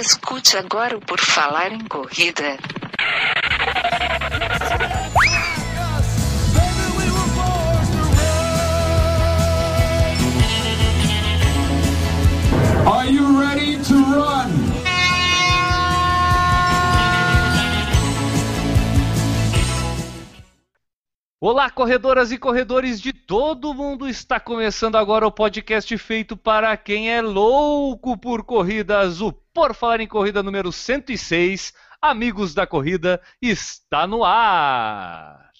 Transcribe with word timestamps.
Escute 0.00 0.56
agora 0.56 0.96
o 0.96 1.00
Por 1.00 1.20
Falar 1.20 1.72
em 1.72 1.84
Corrida. 1.84 2.56
Are 12.86 13.12
you 13.12 13.38
ready 13.38 13.76
to 13.84 13.94
run? 13.94 14.70
Olá, 21.42 21.70
corredoras 21.70 22.30
e 22.32 22.36
corredores 22.36 23.00
de 23.00 23.14
todo 23.14 23.72
mundo! 23.72 24.06
Está 24.06 24.38
começando 24.38 24.96
agora 24.96 25.26
o 25.26 25.32
podcast 25.32 25.96
feito 25.96 26.36
para 26.36 26.76
quem 26.76 27.10
é 27.10 27.22
louco 27.22 28.14
por 28.18 28.44
corridas. 28.44 29.22
O 29.22 29.32
Por 29.60 29.74
Falar 29.74 30.00
em 30.00 30.08
Corrida 30.08 30.42
número 30.42 30.72
106, 30.72 31.74
Amigos 32.00 32.54
da 32.54 32.66
Corrida, 32.66 33.20
está 33.42 34.06
no 34.06 34.24
ar! 34.24 35.50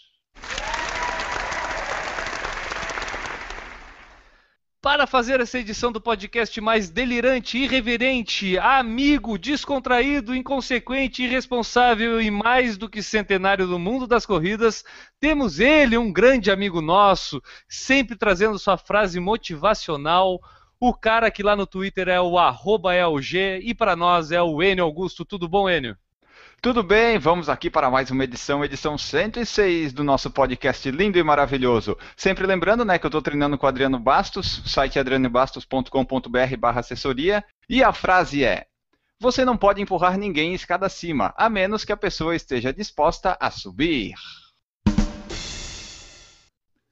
Para 4.80 5.06
fazer 5.06 5.38
essa 5.40 5.58
edição 5.58 5.92
do 5.92 6.00
podcast 6.00 6.58
mais 6.62 6.88
delirante, 6.88 7.58
irreverente, 7.58 8.56
amigo, 8.56 9.36
descontraído, 9.36 10.34
inconsequente, 10.34 11.22
irresponsável 11.22 12.22
e 12.22 12.30
mais 12.30 12.78
do 12.78 12.88
que 12.88 13.02
centenário 13.02 13.66
do 13.66 13.78
mundo 13.78 14.06
das 14.06 14.24
corridas, 14.24 14.82
temos 15.20 15.60
ele, 15.60 15.98
um 15.98 16.10
grande 16.10 16.50
amigo 16.50 16.80
nosso, 16.80 17.42
sempre 17.68 18.16
trazendo 18.16 18.58
sua 18.58 18.78
frase 18.78 19.20
motivacional, 19.20 20.40
o 20.80 20.94
cara 20.94 21.30
que 21.30 21.42
lá 21.42 21.54
no 21.54 21.66
Twitter 21.66 22.08
é 22.08 22.18
o 22.18 22.38
arroba 22.38 22.94
LG 22.94 23.60
e 23.62 23.74
para 23.74 23.94
nós 23.94 24.32
é 24.32 24.40
o 24.40 24.62
Enio 24.62 24.82
Augusto. 24.82 25.26
Tudo 25.26 25.46
bom, 25.46 25.68
Enio? 25.68 25.94
Tudo 26.62 26.82
bem, 26.82 27.18
vamos 27.18 27.50
aqui 27.50 27.68
para 27.68 27.90
mais 27.90 28.10
uma 28.10 28.24
edição, 28.24 28.64
edição 28.64 28.96
106 28.96 29.92
do 29.92 30.02
nosso 30.02 30.30
podcast 30.30 30.90
lindo 30.90 31.18
e 31.18 31.22
maravilhoso. 31.22 31.98
Sempre 32.16 32.46
lembrando, 32.46 32.84
né, 32.84 32.98
que 32.98 33.04
eu 33.04 33.08
estou 33.08 33.20
treinando 33.20 33.58
com 33.58 33.66
o 33.66 33.68
Adriano 33.68 33.98
Bastos, 33.98 34.62
site 34.66 34.98
adrianobastos.com.br 34.98 36.56
barra 36.58 36.80
assessoria, 36.80 37.44
e 37.68 37.82
a 37.82 37.92
frase 37.92 38.44
é, 38.44 38.66
você 39.18 39.44
não 39.44 39.56
pode 39.56 39.82
empurrar 39.82 40.18
ninguém 40.18 40.54
escada 40.54 40.86
acima, 40.86 41.32
a 41.36 41.48
menos 41.48 41.84
que 41.84 41.92
a 41.92 41.96
pessoa 41.96 42.36
esteja 42.36 42.72
disposta 42.72 43.36
a 43.40 43.50
subir. 43.50 44.14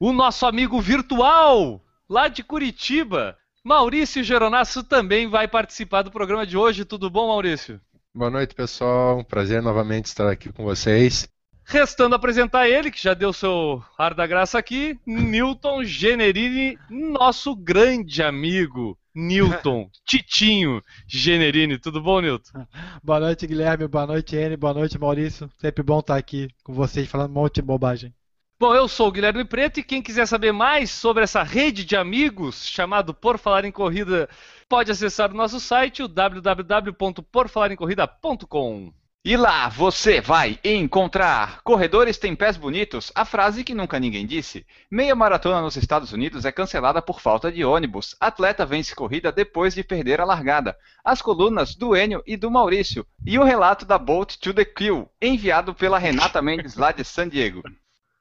O 0.01 0.13
nosso 0.13 0.47
amigo 0.47 0.81
virtual, 0.81 1.83
lá 2.09 2.29
de 2.29 2.43
Curitiba, 2.43 3.37
Maurício 3.69 4.25
Geronasso 4.25 4.83
também 4.83 5.29
vai 5.29 5.47
participar 5.47 6.01
do 6.01 6.11
programa 6.11 6.47
de 6.47 6.57
hoje. 6.57 6.87
Tudo 6.87 7.11
bom, 7.11 7.27
Maurício? 7.27 7.79
Boa 8.15 8.31
noite, 8.31 8.55
pessoal. 8.55 9.19
Um 9.19 9.23
prazer 9.23 9.61
novamente 9.61 10.07
estar 10.07 10.27
aqui 10.27 10.51
com 10.51 10.65
vocês. 10.65 11.29
Restando 11.67 12.15
apresentar 12.15 12.67
ele, 12.67 12.91
que 12.91 12.99
já 12.99 13.13
deu 13.13 13.31
seu 13.31 13.85
ar 13.99 14.15
da 14.15 14.27
graça 14.27 14.59
aqui, 14.59 14.99
Newton 15.05 15.85
Generini, 15.85 16.79
nosso 16.89 17.55
grande 17.55 18.23
amigo. 18.23 18.99
Newton, 19.15 19.91
Titinho 20.03 20.83
Generini. 21.07 21.79
Tudo 21.79 22.01
bom, 22.01 22.23
Newton? 22.23 22.67
Boa 23.05 23.21
noite, 23.21 23.47
Guilherme. 23.47 23.87
Boa 23.87 24.07
noite, 24.07 24.35
N. 24.35 24.57
Boa 24.57 24.73
noite, 24.73 24.99
Maurício. 24.99 25.51
Sempre 25.61 25.83
bom 25.83 25.99
estar 25.99 26.17
aqui 26.17 26.49
com 26.65 26.73
vocês 26.73 27.07
falando 27.07 27.33
um 27.33 27.35
monte 27.35 27.57
de 27.57 27.63
bobagem. 27.63 28.15
Bom, 28.61 28.75
eu 28.75 28.89
sou 28.89 29.07
o 29.07 29.13
Guilherme 29.13 29.45
Preto 29.45 29.79
e 29.79 29.85
quem 29.85 30.03
quiser 30.03 30.27
saber 30.27 30.51
mais 30.51 30.91
sobre 30.91 31.23
essa 31.23 31.45
rede 31.45 31.85
de 31.85 31.95
amigos 31.95 32.67
chamado 32.67 33.15
Por 33.15 33.39
Falar 33.39 33.65
em 33.65 33.71
Corrida 33.71 34.29
pode 34.69 34.91
acessar 34.91 35.31
o 35.31 35.37
nosso 35.37 35.61
site, 35.61 36.03
o 36.03 36.09
www.porfalarencorrida.com. 36.09 38.93
E 39.25 39.37
lá 39.37 39.69
você 39.69 40.21
vai 40.21 40.59
encontrar 40.65 41.63
corredores 41.63 42.19
têm 42.19 42.35
pés 42.35 42.57
bonitos, 42.57 43.13
a 43.15 43.25
frase 43.25 43.63
que 43.63 43.77
nunca 43.77 44.01
ninguém 44.01 44.27
disse. 44.27 44.67
Meia 44.91 45.15
maratona 45.15 45.61
nos 45.61 45.77
Estados 45.77 46.13
Unidos 46.13 46.45
é 46.45 46.51
cancelada 46.51 47.01
por 47.01 47.21
falta 47.21 47.53
de 47.53 47.65
ônibus. 47.65 48.17
Atleta 48.19 48.67
vence 48.67 48.93
corrida 48.93 49.31
depois 49.31 49.73
de 49.73 49.85
perder 49.85 50.21
a 50.21 50.25
largada. 50.25 50.77
As 51.05 51.23
colunas 51.23 51.77
do 51.77 51.97
Enio 51.97 52.25
e 52.27 52.37
do 52.37 52.51
Maurício. 52.51 53.07
E 53.25 53.39
o 53.39 53.45
relato 53.45 53.87
da 53.87 53.99
Bolt 53.99 54.35
to 54.39 54.53
the 54.53 54.65
Kill, 54.65 55.09
enviado 55.23 55.73
pela 55.73 55.97
Renata 55.97 56.43
Mendes 56.43 56.75
lá 56.75 56.91
de 56.91 57.05
San 57.05 57.29
Diego. 57.29 57.63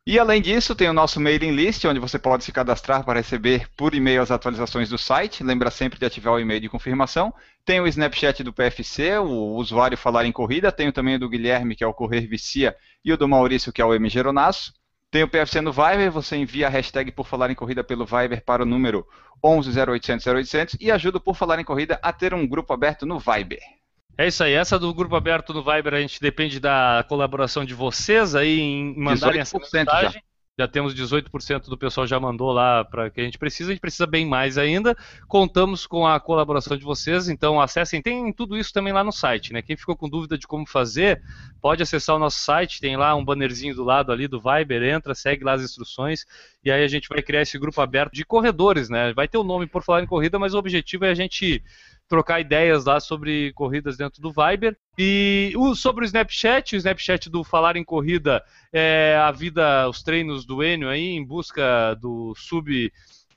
E 0.09 0.17
além 0.17 0.41
disso, 0.41 0.73
tem 0.73 0.89
o 0.89 0.93
nosso 0.93 1.19
mailing 1.19 1.51
list, 1.51 1.83
onde 1.83 1.99
você 1.99 2.17
pode 2.17 2.45
se 2.45 2.51
cadastrar 2.53 3.03
para 3.03 3.19
receber 3.19 3.67
por 3.75 3.93
e-mail 3.93 4.21
as 4.21 4.31
atualizações 4.31 4.87
do 4.87 4.97
site. 4.97 5.43
Lembra 5.43 5.69
sempre 5.69 5.99
de 5.99 6.05
ativar 6.05 6.33
o 6.33 6.39
e-mail 6.39 6.61
de 6.61 6.69
confirmação. 6.69 7.33
Tem 7.65 7.81
o 7.81 7.87
Snapchat 7.87 8.41
do 8.41 8.53
PFC, 8.53 9.17
o 9.17 9.55
usuário 9.57 9.97
Falar 9.97 10.23
em 10.23 10.31
Corrida. 10.31 10.71
Tem 10.71 10.89
também 10.93 11.15
o 11.15 11.19
do 11.19 11.27
Guilherme, 11.27 11.75
que 11.75 11.83
é 11.83 11.87
o 11.87 11.93
Correr 11.93 12.25
Vicia, 12.25 12.73
e 13.03 13.11
o 13.11 13.17
do 13.17 13.27
Maurício, 13.27 13.73
que 13.73 13.81
é 13.81 13.85
o 13.85 13.93
M. 13.93 14.07
Geronasso. 14.07 14.71
Tem 15.11 15.23
o 15.23 15.27
PFC 15.27 15.59
no 15.59 15.73
Viber, 15.73 16.09
você 16.09 16.37
envia 16.37 16.67
a 16.67 16.69
hashtag 16.69 17.11
por 17.11 17.27
Falar 17.27 17.51
em 17.51 17.55
Corrida 17.55 17.83
pelo 17.83 18.05
Viber 18.05 18.41
para 18.45 18.63
o 18.63 18.65
número 18.65 19.05
11 19.43 19.77
0800 19.77 20.25
0800 20.25 20.77
e 20.79 20.89
ajuda 20.89 21.17
o 21.17 21.21
Por 21.21 21.35
Falar 21.35 21.59
em 21.59 21.65
Corrida 21.65 21.99
a 22.01 22.13
ter 22.13 22.33
um 22.33 22.47
grupo 22.47 22.71
aberto 22.71 23.05
no 23.05 23.19
Viber. 23.19 23.76
É 24.17 24.25
isso 24.25 24.43
aí, 24.43 24.53
essa 24.53 24.79
do 24.79 24.91
grupo 24.91 25.15
aberto 25.15 25.53
no 25.53 25.63
Viber 25.63 25.93
a 25.93 26.01
gente 26.01 26.19
depende 26.19 26.59
da 26.59 27.05
colaboração 27.07 27.63
de 27.63 27.75
vocês 27.75 28.33
aí 28.33 28.59
em 28.59 28.97
mandarem 28.97 29.39
essa 29.39 29.59
mensagem. 29.59 30.11
Já. 30.57 30.65
já 30.65 30.67
temos 30.67 30.95
18% 30.95 31.69
do 31.69 31.77
pessoal 31.77 32.07
já 32.07 32.19
mandou 32.19 32.51
lá 32.51 32.83
para 32.83 33.11
que 33.11 33.21
a 33.21 33.23
gente 33.23 33.37
precisa, 33.37 33.69
a 33.69 33.73
gente 33.73 33.79
precisa 33.79 34.07
bem 34.07 34.25
mais 34.25 34.57
ainda. 34.57 34.97
Contamos 35.27 35.85
com 35.85 36.07
a 36.07 36.19
colaboração 36.19 36.75
de 36.75 36.83
vocês, 36.83 37.29
então 37.29 37.61
acessem, 37.61 38.01
tem 38.01 38.33
tudo 38.33 38.57
isso 38.57 38.73
também 38.73 38.91
lá 38.91 39.03
no 39.03 39.11
site, 39.11 39.53
né? 39.53 39.61
Quem 39.61 39.77
ficou 39.77 39.95
com 39.95 40.09
dúvida 40.09 40.35
de 40.35 40.47
como 40.47 40.65
fazer, 40.65 41.21
pode 41.61 41.83
acessar 41.83 42.15
o 42.15 42.19
nosso 42.19 42.39
site, 42.39 42.81
tem 42.81 42.97
lá 42.97 43.13
um 43.13 43.23
bannerzinho 43.23 43.75
do 43.75 43.83
lado 43.83 44.11
ali 44.11 44.27
do 44.27 44.41
Viber, 44.41 44.81
entra, 44.81 45.13
segue 45.13 45.43
lá 45.43 45.53
as 45.53 45.61
instruções 45.61 46.25
e 46.63 46.71
aí 46.71 46.83
a 46.83 46.87
gente 46.87 47.07
vai 47.07 47.21
criar 47.21 47.43
esse 47.43 47.59
grupo 47.59 47.79
aberto 47.81 48.13
de 48.13 48.25
corredores, 48.25 48.89
né? 48.89 49.13
Vai 49.13 49.27
ter 49.27 49.37
o 49.37 49.41
um 49.41 49.43
nome 49.43 49.67
por 49.67 49.83
falar 49.83 50.01
em 50.01 50.07
corrida, 50.07 50.39
mas 50.39 50.55
o 50.55 50.57
objetivo 50.57 51.05
é 51.05 51.11
a 51.11 51.13
gente 51.15 51.63
trocar 52.07 52.39
ideias 52.39 52.85
lá 52.85 52.99
sobre 52.99 53.51
corridas 53.53 53.97
dentro 53.97 54.21
do 54.21 54.31
Viber. 54.31 54.77
E 54.97 55.53
o, 55.55 55.75
sobre 55.75 56.03
o 56.03 56.07
Snapchat, 56.07 56.75
o 56.75 56.77
Snapchat 56.77 57.29
do 57.29 57.43
Falar 57.43 57.75
em 57.75 57.83
Corrida 57.83 58.43
é 58.71 59.17
a 59.21 59.31
vida, 59.31 59.87
os 59.89 60.01
treinos 60.01 60.45
do 60.45 60.63
Enio 60.63 60.89
aí, 60.89 61.09
em 61.09 61.25
busca 61.25 61.93
do 61.95 62.33
sub 62.35 62.91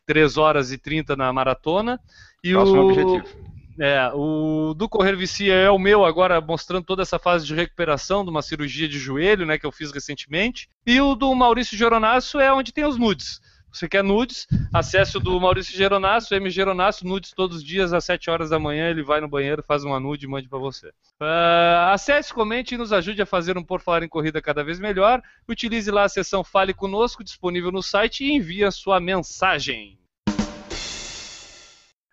3 0.06 0.36
horas 0.36 0.72
e 0.72 0.78
30 0.78 1.16
na 1.16 1.32
maratona. 1.32 2.00
E 2.42 2.52
Próximo 2.52 2.82
o, 2.82 2.90
objetivo. 2.90 3.50
É, 3.78 4.10
o 4.14 4.74
do 4.74 4.88
Correr 4.88 5.16
Vicia 5.16 5.54
é 5.54 5.70
o 5.70 5.78
meu 5.78 6.04
agora, 6.04 6.40
mostrando 6.40 6.84
toda 6.84 7.02
essa 7.02 7.18
fase 7.18 7.46
de 7.46 7.54
recuperação 7.54 8.24
de 8.24 8.30
uma 8.30 8.42
cirurgia 8.42 8.88
de 8.88 8.98
joelho, 8.98 9.46
né, 9.46 9.58
que 9.58 9.64
eu 9.64 9.72
fiz 9.72 9.90
recentemente. 9.90 10.68
E 10.86 11.00
o 11.00 11.14
do 11.14 11.34
Maurício 11.34 11.78
Geronasso 11.78 12.38
é 12.38 12.52
onde 12.52 12.72
tem 12.72 12.84
os 12.84 12.98
nudes. 12.98 13.40
Você 13.72 13.88
quer 13.88 14.02
nudes? 14.02 14.46
Acesse 14.72 15.16
o 15.16 15.20
do 15.20 15.38
Maurício 15.40 15.76
Geronasso, 15.76 16.34
M 16.34 16.50
Geronasso, 16.50 17.06
nudes 17.06 17.32
todos 17.32 17.58
os 17.58 17.64
dias 17.64 17.92
às 17.92 18.04
7 18.04 18.30
horas 18.30 18.50
da 18.50 18.58
manhã. 18.58 18.90
Ele 18.90 19.02
vai 19.02 19.20
no 19.20 19.28
banheiro, 19.28 19.62
faz 19.62 19.84
uma 19.84 20.00
nude 20.00 20.26
e 20.26 20.28
mande 20.28 20.48
para 20.48 20.58
você. 20.58 20.88
Uh, 20.88 21.92
acesse, 21.92 22.34
comente 22.34 22.74
e 22.74 22.78
nos 22.78 22.92
ajude 22.92 23.22
a 23.22 23.26
fazer 23.26 23.56
um 23.56 23.62
Por 23.62 23.80
Falar 23.80 24.02
em 24.02 24.08
Corrida 24.08 24.42
cada 24.42 24.64
vez 24.64 24.80
melhor. 24.80 25.22
Utilize 25.48 25.90
lá 25.90 26.04
a 26.04 26.08
seção 26.08 26.42
Fale 26.42 26.74
Conosco, 26.74 27.22
disponível 27.22 27.70
no 27.70 27.82
site, 27.82 28.24
e 28.24 28.32
envie 28.32 28.64
a 28.64 28.70
sua 28.70 28.98
mensagem. 28.98 29.99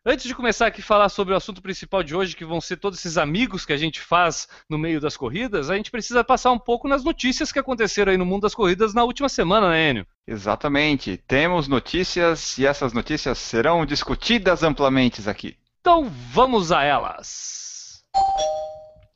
Antes 0.09 0.25
de 0.25 0.33
começar 0.33 0.67
aqui 0.67 0.79
a 0.79 0.85
falar 0.85 1.09
sobre 1.09 1.33
o 1.33 1.37
assunto 1.37 1.61
principal 1.61 2.01
de 2.01 2.15
hoje, 2.15 2.33
que 2.33 2.45
vão 2.45 2.61
ser 2.61 2.77
todos 2.77 2.97
esses 2.97 3.17
amigos 3.17 3.65
que 3.65 3.73
a 3.73 3.77
gente 3.77 3.99
faz 3.99 4.47
no 4.69 4.77
meio 4.77 5.01
das 5.01 5.17
corridas, 5.17 5.69
a 5.69 5.75
gente 5.75 5.91
precisa 5.91 6.23
passar 6.23 6.53
um 6.53 6.57
pouco 6.57 6.87
nas 6.87 7.03
notícias 7.03 7.51
que 7.51 7.59
aconteceram 7.59 8.13
aí 8.13 8.17
no 8.17 8.25
mundo 8.25 8.43
das 8.43 8.55
corridas 8.55 8.93
na 8.93 9.03
última 9.03 9.27
semana, 9.27 9.69
né, 9.69 9.89
Enio? 9.89 10.07
Exatamente. 10.25 11.17
Temos 11.27 11.67
notícias 11.67 12.57
e 12.57 12.65
essas 12.65 12.93
notícias 12.93 13.37
serão 13.37 13.85
discutidas 13.85 14.63
amplamente 14.63 15.29
aqui. 15.29 15.57
Então 15.81 16.09
vamos 16.31 16.71
a 16.71 16.85
elas. 16.85 18.01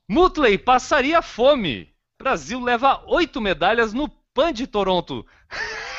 Mutley 0.10 0.58
passaria 0.58 1.22
fome. 1.22 1.88
Brasil 2.22 2.60
leva 2.60 3.02
oito 3.08 3.40
medalhas 3.40 3.94
no 3.94 4.10
PAN 4.34 4.52
de 4.52 4.68
Toronto. 4.68 5.26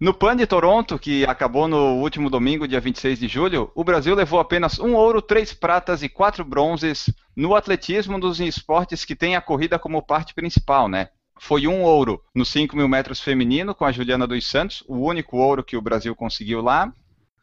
No 0.00 0.12
PAN 0.12 0.34
de 0.34 0.44
Toronto, 0.44 0.98
que 0.98 1.24
acabou 1.24 1.68
no 1.68 2.00
último 2.00 2.28
domingo, 2.28 2.66
dia 2.66 2.80
26 2.80 3.16
de 3.16 3.28
julho, 3.28 3.70
o 3.76 3.84
Brasil 3.84 4.12
levou 4.12 4.40
apenas 4.40 4.80
um 4.80 4.92
ouro, 4.92 5.22
três 5.22 5.52
pratas 5.52 6.02
e 6.02 6.08
quatro 6.08 6.44
bronzes 6.44 7.08
no 7.36 7.54
atletismo 7.54 8.18
dos 8.18 8.40
esportes 8.40 9.04
que 9.04 9.14
tem 9.14 9.36
a 9.36 9.40
corrida 9.40 9.78
como 9.78 10.02
parte 10.02 10.34
principal, 10.34 10.88
né? 10.88 11.10
Foi 11.38 11.68
um 11.68 11.82
ouro 11.82 12.20
nos 12.34 12.48
5 12.48 12.76
mil 12.76 12.88
metros 12.88 13.20
feminino 13.20 13.72
com 13.72 13.84
a 13.84 13.92
Juliana 13.92 14.26
dos 14.26 14.44
Santos, 14.48 14.82
o 14.88 14.96
único 14.96 15.36
ouro 15.36 15.62
que 15.62 15.76
o 15.76 15.82
Brasil 15.82 16.14
conseguiu 16.16 16.60
lá. 16.60 16.92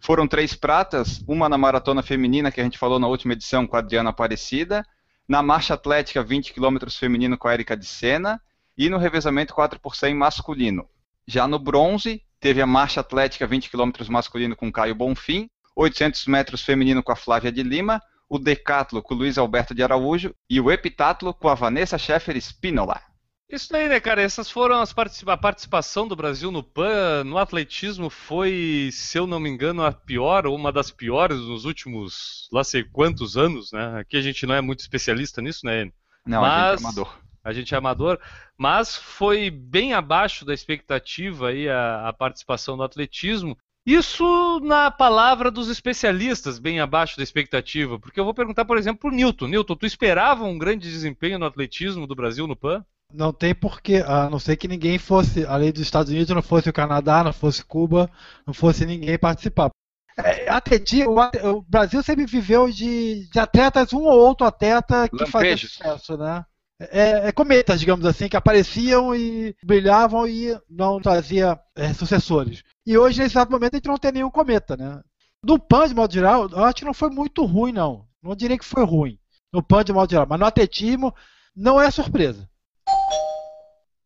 Foram 0.01 0.27
três 0.27 0.54
pratas, 0.54 1.24
uma 1.25 1.47
na 1.47 1.57
maratona 1.57 2.04
feminina 2.04 2.51
que 2.51 2.59
a 2.59 2.63
gente 2.65 2.77
falou 2.77 3.00
na 3.00 3.07
última 3.07 3.31
edição 3.31 3.65
com 3.65 3.77
a 3.77 3.80
Adriana 3.80 4.09
Aparecida, 4.09 4.86
na 5.25 5.42
marcha 5.42 5.74
atlética 5.74 6.21
20 6.21 6.54
km 6.54 6.80
feminino 6.89 7.38
com 7.38 7.47
a 7.47 7.54
Erika 7.54 7.77
de 7.77 7.86
Sena 7.86 8.42
e 8.77 8.89
no 8.89 8.97
revezamento 8.97 9.54
4 9.54 9.80
por 9.80 9.95
100 9.95 10.15
masculino. 10.15 10.86
Já 11.25 11.47
no 11.47 11.57
bronze, 11.57 12.21
teve 12.41 12.61
a 12.61 12.67
marcha 12.67 12.99
atlética 12.99 13.47
20 13.47 13.69
km 13.69 13.91
masculino 14.09 14.55
com 14.55 14.71
Caio 14.71 14.95
Bonfim, 14.95 15.47
800 15.75 16.25
metros 16.25 16.63
feminino 16.63 17.01
com 17.01 17.11
a 17.11 17.15
Flávia 17.15 17.51
de 17.51 17.63
Lima, 17.63 18.01
o 18.27 18.39
decatlo 18.39 19.01
com 19.01 19.13
o 19.13 19.17
Luiz 19.17 19.38
Alberto 19.38 19.75
de 19.75 19.83
Araújo 19.83 20.33
e 20.49 20.59
o 20.59 20.71
epitatlo 20.71 21.33
com 21.33 21.47
a 21.47 21.55
Vanessa 21.55 21.97
Scheffer 21.97 22.35
Spinola. 22.38 22.99
Isso 23.47 23.75
aí, 23.75 23.89
né, 23.89 23.99
cara? 23.99 24.21
Essas 24.21 24.49
foram 24.49 24.79
as 24.79 24.93
participa 24.93 25.33
a 25.33 25.38
participação 25.38 26.07
do 26.07 26.15
Brasil 26.15 26.49
no 26.51 26.63
PAN. 26.63 27.25
No 27.25 27.38
atletismo 27.38 28.09
foi, 28.09 28.89
se 28.94 29.17
eu 29.17 29.27
não 29.27 29.41
me 29.41 29.49
engano, 29.49 29.83
a 29.83 29.91
pior 29.91 30.47
ou 30.47 30.55
uma 30.55 30.71
das 30.71 30.89
piores 30.89 31.37
nos 31.37 31.65
últimos, 31.65 32.47
lá 32.51 32.63
sei 32.63 32.85
quantos 32.85 33.35
anos, 33.35 33.73
né? 33.73 33.99
Aqui 33.99 34.15
a 34.15 34.21
gente 34.21 34.45
não 34.45 34.55
é 34.55 34.61
muito 34.61 34.79
especialista 34.79 35.41
nisso, 35.41 35.65
né? 35.65 35.91
Não, 36.25 36.41
Mas... 36.41 36.53
a 36.53 36.71
gente 36.71 36.83
é 36.83 36.87
amador. 36.87 37.19
A 37.43 37.53
gente 37.53 37.73
é 37.73 37.77
amador, 37.77 38.19
mas 38.57 38.95
foi 38.95 39.49
bem 39.49 39.93
abaixo 39.93 40.45
da 40.45 40.53
expectativa 40.53 41.49
aí 41.49 41.67
a, 41.67 42.09
a 42.09 42.13
participação 42.13 42.77
do 42.77 42.83
atletismo. 42.83 43.57
Isso 43.85 44.59
na 44.59 44.91
palavra 44.91 45.49
dos 45.49 45.67
especialistas, 45.67 46.59
bem 46.59 46.79
abaixo 46.79 47.17
da 47.17 47.23
expectativa. 47.23 47.99
Porque 47.99 48.19
eu 48.19 48.23
vou 48.23 48.33
perguntar, 48.33 48.63
por 48.65 48.77
exemplo, 48.77 48.99
para 48.99 49.09
o 49.09 49.15
Newton. 49.15 49.47
Newton, 49.47 49.75
tu 49.75 49.85
esperava 49.88 50.43
um 50.43 50.57
grande 50.57 50.88
desempenho 50.89 51.39
no 51.39 51.45
atletismo 51.45 52.05
do 52.05 52.15
Brasil 52.15 52.45
no 52.45 52.55
PAN? 52.55 52.85
Não 53.11 53.33
tem 53.33 53.53
porquê, 53.53 54.03
a 54.05 54.29
não 54.29 54.39
ser 54.39 54.55
que 54.55 54.67
ninguém 54.67 54.97
fosse, 54.97 55.45
além 55.45 55.71
dos 55.71 55.81
Estados 55.81 56.11
Unidos, 56.11 56.33
não 56.33 56.41
fosse 56.41 56.69
o 56.69 56.73
Canadá, 56.73 57.23
não 57.23 57.33
fosse 57.33 57.65
Cuba, 57.65 58.09
não 58.45 58.53
fosse 58.53 58.85
ninguém 58.85 59.17
participar. 59.17 59.69
É, 60.17 60.49
atletismo, 60.49 61.15
o 61.44 61.61
Brasil 61.61 62.01
sempre 62.03 62.25
viveu 62.25 62.69
de, 62.69 63.27
de 63.29 63.39
atletas, 63.39 63.91
um 63.91 64.03
ou 64.03 64.17
outro 64.17 64.45
atleta 64.45 65.09
que 65.09 65.23
Lampejos. 65.23 65.31
fazia 65.31 65.57
sucesso, 65.57 66.17
né? 66.17 66.45
É, 66.89 67.28
é, 67.28 67.31
cometas, 67.31 67.80
digamos 67.80 68.06
assim, 68.06 68.28
que 68.28 68.36
apareciam 68.36 69.13
e 69.13 69.56
brilhavam 69.63 70.28
e 70.28 70.57
não 70.69 71.00
trazia 71.00 71.60
é, 71.75 71.94
sucessores. 71.94 72.63
E 72.86 72.98
hoje, 72.98 73.19
nesse 73.19 73.33
exato 73.33 73.51
momento, 73.51 73.74
a 73.74 73.78
gente 73.78 73.88
não 73.88 73.98
tem 73.98 74.12
nenhum 74.12 74.31
cometa, 74.31 74.75
né? 74.75 75.00
No 75.44 75.60
PAN, 75.60 75.88
de 75.88 75.94
modo 75.94 76.13
geral, 76.13 76.50
eu 76.50 76.63
acho 76.63 76.75
que 76.78 76.86
não 76.86 76.94
foi 76.94 77.10
muito 77.10 77.45
ruim, 77.45 77.72
não. 77.72 78.06
Não 78.22 78.36
diria 78.36 78.57
que 78.57 78.66
foi 78.66 78.83
ruim. 78.83 79.19
No 79.54 79.62
PAN, 79.62 79.83
de 79.83 79.94
modo 79.94 80.10
geral. 80.10 80.25
Mas 80.28 80.39
no 80.39 80.45
atletismo, 80.45 81.13
não 81.56 81.80
é 81.80 81.92
surpresa. 81.92 82.50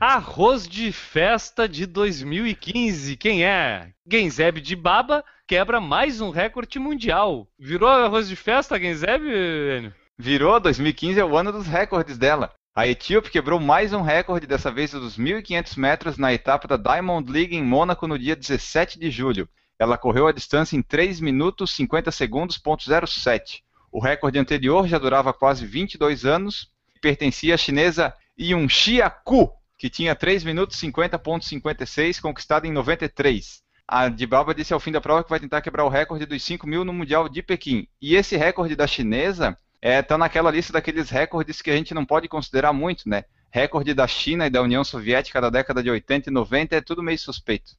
Arroz 0.00 0.66
de 0.68 0.90
festa 0.92 1.68
de 1.68 1.86
2015. 1.86 3.16
Quem 3.16 3.44
é? 3.44 3.92
Genzeb 4.10 4.60
de 4.60 4.74
Baba 4.74 5.24
quebra 5.46 5.80
mais 5.80 6.20
um 6.20 6.30
recorde 6.30 6.80
mundial. 6.80 7.46
Virou 7.58 7.88
arroz 7.88 8.28
de 8.28 8.36
festa, 8.36 8.78
Genzeb, 8.78 9.24
Enio? 9.24 9.94
Virou, 10.18 10.58
2015 10.58 11.20
é 11.20 11.24
o 11.24 11.36
ano 11.36 11.52
dos 11.52 11.66
recordes 11.66 12.16
dela. 12.16 12.50
A 12.74 12.88
Etíope 12.88 13.30
quebrou 13.30 13.60
mais 13.60 13.92
um 13.92 14.00
recorde, 14.00 14.46
dessa 14.46 14.70
vez 14.70 14.92
dos 14.92 15.18
1.500 15.18 15.76
metros 15.76 16.16
na 16.16 16.32
etapa 16.32 16.66
da 16.66 16.78
Diamond 16.78 17.30
League 17.30 17.54
em 17.54 17.62
Mônaco 17.62 18.06
no 18.06 18.18
dia 18.18 18.34
17 18.34 18.98
de 18.98 19.10
julho. 19.10 19.46
Ela 19.78 19.98
correu 19.98 20.26
a 20.26 20.32
distância 20.32 20.74
em 20.74 20.80
3 20.80 21.20
minutos 21.20 21.70
50 21.72 22.10
segundos, 22.10 22.56
ponto 22.56 22.82
07. 22.82 23.62
O 23.92 24.00
recorde 24.00 24.38
anterior 24.38 24.88
já 24.88 24.96
durava 24.98 25.34
quase 25.34 25.66
22 25.66 26.24
anos 26.24 26.70
e 26.94 26.98
pertencia 26.98 27.54
à 27.54 27.58
chinesa 27.58 28.14
Yunxia 28.40 29.10
Ku, 29.10 29.52
que 29.78 29.90
tinha 29.90 30.16
3 30.16 30.44
minutos 30.44 30.80
50.56, 30.80 32.22
conquistado 32.22 32.64
em 32.64 32.72
93. 32.72 33.60
A 33.86 34.08
Dibaba 34.08 34.54
disse 34.54 34.72
ao 34.72 34.80
fim 34.80 34.92
da 34.92 35.00
prova 35.00 35.22
que 35.22 35.30
vai 35.30 35.38
tentar 35.38 35.60
quebrar 35.60 35.84
o 35.84 35.90
recorde 35.90 36.24
dos 36.24 36.42
5 36.42 36.66
mil 36.66 36.86
no 36.86 36.92
Mundial 36.94 37.28
de 37.28 37.42
Pequim. 37.42 37.86
E 38.00 38.16
esse 38.16 38.34
recorde 38.34 38.74
da 38.74 38.86
chinesa 38.86 39.56
é, 39.80 40.02
tá 40.02 40.16
naquela 40.16 40.50
lista 40.50 40.72
daqueles 40.72 41.10
recordes 41.10 41.62
que 41.62 41.70
a 41.70 41.76
gente 41.76 41.94
não 41.94 42.04
pode 42.04 42.28
considerar 42.28 42.72
muito, 42.72 43.08
né? 43.08 43.24
Recorde 43.50 43.94
da 43.94 44.06
China 44.06 44.46
e 44.46 44.50
da 44.50 44.62
União 44.62 44.84
Soviética 44.84 45.40
da 45.40 45.50
década 45.50 45.82
de 45.82 45.90
80 45.90 46.28
e 46.28 46.32
90 46.32 46.76
é 46.76 46.80
tudo 46.80 47.02
meio 47.02 47.18
suspeito. 47.18 47.72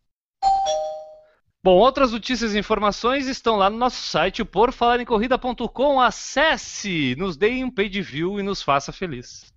Bom, 1.64 1.76
outras 1.76 2.12
notícias 2.12 2.54
e 2.54 2.60
informações 2.60 3.28
estão 3.28 3.58
lá 3.58 3.70
no 3.70 3.78
nosso 3.78 4.02
site, 4.02 4.46
porfalarencorrida.com. 4.46 6.00
Acesse, 6.00 7.16
nos 7.18 7.36
dê 7.36 7.64
um 7.64 7.70
page 7.70 8.02
view 8.02 8.40
e 8.40 8.44
nos 8.44 8.62
faça 8.62 8.94
feliz. 8.94 9.54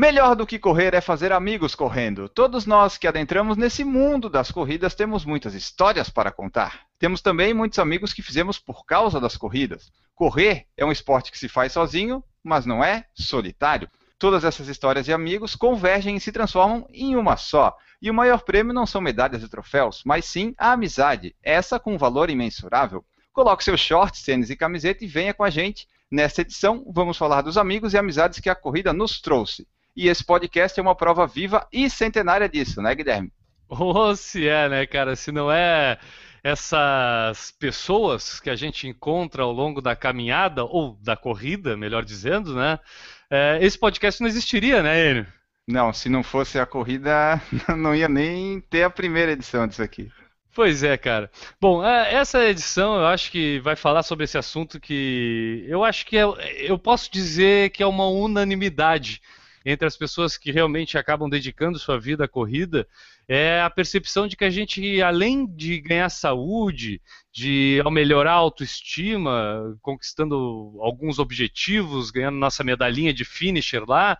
Melhor 0.00 0.34
do 0.34 0.46
que 0.46 0.58
correr 0.58 0.94
é 0.94 1.00
fazer 1.02 1.30
amigos 1.30 1.74
correndo. 1.74 2.26
Todos 2.26 2.64
nós 2.64 2.96
que 2.96 3.06
adentramos 3.06 3.58
nesse 3.58 3.84
mundo 3.84 4.30
das 4.30 4.50
corridas 4.50 4.94
temos 4.94 5.26
muitas 5.26 5.52
histórias 5.52 6.08
para 6.08 6.32
contar. 6.32 6.86
Temos 6.98 7.20
também 7.20 7.52
muitos 7.52 7.78
amigos 7.78 8.14
que 8.14 8.22
fizemos 8.22 8.58
por 8.58 8.86
causa 8.86 9.20
das 9.20 9.36
corridas. 9.36 9.92
Correr 10.14 10.64
é 10.74 10.86
um 10.86 10.90
esporte 10.90 11.30
que 11.30 11.38
se 11.38 11.50
faz 11.50 11.72
sozinho, 11.72 12.24
mas 12.42 12.64
não 12.64 12.82
é 12.82 13.04
solitário. 13.14 13.90
Todas 14.18 14.42
essas 14.42 14.68
histórias 14.68 15.04
de 15.04 15.12
amigos 15.12 15.54
convergem 15.54 16.16
e 16.16 16.20
se 16.20 16.32
transformam 16.32 16.86
em 16.94 17.14
uma 17.14 17.36
só. 17.36 17.76
E 18.00 18.10
o 18.10 18.14
maior 18.14 18.40
prêmio 18.40 18.72
não 18.72 18.86
são 18.86 19.02
medalhas 19.02 19.42
e 19.42 19.50
troféus, 19.50 20.00
mas 20.06 20.24
sim 20.24 20.54
a 20.56 20.72
amizade, 20.72 21.36
essa 21.42 21.78
com 21.78 21.98
valor 21.98 22.30
imensurável. 22.30 23.04
Coloque 23.34 23.62
seus 23.62 23.82
shorts, 23.82 24.22
tênis 24.22 24.48
e 24.48 24.56
camiseta 24.56 25.04
e 25.04 25.06
venha 25.06 25.34
com 25.34 25.44
a 25.44 25.50
gente. 25.50 25.86
Nesta 26.10 26.40
edição, 26.40 26.86
vamos 26.90 27.18
falar 27.18 27.42
dos 27.42 27.58
amigos 27.58 27.92
e 27.92 27.98
amizades 27.98 28.40
que 28.40 28.48
a 28.48 28.54
corrida 28.54 28.94
nos 28.94 29.20
trouxe. 29.20 29.68
E 29.96 30.08
esse 30.08 30.24
podcast 30.24 30.78
é 30.78 30.82
uma 30.82 30.94
prova 30.94 31.26
viva 31.26 31.66
e 31.72 31.90
centenária 31.90 32.48
disso, 32.48 32.80
né, 32.80 32.94
Guilherme? 32.94 33.32
Oh, 33.68 34.14
se 34.16 34.48
é, 34.48 34.68
né, 34.68 34.86
cara? 34.86 35.14
Se 35.14 35.30
não 35.30 35.50
é 35.50 35.98
essas 36.42 37.52
pessoas 37.52 38.40
que 38.40 38.50
a 38.50 38.56
gente 38.56 38.88
encontra 38.88 39.42
ao 39.42 39.52
longo 39.52 39.80
da 39.80 39.94
caminhada, 39.94 40.64
ou 40.64 40.96
da 41.02 41.16
corrida, 41.16 41.76
melhor 41.76 42.04
dizendo, 42.04 42.54
né? 42.54 42.78
É, 43.30 43.58
esse 43.60 43.78
podcast 43.78 44.20
não 44.20 44.28
existiria, 44.28 44.82
né, 44.82 45.10
Enio? 45.10 45.26
Não, 45.68 45.92
se 45.92 46.08
não 46.08 46.22
fosse 46.22 46.58
a 46.58 46.66
corrida, 46.66 47.40
não 47.76 47.94
ia 47.94 48.08
nem 48.08 48.60
ter 48.60 48.82
a 48.82 48.90
primeira 48.90 49.32
edição 49.32 49.68
disso 49.68 49.82
aqui. 49.82 50.10
Pois 50.52 50.82
é, 50.82 50.96
cara. 50.96 51.30
Bom, 51.60 51.84
é, 51.84 52.12
essa 52.14 52.44
edição 52.44 52.96
eu 52.96 53.06
acho 53.06 53.30
que 53.30 53.60
vai 53.60 53.76
falar 53.76 54.02
sobre 54.02 54.24
esse 54.24 54.36
assunto 54.36 54.80
que 54.80 55.64
eu 55.68 55.84
acho 55.84 56.04
que 56.04 56.18
é, 56.18 56.24
eu 56.58 56.76
posso 56.76 57.10
dizer 57.10 57.70
que 57.70 57.82
é 57.82 57.86
uma 57.86 58.08
unanimidade 58.08 59.22
entre 59.64 59.86
as 59.86 59.96
pessoas 59.96 60.38
que 60.38 60.50
realmente 60.50 60.96
acabam 60.96 61.28
dedicando 61.28 61.78
sua 61.78 61.98
vida 61.98 62.24
à 62.24 62.28
corrida 62.28 62.86
é 63.28 63.60
a 63.60 63.70
percepção 63.70 64.26
de 64.26 64.36
que 64.36 64.44
a 64.44 64.50
gente, 64.50 65.02
além 65.02 65.46
de 65.46 65.80
ganhar 65.80 66.08
saúde, 66.08 67.00
de 67.30 67.80
melhorar 67.92 68.32
a 68.32 68.36
autoestima, 68.36 69.76
conquistando 69.82 70.76
alguns 70.80 71.18
objetivos, 71.18 72.10
ganhando 72.10 72.38
nossa 72.38 72.64
medalhinha 72.64 73.12
de 73.12 73.24
finisher 73.24 73.84
lá, 73.86 74.18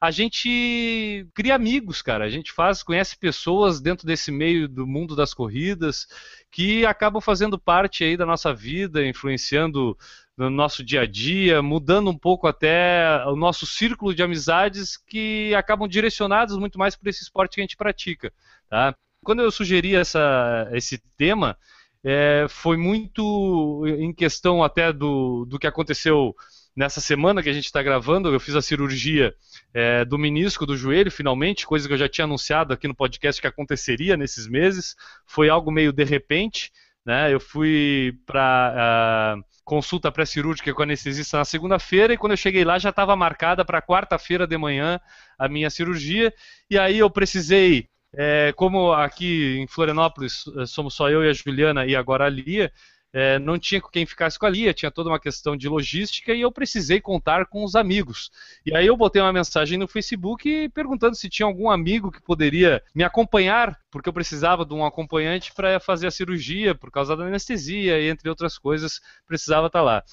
a 0.00 0.10
gente 0.10 1.26
cria 1.34 1.56
amigos, 1.56 2.00
cara. 2.00 2.24
A 2.24 2.30
gente 2.30 2.52
faz, 2.52 2.82
conhece 2.82 3.16
pessoas 3.18 3.80
dentro 3.80 4.06
desse 4.06 4.30
meio 4.30 4.68
do 4.68 4.86
mundo 4.86 5.16
das 5.16 5.34
corridas 5.34 6.06
que 6.50 6.86
acabam 6.86 7.20
fazendo 7.20 7.58
parte 7.58 8.04
aí 8.04 8.16
da 8.16 8.24
nossa 8.24 8.54
vida, 8.54 9.04
influenciando 9.04 9.98
no 10.38 10.50
nosso 10.50 10.84
dia 10.84 11.00
a 11.00 11.06
dia, 11.06 11.60
mudando 11.60 12.08
um 12.08 12.16
pouco 12.16 12.46
até 12.46 13.24
o 13.26 13.34
nosso 13.34 13.66
círculo 13.66 14.14
de 14.14 14.22
amizades 14.22 14.96
que 14.96 15.52
acabam 15.56 15.88
direcionados 15.88 16.56
muito 16.56 16.78
mais 16.78 16.94
para 16.94 17.10
esse 17.10 17.24
esporte 17.24 17.56
que 17.56 17.60
a 17.60 17.64
gente 17.64 17.76
pratica. 17.76 18.32
Tá? 18.70 18.94
Quando 19.24 19.42
eu 19.42 19.50
sugeri 19.50 19.96
essa, 19.96 20.70
esse 20.72 21.02
tema, 21.16 21.58
é, 22.04 22.46
foi 22.48 22.76
muito 22.76 23.84
em 23.86 24.12
questão 24.12 24.62
até 24.62 24.92
do, 24.92 25.44
do 25.44 25.58
que 25.58 25.66
aconteceu 25.66 26.36
nessa 26.76 27.00
semana 27.00 27.42
que 27.42 27.48
a 27.48 27.52
gente 27.52 27.64
está 27.64 27.82
gravando. 27.82 28.32
Eu 28.32 28.38
fiz 28.38 28.54
a 28.54 28.62
cirurgia 28.62 29.34
é, 29.74 30.04
do 30.04 30.16
menisco 30.16 30.64
do 30.64 30.76
joelho, 30.76 31.10
finalmente, 31.10 31.66
coisa 31.66 31.88
que 31.88 31.94
eu 31.94 31.98
já 31.98 32.08
tinha 32.08 32.24
anunciado 32.24 32.72
aqui 32.72 32.86
no 32.86 32.94
podcast 32.94 33.40
que 33.40 33.48
aconteceria 33.48 34.16
nesses 34.16 34.46
meses. 34.46 34.94
Foi 35.26 35.48
algo 35.48 35.72
meio 35.72 35.92
de 35.92 36.04
repente. 36.04 36.70
Né? 37.08 37.32
Eu 37.32 37.40
fui 37.40 38.12
para 38.26 39.38
uh, 39.38 39.44
consulta 39.64 40.12
pré-cirúrgica 40.12 40.74
com 40.74 40.82
anestesista 40.82 41.38
na 41.38 41.44
segunda-feira 41.46 42.12
e 42.12 42.18
quando 42.18 42.32
eu 42.32 42.36
cheguei 42.36 42.66
lá 42.66 42.78
já 42.78 42.90
estava 42.90 43.16
marcada 43.16 43.64
para 43.64 43.80
quarta-feira 43.80 44.46
de 44.46 44.58
manhã 44.58 45.00
a 45.38 45.48
minha 45.48 45.70
cirurgia 45.70 46.30
e 46.70 46.78
aí 46.78 46.98
eu 46.98 47.08
precisei 47.08 47.88
é, 48.14 48.52
como 48.54 48.92
aqui 48.92 49.56
em 49.58 49.66
Florianópolis 49.66 50.44
eh, 50.58 50.66
somos 50.66 50.94
só 50.94 51.08
eu 51.08 51.24
e 51.24 51.30
a 51.30 51.32
Juliana 51.32 51.86
e 51.86 51.96
agora 51.96 52.26
a 52.26 52.28
Lia, 52.28 52.70
é, 53.12 53.38
não 53.38 53.58
tinha 53.58 53.80
quem 53.80 54.04
ficasse 54.04 54.38
com 54.38 54.46
a 54.46 54.50
Lia, 54.50 54.74
tinha 54.74 54.90
toda 54.90 55.08
uma 55.08 55.18
questão 55.18 55.56
de 55.56 55.68
logística 55.68 56.34
e 56.34 56.40
eu 56.42 56.52
precisei 56.52 57.00
contar 57.00 57.46
com 57.46 57.64
os 57.64 57.74
amigos. 57.74 58.30
E 58.64 58.74
aí 58.76 58.86
eu 58.86 58.96
botei 58.96 59.22
uma 59.22 59.32
mensagem 59.32 59.78
no 59.78 59.88
Facebook 59.88 60.68
perguntando 60.70 61.16
se 61.16 61.28
tinha 61.28 61.46
algum 61.46 61.70
amigo 61.70 62.10
que 62.10 62.20
poderia 62.20 62.82
me 62.94 63.02
acompanhar, 63.02 63.78
porque 63.90 64.08
eu 64.08 64.12
precisava 64.12 64.64
de 64.64 64.74
um 64.74 64.84
acompanhante 64.84 65.52
para 65.54 65.80
fazer 65.80 66.06
a 66.06 66.10
cirurgia, 66.10 66.74
por 66.74 66.90
causa 66.90 67.16
da 67.16 67.24
anestesia 67.24 67.98
e 67.98 68.08
entre 68.08 68.28
outras 68.28 68.58
coisas, 68.58 69.00
precisava 69.26 69.68
estar 69.68 69.80
tá 69.80 69.84
lá. 69.84 70.04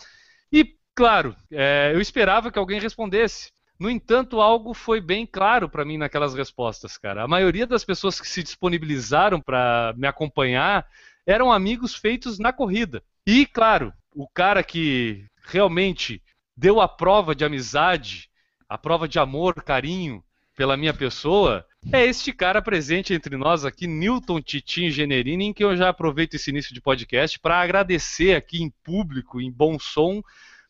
E, 0.52 0.76
claro, 0.96 1.36
é, 1.52 1.92
eu 1.94 2.00
esperava 2.00 2.52
que 2.52 2.60
alguém 2.60 2.80
respondesse. 2.80 3.52
No 3.78 3.90
entanto, 3.90 4.40
algo 4.40 4.74
foi 4.74 5.02
bem 5.02 5.26
claro 5.26 5.68
para 5.68 5.84
mim 5.84 5.98
naquelas 5.98 6.34
respostas, 6.34 6.98
cara. 6.98 7.24
A 7.24 7.28
maioria 7.28 7.68
das 7.68 7.84
pessoas 7.84 8.22
que 8.22 8.28
se 8.28 8.42
disponibilizaram 8.42 9.42
para 9.42 9.94
me 9.98 10.08
acompanhar 10.08 10.88
eram 11.26 11.52
amigos 11.52 11.96
feitos 11.96 12.40
na 12.40 12.54
corrida. 12.54 13.04
E, 13.26 13.46
claro, 13.46 13.94
o 14.14 14.28
cara 14.28 14.64
que 14.64 15.26
realmente 15.44 16.22
deu 16.56 16.80
a 16.80 16.88
prova 16.88 17.36
de 17.36 17.44
amizade, 17.44 18.30
a 18.70 18.78
prova 18.78 19.08
de 19.08 19.20
amor, 19.20 19.56
carinho 19.64 20.24
pela 20.56 20.78
minha 20.78 20.94
pessoa, 20.94 21.66
é 21.92 22.06
este 22.06 22.32
cara 22.32 22.62
presente 22.62 23.14
entre 23.14 23.36
nós 23.36 23.66
aqui, 23.66 23.88
Newton 23.88 24.42
Titim 24.42 24.90
Generini, 24.90 25.46
em 25.46 25.54
que 25.54 25.64
eu 25.64 25.76
já 25.76 25.90
aproveito 25.90 26.36
esse 26.36 26.50
início 26.50 26.74
de 26.74 26.82
podcast 26.82 27.38
para 27.40 27.60
agradecer 27.60 28.36
aqui 28.36 28.64
em 28.64 28.72
público, 28.84 29.42
em 29.42 29.52
bom 29.52 29.78
som, 29.78 30.22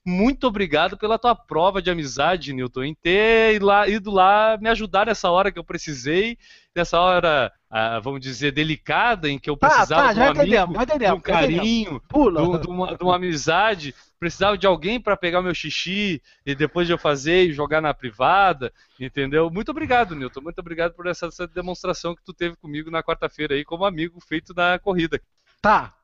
muito 0.05 0.45
obrigado 0.45 0.95
pela 0.97 1.17
tua 1.17 1.33
prova 1.33 1.81
de 1.81 1.89
amizade, 1.89 2.53
Newton, 2.53 2.83
em 2.83 2.93
ter 2.93 3.59
ido 3.87 4.11
lá 4.11 4.55
me 4.57 4.69
ajudar 4.69 5.07
nessa 5.07 5.31
hora 5.31 5.51
que 5.51 5.57
eu 5.57 5.63
precisei, 5.63 6.37
nessa 6.75 6.99
hora, 6.99 7.51
ah, 7.71 7.99
vamos 7.99 8.21
dizer, 8.21 8.51
delicada, 8.51 9.27
em 9.27 9.39
que 9.39 9.49
eu 9.49 9.57
precisava 9.57 10.13
tá, 10.13 10.13
tá, 10.13 10.13
de 10.13 10.19
um 10.19 10.41
amigo, 10.41 10.83
entendemos, 10.83 11.15
de 11.15 11.19
um 11.19 11.21
carinho, 11.21 11.99
Pula. 12.07 12.59
De, 12.59 12.67
uma, 12.67 12.95
de 12.95 13.03
uma 13.03 13.15
amizade, 13.15 13.95
precisava 14.19 14.55
de 14.55 14.67
alguém 14.67 15.01
para 15.01 15.17
pegar 15.17 15.39
o 15.39 15.43
meu 15.43 15.55
xixi 15.55 16.21
e 16.45 16.53
depois 16.53 16.85
de 16.85 16.93
eu 16.93 16.99
fazer 16.99 17.47
e 17.47 17.53
jogar 17.53 17.81
na 17.81 17.91
privada, 17.91 18.71
entendeu? 18.99 19.49
Muito 19.49 19.71
obrigado, 19.71 20.15
Newton, 20.15 20.41
muito 20.41 20.59
obrigado 20.59 20.93
por 20.93 21.07
essa, 21.07 21.25
essa 21.25 21.47
demonstração 21.47 22.15
que 22.15 22.23
tu 22.23 22.31
teve 22.31 22.55
comigo 22.57 22.91
na 22.91 23.01
quarta-feira 23.01 23.55
aí 23.55 23.65
como 23.65 23.85
amigo 23.85 24.19
feito 24.21 24.53
na 24.53 24.77
corrida. 24.77 25.19
Tá. 25.61 25.95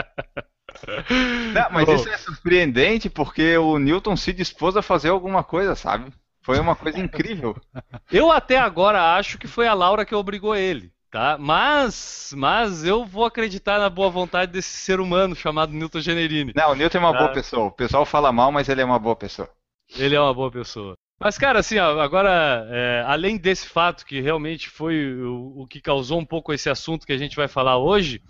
Não, 1.54 1.70
mas 1.70 1.88
isso 1.88 2.08
é 2.08 2.18
surpreendente 2.18 3.10
porque 3.10 3.56
o 3.56 3.78
Newton 3.78 4.16
se 4.16 4.32
dispôs 4.32 4.76
a 4.76 4.82
fazer 4.82 5.08
alguma 5.08 5.42
coisa, 5.44 5.74
sabe? 5.74 6.12
Foi 6.42 6.58
uma 6.58 6.74
coisa 6.74 6.98
incrível. 6.98 7.56
Eu 8.10 8.30
até 8.30 8.58
agora 8.58 9.16
acho 9.16 9.38
que 9.38 9.46
foi 9.46 9.66
a 9.66 9.74
Laura 9.74 10.04
que 10.04 10.14
obrigou 10.14 10.56
ele, 10.56 10.90
tá? 11.10 11.36
Mas, 11.38 12.32
mas 12.36 12.84
eu 12.84 13.04
vou 13.04 13.24
acreditar 13.24 13.78
na 13.78 13.90
boa 13.90 14.10
vontade 14.10 14.52
desse 14.52 14.76
ser 14.78 15.00
humano 15.00 15.36
chamado 15.36 15.72
Newton 15.72 16.00
Generini. 16.00 16.52
Não, 16.54 16.72
o 16.72 16.74
Newton 16.74 16.98
é 16.98 17.00
uma 17.00 17.12
boa 17.12 17.32
pessoa. 17.32 17.66
O 17.66 17.72
pessoal 17.72 18.06
fala 18.06 18.32
mal, 18.32 18.50
mas 18.50 18.68
ele 18.68 18.80
é 18.80 18.84
uma 18.84 18.98
boa 18.98 19.16
pessoa. 19.16 19.50
Ele 19.96 20.14
é 20.14 20.20
uma 20.20 20.32
boa 20.32 20.50
pessoa. 20.50 20.94
Mas, 21.22 21.36
cara, 21.36 21.58
assim, 21.58 21.78
ó, 21.78 22.00
agora, 22.00 22.66
é, 22.70 23.04
além 23.06 23.36
desse 23.36 23.68
fato 23.68 24.06
que 24.06 24.22
realmente 24.22 24.70
foi 24.70 25.14
o, 25.22 25.60
o 25.60 25.66
que 25.66 25.78
causou 25.78 26.18
um 26.18 26.24
pouco 26.24 26.50
esse 26.50 26.70
assunto 26.70 27.06
que 27.06 27.12
a 27.12 27.18
gente 27.18 27.36
vai 27.36 27.46
falar 27.46 27.76
hoje, 27.76 28.22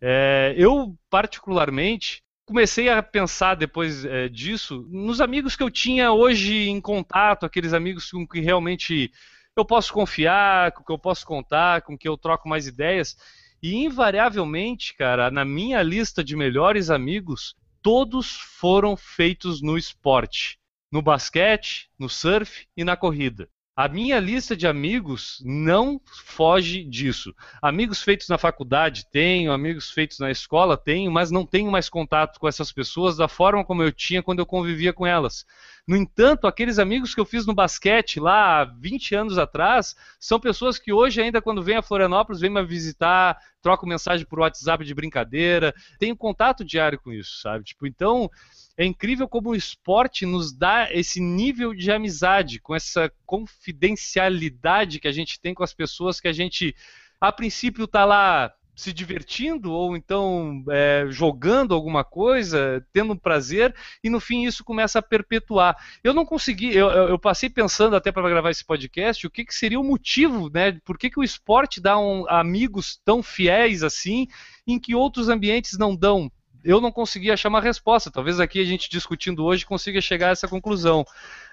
é, 0.00 0.54
eu, 0.56 0.96
particularmente, 1.08 2.22
comecei 2.44 2.88
a 2.88 3.02
pensar 3.02 3.54
depois 3.54 4.04
é, 4.04 4.28
disso 4.28 4.86
nos 4.88 5.20
amigos 5.20 5.56
que 5.56 5.62
eu 5.62 5.70
tinha 5.70 6.12
hoje 6.12 6.68
em 6.68 6.80
contato, 6.80 7.44
aqueles 7.44 7.72
amigos 7.72 8.10
com 8.10 8.26
que 8.26 8.40
realmente 8.40 9.10
eu 9.56 9.64
posso 9.64 9.92
confiar, 9.92 10.72
com 10.72 10.84
que 10.84 10.92
eu 10.92 10.98
posso 10.98 11.26
contar, 11.26 11.82
com 11.82 11.96
que 11.96 12.08
eu 12.08 12.16
troco 12.16 12.48
mais 12.48 12.66
ideias. 12.66 13.16
E 13.62 13.74
invariavelmente, 13.74 14.94
cara, 14.94 15.30
na 15.30 15.44
minha 15.44 15.82
lista 15.82 16.22
de 16.22 16.36
melhores 16.36 16.90
amigos, 16.90 17.56
todos 17.82 18.32
foram 18.32 18.96
feitos 18.96 19.62
no 19.62 19.78
esporte, 19.78 20.58
no 20.92 21.00
basquete, 21.00 21.88
no 21.98 22.08
surf 22.08 22.66
e 22.76 22.84
na 22.84 22.96
corrida. 22.96 23.48
A 23.76 23.88
minha 23.88 24.18
lista 24.18 24.56
de 24.56 24.66
amigos 24.66 25.42
não 25.44 26.00
foge 26.06 26.82
disso. 26.82 27.34
Amigos 27.60 28.02
feitos 28.02 28.26
na 28.26 28.38
faculdade 28.38 29.04
tenho, 29.12 29.52
amigos 29.52 29.90
feitos 29.90 30.18
na 30.18 30.30
escola 30.30 30.78
tenho, 30.78 31.12
mas 31.12 31.30
não 31.30 31.44
tenho 31.44 31.70
mais 31.70 31.90
contato 31.90 32.40
com 32.40 32.48
essas 32.48 32.72
pessoas 32.72 33.18
da 33.18 33.28
forma 33.28 33.62
como 33.62 33.82
eu 33.82 33.92
tinha 33.92 34.22
quando 34.22 34.38
eu 34.38 34.46
convivia 34.46 34.94
com 34.94 35.06
elas. 35.06 35.44
No 35.86 35.94
entanto, 35.94 36.46
aqueles 36.46 36.78
amigos 36.78 37.14
que 37.14 37.20
eu 37.20 37.26
fiz 37.26 37.44
no 37.44 37.54
basquete 37.54 38.18
lá 38.18 38.64
20 38.64 39.14
anos 39.14 39.36
atrás, 39.36 39.94
são 40.18 40.40
pessoas 40.40 40.78
que 40.78 40.90
hoje 40.90 41.20
ainda 41.20 41.42
quando 41.42 41.62
vêm 41.62 41.76
a 41.76 41.82
Florianópolis, 41.82 42.40
vêm 42.40 42.48
me 42.48 42.64
visitar, 42.64 43.36
trocam 43.60 43.86
mensagem 43.86 44.24
por 44.24 44.40
WhatsApp 44.40 44.86
de 44.86 44.94
brincadeira, 44.94 45.74
tenho 45.98 46.16
contato 46.16 46.64
diário 46.64 46.98
com 46.98 47.12
isso, 47.12 47.42
sabe? 47.42 47.62
Tipo, 47.62 47.86
então, 47.86 48.30
é 48.76 48.84
incrível 48.84 49.26
como 49.26 49.50
o 49.50 49.56
esporte 49.56 50.26
nos 50.26 50.52
dá 50.52 50.88
esse 50.92 51.20
nível 51.20 51.72
de 51.72 51.90
amizade, 51.90 52.60
com 52.60 52.74
essa 52.74 53.10
confidencialidade 53.24 55.00
que 55.00 55.08
a 55.08 55.12
gente 55.12 55.40
tem 55.40 55.54
com 55.54 55.64
as 55.64 55.72
pessoas 55.72 56.20
que 56.20 56.28
a 56.28 56.32
gente, 56.32 56.74
a 57.20 57.32
princípio, 57.32 57.84
está 57.84 58.04
lá 58.04 58.52
se 58.76 58.92
divertindo 58.92 59.72
ou 59.72 59.96
então 59.96 60.62
é, 60.70 61.06
jogando 61.08 61.74
alguma 61.74 62.04
coisa, 62.04 62.86
tendo 62.92 63.14
um 63.14 63.16
prazer, 63.16 63.74
e 64.04 64.10
no 64.10 64.20
fim 64.20 64.44
isso 64.44 64.62
começa 64.62 64.98
a 64.98 65.02
perpetuar. 65.02 65.74
Eu 66.04 66.12
não 66.12 66.26
consegui, 66.26 66.76
eu, 66.76 66.90
eu 66.90 67.18
passei 67.18 67.48
pensando 67.48 67.96
até 67.96 68.12
para 68.12 68.28
gravar 68.28 68.50
esse 68.50 68.64
podcast, 68.64 69.26
o 69.26 69.30
que, 69.30 69.46
que, 69.46 69.54
seria 69.54 69.80
o 69.80 69.84
motivo, 69.84 70.50
né? 70.52 70.78
Por 70.84 70.98
que, 70.98 71.08
que 71.08 71.18
o 71.18 71.24
esporte 71.24 71.80
dá 71.80 71.98
um, 71.98 72.28
amigos 72.28 73.00
tão 73.02 73.22
fiéis 73.22 73.82
assim, 73.82 74.28
em 74.66 74.78
que 74.78 74.94
outros 74.94 75.30
ambientes 75.30 75.78
não 75.78 75.96
dão? 75.96 76.30
Eu 76.66 76.80
não 76.80 76.90
consegui 76.90 77.30
achar 77.30 77.48
uma 77.48 77.60
resposta. 77.60 78.10
Talvez 78.10 78.40
aqui 78.40 78.60
a 78.60 78.64
gente 78.64 78.90
discutindo 78.90 79.44
hoje 79.44 79.64
consiga 79.64 80.00
chegar 80.00 80.28
a 80.28 80.32
essa 80.32 80.48
conclusão. 80.48 81.04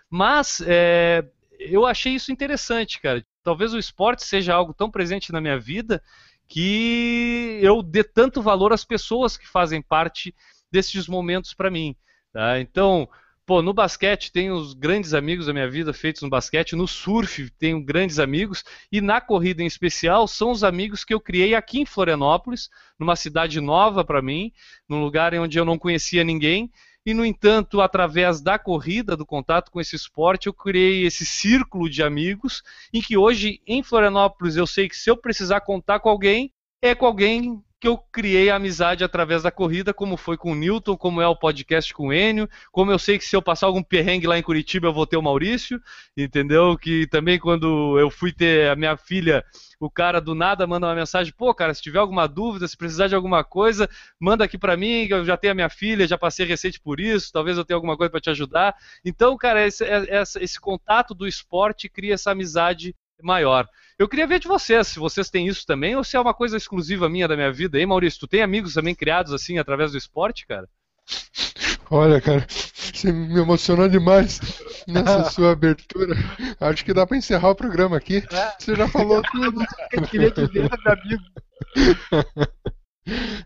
Mas 0.09 0.61
é, 0.65 1.23
eu 1.59 1.85
achei 1.85 2.13
isso 2.13 2.31
interessante, 2.31 2.99
cara. 2.99 3.23
Talvez 3.43 3.73
o 3.73 3.79
esporte 3.79 4.25
seja 4.25 4.55
algo 4.55 4.73
tão 4.73 4.89
presente 4.89 5.31
na 5.31 5.39
minha 5.39 5.59
vida 5.59 6.01
que 6.47 7.59
eu 7.61 7.83
dê 7.83 8.03
tanto 8.03 8.41
valor 8.41 8.73
às 8.73 8.83
pessoas 8.83 9.37
que 9.37 9.47
fazem 9.47 9.81
parte 9.81 10.33
desses 10.71 11.07
momentos 11.07 11.53
para 11.53 11.69
mim. 11.69 11.95
Tá? 12.31 12.59
Então, 12.59 13.07
Pô, 13.45 13.61
no 13.61 13.73
basquete 13.73 14.31
tenho 14.31 14.55
os 14.55 14.73
grandes 14.73 15.13
amigos 15.13 15.47
da 15.47 15.53
minha 15.53 15.69
vida 15.69 15.91
feitos 15.91 16.21
no 16.21 16.29
basquete, 16.29 16.77
no 16.77 16.87
surf 16.87 17.49
tenho 17.59 17.83
grandes 17.83 18.17
amigos 18.17 18.63
e 18.89 19.01
na 19.01 19.19
corrida 19.19 19.61
em 19.61 19.65
especial 19.65 20.29
são 20.29 20.49
os 20.51 20.63
amigos 20.63 21.03
que 21.03 21.13
eu 21.13 21.19
criei 21.19 21.53
aqui 21.53 21.81
em 21.81 21.85
Florianópolis, 21.85 22.69
numa 22.97 23.17
cidade 23.17 23.59
nova 23.59 24.05
para 24.05 24.21
mim, 24.21 24.53
num 24.87 25.03
lugar 25.03 25.33
onde 25.33 25.59
eu 25.59 25.65
não 25.65 25.77
conhecia 25.77 26.23
ninguém. 26.23 26.71
E, 27.05 27.13
no 27.13 27.25
entanto, 27.25 27.81
através 27.81 28.39
da 28.39 28.57
corrida, 28.57 29.17
do 29.17 29.25
contato 29.25 29.69
com 29.71 29.81
esse 29.81 29.93
esporte, 29.93 30.47
eu 30.47 30.53
criei 30.53 31.05
esse 31.05 31.25
círculo 31.25 31.89
de 31.89 32.01
amigos 32.01 32.63
em 32.93 33.01
que 33.01 33.17
hoje, 33.17 33.61
em 33.67 33.83
Florianópolis, 33.83 34.55
eu 34.55 34.65
sei 34.65 34.87
que 34.87 34.95
se 34.95 35.09
eu 35.09 35.17
precisar 35.17 35.59
contar 35.59 35.99
com 35.99 36.07
alguém, 36.07 36.53
é 36.81 36.95
com 36.95 37.05
alguém 37.05 37.61
que 37.83 37.87
eu 37.89 37.97
criei 37.97 38.49
a 38.49 38.55
amizade 38.55 39.03
através 39.03 39.43
da 39.43 39.51
corrida, 39.51 39.93
como 39.93 40.15
foi 40.15 40.37
com 40.37 40.53
o 40.53 40.55
Newton, 40.55 40.95
como 40.95 41.19
é 41.19 41.27
o 41.27 41.35
podcast 41.35 41.93
com 41.93 42.07
o 42.07 42.13
Enio, 42.13 42.49
como 42.71 42.89
eu 42.89 42.97
sei 42.97 43.17
que 43.17 43.25
se 43.25 43.35
eu 43.35 43.41
passar 43.41 43.67
algum 43.67 43.83
perrengue 43.83 44.25
lá 44.25 44.39
em 44.39 44.41
Curitiba 44.41 44.87
eu 44.87 44.93
vou 44.93 45.05
ter 45.05 45.17
o 45.17 45.21
Maurício, 45.21 45.81
entendeu? 46.15 46.77
Que 46.77 47.05
também 47.07 47.37
quando 47.37 47.99
eu 47.99 48.09
fui 48.09 48.31
ter 48.31 48.69
a 48.69 48.75
minha 48.77 48.95
filha, 48.95 49.43
o 49.81 49.89
cara 49.89 50.21
do 50.21 50.33
nada 50.33 50.65
manda 50.65 50.87
uma 50.87 50.95
mensagem, 50.95 51.33
pô, 51.37 51.53
cara, 51.53 51.73
se 51.73 51.81
tiver 51.81 51.99
alguma 51.99 52.25
dúvida, 52.25 52.65
se 52.69 52.77
precisar 52.77 53.09
de 53.09 53.15
alguma 53.15 53.43
coisa, 53.43 53.89
manda 54.17 54.45
aqui 54.45 54.57
para 54.57 54.77
mim, 54.77 55.05
eu 55.09 55.25
já 55.25 55.35
tenho 55.35 55.51
a 55.51 55.55
minha 55.55 55.69
filha, 55.69 56.07
já 56.07 56.17
passei 56.17 56.45
recente 56.45 56.79
por 56.79 57.01
isso, 57.01 57.33
talvez 57.33 57.57
eu 57.57 57.65
tenha 57.65 57.75
alguma 57.75 57.97
coisa 57.97 58.09
para 58.09 58.21
te 58.21 58.29
ajudar. 58.29 58.73
Então, 59.03 59.35
cara, 59.35 59.67
esse, 59.67 59.83
esse, 59.83 60.41
esse 60.41 60.57
contato 60.57 61.13
do 61.13 61.27
esporte 61.27 61.89
cria 61.89 62.13
essa 62.13 62.31
amizade 62.31 62.95
maior. 63.21 63.67
Eu 63.97 64.07
queria 64.07 64.27
ver 64.27 64.39
de 64.39 64.47
vocês, 64.47 64.87
se 64.87 64.99
vocês 64.99 65.29
têm 65.29 65.47
isso 65.47 65.65
também, 65.65 65.95
ou 65.95 66.03
se 66.03 66.17
é 66.17 66.19
uma 66.19 66.33
coisa 66.33 66.57
exclusiva 66.57 67.09
minha 67.09 67.27
da 67.27 67.35
minha 67.35 67.51
vida. 67.51 67.79
Hein, 67.79 67.85
Maurício, 67.85 68.19
tu 68.19 68.27
tem 68.27 68.41
amigos 68.41 68.73
também 68.73 68.95
criados 68.95 69.33
assim 69.33 69.57
através 69.59 69.91
do 69.91 69.97
esporte, 69.97 70.47
cara? 70.47 70.67
Olha, 71.89 72.19
cara, 72.19 72.45
você 72.49 73.11
me 73.11 73.39
emocionou 73.39 73.87
demais 73.87 74.39
nessa 74.87 75.25
sua 75.31 75.51
abertura. 75.51 76.15
Acho 76.59 76.83
que 76.83 76.93
dá 76.93 77.05
para 77.05 77.17
encerrar 77.17 77.49
o 77.49 77.55
programa 77.55 77.97
aqui. 77.97 78.23
É. 78.31 78.53
Você 78.57 78.75
já 78.75 78.87
falou 78.87 79.21
tudo. 79.31 79.63
Eu 79.91 80.01
queria 80.03 80.31
dizer, 80.31 80.69
meu 80.69 80.93
amigo. 80.93 81.23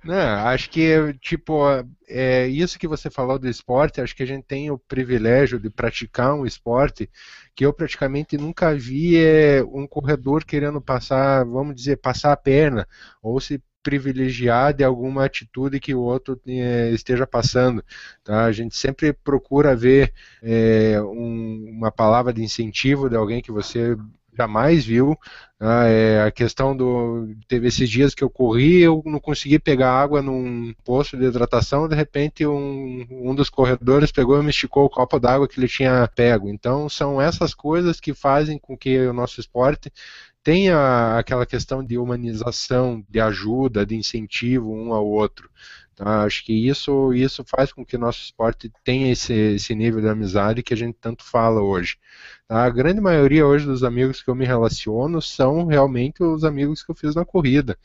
Não, 0.04 0.46
acho 0.48 0.70
que, 0.70 1.14
tipo, 1.20 1.64
é 2.08 2.48
isso 2.48 2.78
que 2.78 2.88
você 2.88 3.10
falou 3.10 3.40
do 3.40 3.50
esporte, 3.50 4.00
acho 4.00 4.16
que 4.16 4.24
a 4.24 4.28
gente 4.28 4.44
tem 4.44 4.70
o 4.70 4.78
privilégio 4.78 5.60
de 5.60 5.70
praticar 5.70 6.34
um 6.36 6.46
esporte 6.46 7.10
que 7.56 7.66
eu 7.66 7.74
praticamente 7.74 8.38
nunca 8.38 8.76
vi 8.76 9.18
é, 9.18 9.64
um 9.64 9.88
corredor 9.88 10.46
querendo 10.46 10.80
passar, 10.80 11.44
vamos 11.44 11.76
dizer, 11.76 11.98
passar 11.98 12.32
a 12.34 12.38
perna, 12.38 12.88
ou 13.22 13.40
se 13.40 13.62
privilegiar 13.82 14.74
de 14.74 14.84
alguma 14.84 15.26
atitude 15.26 15.80
que 15.80 15.96
o 15.96 16.02
outro 16.02 16.40
é, 16.46 16.92
esteja 16.92 17.26
passando. 17.26 17.84
Tá? 18.24 18.44
A 18.44 18.52
gente 18.52 18.76
sempre 18.76 19.14
procura 19.14 19.76
ver 19.76 20.14
é, 20.44 21.02
um, 21.02 21.78
uma 21.78 21.92
palavra 21.92 22.34
de 22.34 22.44
incentivo 22.44 23.10
de 23.10 23.16
alguém 23.16 23.42
que 23.42 23.52
você 23.52 23.96
jamais 24.38 24.86
viu. 24.86 25.17
Ah, 25.60 25.86
é, 25.86 26.22
a 26.22 26.32
questão 26.32 26.77
do. 26.77 27.27
Teve 27.48 27.67
esses 27.67 27.89
dias 27.89 28.13
que 28.13 28.24
eu 28.24 28.29
corri, 28.29 28.82
eu 28.82 29.01
não 29.06 29.20
consegui 29.20 29.58
pegar 29.58 29.91
água 29.91 30.22
num 30.22 30.72
posto 30.86 31.17
de 31.17 31.25
hidratação, 31.25 31.88
de 31.88 31.96
repente 31.96 32.46
um, 32.46 33.06
um 33.10 33.34
dos 33.34 33.50
corredores 33.50 34.12
pegou 34.12 34.39
e 34.39 34.44
me 34.44 34.51
esticou 34.51 34.86
o 34.86 34.89
copo 34.89 35.20
d'água 35.20 35.48
que 35.48 35.60
ele 35.60 35.67
tinha 35.67 36.08
pego. 36.15 36.48
Então 36.50 36.88
são 36.88 37.20
essas 37.20 37.56
coisas 37.56 38.00
que 38.00 38.13
fazem 38.13 38.60
com 38.60 38.77
que 38.77 39.00
o 39.08 39.13
nosso 39.13 39.39
esporte 39.39 39.91
tenha 40.44 41.17
aquela 41.17 41.46
questão 41.46 41.84
de 41.84 41.98
humanização, 41.98 43.03
de 43.10 43.20
ajuda, 43.20 43.86
de 43.86 43.96
incentivo 43.96 44.74
um 44.74 44.94
ao 44.94 45.06
outro. 45.06 45.50
Tá? 45.98 46.24
Acho 46.24 46.46
que 46.46 46.54
isso, 46.54 47.12
isso 47.12 47.44
faz 47.44 47.74
com 47.74 47.84
que 47.84 47.98
nosso 47.98 48.22
esporte 48.22 48.72
tenha 48.84 49.12
esse, 49.12 49.34
esse 49.34 49.74
nível 49.74 50.00
de 50.00 50.08
amizade 50.08 50.62
que 50.62 50.72
a 50.72 50.77
gente 50.77 50.96
tanto 51.01 51.24
fala 51.24 51.60
hoje. 51.60 51.98
Tá? 52.48 52.66
A 52.66 52.70
grande 52.70 53.01
maioria 53.01 53.48
hoje 53.48 53.66
dos 53.66 53.84
amigos 53.84 54.22
que 54.22 54.30
eu 54.30 54.36
me 54.36 54.46
relaciono 54.46 55.20
são 55.20 55.66
realmente 55.66 56.24
os 56.24 56.44
amigos 56.44 56.84
que 56.84 56.92
eu 56.92 56.96
fiz 56.96 57.16
na 57.16 57.25
corrida. 57.25 57.75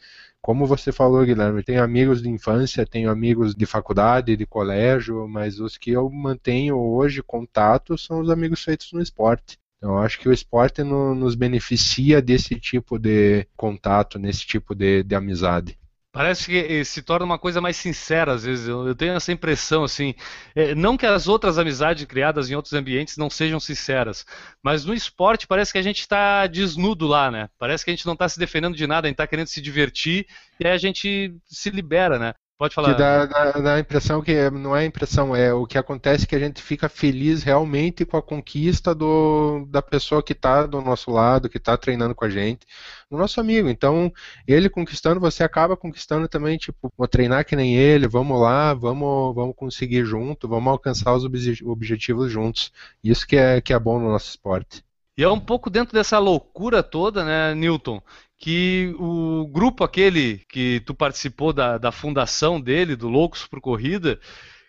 Como 0.42 0.66
você 0.66 0.92
falou, 0.92 1.24
Guilherme, 1.24 1.62
tenho 1.62 1.82
amigos 1.82 2.20
de 2.20 2.28
infância, 2.28 2.84
tenho 2.84 3.10
amigos 3.10 3.54
de 3.54 3.64
faculdade, 3.64 4.36
de 4.36 4.44
colégio, 4.44 5.26
mas 5.26 5.58
os 5.58 5.78
que 5.78 5.92
eu 5.92 6.10
mantenho 6.10 6.76
hoje 6.78 7.22
contato 7.22 7.96
são 7.96 8.20
os 8.20 8.28
amigos 8.28 8.62
feitos 8.62 8.92
no 8.92 9.00
esporte. 9.00 9.58
Então, 9.78 9.96
acho 9.98 10.18
que 10.20 10.28
o 10.28 10.32
esporte 10.34 10.82
no, 10.82 11.14
nos 11.14 11.34
beneficia 11.34 12.20
desse 12.20 12.60
tipo 12.60 12.98
de 12.98 13.46
contato, 13.56 14.18
nesse 14.18 14.46
tipo 14.46 14.74
de, 14.74 15.02
de 15.02 15.14
amizade. 15.14 15.78
Parece 16.12 16.44
que 16.44 16.58
eh, 16.58 16.84
se 16.84 17.00
torna 17.00 17.24
uma 17.24 17.38
coisa 17.38 17.58
mais 17.58 17.74
sincera, 17.76 18.34
às 18.34 18.44
vezes. 18.44 18.68
Eu, 18.68 18.94
tenho 18.94 19.14
essa 19.14 19.32
impressão, 19.32 19.82
assim. 19.82 20.14
É, 20.54 20.74
não 20.74 20.94
que 20.96 21.06
as 21.06 21.26
outras 21.26 21.58
amizades 21.58 22.04
criadas 22.04 22.50
em 22.50 22.54
outros 22.54 22.74
ambientes 22.74 23.16
não 23.16 23.30
sejam 23.30 23.58
sinceras, 23.58 24.26
mas 24.62 24.84
no 24.84 24.92
esporte 24.92 25.46
parece 25.46 25.72
que 25.72 25.78
a 25.78 25.82
gente 25.82 26.00
está 26.00 26.46
desnudo 26.46 27.06
lá, 27.06 27.30
né? 27.30 27.48
Parece 27.58 27.82
que 27.82 27.90
a 27.90 27.94
gente 27.94 28.04
não 28.04 28.12
está 28.12 28.28
se 28.28 28.38
defendendo 28.38 28.76
de 28.76 28.86
nada, 28.86 29.06
a 29.06 29.08
gente 29.08 29.14
está 29.14 29.26
querendo 29.26 29.46
se 29.46 29.62
divertir 29.62 30.26
e 30.60 30.66
aí 30.66 30.72
a 30.74 30.78
gente 30.78 31.34
se 31.46 31.70
libera, 31.70 32.18
né? 32.18 32.34
Pode 32.62 32.76
falar. 32.76 32.92
Que 32.92 32.98
dá, 33.00 33.26
dá, 33.26 33.50
dá, 33.50 33.74
a 33.74 33.80
impressão 33.80 34.22
que 34.22 34.48
não 34.50 34.76
é 34.76 34.82
a 34.82 34.84
impressão, 34.84 35.34
é 35.34 35.52
o 35.52 35.66
que 35.66 35.76
acontece 35.76 36.22
é 36.22 36.26
que 36.28 36.36
a 36.36 36.38
gente 36.38 36.62
fica 36.62 36.88
feliz 36.88 37.42
realmente 37.42 38.04
com 38.04 38.16
a 38.16 38.22
conquista 38.22 38.94
do, 38.94 39.66
da 39.68 39.82
pessoa 39.82 40.22
que 40.22 40.32
está 40.32 40.64
do 40.64 40.80
nosso 40.80 41.10
lado, 41.10 41.48
que 41.48 41.56
está 41.56 41.76
treinando 41.76 42.14
com 42.14 42.24
a 42.24 42.30
gente, 42.30 42.64
o 43.10 43.18
nosso 43.18 43.40
amigo. 43.40 43.68
Então, 43.68 44.12
ele 44.46 44.70
conquistando, 44.70 45.18
você 45.18 45.42
acaba 45.42 45.76
conquistando 45.76 46.28
também, 46.28 46.56
tipo, 46.56 46.88
vou 46.96 47.08
treinar 47.08 47.44
que 47.44 47.56
nem 47.56 47.74
ele, 47.74 48.06
vamos 48.06 48.40
lá, 48.40 48.72
vamos, 48.74 49.34
vamos 49.34 49.56
conseguir 49.56 50.04
junto, 50.04 50.46
vamos 50.46 50.70
alcançar 50.70 51.12
os 51.16 51.24
objetivos 51.24 52.30
juntos. 52.30 52.70
Isso 53.02 53.26
que 53.26 53.34
é, 53.34 53.60
que 53.60 53.72
é 53.72 53.78
bom 53.80 53.98
no 53.98 54.08
nosso 54.08 54.30
esporte. 54.30 54.84
E 55.16 55.24
é 55.24 55.28
um 55.28 55.40
pouco 55.40 55.68
dentro 55.68 55.94
dessa 55.94 56.20
loucura 56.20 56.80
toda, 56.80 57.24
né, 57.24 57.56
Newton, 57.56 58.00
que 58.42 58.92
o 58.98 59.46
grupo 59.46 59.84
aquele 59.84 60.38
que 60.48 60.82
tu 60.84 60.92
participou 60.92 61.52
da, 61.52 61.78
da 61.78 61.92
fundação 61.92 62.60
dele, 62.60 62.96
do 62.96 63.08
Loucos 63.08 63.46
por 63.46 63.60
Corrida, 63.60 64.18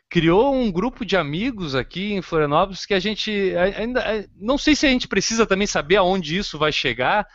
criou 0.08 0.54
um 0.54 0.72
grupo 0.72 1.04
de 1.04 1.18
amigos 1.18 1.74
aqui 1.74 2.14
em 2.14 2.22
Florianópolis 2.22 2.86
que 2.86 2.94
a 2.94 3.00
gente 3.00 3.32
ainda 3.76 4.30
não 4.40 4.60
sei 4.60 4.76
se 4.76 4.86
a 4.86 4.90
gente 4.90 5.08
precisa 5.08 5.48
também 5.48 5.66
saber 5.66 5.96
aonde 5.96 6.38
isso 6.38 6.56
vai 6.56 6.72
chegar, 6.72 7.28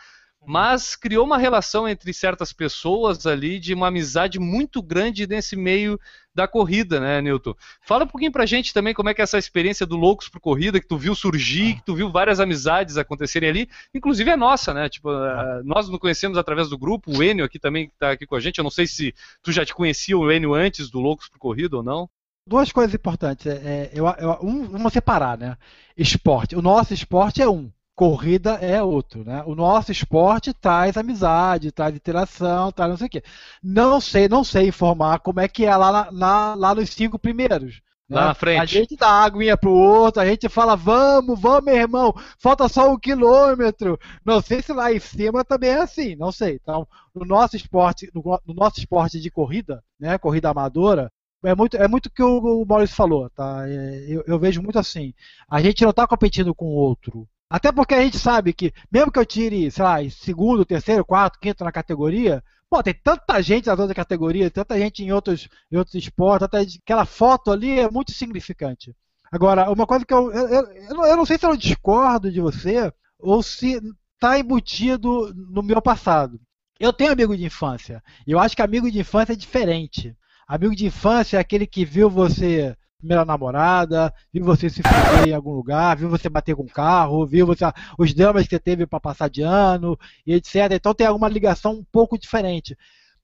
mas 0.47 0.95
criou 0.95 1.25
uma 1.25 1.37
relação 1.37 1.85
entre 1.85 2.13
certas 2.13 2.53
pessoas 2.53 3.27
ali 3.27 3.59
de 3.59 3.73
uma 3.73 3.89
amizade 3.89 4.39
muito 4.39 4.81
grande 4.81 5.27
nesse 5.27 5.57
meio 5.57 5.99
da 6.39 6.47
corrida, 6.47 6.99
né, 6.99 7.21
Newton? 7.21 7.53
Fala 7.81 8.05
um 8.05 8.07
pouquinho 8.07 8.31
pra 8.31 8.45
gente 8.45 8.73
também 8.73 8.93
como 8.93 9.09
é 9.09 9.13
que 9.13 9.21
é 9.21 9.23
essa 9.23 9.37
experiência 9.37 9.85
do 9.85 9.97
Loucos 9.97 10.29
por 10.29 10.39
Corrida, 10.39 10.79
que 10.79 10.87
tu 10.87 10.97
viu 10.97 11.13
surgir, 11.13 11.75
que 11.75 11.85
tu 11.85 11.95
viu 11.95 12.09
várias 12.09 12.39
amizades 12.39 12.97
acontecerem 12.97 13.49
ali, 13.49 13.69
inclusive 13.93 14.29
é 14.29 14.37
nossa, 14.37 14.73
né? 14.73 14.87
Tipo, 14.87 15.09
uh, 15.09 15.61
nós 15.65 15.89
nos 15.89 15.99
conhecemos 15.99 16.37
através 16.37 16.69
do 16.69 16.77
grupo, 16.77 17.11
o 17.11 17.21
Enio 17.21 17.43
aqui 17.43 17.59
também 17.59 17.85
está 17.85 18.11
aqui 18.11 18.25
com 18.25 18.35
a 18.35 18.39
gente, 18.39 18.57
eu 18.57 18.63
não 18.63 18.71
sei 18.71 18.87
se 18.87 19.13
tu 19.43 19.51
já 19.51 19.65
te 19.65 19.75
conhecia 19.75 20.17
o 20.17 20.31
Enio 20.31 20.53
antes 20.53 20.89
do 20.89 20.99
Loucos 20.99 21.27
por 21.27 21.37
Corrida 21.37 21.75
ou 21.75 21.83
não. 21.83 22.09
Duas 22.47 22.71
coisas 22.71 22.95
importantes, 22.95 23.45
é, 23.45 23.51
é 23.53 23.91
eu, 23.93 24.07
eu, 24.07 24.39
um, 24.41 24.65
vamos 24.65 24.93
separar, 24.93 25.37
né? 25.37 25.57
Esporte, 25.97 26.55
o 26.55 26.61
nosso 26.61 26.93
esporte 26.93 27.41
é 27.41 27.49
um, 27.49 27.69
corrida 27.99 28.51
é 28.61 28.81
outro, 28.81 29.25
né? 29.25 29.43
O 29.45 29.53
nosso 29.53 29.91
esporte 29.91 30.53
traz 30.53 30.95
amizade, 30.95 31.69
traz 31.69 31.93
interação, 31.93 32.71
traz 32.71 32.91
não 32.91 32.97
sei 32.97 33.07
o 33.07 33.09
quê. 33.09 33.23
Não 33.61 33.99
sei, 33.99 34.29
não 34.29 34.41
sei 34.41 34.69
informar 34.69 35.19
como 35.19 35.41
é 35.41 35.49
que 35.49 35.65
é 35.65 35.75
lá, 35.75 36.09
na, 36.09 36.55
lá 36.55 36.73
nos 36.73 36.91
cinco 36.91 37.19
primeiros. 37.19 37.81
Lá 38.09 38.21
né? 38.21 38.27
na 38.27 38.33
frente. 38.33 38.61
A 38.61 38.65
gente 38.65 38.95
dá 38.95 39.09
aguinha 39.09 39.57
pro 39.57 39.73
outro, 39.73 40.21
a 40.21 40.25
gente 40.25 40.47
fala, 40.47 40.77
vamos, 40.77 41.37
vamos, 41.37 41.65
meu 41.65 41.75
irmão, 41.75 42.13
falta 42.37 42.69
só 42.69 42.89
um 42.89 42.97
quilômetro. 42.97 43.99
Não 44.23 44.41
sei 44.41 44.61
se 44.61 44.71
lá 44.71 44.93
em 44.93 44.99
cima 45.01 45.43
também 45.43 45.71
é 45.71 45.81
assim, 45.81 46.15
não 46.15 46.31
sei. 46.31 46.57
Então, 46.63 46.87
no 47.13 47.25
nosso 47.25 47.57
esporte, 47.57 48.09
no, 48.15 48.23
no 48.47 48.53
nosso 48.53 48.79
esporte 48.79 49.19
de 49.19 49.29
corrida, 49.29 49.83
né, 49.99 50.17
corrida 50.17 50.49
amadora, 50.49 51.11
é 51.43 51.53
muito, 51.53 51.75
é 51.75 51.85
muito 51.85 52.09
que 52.09 52.23
o, 52.23 52.61
o 52.61 52.65
Maurício 52.65 52.95
falou, 52.95 53.29
tá? 53.31 53.67
É, 53.67 54.05
eu, 54.07 54.23
eu, 54.25 54.39
vejo 54.39 54.61
muito 54.61 54.79
assim. 54.79 55.13
A 55.49 55.61
gente 55.61 55.83
não 55.83 55.89
está 55.89 56.07
competindo 56.07 56.55
com 56.55 56.65
o 56.65 56.75
outro. 56.75 57.27
Até 57.49 57.71
porque 57.71 57.95
a 57.95 58.01
gente 58.01 58.19
sabe 58.19 58.53
que, 58.53 58.71
mesmo 58.91 59.11
que 59.11 59.17
eu 59.17 59.25
tire, 59.25 59.71
sei 59.71 59.83
lá, 59.83 59.97
segundo, 60.09 60.63
terceiro, 60.63 61.03
quarto, 61.03 61.39
quinto 61.39 61.63
na 61.63 61.71
categoria, 61.71 62.43
pô, 62.69 62.83
tem 62.83 62.93
tanta 62.93 63.41
gente 63.41 63.65
nas 63.65 63.79
outras 63.79 63.95
categorias, 63.95 64.51
tanta 64.51 64.77
gente 64.77 65.03
em 65.03 65.11
outros, 65.11 65.49
em 65.71 65.77
outros 65.77 65.95
esportes, 65.95 66.47
tanta, 66.47 66.65
aquela 66.83 67.05
foto 67.05 67.51
ali 67.51 67.79
é 67.79 67.89
muito 67.89 68.11
significante. 68.11 68.95
Agora, 69.31 69.71
uma 69.71 69.87
coisa 69.87 70.05
que 70.05 70.13
eu, 70.13 70.31
eu, 70.31 70.47
eu, 70.47 71.05
eu 71.05 71.17
não 71.17 71.25
sei 71.25 71.37
se 71.37 71.45
eu 71.45 71.57
discordo 71.57 72.31
de 72.31 72.39
você 72.39 72.91
ou 73.17 73.41
se 73.41 73.79
está 74.13 74.37
embutido 74.37 75.33
no 75.33 75.63
meu 75.63 75.81
passado. 75.81 76.39
Eu 76.79 76.93
tenho 76.93 77.11
amigo 77.11 77.35
de 77.35 77.45
infância. 77.45 78.01
E 78.27 78.31
eu 78.31 78.39
acho 78.39 78.55
que 78.55 78.61
amigo 78.61 78.91
de 78.91 78.99
infância 78.99 79.33
é 79.33 79.35
diferente. 79.35 80.15
Amigo 80.47 80.75
de 80.75 80.85
infância 80.85 81.37
é 81.37 81.39
aquele 81.39 81.67
que 81.67 81.83
viu 81.83 82.09
você 82.09 82.75
primeira 82.99 83.23
namorada, 83.23 84.13
viu 84.31 84.43
você 84.43 84.69
se 84.69 84.83
fuder 84.83 85.29
em 85.29 85.33
algum 85.33 85.53
lugar, 85.53 85.95
viu 85.95 86.09
você 86.09 86.29
bater 86.29 86.55
com 86.55 86.63
o 86.63 86.69
carro, 86.69 87.25
viu 87.25 87.47
você, 87.47 87.63
os 87.97 88.13
dramas 88.13 88.43
que 88.43 88.49
você 88.49 88.59
teve 88.59 88.85
para 88.85 88.99
passar 88.99 89.29
de 89.29 89.41
ano, 89.41 89.97
e 90.27 90.33
etc. 90.33 90.55
Então 90.73 90.93
tem 90.93 91.07
alguma 91.07 91.29
ligação 91.29 91.71
um 91.73 91.83
pouco 91.91 92.19
diferente. 92.19 92.77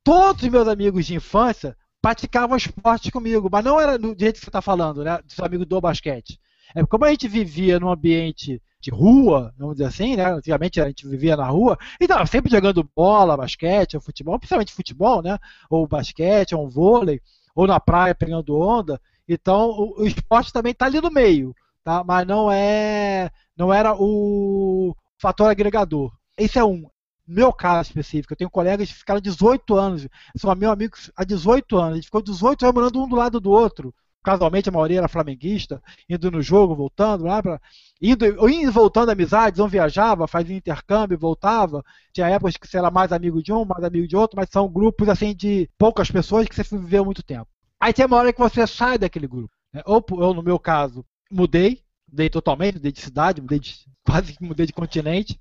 Todos 0.04 0.44
os 0.44 0.50
meus 0.50 0.68
amigos 0.68 1.06
de 1.06 1.16
infância 1.16 1.76
praticavam 2.02 2.56
esporte 2.56 3.12
comigo, 3.12 3.50
mas 3.52 3.66
não 3.66 3.80
era 3.80 3.98
do 3.98 4.16
jeito 4.18 4.36
que 4.36 4.46
você 4.46 4.50
está 4.50 4.62
falando, 4.62 5.04
né? 5.04 5.20
Seu 5.28 5.44
amigo 5.44 5.66
do 5.66 5.82
basquete. 5.82 6.40
É 6.74 6.86
como 6.86 7.04
a 7.04 7.10
gente 7.10 7.28
vivia 7.28 7.80
num 7.80 7.90
ambiente 7.90 8.62
de 8.80 8.92
rua, 8.92 9.54
vamos 9.58 9.76
dizer 9.76 9.88
assim, 9.88 10.16
né? 10.16 10.32
Antigamente 10.32 10.80
a 10.80 10.88
gente 10.88 11.08
vivia 11.08 11.36
na 11.36 11.48
rua, 11.48 11.78
então 12.00 12.24
sempre 12.26 12.52
jogando 12.52 12.88
bola, 12.96 13.36
basquete, 13.36 14.00
futebol, 14.00 14.38
principalmente 14.38 14.74
futebol, 14.74 15.22
né? 15.22 15.38
Ou 15.70 15.88
basquete, 15.88 16.56
ou 16.56 16.66
um 16.66 16.70
vôlei, 16.70 17.20
ou 17.56 17.68
na 17.68 17.80
praia 17.80 18.16
pegando 18.16 18.58
onda. 18.58 19.02
Então 19.28 19.70
o, 19.70 20.02
o 20.02 20.06
esporte 20.06 20.54
também 20.54 20.72
está 20.72 20.86
ali 20.86 21.02
no 21.02 21.12
meio, 21.12 21.56
tá? 21.84 22.04
mas 22.04 22.28
não 22.28 22.52
é 22.52 23.32
não 23.58 23.74
era 23.74 23.96
o 23.98 24.96
fator 25.18 25.50
agregador. 25.50 26.12
Esse 26.38 26.60
é 26.60 26.64
um. 26.64 26.90
Meu 27.28 27.52
caso 27.52 27.90
específico, 27.90 28.34
eu 28.34 28.38
tenho 28.38 28.50
colegas 28.52 28.88
que 28.88 29.00
ficaram 29.00 29.20
18 29.20 29.76
anos, 29.76 30.08
são 30.38 30.54
meus 30.56 30.72
amigos 30.72 31.12
há 31.16 31.24
18 31.24 31.76
anos, 31.78 31.92
a 31.94 31.96
gente 31.96 32.06
ficou 32.06 32.22
18 32.22 32.64
anos 32.64 32.76
morando 32.76 33.04
um 33.04 33.08
do 33.08 33.16
lado 33.16 33.40
do 33.40 33.50
outro. 33.50 33.94
Casualmente 34.24 34.70
a 34.70 34.72
maioria 34.72 34.98
era 35.00 35.08
flamenguista, 35.08 35.82
indo 36.10 36.32
no 36.32 36.42
jogo, 36.42 36.76
voltando 36.76 37.26
lá 37.26 37.42
para 37.44 37.62
indo, 38.02 38.26
indo 38.50 38.72
voltando 38.72 39.10
amizades, 39.12 39.60
um 39.60 39.68
viajava, 39.68 40.28
fazia 40.28 40.56
intercâmbio, 40.58 41.18
voltava. 41.18 41.84
Tinha 42.12 42.28
épocas 42.30 42.58
que 42.58 42.68
você 42.68 42.78
era 42.78 42.90
mais 42.90 43.12
amigo 43.12 43.42
de 43.42 43.54
um, 43.54 43.66
mais 43.66 43.84
amigo 43.84 44.08
de 44.08 44.16
outro, 44.16 44.36
mas 44.36 44.50
são 44.52 44.68
grupos 44.68 45.10
assim 45.10 45.36
de 45.36 45.70
poucas 45.78 46.10
pessoas 46.10 46.48
que 46.48 46.56
você 46.56 46.64
viveu 46.76 47.06
muito 47.06 47.24
tempo. 47.24 47.48
Aí 47.80 47.94
tem 47.94 48.06
uma 48.06 48.18
hora 48.18 48.34
que 48.34 48.40
você 48.40 48.66
sai 48.66 48.98
daquele 48.98 49.28
grupo. 49.28 49.54
Né? 49.74 49.82
Ou 49.86 50.04
eu, 50.10 50.34
no 50.34 50.42
meu 50.42 50.58
caso, 50.58 51.06
mudei, 51.32 51.82
mudei 52.10 52.30
totalmente, 52.30 52.76
mudei 52.76 52.92
de 52.92 53.02
cidade, 53.02 53.42
mudei 53.42 53.60
de, 53.60 53.76
quase 54.06 54.34
que 54.34 54.44
mudei 54.44 54.66
de 54.66 54.74
continente. 54.74 55.40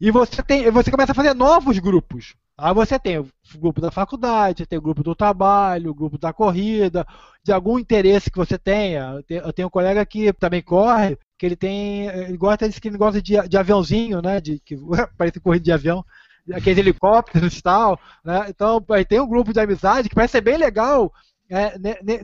E 0.00 0.10
você 0.10 0.42
tem, 0.42 0.70
você 0.70 0.90
começa 0.90 1.12
a 1.12 1.14
fazer 1.14 1.34
novos 1.34 1.78
grupos. 1.78 2.34
Aí 2.56 2.72
você 2.72 2.98
tem 2.98 3.18
o 3.18 3.28
grupo 3.56 3.80
da 3.80 3.90
faculdade, 3.90 4.66
tem 4.66 4.78
o 4.78 4.82
grupo 4.82 5.02
do 5.02 5.14
trabalho, 5.14 5.90
o 5.90 5.94
grupo 5.94 6.16
da 6.18 6.32
corrida, 6.32 7.04
de 7.42 7.52
algum 7.52 7.78
interesse 7.78 8.30
que 8.30 8.36
você 8.36 8.56
tenha. 8.56 9.20
Eu 9.28 9.52
tenho 9.52 9.66
um 9.66 9.70
colega 9.70 10.04
que 10.06 10.32
também 10.32 10.62
corre, 10.62 11.18
que 11.36 11.46
ele 11.46 11.56
tem. 11.56 12.06
Ele 12.06 12.36
gosta, 12.36 12.64
ele 12.66 12.96
gosta 12.96 13.20
de, 13.20 13.48
de 13.48 13.56
aviãozinho, 13.56 14.22
né? 14.22 14.40
De, 14.40 14.60
que 14.60 14.76
parece 15.18 15.40
corrida 15.40 15.64
de 15.64 15.72
avião 15.72 16.04
aqueles 16.52 16.78
helicópteros 16.78 17.58
e 17.58 17.62
tal, 17.62 17.98
né? 18.24 18.46
Então 18.48 18.84
tem 19.08 19.20
um 19.20 19.28
grupo 19.28 19.52
de 19.52 19.60
amizade 19.60 20.08
que 20.08 20.14
parece 20.14 20.32
ser 20.32 20.40
bem 20.40 20.56
legal 20.56 21.12
é, 21.50 21.74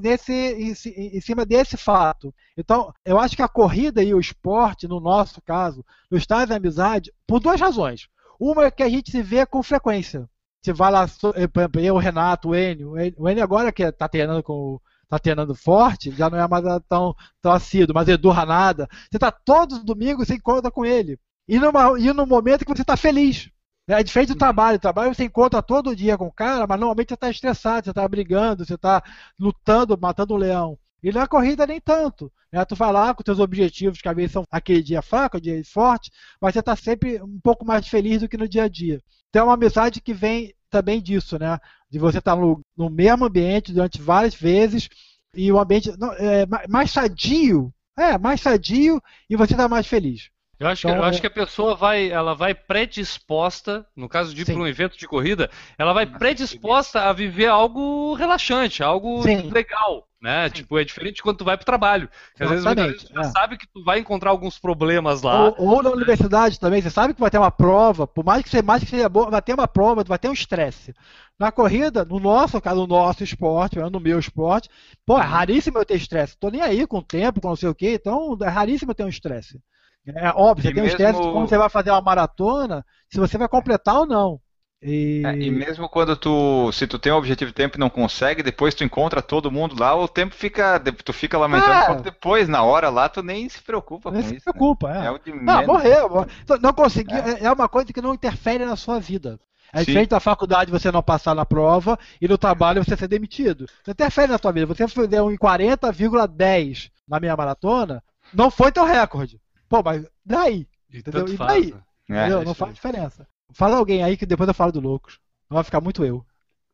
nesse, 0.00 0.33
em, 0.33 1.20
cima 1.20 1.44
desse 1.44 1.76
fato. 1.76 2.35
Então, 2.56 2.92
eu 3.04 3.18
acho 3.18 3.37
que 3.37 3.42
a 3.42 3.48
corrida 3.48 4.02
e 4.02 4.14
o 4.14 4.20
esporte, 4.20 4.88
no 4.88 5.00
nosso 5.00 5.40
caso, 5.42 5.85
nos 6.11 6.26
traz 6.26 6.50
amizade 6.50 7.12
por 7.26 7.40
duas 7.40 7.61
razões. 7.61 8.09
Uma 8.38 8.64
é 8.64 8.70
que 8.70 8.83
a 8.83 8.88
gente 8.88 9.11
se 9.11 9.22
vê 9.22 9.44
com 9.44 9.62
frequência. 9.62 10.28
Você 10.62 10.72
vai 10.72 10.90
lá, 10.90 11.06
eh, 11.35 11.80
eu, 11.83 11.94
o 11.94 11.98
Renato, 11.98 12.50
o 12.50 12.54
Enio, 12.54 12.92
o 13.16 13.28
Enio 13.28 13.42
agora 13.42 13.72
que 13.72 13.83
está 13.83 14.09
treinando 14.09 14.42
com 14.42 14.80
tá 15.09 15.18
treinando 15.18 15.56
forte, 15.56 16.12
já 16.12 16.30
não 16.30 16.38
é 16.38 16.46
mais 16.46 16.64
tão, 16.88 17.16
tão 17.42 17.50
assíduo, 17.50 17.92
mas 17.92 18.06
Edu 18.06 18.30
Ranada, 18.30 18.88
você 19.11 19.16
está 19.16 19.33
todos 19.33 19.78
os 19.78 19.85
domingos, 19.85 20.28
você 20.28 20.37
encontra 20.37 20.70
com 20.70 20.87
ele. 20.87 21.18
E, 21.48 21.59
numa, 21.59 21.98
e 21.98 22.12
no 22.12 22.24
momento 22.24 22.64
que 22.64 22.72
você 22.72 22.83
está 22.83 22.96
feliz. 22.96 23.50
É 23.88 24.02
diferente 24.02 24.28
do 24.30 24.38
trabalho. 24.38 24.76
O 24.76 24.80
trabalho 24.80 25.14
você 25.14 25.24
encontra 25.24 25.62
todo 25.62 25.96
dia 25.96 26.16
com 26.16 26.26
o 26.26 26.32
cara, 26.32 26.66
mas 26.66 26.78
normalmente 26.78 27.08
você 27.08 27.14
está 27.14 27.30
estressado, 27.30 27.84
você 27.84 27.90
está 27.90 28.06
brigando, 28.06 28.64
você 28.64 28.74
está 28.74 29.02
lutando, 29.38 29.98
matando 29.98 30.34
um 30.34 30.38
leão. 30.38 30.78
E 31.02 31.10
na 31.12 31.26
corrida 31.26 31.66
nem 31.66 31.80
tanto. 31.80 32.30
Né? 32.52 32.64
Tu 32.64 32.74
vai 32.74 32.92
lá 32.92 33.14
com 33.14 33.22
seus 33.24 33.38
objetivos, 33.38 34.00
que 34.00 34.08
às 34.08 34.14
vezes 34.14 34.32
são 34.32 34.44
aquele 34.50 34.82
dia 34.82 35.02
fraco, 35.02 35.40
dia 35.40 35.62
forte, 35.64 36.10
mas 36.40 36.52
você 36.52 36.60
está 36.60 36.76
sempre 36.76 37.22
um 37.22 37.40
pouco 37.42 37.64
mais 37.64 37.86
feliz 37.88 38.20
do 38.20 38.28
que 38.28 38.36
no 38.36 38.48
dia 38.48 38.64
a 38.64 38.68
dia. 38.68 39.00
Então 39.28 39.42
é 39.42 39.44
uma 39.44 39.54
amizade 39.54 40.00
que 40.00 40.12
vem 40.12 40.54
também 40.68 41.00
disso, 41.00 41.38
né? 41.38 41.58
De 41.90 41.98
você 41.98 42.18
estar 42.18 42.34
tá 42.34 42.40
no, 42.40 42.60
no, 42.76 42.90
mesmo 42.90 43.24
ambiente 43.24 43.72
durante 43.72 44.00
várias 44.00 44.34
vezes 44.34 44.88
e 45.34 45.50
o 45.50 45.58
ambiente 45.58 45.92
não, 45.98 46.12
é, 46.14 46.46
mais 46.68 46.90
sadio, 46.90 47.72
é, 47.98 48.18
mais 48.18 48.40
sadio 48.40 49.00
e 49.28 49.36
você 49.36 49.54
está 49.54 49.68
mais 49.68 49.86
feliz. 49.86 50.30
Eu 50.60 50.68
acho, 50.68 50.86
então, 50.86 50.98
que, 50.98 51.02
eu 51.02 51.08
acho 51.08 51.18
é 51.18 51.20
que 51.22 51.26
a 51.26 51.30
pessoa 51.30 51.74
vai, 51.74 52.10
ela 52.10 52.34
vai 52.34 52.54
predisposta, 52.54 53.86
no 53.96 54.10
caso 54.10 54.34
de 54.34 54.42
ir 54.42 54.44
para 54.44 54.56
um 54.56 54.66
evento 54.66 54.98
de 54.98 55.08
corrida, 55.08 55.50
ela 55.78 55.94
vai 55.94 56.04
predisposta 56.04 57.00
a 57.00 57.14
viver 57.14 57.46
algo 57.46 58.12
relaxante, 58.12 58.82
algo 58.82 59.22
Sim. 59.22 59.48
legal, 59.50 60.06
né? 60.20 60.48
Sim. 60.48 60.56
Tipo, 60.56 60.78
é 60.78 60.84
diferente 60.84 61.22
quando 61.22 61.38
tu 61.38 61.46
vai 61.46 61.56
para 61.56 61.62
o 61.62 61.64
trabalho. 61.64 62.10
Às 62.38 62.50
vezes, 62.50 63.04
tu 63.04 63.18
é. 63.18 63.24
sabe 63.24 63.56
que 63.56 63.66
tu 63.66 63.82
vai 63.82 64.00
encontrar 64.00 64.28
alguns 64.28 64.58
problemas 64.58 65.22
lá. 65.22 65.44
Ou, 65.44 65.54
ou, 65.76 65.82
na 65.82 65.88
universidade 65.88 66.60
também, 66.60 66.82
você 66.82 66.90
sabe 66.90 67.14
que 67.14 67.20
vai 67.20 67.30
ter 67.30 67.38
uma 67.38 67.50
prova, 67.50 68.06
por 68.06 68.22
mais 68.22 68.42
que 68.42 68.50
você 68.50 68.60
mais 68.60 68.84
que 68.84 68.90
seja 68.90 69.08
boa, 69.08 69.30
vai 69.30 69.40
ter 69.40 69.54
uma 69.54 69.66
prova, 69.66 70.04
vai 70.04 70.18
ter 70.18 70.28
um 70.28 70.34
estresse. 70.34 70.94
Na 71.38 71.50
corrida, 71.50 72.04
no 72.04 72.20
nosso 72.20 72.60
caso, 72.60 72.80
no 72.82 72.86
nosso 72.86 73.24
esporte, 73.24 73.78
no 73.78 73.98
meu 73.98 74.18
esporte, 74.18 74.68
pô, 75.06 75.18
é 75.18 75.22
raríssimo 75.22 75.78
eu 75.78 75.86
ter 75.86 75.96
estresse. 75.96 76.36
Tô 76.38 76.50
nem 76.50 76.60
aí 76.60 76.86
com 76.86 76.98
o 76.98 77.02
tempo, 77.02 77.40
com 77.40 77.48
não 77.48 77.56
sei 77.56 77.70
o 77.70 77.74
quê, 77.74 77.94
então 77.94 78.36
é 78.42 78.48
raríssimo 78.48 78.90
eu 78.90 78.94
ter 78.94 79.04
um 79.04 79.08
estresse. 79.08 79.58
É 80.06 80.30
óbvio, 80.30 80.62
você 80.62 80.70
e 80.70 80.74
tem 80.74 80.82
mesmo... 80.82 80.84
um 80.84 80.86
estresse 80.86 81.20
de 81.20 81.32
como 81.32 81.46
você 81.46 81.58
vai 81.58 81.68
fazer 81.68 81.90
uma 81.90 82.00
maratona, 82.00 82.84
se 83.08 83.18
você 83.18 83.36
vai 83.36 83.48
completar 83.48 83.96
ou 83.96 84.06
não. 84.06 84.40
E... 84.82 85.22
É, 85.26 85.36
e... 85.36 85.50
mesmo 85.50 85.88
quando 85.90 86.16
tu, 86.16 86.72
se 86.72 86.86
tu 86.86 86.98
tem 86.98 87.12
um 87.12 87.16
objetivo 87.16 87.50
de 87.50 87.54
tempo 87.54 87.76
e 87.76 87.80
não 87.80 87.90
consegue, 87.90 88.42
depois 88.42 88.74
tu 88.74 88.82
encontra 88.82 89.20
todo 89.20 89.50
mundo 89.50 89.78
lá, 89.78 89.94
o 89.94 90.08
tempo 90.08 90.34
fica, 90.34 90.80
tu 91.04 91.12
fica 91.12 91.36
lamentando, 91.36 92.00
é. 92.00 92.02
depois 92.02 92.48
na 92.48 92.62
hora 92.62 92.88
lá 92.88 93.08
tu 93.08 93.22
nem 93.22 93.46
se 93.48 93.62
preocupa 93.62 94.10
nem 94.10 94.22
com 94.22 94.28
se 94.28 94.34
isso. 94.36 94.44
Se 94.44 94.48
né? 94.48 94.52
preocupa, 94.52 94.88
né? 94.88 95.04
é. 95.04 95.06
é 95.06 95.10
o 95.10 95.18
de 95.18 95.32
não, 95.32 95.66
morreu. 95.66 96.26
Não 96.62 96.72
conseguiu, 96.72 97.18
é. 97.18 97.44
é 97.44 97.52
uma 97.52 97.68
coisa 97.68 97.92
que 97.92 98.00
não 98.00 98.14
interfere 98.14 98.64
na 98.64 98.76
sua 98.76 98.98
vida. 98.98 99.38
É 99.72 99.80
diferente 99.80 100.08
da 100.08 100.18
faculdade 100.18 100.70
você 100.70 100.90
não 100.90 101.02
passar 101.02 101.34
na 101.34 101.46
prova 101.46 101.96
e 102.20 102.26
no 102.26 102.36
trabalho 102.36 102.82
você 102.82 102.96
ser 102.96 103.06
demitido. 103.06 103.66
Não 103.86 103.92
interfere 103.92 104.32
na 104.32 104.38
sua 104.38 104.50
vida. 104.50 104.66
Você 104.66 104.88
fizer 104.88 105.22
um 105.22 105.30
40,10 105.36 106.90
na 107.06 107.20
minha 107.20 107.36
maratona, 107.36 108.02
não 108.34 108.50
foi 108.50 108.72
teu 108.72 108.84
recorde. 108.84 109.40
Pô, 109.70 109.85
mas 109.85 110.04
daí? 110.26 110.66
Entendeu? 110.92 111.28
E 111.28 111.37
daí? 111.37 111.74
É, 112.11 112.26
entendeu? 112.26 112.44
Não 112.44 112.54
faz 112.54 112.74
diferença. 112.74 113.26
Fala 113.52 113.76
alguém 113.76 114.02
aí 114.02 114.16
que 114.16 114.26
depois 114.26 114.48
eu 114.48 114.54
falo 114.54 114.72
do 114.72 114.80
Loucos. 114.80 115.20
Não 115.48 115.54
vai 115.54 115.62
ficar 115.62 115.80
muito 115.80 116.04
eu. 116.04 116.26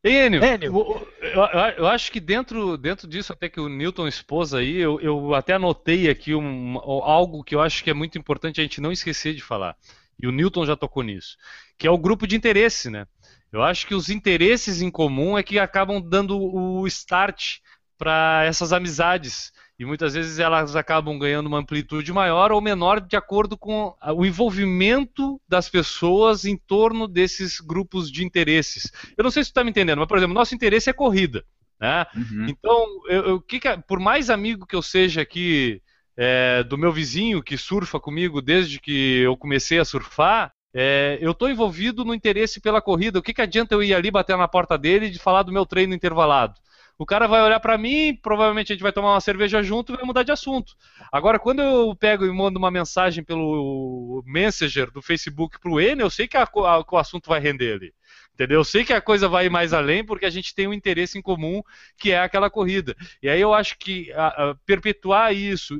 Enio, 0.03 0.43
Enio. 0.43 0.73
Eu, 1.21 1.43
eu, 1.43 1.59
eu, 1.79 1.87
acho 1.89 2.11
que 2.11 2.21
dentro, 2.21 2.79
dentro 2.79 3.07
disso, 3.07 3.35
até 3.35 3.51
que 3.51 3.61
o 3.61 3.69
Newton 3.69 4.09
expôs 4.09 4.55
aí, 4.55 4.77
eu, 4.77 4.99
eu 5.01 5.35
até 5.35 5.53
anotei 5.53 6.09
aqui 6.09 6.35
um, 6.35 6.79
algo 6.79 7.45
que 7.45 7.55
eu 7.55 7.61
acho 7.61 7.85
que 7.85 7.91
é 7.91 7.95
muito 7.95 8.17
importante 8.17 8.61
a 8.61 8.65
gente 8.65 8.81
não 8.81 8.93
esquecer 8.93 9.35
de 9.35 9.43
falar. 9.43 9.77
E 10.19 10.27
o 10.27 10.33
Newton 10.33 10.65
já 10.65 10.75
tocou 10.75 11.03
nisso. 11.03 11.37
Que 11.77 11.87
é 11.87 11.91
o 11.91 11.99
grupo 11.99 12.27
de 12.27 12.35
interesse, 12.35 12.89
né? 12.89 13.07
Eu 13.53 13.63
acho 13.63 13.87
que 13.87 13.95
os 13.95 14.09
interesses 14.09 14.81
em 14.81 14.91
comum 14.91 15.37
é 15.37 15.43
que 15.43 15.59
acabam 15.59 16.01
dando 16.01 16.39
o 16.41 16.87
start 16.87 17.59
para 17.99 18.43
essas 18.45 18.73
amizades 18.73 19.53
e 19.79 19.85
muitas 19.85 20.15
vezes 20.15 20.39
elas 20.39 20.75
acabam 20.75 21.19
ganhando 21.19 21.47
uma 21.47 21.59
amplitude 21.59 22.13
maior 22.13 22.51
ou 22.51 22.61
menor 22.61 23.01
de 23.01 23.15
acordo 23.15 23.59
com 23.59 23.95
o 24.15 24.25
envolvimento 24.25 25.41
das 25.47 25.69
pessoas 25.69 26.45
em 26.47 26.57
torno 26.57 27.07
desses 27.07 27.61
grupos 27.61 28.11
de 28.11 28.25
interesses. 28.25 28.91
Eu 29.17 29.25
não 29.25 29.31
sei 29.31 29.43
se 29.43 29.49
você 29.49 29.51
está 29.51 29.63
me 29.63 29.71
entendendo, 29.71 29.99
mas, 29.99 30.09
por 30.09 30.17
exemplo, 30.17 30.35
nosso 30.35 30.55
interesse 30.55 30.89
é 30.89 30.95
corrida. 30.95 31.45
Né? 31.79 32.07
Uhum. 32.15 32.47
Então, 32.49 32.87
eu, 33.07 33.23
eu, 33.27 33.41
que 33.41 33.61
que, 33.61 33.77
por 33.87 34.01
mais 34.01 34.31
amigo 34.31 34.67
que 34.67 34.75
eu 34.75 34.81
seja 34.81 35.21
aqui 35.21 35.83
é, 36.17 36.63
do 36.63 36.79
meu 36.79 36.91
vizinho 36.91 37.43
que 37.43 37.59
surfa 37.59 38.01
comigo 38.01 38.41
desde 38.41 38.81
que 38.81 39.19
eu 39.19 39.37
comecei 39.37 39.79
a 39.79 39.85
surfar, 39.85 40.53
é, 40.75 41.19
eu 41.21 41.33
estou 41.33 41.51
envolvido 41.51 42.05
no 42.05 42.15
interesse 42.15 42.61
pela 42.61 42.81
corrida. 42.81 43.19
O 43.19 43.23
que, 43.23 43.35
que 43.35 43.43
adianta 43.43 43.75
eu 43.75 43.83
ir 43.83 43.95
ali 43.95 44.11
bater 44.11 44.37
na 44.39 44.49
porta 44.49 44.79
dele 44.79 45.07
e 45.07 45.19
falar 45.19 45.43
do 45.43 45.53
meu 45.53 45.67
treino 45.67 45.95
intervalado? 45.95 46.55
O 46.99 47.05
cara 47.05 47.27
vai 47.27 47.43
olhar 47.43 47.61
para 47.61 47.77
mim, 47.77 48.19
provavelmente 48.23 48.73
a 48.73 48.75
gente 48.75 48.83
vai 48.83 48.93
tomar 48.93 49.13
uma 49.13 49.21
cerveja 49.21 49.63
junto 49.63 49.93
e 49.93 49.97
vai 49.97 50.05
mudar 50.05 50.23
de 50.23 50.33
assunto. 50.33 50.75
Agora, 51.13 51.39
quando 51.39 51.61
eu 51.61 51.95
pego 51.95 52.25
e 52.25 52.33
mando 52.33 52.59
uma 52.59 52.71
mensagem 52.71 53.23
pelo 53.23 54.23
Messenger 54.27 54.91
do 54.91 55.03
Facebook 55.03 55.61
pro 55.61 55.79
N, 55.79 56.01
eu 56.01 56.09
sei 56.09 56.27
que, 56.27 56.39
a, 56.39 56.45
a, 56.45 56.85
que 56.85 56.95
o 56.95 56.99
assunto 56.99 57.29
vai 57.29 57.39
render 57.39 57.75
ali. 57.75 57.95
Entendeu? 58.33 58.61
Eu 58.61 58.65
sei 58.65 58.83
que 58.83 58.95
a 58.95 59.01
coisa 59.01 59.29
vai 59.29 59.49
mais 59.51 59.75
além 59.75 60.05
porque 60.05 60.25
a 60.25 60.31
gente 60.31 60.55
tem 60.55 60.67
um 60.67 60.73
interesse 60.73 61.19
em 61.19 61.23
comum 61.23 61.63
que 61.99 62.13
é 62.13 62.21
aquela 62.21 62.49
corrida. 62.49 62.97
E 63.23 63.29
aí 63.29 63.41
eu 63.41 63.53
acho 63.53 63.79
que 63.79 64.11
a, 64.13 64.57
perpetuar 64.65 65.35
isso, 65.35 65.79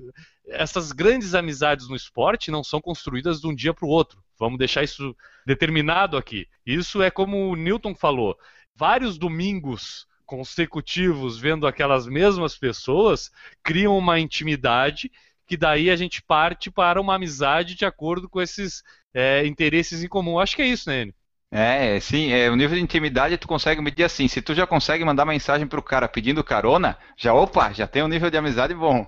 essas 0.49 0.93
grandes 0.93 1.35
amizades 1.35 1.89
no 1.89 1.97
esporte 1.97 2.51
não 2.51 2.63
são 2.63 2.81
construídas 2.81 3.41
de 3.41 3.47
um 3.47 3.55
dia 3.55 3.73
para 3.73 3.87
o 3.87 3.91
outro. 3.91 4.23
Vamos 4.39 4.59
deixar 4.59 4.83
isso 4.83 5.17
determinado 5.47 6.17
aqui. 6.17 6.47
Isso 6.65 7.03
é 7.03 7.11
como 7.11 7.51
o 7.51 7.57
Newton 7.57 7.95
falou: 7.95 8.37
vários 8.75 9.17
domingos 9.17 10.07
consecutivos 10.27 11.39
vendo 11.39 11.67
aquelas 11.67 12.07
mesmas 12.07 12.59
pessoas 12.59 13.31
criam 13.63 13.97
uma 13.97 14.19
intimidade 14.19 15.11
que 15.47 15.57
daí 15.57 15.89
a 15.89 15.97
gente 15.97 16.21
parte 16.23 16.71
para 16.71 17.01
uma 17.01 17.15
amizade 17.15 17.75
de 17.75 17.85
acordo 17.85 18.29
com 18.29 18.43
esses 18.43 18.83
é, 19.15 19.47
interesses 19.47 20.03
em 20.03 20.09
comum. 20.09 20.39
Acho 20.39 20.57
que 20.57 20.63
é 20.63 20.67
isso, 20.67 20.91
né, 20.91 21.03
Enio? 21.03 21.15
É, 21.51 22.01
sim, 22.01 22.33
é, 22.33 22.51
o 22.51 22.57
nível 22.57 22.77
de 22.77 22.83
intimidade 22.83 23.39
tu 23.39 23.47
consegue 23.47 23.81
medir 23.81 24.03
assim. 24.03 24.27
Se 24.27 24.43
tu 24.43 24.53
já 24.53 24.67
consegue 24.67 25.05
mandar 25.05 25.25
mensagem 25.25 25.67
pro 25.67 25.83
cara 25.83 26.09
pedindo 26.09 26.43
carona, 26.43 26.99
já 27.17 27.33
opa, 27.33 27.73
já 27.73 27.87
tem 27.87 28.03
um 28.03 28.09
nível 28.09 28.29
de 28.29 28.37
amizade 28.37 28.75
bom. 28.75 29.07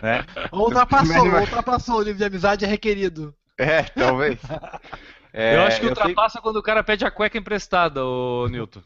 Né? 0.00 0.24
Ou 0.52 0.60
ultrapassou, 0.70 1.26
ou 1.34 1.40
ultrapassou 1.40 1.96
o 1.96 2.02
nível 2.02 2.14
de 2.14 2.24
amizade 2.24 2.64
requerido. 2.64 3.34
É, 3.58 3.82
talvez. 3.82 4.38
É, 5.32 5.56
eu 5.56 5.62
acho 5.62 5.80
que 5.80 5.86
ultrapassa 5.86 6.38
fico... 6.38 6.42
quando 6.44 6.56
o 6.56 6.62
cara 6.62 6.84
pede 6.84 7.04
a 7.04 7.10
cueca 7.10 7.36
emprestada, 7.36 8.04
ô 8.04 8.46
Nilton. 8.48 8.80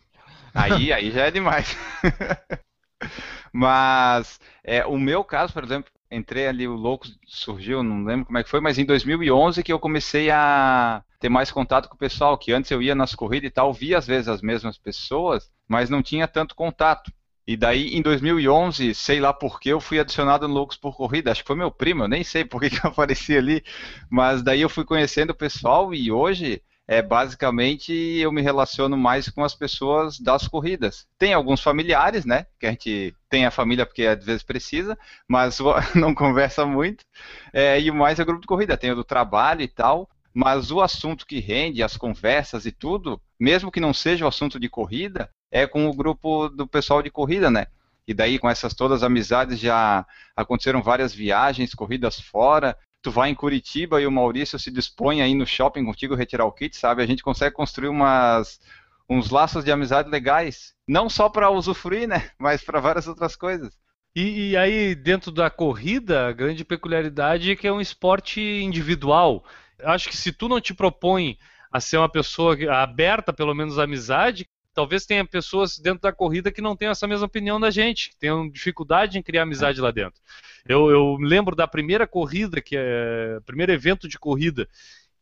Aí, 0.55 0.93
aí 0.93 1.11
já 1.11 1.27
é 1.27 1.31
demais. 1.31 1.77
mas 3.53 4.41
é, 4.65 4.85
o 4.87 4.99
meu 4.99 5.25
caso, 5.25 5.53
por 5.53 5.65
exemplo, 5.65 5.91
entrei 6.11 6.47
ali, 6.47 6.67
o 6.67 6.75
louco 6.75 7.07
surgiu, 7.27 7.83
não 7.83 8.05
lembro 8.05 8.27
como 8.27 8.39
é 8.39 8.45
que 8.45 8.51
foi, 8.51 8.61
mas 8.61 8.79
em 8.79 8.85
2011 8.85 9.63
que 9.63 9.73
eu 9.73 9.79
comecei 9.79 10.31
a 10.31 11.03
ter 11.21 11.29
mais 11.29 11.51
contato 11.51 11.89
com 11.89 11.95
o 11.95 11.99
pessoal, 11.99 12.39
que 12.39 12.53
antes 12.53 12.71
eu 12.71 12.81
ia 12.83 12.95
nas 12.95 13.15
corridas 13.15 13.49
e 13.49 13.53
tal, 13.53 13.73
via 13.73 13.99
às 13.99 14.07
vezes 14.07 14.29
as 14.29 14.41
mesmas 14.41 14.79
pessoas, 14.79 15.51
mas 15.69 15.91
não 15.91 16.03
tinha 16.03 16.27
tanto 16.29 16.55
contato. 16.55 17.13
E 17.47 17.57
daí, 17.57 17.97
em 17.97 18.03
2011, 18.03 18.95
sei 18.95 19.21
lá 19.21 19.33
por 19.33 19.59
que, 19.59 19.71
eu 19.71 19.81
fui 19.81 19.99
adicionado 19.99 20.47
no 20.47 20.53
Loucos 20.53 20.77
por 20.77 20.95
Corrida. 20.95 21.31
Acho 21.33 21.41
que 21.41 21.47
foi 21.47 21.57
meu 21.57 21.71
primo, 21.71 22.05
eu 22.05 22.09
nem 22.09 22.23
sei 22.23 22.45
por 22.45 22.61
que, 22.61 22.69
que 22.69 22.85
eu 22.85 22.91
apareci 22.93 23.35
ali. 23.39 23.65
Mas 24.11 24.43
daí 24.43 24.61
eu 24.61 24.69
fui 24.69 24.85
conhecendo 24.85 25.31
o 25.31 25.35
pessoal 25.35 25.95
e 25.95 26.13
hoje 26.13 26.63
é 26.89 27.03
basicamente 27.03 27.93
eu 27.93 28.33
me 28.33 28.41
relaciono 28.41 28.97
mais 28.97 29.29
com 29.29 29.45
as 29.45 29.55
pessoas 29.55 30.19
das 30.19 30.49
corridas. 30.49 31.07
Tem 31.19 31.35
alguns 31.35 31.61
familiares, 31.61 32.25
né? 32.25 32.47
Que 32.59 32.67
a 32.67 32.71
gente 32.71 33.15
tem 33.29 33.45
a 33.45 33.51
família 33.51 33.85
porque 33.85 34.07
às 34.07 34.25
vezes 34.25 34.43
precisa, 34.43 34.99
mas 35.29 35.59
não 35.95 36.15
conversa 36.15 36.65
muito. 36.65 37.05
É, 37.53 37.79
e 37.79 37.91
o 37.91 37.95
mais 37.95 38.19
é 38.19 38.23
o 38.23 38.27
grupo 38.27 38.41
de 38.41 38.47
corrida. 38.47 38.77
Tem 38.77 38.91
o 38.91 38.97
do 38.97 39.05
trabalho 39.05 39.61
e 39.61 39.69
tal. 39.69 40.09
Mas 40.33 40.71
o 40.71 40.81
assunto 40.81 41.27
que 41.27 41.41
rende, 41.41 41.83
as 41.83 41.97
conversas 41.97 42.65
e 42.65 42.73
tudo, 42.73 43.21
mesmo 43.39 43.71
que 43.71 43.81
não 43.81 43.93
seja 43.93 44.25
o 44.25 44.29
assunto 44.29 44.59
de 44.59 44.69
corrida, 44.69 45.29
é 45.51 45.67
com 45.67 45.89
o 45.89 45.95
grupo 45.95 46.49
do 46.49 46.67
pessoal 46.67 47.03
de 47.03 47.11
corrida, 47.11 47.51
né? 47.51 47.67
E 48.07 48.15
daí, 48.15 48.39
com 48.39 48.49
essas 48.49 48.73
todas 48.73 49.03
as 49.03 49.03
amizades, 49.03 49.59
já 49.59 50.07
aconteceram 50.35 50.83
várias 50.83 51.13
viagens, 51.13 51.75
corridas 51.75 52.19
fora, 52.19 52.75
tu 53.09 53.11
vai 53.11 53.31
em 53.31 53.35
Curitiba 53.35 54.03
e 54.03 54.07
o 54.07 54.13
Maurício 54.13 54.59
se 54.59 54.71
dispõe 54.71 55.23
aí 55.23 55.35
no 55.35 55.47
shopping 55.47 55.83
contigo 55.83 56.15
retirar 56.15 56.45
o 56.45 56.53
kit, 56.53 56.77
sabe? 56.77 57.03
A 57.03 57.07
gente 57.07 57.23
consegue 57.23 57.57
construir 57.57 57.89
umas, 57.89 58.61
uns 59.09 59.31
laços 59.31 59.65
de 59.65 59.73
amizade 59.73 60.11
legais, 60.11 60.75
não 60.87 61.09
só 61.09 61.27
para 61.31 61.51
usufruir, 61.51 62.07
né? 62.07 62.31
Mas 62.39 62.63
para 62.63 62.81
várias 62.81 63.09
outras 63.09 63.35
coisas. 63.35 63.73
E, 64.15 64.51
e, 64.51 64.57
aí, 64.59 64.95
dentro 64.95 65.33
da 65.33 65.49
corrida, 65.49 66.29
a 66.29 66.33
grande 66.33 66.67
peculiaridade 66.67 67.51
é 67.51 67.57
que 67.57 67.67
é 67.67 67.73
um 67.73 67.81
esporte 67.81 68.43
individual. 68.43 69.43
Acho 69.83 70.11
que 70.11 70.17
se 70.17 70.31
tu 70.31 70.47
não 70.47 70.61
te 70.61 70.75
propõe 70.75 71.39
a 71.73 71.81
ser 71.81 71.97
uma 71.97 72.11
pessoa 72.11 72.57
aberta, 72.71 73.33
pelo 73.33 73.55
menos 73.55 73.79
à 73.79 73.85
amizade, 73.85 74.47
talvez 74.79 75.05
tenha 75.05 75.25
pessoas 75.25 75.77
dentro 75.77 76.03
da 76.03 76.13
corrida 76.13 76.53
que 76.53 76.63
não 76.63 76.77
tenham 76.77 76.93
essa 76.93 77.09
mesma 77.09 77.27
opinião 77.27 77.59
da 77.59 77.69
gente, 77.69 78.11
que 78.11 78.17
tenham 78.17 78.49
dificuldade 78.49 79.19
em 79.19 79.23
criar 79.23 79.43
amizade 79.43 79.81
lá 79.81 79.91
dentro. 79.91 80.23
Eu, 80.69 80.89
eu 80.89 81.17
lembro 81.17 81.57
da 81.57 81.67
primeira 81.67 82.07
corrida, 82.07 82.61
que 82.61 82.77
é 82.79 83.41
primeiro 83.45 83.73
evento 83.73 84.07
de 84.07 84.17
corrida 84.17 84.69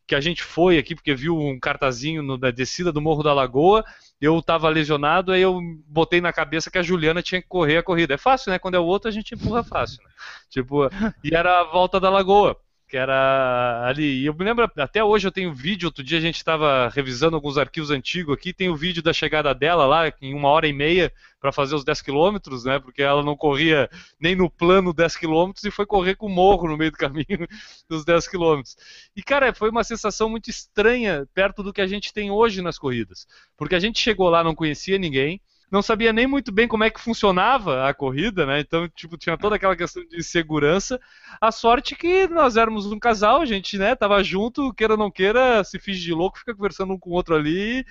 que 0.07 0.14
a 0.14 0.21
gente 0.21 0.42
foi 0.42 0.77
aqui, 0.77 0.95
porque 0.95 1.14
viu 1.14 1.38
um 1.38 1.59
cartazinho 1.59 2.23
no, 2.23 2.37
na 2.37 2.51
descida 2.51 2.92
do 2.92 3.01
Morro 3.01 3.23
da 3.23 3.33
Lagoa, 3.33 3.83
eu 4.21 4.38
estava 4.38 4.69
lesionado, 4.69 5.33
aí 5.33 5.40
eu 5.40 5.59
botei 5.87 6.21
na 6.21 6.35
cabeça 6.35 6.71
que 6.71 6.77
a 6.77 6.83
Juliana 6.83 7.23
tinha 7.23 7.40
que 7.40 7.49
correr 7.49 7.79
a 7.79 7.83
corrida. 7.83 8.12
É 8.12 8.19
fácil, 8.19 8.53
né? 8.53 8.59
Quando 8.59 8.75
é 8.75 8.79
o 8.79 8.85
outro, 8.85 9.09
a 9.09 9.12
gente 9.12 9.35
empurra 9.35 9.64
fácil. 9.64 10.05
Né? 10.05 10.11
Tipo, 10.51 10.90
e 11.25 11.35
era 11.35 11.61
a 11.61 11.64
volta 11.64 11.99
da 11.99 12.11
Lagoa 12.11 12.61
que 12.88 12.96
era 12.96 13.85
ali. 13.87 14.22
E 14.22 14.27
eu 14.27 14.35
me 14.35 14.44
lembro, 14.44 14.70
até 14.77 15.03
hoje 15.03 15.27
eu 15.27 15.33
tenho 15.33 15.53
vídeo, 15.53 15.87
outro 15.87 16.05
dia 16.05 16.18
a 16.18 16.20
gente 16.20 16.37
estava 16.37 16.88
revisando 16.88 17.35
alguns 17.35 17.59
arquivos 17.59 17.90
antigos 17.90 18.35
aqui, 18.35 18.53
tem 18.53 18.68
o 18.68 18.77
vídeo 18.77 19.03
da 19.03 19.12
chegada 19.12 19.53
dela 19.55 19.87
lá, 19.87 20.12
em 20.20 20.35
uma 20.35 20.49
hora 20.49 20.68
e 20.68 20.72
meia, 20.72 21.12
para 21.40 21.53
fazer 21.53 21.75
os 21.75 21.85
10 21.85 22.01
quilômetros, 22.03 22.64
né? 22.64 22.79
Porque 22.79 23.03
ela 23.03 23.22
não 23.22 23.37
corria 23.37 23.90
nem 24.20 24.37
no 24.37 24.49
plano 24.49 24.92
10 24.92 25.16
quilômetros 25.16 25.64
e 25.64 25.70
foi 25.70 25.87
correr 25.87 26.14
com 26.14 26.29
morro 26.29 26.68
no 26.68 26.77
meio 26.77 26.90
do 26.90 26.96
caminho 26.96 27.27
dos 27.88 28.05
10 28.05 28.29
quilômetros. 28.29 28.77
E, 29.14 29.22
cara, 29.22 29.53
foi 29.53 29.70
uma 29.70 29.85
sensação 29.85 30.29
muito 30.29 30.49
estranha 30.49 31.27
perto 31.35 31.62
do 31.62 31.72
que 31.72 31.81
a 31.81 31.87
gente 31.87 32.12
tem 32.12 32.31
hoje 32.31 32.62
nas 32.62 32.79
corridas. 32.79 33.27
Porque 33.57 33.75
a 33.75 33.81
gente 33.81 34.01
chegou 34.01 34.29
lá, 34.29 34.44
não 34.44 34.55
conhecia 34.55 34.99
ninguém, 34.99 35.40
não 35.70 35.83
sabia 35.83 36.12
nem 36.12 36.26
muito 36.26 36.52
bem 36.52 36.68
como 36.68 36.85
é 36.85 36.90
que 36.90 37.00
funcionava 37.00 37.88
a 37.88 37.94
corrida, 37.94 38.46
né? 38.46 38.61
Então, 38.61 38.88
tipo, 38.88 39.16
tinha 39.16 39.37
toda 39.37 39.57
aquela 39.57 39.76
questão 39.76 40.05
de 40.07 40.22
segurança. 40.22 41.00
A 41.40 41.50
sorte 41.50 41.96
que 41.96 42.29
nós 42.29 42.57
éramos 42.57 42.87
um 42.87 42.98
casal, 42.98 43.42
a 43.42 43.46
gente, 43.46 43.76
né, 43.76 43.94
tava 43.94 44.22
junto, 44.22 44.72
queira 44.74 44.94
ou 44.94 44.98
não 44.98 45.11
queira, 45.11 45.64
se 45.64 45.79
finge 45.79 46.00
de 46.00 46.14
louco, 46.14 46.38
fica 46.38 46.55
conversando 46.55 46.92
um 46.92 46.98
com 46.98 47.11
o 47.11 47.12
outro 47.14 47.35
ali, 47.35 47.85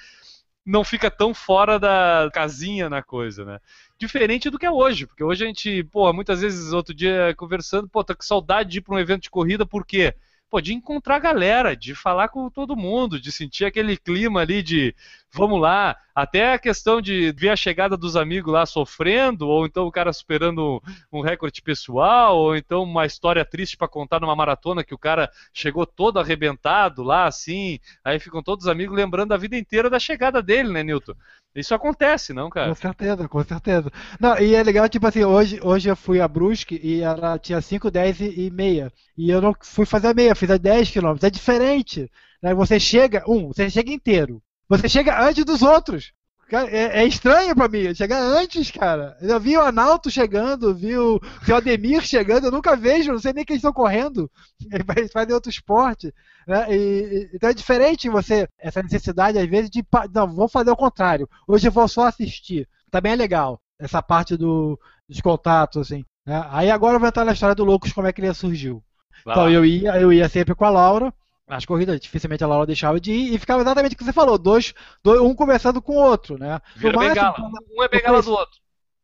não 0.65 0.83
fica 0.83 1.11
tão 1.11 1.33
fora 1.33 1.77
da 1.77 2.29
casinha 2.33 2.89
na 2.89 3.03
coisa, 3.03 3.43
né? 3.45 3.59
Diferente 3.99 4.49
do 4.49 4.57
que 4.57 4.65
é 4.65 4.71
hoje, 4.71 5.05
porque 5.05 5.23
hoje 5.23 5.43
a 5.43 5.47
gente, 5.47 5.83
pô, 5.85 6.11
muitas 6.13 6.41
vezes, 6.41 6.73
outro 6.73 6.93
dia 6.93 7.33
conversando, 7.37 7.89
pô, 7.89 8.03
tá 8.03 8.15
com 8.15 8.23
saudade 8.23 8.69
de 8.71 8.77
ir 8.79 8.81
para 8.81 8.95
um 8.95 8.99
evento 8.99 9.23
de 9.23 9.29
corrida, 9.29 9.65
por 9.65 9.85
quê? 9.85 10.15
pô, 10.49 10.61
de 10.61 10.73
encontrar 10.73 11.17
a 11.17 11.19
galera, 11.19 11.75
de 11.75 11.93
falar 11.93 12.29
com 12.29 12.49
todo 12.49 12.77
mundo, 12.77 13.19
de 13.19 13.31
sentir 13.31 13.65
aquele 13.65 13.97
clima 13.97 14.41
ali 14.41 14.63
de 14.63 14.95
vamos 15.35 15.59
lá, 15.59 15.95
até 16.15 16.53
a 16.53 16.59
questão 16.59 17.01
de 17.01 17.31
ver 17.33 17.49
a 17.49 17.55
chegada 17.55 17.97
dos 17.97 18.15
amigos 18.15 18.53
lá 18.53 18.65
sofrendo, 18.65 19.47
ou 19.47 19.65
então 19.65 19.85
o 19.85 19.91
cara 19.91 20.13
superando 20.13 20.81
um, 21.11 21.21
recorde 21.21 21.61
pessoal, 21.61 22.37
ou 22.37 22.55
então 22.55 22.83
uma 22.83 23.05
história 23.05 23.43
triste 23.43 23.75
para 23.75 23.87
contar 23.87 24.21
numa 24.21 24.35
maratona 24.35 24.83
que 24.83 24.93
o 24.93 24.97
cara 24.97 25.29
chegou 25.53 25.85
todo 25.85 26.19
arrebentado 26.19 27.03
lá, 27.03 27.27
assim, 27.27 27.79
aí 28.03 28.17
ficam 28.17 28.41
todos 28.41 28.65
os 28.65 28.71
amigos 28.71 28.95
lembrando 28.95 29.33
a 29.33 29.37
vida 29.37 29.57
inteira 29.57 29.89
da 29.89 29.99
chegada 29.99 30.41
dele, 30.41 30.71
né, 30.71 30.83
Newton? 30.83 31.13
Isso 31.53 31.73
acontece, 31.73 32.33
não, 32.33 32.49
cara? 32.49 32.69
Com 32.69 32.75
certeza, 32.75 33.29
com 33.29 33.43
certeza. 33.43 33.91
Não, 34.19 34.37
e 34.37 34.55
é 34.55 34.61
legal, 34.61 34.89
tipo 34.89 35.07
assim, 35.07 35.23
hoje, 35.23 35.59
hoje 35.63 35.89
eu 35.89 35.95
fui 35.95 36.19
a 36.19 36.27
Brusque 36.27 36.79
e 36.83 37.01
ela 37.01 37.39
tinha 37.39 37.61
5, 37.61 37.89
10 37.89 38.19
e, 38.21 38.51
meia. 38.51 38.91
E 39.17 39.29
eu 39.29 39.41
não 39.41 39.55
fui 39.61 39.85
fazer 39.85 40.07
a 40.07 40.13
meia, 40.13 40.35
fiz 40.35 40.51
a 40.51 40.57
10 40.57 40.91
quilômetros. 40.91 41.23
É 41.23 41.29
diferente. 41.29 42.11
Né? 42.41 42.53
Você 42.53 42.77
chega, 42.77 43.23
um, 43.25 43.47
você 43.47 43.69
chega 43.69 43.89
inteiro. 43.89 44.41
Você 44.67 44.89
chega 44.89 45.21
antes 45.21 45.45
dos 45.45 45.61
outros. 45.61 46.13
É, 46.51 47.01
é, 47.01 47.05
estranho 47.05 47.55
pra 47.55 47.67
mim, 47.67 47.93
chegar 47.95 48.21
antes, 48.21 48.69
cara. 48.69 49.17
Eu 49.19 49.39
vi 49.39 49.57
o 49.57 49.61
Analto 49.61 50.11
chegando, 50.11 50.75
vi 50.75 50.95
o, 50.95 51.15
o 51.19 51.55
Ademir 51.55 52.01
chegando, 52.03 52.45
eu 52.45 52.51
nunca 52.51 52.75
vejo, 52.75 53.11
não 53.11 53.19
sei 53.19 53.33
nem 53.33 53.43
que 53.43 53.53
eles 53.53 53.59
estão 53.59 53.73
correndo. 53.73 54.29
Eles 54.95 55.11
fazem 55.11 55.33
outro 55.33 55.49
esporte. 55.49 56.13
Né? 56.47 56.67
E, 56.69 56.75
e, 56.75 57.29
então 57.33 57.49
é 57.49 57.53
diferente 57.53 58.09
você, 58.09 58.47
essa 58.59 58.83
necessidade, 58.83 59.39
às 59.39 59.49
vezes, 59.49 59.71
de. 59.71 59.83
Não, 60.13 60.27
vou 60.27 60.47
fazer 60.47 60.69
o 60.69 60.75
contrário. 60.75 61.27
Hoje 61.47 61.67
eu 61.67 61.71
vou 61.71 61.87
só 61.87 62.05
assistir. 62.05 62.69
Também 62.91 63.13
é 63.13 63.15
legal, 63.15 63.59
essa 63.79 64.01
parte 64.01 64.37
do, 64.37 64.79
dos 65.09 65.19
contatos, 65.21 65.81
assim. 65.81 66.05
Né? 66.25 66.45
Aí 66.51 66.69
agora 66.69 66.95
eu 66.95 66.99
vou 66.99 67.09
entrar 67.09 67.25
na 67.25 67.33
história 67.33 67.55
do 67.55 67.65
Loucos, 67.65 67.91
como 67.91 68.07
é 68.07 68.13
que 68.13 68.21
ele 68.21 68.33
surgiu. 68.35 68.83
Vai 69.25 69.33
então 69.33 69.45
lá. 69.45 69.51
eu 69.51 69.65
ia, 69.65 69.99
eu 69.99 70.13
ia 70.13 70.29
sempre 70.29 70.53
com 70.53 70.65
a 70.65 70.69
Laura 70.69 71.11
as 71.47 71.65
corridas, 71.65 71.99
dificilmente 71.99 72.43
a 72.43 72.47
Laura 72.47 72.65
deixava 72.65 72.99
de 72.99 73.11
ir 73.11 73.33
e 73.33 73.37
ficava 73.37 73.61
exatamente 73.61 73.93
o 73.93 73.97
que 73.97 74.03
você 74.03 74.13
falou, 74.13 74.37
dois, 74.37 74.73
dois 75.03 75.21
um 75.21 75.35
conversando 75.35 75.81
com 75.81 75.93
o 75.93 76.01
outro, 76.01 76.37
né? 76.37 76.59
Vira 76.75 76.97
bengala. 76.97 77.35
Um 77.71 77.83
é 77.83 77.87
bengala 77.87 78.13
conheci, 78.13 78.29
do 78.29 78.35
outro. 78.35 78.59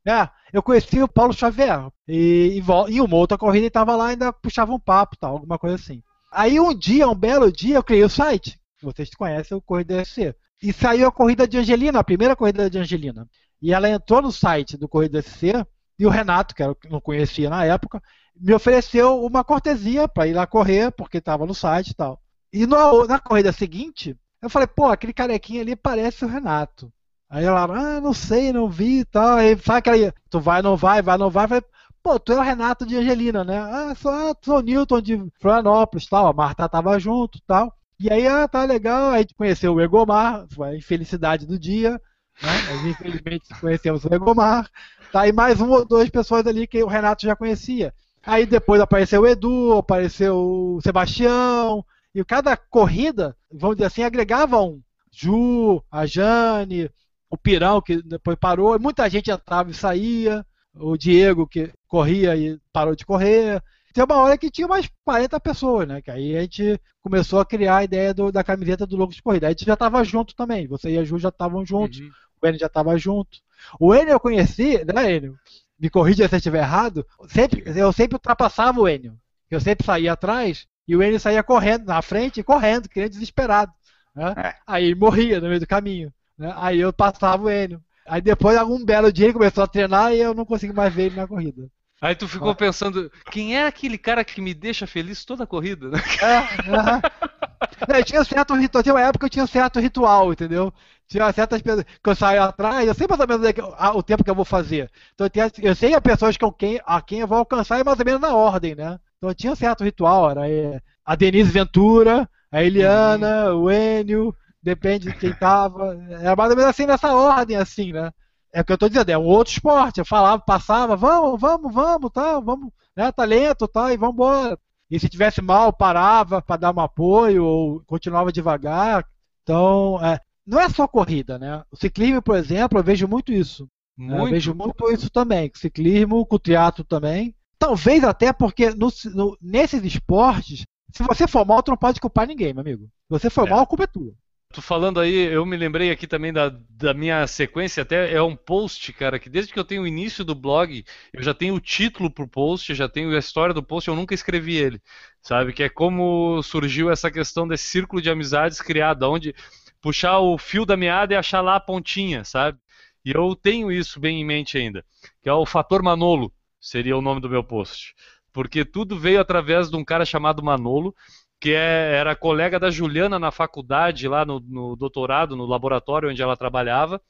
É, 0.08 0.30
eu 0.52 0.64
conheci 0.64 1.02
o 1.02 1.08
Paulo 1.08 1.34
Xavier 1.34 1.88
e, 2.08 2.60
e, 2.60 2.94
em 2.94 3.02
uma 3.02 3.16
outra 3.16 3.38
corrida 3.38 3.60
ele 3.60 3.68
estava 3.68 3.96
lá 3.96 4.08
e 4.08 4.12
ainda 4.12 4.34
puxava 4.34 4.74
um 4.74 4.80
papo, 4.80 5.16
tal, 5.18 5.34
alguma 5.34 5.60
coisa 5.60 5.76
assim. 5.76 6.02
Aí 6.32 6.60
um 6.60 6.74
dia, 6.74 7.08
um 7.08 7.16
belo 7.16 7.52
dia, 7.52 7.76
eu 7.76 7.84
criei 7.84 8.04
o 8.04 8.10
site, 8.10 8.60
vocês 8.82 9.10
conhecem 9.12 9.56
o 9.56 9.62
Corrida 9.62 10.04
SC, 10.04 10.34
e 10.62 10.72
saiu 10.72 11.08
a 11.08 11.12
corrida 11.12 11.48
de 11.48 11.58
Angelina, 11.58 12.00
a 12.00 12.04
primeira 12.04 12.36
corrida 12.36 12.70
de 12.70 12.78
Angelina. 12.80 13.28
E 13.62 13.74
ela 13.74 13.90
entrou 13.90 14.22
no 14.22 14.32
site 14.32 14.78
do 14.78 14.88
Corrida 14.88 15.22
SC 15.22 15.66
e 16.00 16.06
o 16.06 16.10
Renato, 16.10 16.56
que 16.56 16.64
eu 16.64 16.76
não 16.90 17.02
conhecia 17.02 17.50
na 17.50 17.66
época, 17.66 18.02
me 18.36 18.54
ofereceu 18.54 19.24
uma 19.24 19.44
cortesia 19.44 20.08
para 20.08 20.28
ir 20.28 20.34
lá 20.34 20.48
correr, 20.48 20.92
porque 20.92 21.18
estava 21.18 21.46
no 21.46 21.54
site 21.54 21.90
e 21.90 21.94
tal. 21.94 22.20
E 22.54 22.66
no, 22.66 23.06
na 23.06 23.20
corrida 23.20 23.52
seguinte, 23.52 24.18
eu 24.42 24.50
falei, 24.50 24.68
pô, 24.68 24.88
aquele 24.88 25.14
carequinho 25.14 25.62
ali 25.62 25.76
parece 25.76 26.26
o 26.26 26.28
Renato. 26.28 26.92
Aí 27.30 27.46
ela, 27.46 27.64
ah, 27.64 28.02
não 28.02 28.14
sei, 28.14 28.52
não 28.52 28.70
vi 28.70 29.00
e 29.00 29.06
tal. 29.06 29.38
Aí 29.38 29.58
sabe 29.58 29.80
aquela, 29.80 30.14
tu 30.30 30.40
vai, 30.40 30.62
não 30.62 30.76
vai, 30.76 31.02
vai, 31.02 31.18
não 31.18 31.30
vai. 31.30 31.48
Falei, 31.48 31.64
pô, 32.04 32.20
tu 32.20 32.34
é 32.34 32.38
o 32.38 32.42
Renato 32.42 32.86
de 32.86 32.98
Angelina, 32.98 33.44
né? 33.44 33.58
Ah, 33.58 33.96
sou, 33.96 34.12
sou 34.44 34.58
o 34.58 34.62
Newton 34.62 35.02
de 35.02 35.32
Florianópolis 35.40 36.08
tal. 36.08 36.28
A 36.28 36.34
Marta 36.34 36.68
tava 36.68 37.00
junto 37.00 37.40
tal. 37.48 37.74
E 37.98 38.12
aí, 38.12 38.28
ah, 38.28 38.48
tá 38.48 38.66
legal. 38.66 39.12
Aí 39.12 39.26
conheceu 39.38 39.74
o 39.74 39.82
Egomar, 39.82 40.46
a 40.62 40.76
infelicidade 40.76 41.46
do 41.46 41.58
dia. 41.58 42.02
Né? 42.42 42.90
Infelizmente 42.90 43.48
conhecemos 43.62 44.04
o 44.04 44.14
Egomar. 44.14 44.70
Tá, 45.12 45.28
e 45.28 45.32
mais 45.32 45.62
uma 45.62 45.78
ou 45.78 45.86
duas 45.86 46.10
pessoas 46.10 46.46
ali 46.48 46.68
que 46.68 46.84
o 46.84 46.88
Renato 46.88 47.26
já 47.26 47.36
conhecia. 47.36 47.94
Aí 48.26 48.46
depois 48.46 48.82
apareceu 48.82 49.22
o 49.22 49.28
Edu, 49.28 49.78
apareceu 49.78 50.36
o 50.36 50.82
Sebastião, 50.82 51.84
e 52.14 52.24
cada 52.26 52.56
corrida, 52.58 53.36
vamos 53.52 53.78
dizer 53.78 53.88
assim, 53.88 54.04
agregava 54.04 54.62
um. 54.62 54.82
Ju, 55.12 55.84
a 55.92 56.06
Jane, 56.06 56.90
o 57.30 57.38
Pirão, 57.38 57.82
que 57.82 58.02
depois 58.02 58.38
parou, 58.38 58.80
muita 58.80 59.10
gente 59.10 59.32
entrava 59.32 59.72
e 59.72 59.74
saía, 59.74 60.46
o 60.74 60.98
Diego, 60.98 61.48
que 61.48 61.72
corria 61.88 62.36
e 62.36 62.60
parou 62.72 62.96
de 62.96 63.06
correr. 63.06 63.62
Tem 63.94 64.04
uma 64.04 64.18
hora 64.18 64.38
que 64.38 64.50
tinha 64.50 64.66
umas 64.66 64.90
40 65.04 65.40
pessoas, 65.40 65.88
né? 65.88 66.02
Que 66.02 66.12
aí 66.12 66.38
a 66.38 66.42
gente 66.42 66.80
começou 67.02 67.40
a 67.40 67.46
criar 67.46 67.78
a 67.78 67.84
ideia 67.84 68.14
do, 68.14 68.32
da 68.32 68.44
camiseta 68.44 68.88
do 68.88 68.96
Louco 68.96 69.14
de 69.14 69.22
Corrida. 69.22 69.48
Aí 69.48 69.52
a 69.52 69.54
gente 69.54 69.66
já 69.66 69.74
estava 69.74 70.02
junto 70.04 70.34
também. 70.34 70.68
Você 70.68 70.92
e 70.92 70.98
a 70.98 71.04
Ju 71.04 71.18
já 71.18 71.30
estavam 71.30 71.66
juntos. 71.66 72.00
Uhum. 72.00 72.10
O 72.42 72.48
Enio 72.48 72.60
já 72.60 72.68
estava 72.68 72.98
junto. 72.98 73.40
O 73.80 73.94
Enio 73.94 74.14
eu 74.14 74.20
conheci, 74.20 74.84
né, 74.86 75.16
Enio? 75.16 75.38
Me 75.78 75.90
corrija 75.90 76.28
se 76.28 76.36
eu 76.36 76.38
estiver 76.38 76.60
errado. 76.60 77.06
Sempre, 77.28 77.64
eu 77.66 77.92
sempre 77.92 78.16
ultrapassava 78.16 78.80
o 78.80 78.88
Enio. 78.88 79.18
Eu 79.50 79.60
sempre 79.60 79.86
saía 79.86 80.14
atrás 80.14 80.68
e 80.92 80.96
o 80.98 81.02
Enio 81.02 81.22
saía 81.22 81.42
correndo 81.42 81.86
na 81.86 82.02
frente, 82.02 82.44
correndo, 82.44 82.90
querendo 82.90 83.12
desesperado. 83.12 83.72
Né? 84.14 84.34
É. 84.36 84.56
Aí 84.68 84.84
ele 84.84 84.96
morria 84.96 85.40
no 85.40 85.48
meio 85.48 85.62
do 85.62 85.66
caminho. 85.66 86.12
Né? 86.38 86.54
Aí 86.58 86.82
eu 86.82 86.92
passava 86.92 87.44
o 87.44 87.50
Enio. 87.50 87.82
Aí 88.06 88.20
depois, 88.22 88.58
algum 88.58 88.84
belo 88.84 89.10
dia, 89.10 89.28
ele 89.28 89.34
começou 89.34 89.64
a 89.64 89.68
treinar 89.68 90.12
e 90.12 90.20
eu 90.20 90.34
não 90.34 90.44
consegui 90.44 90.74
mais 90.74 90.94
ver 90.94 91.04
ele 91.04 91.16
na 91.16 91.26
corrida. 91.26 91.66
Aí 92.02 92.14
tu 92.14 92.28
ficou 92.28 92.54
pensando, 92.54 93.10
quem 93.32 93.56
é 93.56 93.66
aquele 93.66 93.98
cara 93.98 94.26
que 94.26 94.42
me 94.42 94.54
deixa 94.54 94.86
feliz 94.86 95.24
toda 95.24 95.46
a 95.46 95.48
corrida? 95.48 95.88
Né? 95.92 96.00
É, 96.22 97.94
não, 97.94 98.04
tinha 98.04 98.24
certo 98.26 98.54
ritual, 98.54 98.84
tinha 98.84 98.94
uma 98.94 99.02
época 99.02 99.20
que 99.20 99.26
eu 99.28 99.30
tinha 99.30 99.48
certo 99.48 99.80
ritual, 99.80 100.34
entendeu? 100.34 100.74
Tinha 101.08 101.32
certas 101.32 101.62
pessoas 101.62 101.86
que 101.86 102.10
eu 102.10 102.16
saio 102.16 102.44
atrás, 102.44 102.86
eu 102.86 102.94
sei 102.94 103.08
mais 103.08 103.22
ou 103.22 103.28
menos 103.28 103.48
o 103.96 104.04
tempo 104.04 104.26
que 104.26 104.30
eu 104.30 104.36
vou 104.36 104.44
fazer. 104.44 104.92
Então 105.14 105.28
eu, 105.28 105.30
tinha, 105.30 105.52
eu 105.60 105.76
sei 105.76 105.94
as 105.94 106.02
pessoas 106.02 106.36
que 106.36 106.44
eu, 106.44 106.52
quem, 106.52 106.82
a 106.86 107.02
quem 107.02 107.20
eu 107.20 107.28
vou 107.28 107.38
alcançar 107.38 107.80
é 107.80 107.84
mais 107.84 107.98
ou 107.98 108.06
menos 108.06 108.20
na 108.20 108.36
ordem, 108.36 108.76
né? 108.76 109.00
Então 109.22 109.36
tinha 109.36 109.54
um 109.54 109.56
certo 109.56 109.84
ritual, 109.84 110.32
era 110.32 110.50
é, 110.50 110.82
a 111.06 111.16
Denise 111.16 111.52
Ventura, 111.52 112.28
a 112.52 112.64
Eliana, 112.64 113.54
uhum. 113.54 113.66
o 113.66 113.72
Enio, 113.72 114.36
depende 114.64 115.12
de 115.12 115.16
quem 115.16 115.32
tava. 115.32 115.96
Era 116.10 116.36
mais 116.36 116.50
ou 116.50 116.58
menos 116.58 116.72
assim 116.72 116.88
nessa 116.88 117.14
ordem, 117.14 117.56
assim, 117.56 117.94
né? 117.94 118.12
É 118.52 118.62
o 118.62 118.66
que 118.66 118.74
eu 118.74 118.78
tô 118.80 118.90
dizendo, 118.90 119.10
é 119.10 119.18
um 119.18 119.24
outro 119.24 119.54
esporte. 119.54 120.00
Eu 120.00 120.06
falava, 120.06 120.42
passava, 120.42 120.96
vamos, 120.96 121.40
vamos, 121.40 121.72
vamos, 121.72 122.12
tá, 122.12 122.40
vamos, 122.40 122.72
né, 122.98 123.12
talento, 123.12 123.68
tá, 123.68 123.94
e 123.94 123.98
vamos 123.98 124.16
embora. 124.16 124.58
E 124.90 125.00
se 125.00 125.08
tivesse 125.08 125.40
mal, 125.40 125.72
parava 125.72 126.42
para 126.42 126.58
dar 126.58 126.76
um 126.76 126.80
apoio 126.80 127.46
ou 127.46 127.84
continuava 127.86 128.32
devagar. 128.32 129.06
Então, 129.44 130.04
é, 130.04 130.20
não 130.48 130.60
é 130.60 130.68
só 130.68 130.88
corrida, 130.88 131.38
né? 131.38 131.64
O 131.72 131.78
ciclismo, 131.78 132.24
por 132.24 132.36
exemplo, 132.36 132.80
eu 132.80 132.84
vejo 132.84 133.08
muito 133.08 133.32
isso. 133.32 133.70
Muito. 133.96 134.26
Eu 134.26 134.32
vejo 134.32 134.56
muito 134.56 134.92
isso 134.92 135.12
também. 135.12 135.52
O 135.54 135.58
ciclismo, 135.60 136.26
com 136.26 136.38
o 136.38 136.40
teatro 136.40 136.84
também. 136.84 137.36
Talvez 137.62 138.04
até 138.04 138.34
porque 138.34 138.72
no, 138.72 138.92
no, 139.14 139.38
nesses 139.40 139.86
esportes, 139.86 140.64
se 140.92 141.04
você 141.04 141.28
for 141.28 141.46
mal, 141.46 141.62
tu 141.62 141.70
não 141.70 141.78
pode 141.78 142.02
culpar 142.02 142.26
ninguém, 142.26 142.56
meu 142.56 142.62
amigo. 142.62 142.86
Se 142.86 143.10
você 143.10 143.30
for 143.30 143.46
é. 143.48 143.52
mal, 143.52 143.60
a 143.60 143.68
culpa 143.68 143.84
é 143.84 143.88
tua. 143.88 144.12
Tu 144.52 144.64
falando 144.64 145.00
aí, 145.00 145.14
eu 145.14 145.46
me 145.46 145.56
lembrei 145.56 145.92
aqui 145.92 146.08
também 146.08 146.34
da, 146.34 146.52
da 146.68 146.92
minha 146.92 147.28
sequência, 147.28 147.84
até 147.84 148.12
é 148.12 148.22
um 148.22 148.36
post, 148.36 148.92
cara, 148.94 149.20
que 149.20 149.30
desde 149.30 149.54
que 149.54 149.60
eu 149.60 149.64
tenho 149.64 149.84
o 149.84 149.88
início 149.88 150.26
do 150.26 150.34
blog, 150.34 150.84
eu 151.14 151.22
já 151.22 151.36
tenho 151.36 151.54
o 151.54 151.60
título 151.60 152.10
pro 152.10 152.28
post, 152.28 152.74
já 152.74 152.90
tenho 152.90 153.16
a 153.16 153.20
história 153.20 153.54
do 153.54 153.62
post, 153.62 153.88
eu 153.88 153.96
nunca 153.96 154.16
escrevi 154.16 154.58
ele, 154.58 154.82
sabe? 155.22 155.54
Que 155.54 155.62
é 155.62 155.70
como 155.70 156.42
surgiu 156.42 156.90
essa 156.90 157.12
questão 157.12 157.48
desse 157.48 157.66
círculo 157.66 158.02
de 158.02 158.10
amizades 158.10 158.60
criado, 158.60 159.04
onde 159.04 159.36
puxar 159.80 160.18
o 160.18 160.36
fio 160.36 160.66
da 160.66 160.76
meada 160.76 161.14
e 161.14 161.18
achar 161.18 161.42
lá 161.42 161.58
a 161.58 161.60
pontinha, 161.60 162.24
sabe? 162.24 162.58
E 163.06 163.12
eu 163.12 163.36
tenho 163.36 163.72
isso 163.72 164.00
bem 164.00 164.20
em 164.20 164.26
mente 164.26 164.58
ainda, 164.58 164.84
que 165.22 165.30
é 165.30 165.34
o 165.34 165.46
fator 165.46 165.84
Manolo, 165.84 166.34
seria 166.62 166.96
o 166.96 167.02
nome 167.02 167.20
do 167.20 167.30
meu 167.30 167.44
post. 167.44 167.96
Porque 168.32 168.64
tudo 168.64 168.98
veio 168.98 169.20
através 169.20 169.70
de 169.70 169.76
um 169.76 169.84
cara 169.84 170.06
chamado 170.06 170.44
Manolo, 170.44 170.96
que 171.42 171.54
é, 171.54 171.96
era 171.96 172.16
colega 172.16 172.60
da 172.60 172.70
Juliana 172.70 173.18
na 173.18 173.32
faculdade, 173.32 174.08
lá 174.08 174.24
no, 174.24 174.40
no, 174.40 174.76
doutorado, 174.76 175.36
no 175.36 175.48
laboratório 175.48 176.10
onde 176.10 176.22
ela 176.22 176.38
trabalhava. 176.38 177.02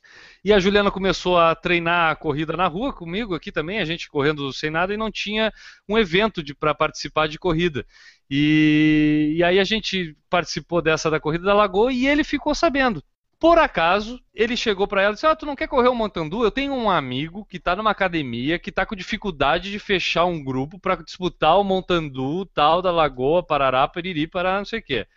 E 0.43 0.53
a 0.53 0.59
Juliana 0.59 0.89
começou 0.89 1.37
a 1.37 1.53
treinar 1.53 2.11
a 2.11 2.15
corrida 2.15 2.55
na 2.55 2.65
rua 2.65 2.93
comigo 2.93 3.35
aqui 3.35 3.51
também, 3.51 3.79
a 3.79 3.85
gente 3.85 4.09
correndo 4.09 4.51
sem 4.53 4.71
nada, 4.71 4.93
e 4.93 4.97
não 4.97 5.11
tinha 5.11 5.51
um 5.87 5.97
evento 5.97 6.41
para 6.57 6.73
participar 6.73 7.27
de 7.27 7.37
corrida. 7.37 7.85
E, 8.29 9.33
e 9.35 9.43
aí 9.43 9.59
a 9.59 9.65
gente 9.65 10.15
participou 10.29 10.81
dessa 10.81 11.11
da 11.11 11.19
corrida 11.19 11.43
da 11.43 11.53
Lagoa 11.53 11.91
e 11.91 12.07
ele 12.07 12.23
ficou 12.23 12.55
sabendo. 12.55 13.03
Por 13.41 13.57
acaso, 13.57 14.23
ele 14.35 14.55
chegou 14.55 14.87
para 14.87 15.01
ela 15.01 15.13
e 15.13 15.15
disse: 15.15 15.25
Ah, 15.25 15.35
tu 15.35 15.47
não 15.47 15.55
quer 15.55 15.67
correr 15.67 15.89
o 15.89 15.95
Montandu? 15.95 16.43
Eu 16.43 16.51
tenho 16.51 16.75
um 16.75 16.91
amigo 16.91 17.43
que 17.43 17.57
está 17.57 17.75
numa 17.75 17.89
academia 17.89 18.59
que 18.59 18.69
está 18.69 18.85
com 18.85 18.95
dificuldade 18.95 19.71
de 19.71 19.79
fechar 19.79 20.25
um 20.25 20.43
grupo 20.43 20.79
para 20.79 20.97
disputar 20.97 21.57
o 21.59 21.63
Montandu, 21.63 22.45
tal, 22.45 22.83
da 22.83 22.91
Lagoa, 22.91 23.41
Parará, 23.41 23.87
Periri, 23.87 24.27
para 24.27 24.59
não 24.59 24.65
sei 24.65 24.77
o 24.77 24.83
quê. 24.83 25.07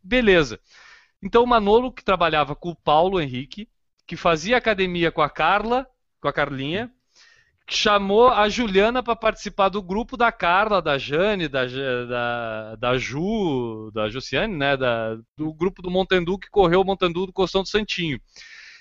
Beleza. 0.00 0.60
Então 1.20 1.42
o 1.42 1.46
Manolo, 1.46 1.92
que 1.92 2.04
trabalhava 2.04 2.54
com 2.54 2.70
o 2.70 2.76
Paulo 2.76 3.20
Henrique, 3.20 3.68
que 4.06 4.14
fazia 4.16 4.56
academia 4.56 5.10
com 5.10 5.20
a 5.20 5.28
Carla, 5.28 5.84
com 6.20 6.28
a 6.28 6.32
Carlinha, 6.32 6.88
chamou 7.76 8.28
a 8.28 8.48
Juliana 8.48 9.02
para 9.02 9.16
participar 9.16 9.68
do 9.68 9.82
grupo 9.82 10.16
da 10.16 10.30
Carla, 10.30 10.82
da 10.82 10.98
Jane, 10.98 11.48
da, 11.48 11.64
da, 11.64 12.76
da 12.76 12.98
Ju, 12.98 13.90
da 13.92 14.08
Jussiane, 14.08 14.54
né, 14.54 14.76
da, 14.76 15.16
do 15.36 15.52
grupo 15.52 15.82
do 15.82 15.90
Montandu 15.90 16.38
que 16.38 16.50
correu 16.50 16.80
o 16.80 16.84
Montandu 16.84 17.26
do 17.26 17.32
Costão 17.32 17.62
do 17.62 17.68
Santinho. 17.68 18.20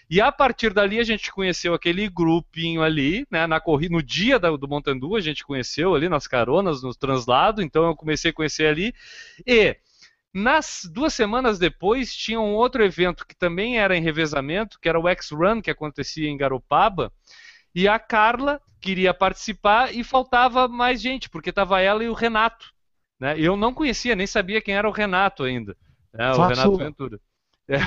E 0.10 0.20
a 0.20 0.32
partir 0.32 0.74
dali 0.74 1.00
a 1.00 1.04
gente 1.04 1.32
conheceu 1.32 1.74
aquele 1.74 2.10
grupinho 2.10 2.84
ali, 2.84 3.26
né, 3.32 3.48
na 3.48 3.62
corrida, 3.62 3.96
no 3.96 4.04
dia 4.04 4.38
da, 4.38 4.50
do 4.56 4.68
Montandu 4.68 5.16
a 5.16 5.22
gente 5.22 5.46
conheceu 5.46 5.96
ali 5.96 6.10
nas 6.10 6.28
caronas, 6.28 6.84
no 6.84 6.94
translado, 6.94 7.62
então 7.62 7.86
eu 7.86 7.96
comecei 7.96 8.32
a 8.32 8.34
conhecer 8.34 8.68
ali. 8.68 8.94
E 9.48 9.78
nas 10.34 10.82
duas 10.92 11.14
semanas 11.14 11.58
depois 11.58 12.16
tinha 12.16 12.40
um 12.40 12.54
outro 12.54 12.84
evento 12.84 13.26
que 13.26 13.36
também 13.36 13.80
era 13.80 13.96
em 13.96 14.02
revezamento, 14.02 14.80
que 14.82 14.90
era 14.90 15.00
o 15.00 15.08
X-Run, 15.08 15.62
que 15.62 15.72
acontecia 15.72 16.30
em 16.30 16.38
Garopaba, 16.38 17.12
e 17.74 17.88
a 17.88 17.98
Carla 17.98 18.62
queria 18.82 19.14
participar 19.14 19.94
e 19.94 20.04
faltava 20.04 20.68
mais 20.68 21.02
gente, 21.02 21.30
porque 21.30 21.52
estava 21.52 21.80
ela 21.80 22.04
e 22.04 22.10
o 22.10 22.14
Renato. 22.14 22.74
Né? 23.20 23.36
Eu 23.38 23.56
não 23.56 23.74
conhecia, 23.74 24.16
nem 24.16 24.26
sabia 24.26 24.62
quem 24.62 24.76
era 24.76 24.90
o 24.90 24.92
Renato 24.92 25.44
ainda. 25.44 25.78
Né? 26.12 26.32
O 26.34 26.48
Renato 26.48 26.78
Ventura. 26.78 27.20
É, 27.70 27.78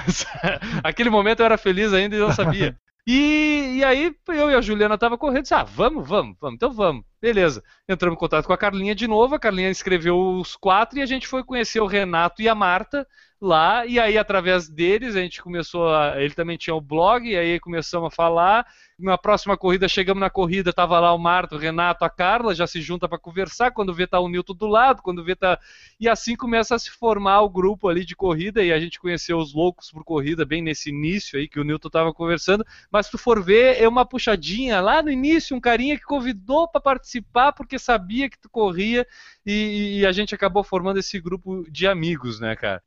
aquele 0.83 1.11
momento 1.11 1.41
eu 1.41 1.45
era 1.45 1.59
feliz 1.59 1.93
ainda 1.93 2.17
e 2.17 2.19
não 2.19 2.33
sabia. 2.33 2.75
E, 3.07 3.75
e 3.77 3.85
aí 3.85 4.17
eu 4.29 4.51
e 4.51 4.55
a 4.55 4.63
Juliana 4.63 4.97
tava 4.97 5.19
correndo, 5.19 5.43
disse, 5.43 5.53
ah, 5.53 5.63
vamos, 5.63 6.09
vamos, 6.09 6.39
vamos, 6.41 6.57
então 6.57 6.73
vamos. 6.73 7.05
Beleza. 7.21 7.63
Entramos 7.87 8.17
em 8.17 8.19
contato 8.19 8.47
com 8.47 8.53
a 8.55 8.57
Carlinha 8.57 8.95
de 8.95 9.07
novo, 9.07 9.35
a 9.35 9.39
Carlinha 9.39 9.69
escreveu 9.69 10.19
os 10.19 10.57
quatro 10.57 10.99
e 10.99 11.03
a 11.03 11.07
gente 11.07 11.29
foi 11.29 11.45
conhecer 11.45 11.81
o 11.81 11.87
Renato 11.87 12.41
e 12.41 12.49
a 12.49 12.55
Marta 12.55 13.07
lá, 13.45 13.85
e 13.87 14.01
aí 14.01 14.17
através 14.17 14.69
deles 14.69 15.15
a 15.15 15.21
gente 15.21 15.43
começou 15.43 15.95
a, 15.95 16.21
ele 16.21 16.35
também 16.35 16.57
tinha 16.57 16.75
o 16.75 16.81
blog, 16.81 17.29
e 17.29 17.37
aí 17.37 17.61
começamos 17.61 18.09
a 18.09 18.11
falar, 18.11 18.67
na 18.99 19.19
próxima 19.19 19.57
corrida, 19.57 19.89
chegamos 19.89 20.21
na 20.21 20.31
corrida, 20.31 20.73
tava 20.73 20.99
lá 21.01 21.13
o 21.13 21.19
Marto, 21.19 21.57
o 21.57 21.59
Renato, 21.59 22.05
a 22.05 22.11
Carla, 22.11 22.55
já 22.55 22.67
se 22.67 22.81
junta 22.81 23.09
para 23.09 23.19
conversar, 23.19 23.73
quando 23.73 23.93
vê 23.93 24.07
tá 24.07 24.21
o 24.21 24.29
Nilton 24.29 24.55
do 24.55 24.67
lado, 24.67 25.03
quando 25.03 25.25
vê 25.25 25.35
tá... 25.35 25.59
E 25.99 26.09
assim 26.09 26.37
começa 26.37 26.75
a 26.75 26.79
se 26.79 26.91
formar 26.91 27.41
o 27.43 27.51
grupo 27.51 27.89
ali 27.89 28.05
de 28.05 28.17
corrida, 28.17 28.63
e 28.63 28.73
a 28.73 28.79
gente 28.79 29.01
conheceu 29.01 29.37
os 29.39 29.53
loucos 29.53 29.91
por 29.91 30.05
corrida 30.05 30.45
bem 30.45 30.63
nesse 30.63 30.91
início 30.91 31.39
aí 31.39 31.49
que 31.49 31.61
o 31.61 31.65
Nilton 31.65 31.91
tava 31.91 32.15
conversando, 32.15 32.65
mas 32.91 33.07
se 33.07 33.13
tu 33.13 33.19
for 33.19 33.43
ver, 33.43 33.83
é 33.83 33.89
uma 33.89 34.07
puxadinha. 34.07 34.81
Lá 34.81 35.03
no 35.03 35.11
início, 35.11 35.57
um 35.57 35.61
carinha 35.61 35.99
que 35.99 36.05
convidou 36.05 36.69
para 36.69 36.81
participar 36.81 37.53
porque 37.53 37.79
sabia 37.79 38.31
que 38.31 38.39
tu 38.39 38.49
corria, 38.49 39.07
e, 39.45 39.99
e 39.99 40.07
a 40.07 40.13
gente 40.13 40.35
acabou 40.35 40.65
formando 40.65 40.99
esse 40.99 41.21
grupo 41.21 41.65
de 41.71 41.87
amigos, 41.87 42.41
né, 42.41 42.57
cara? 42.57 42.83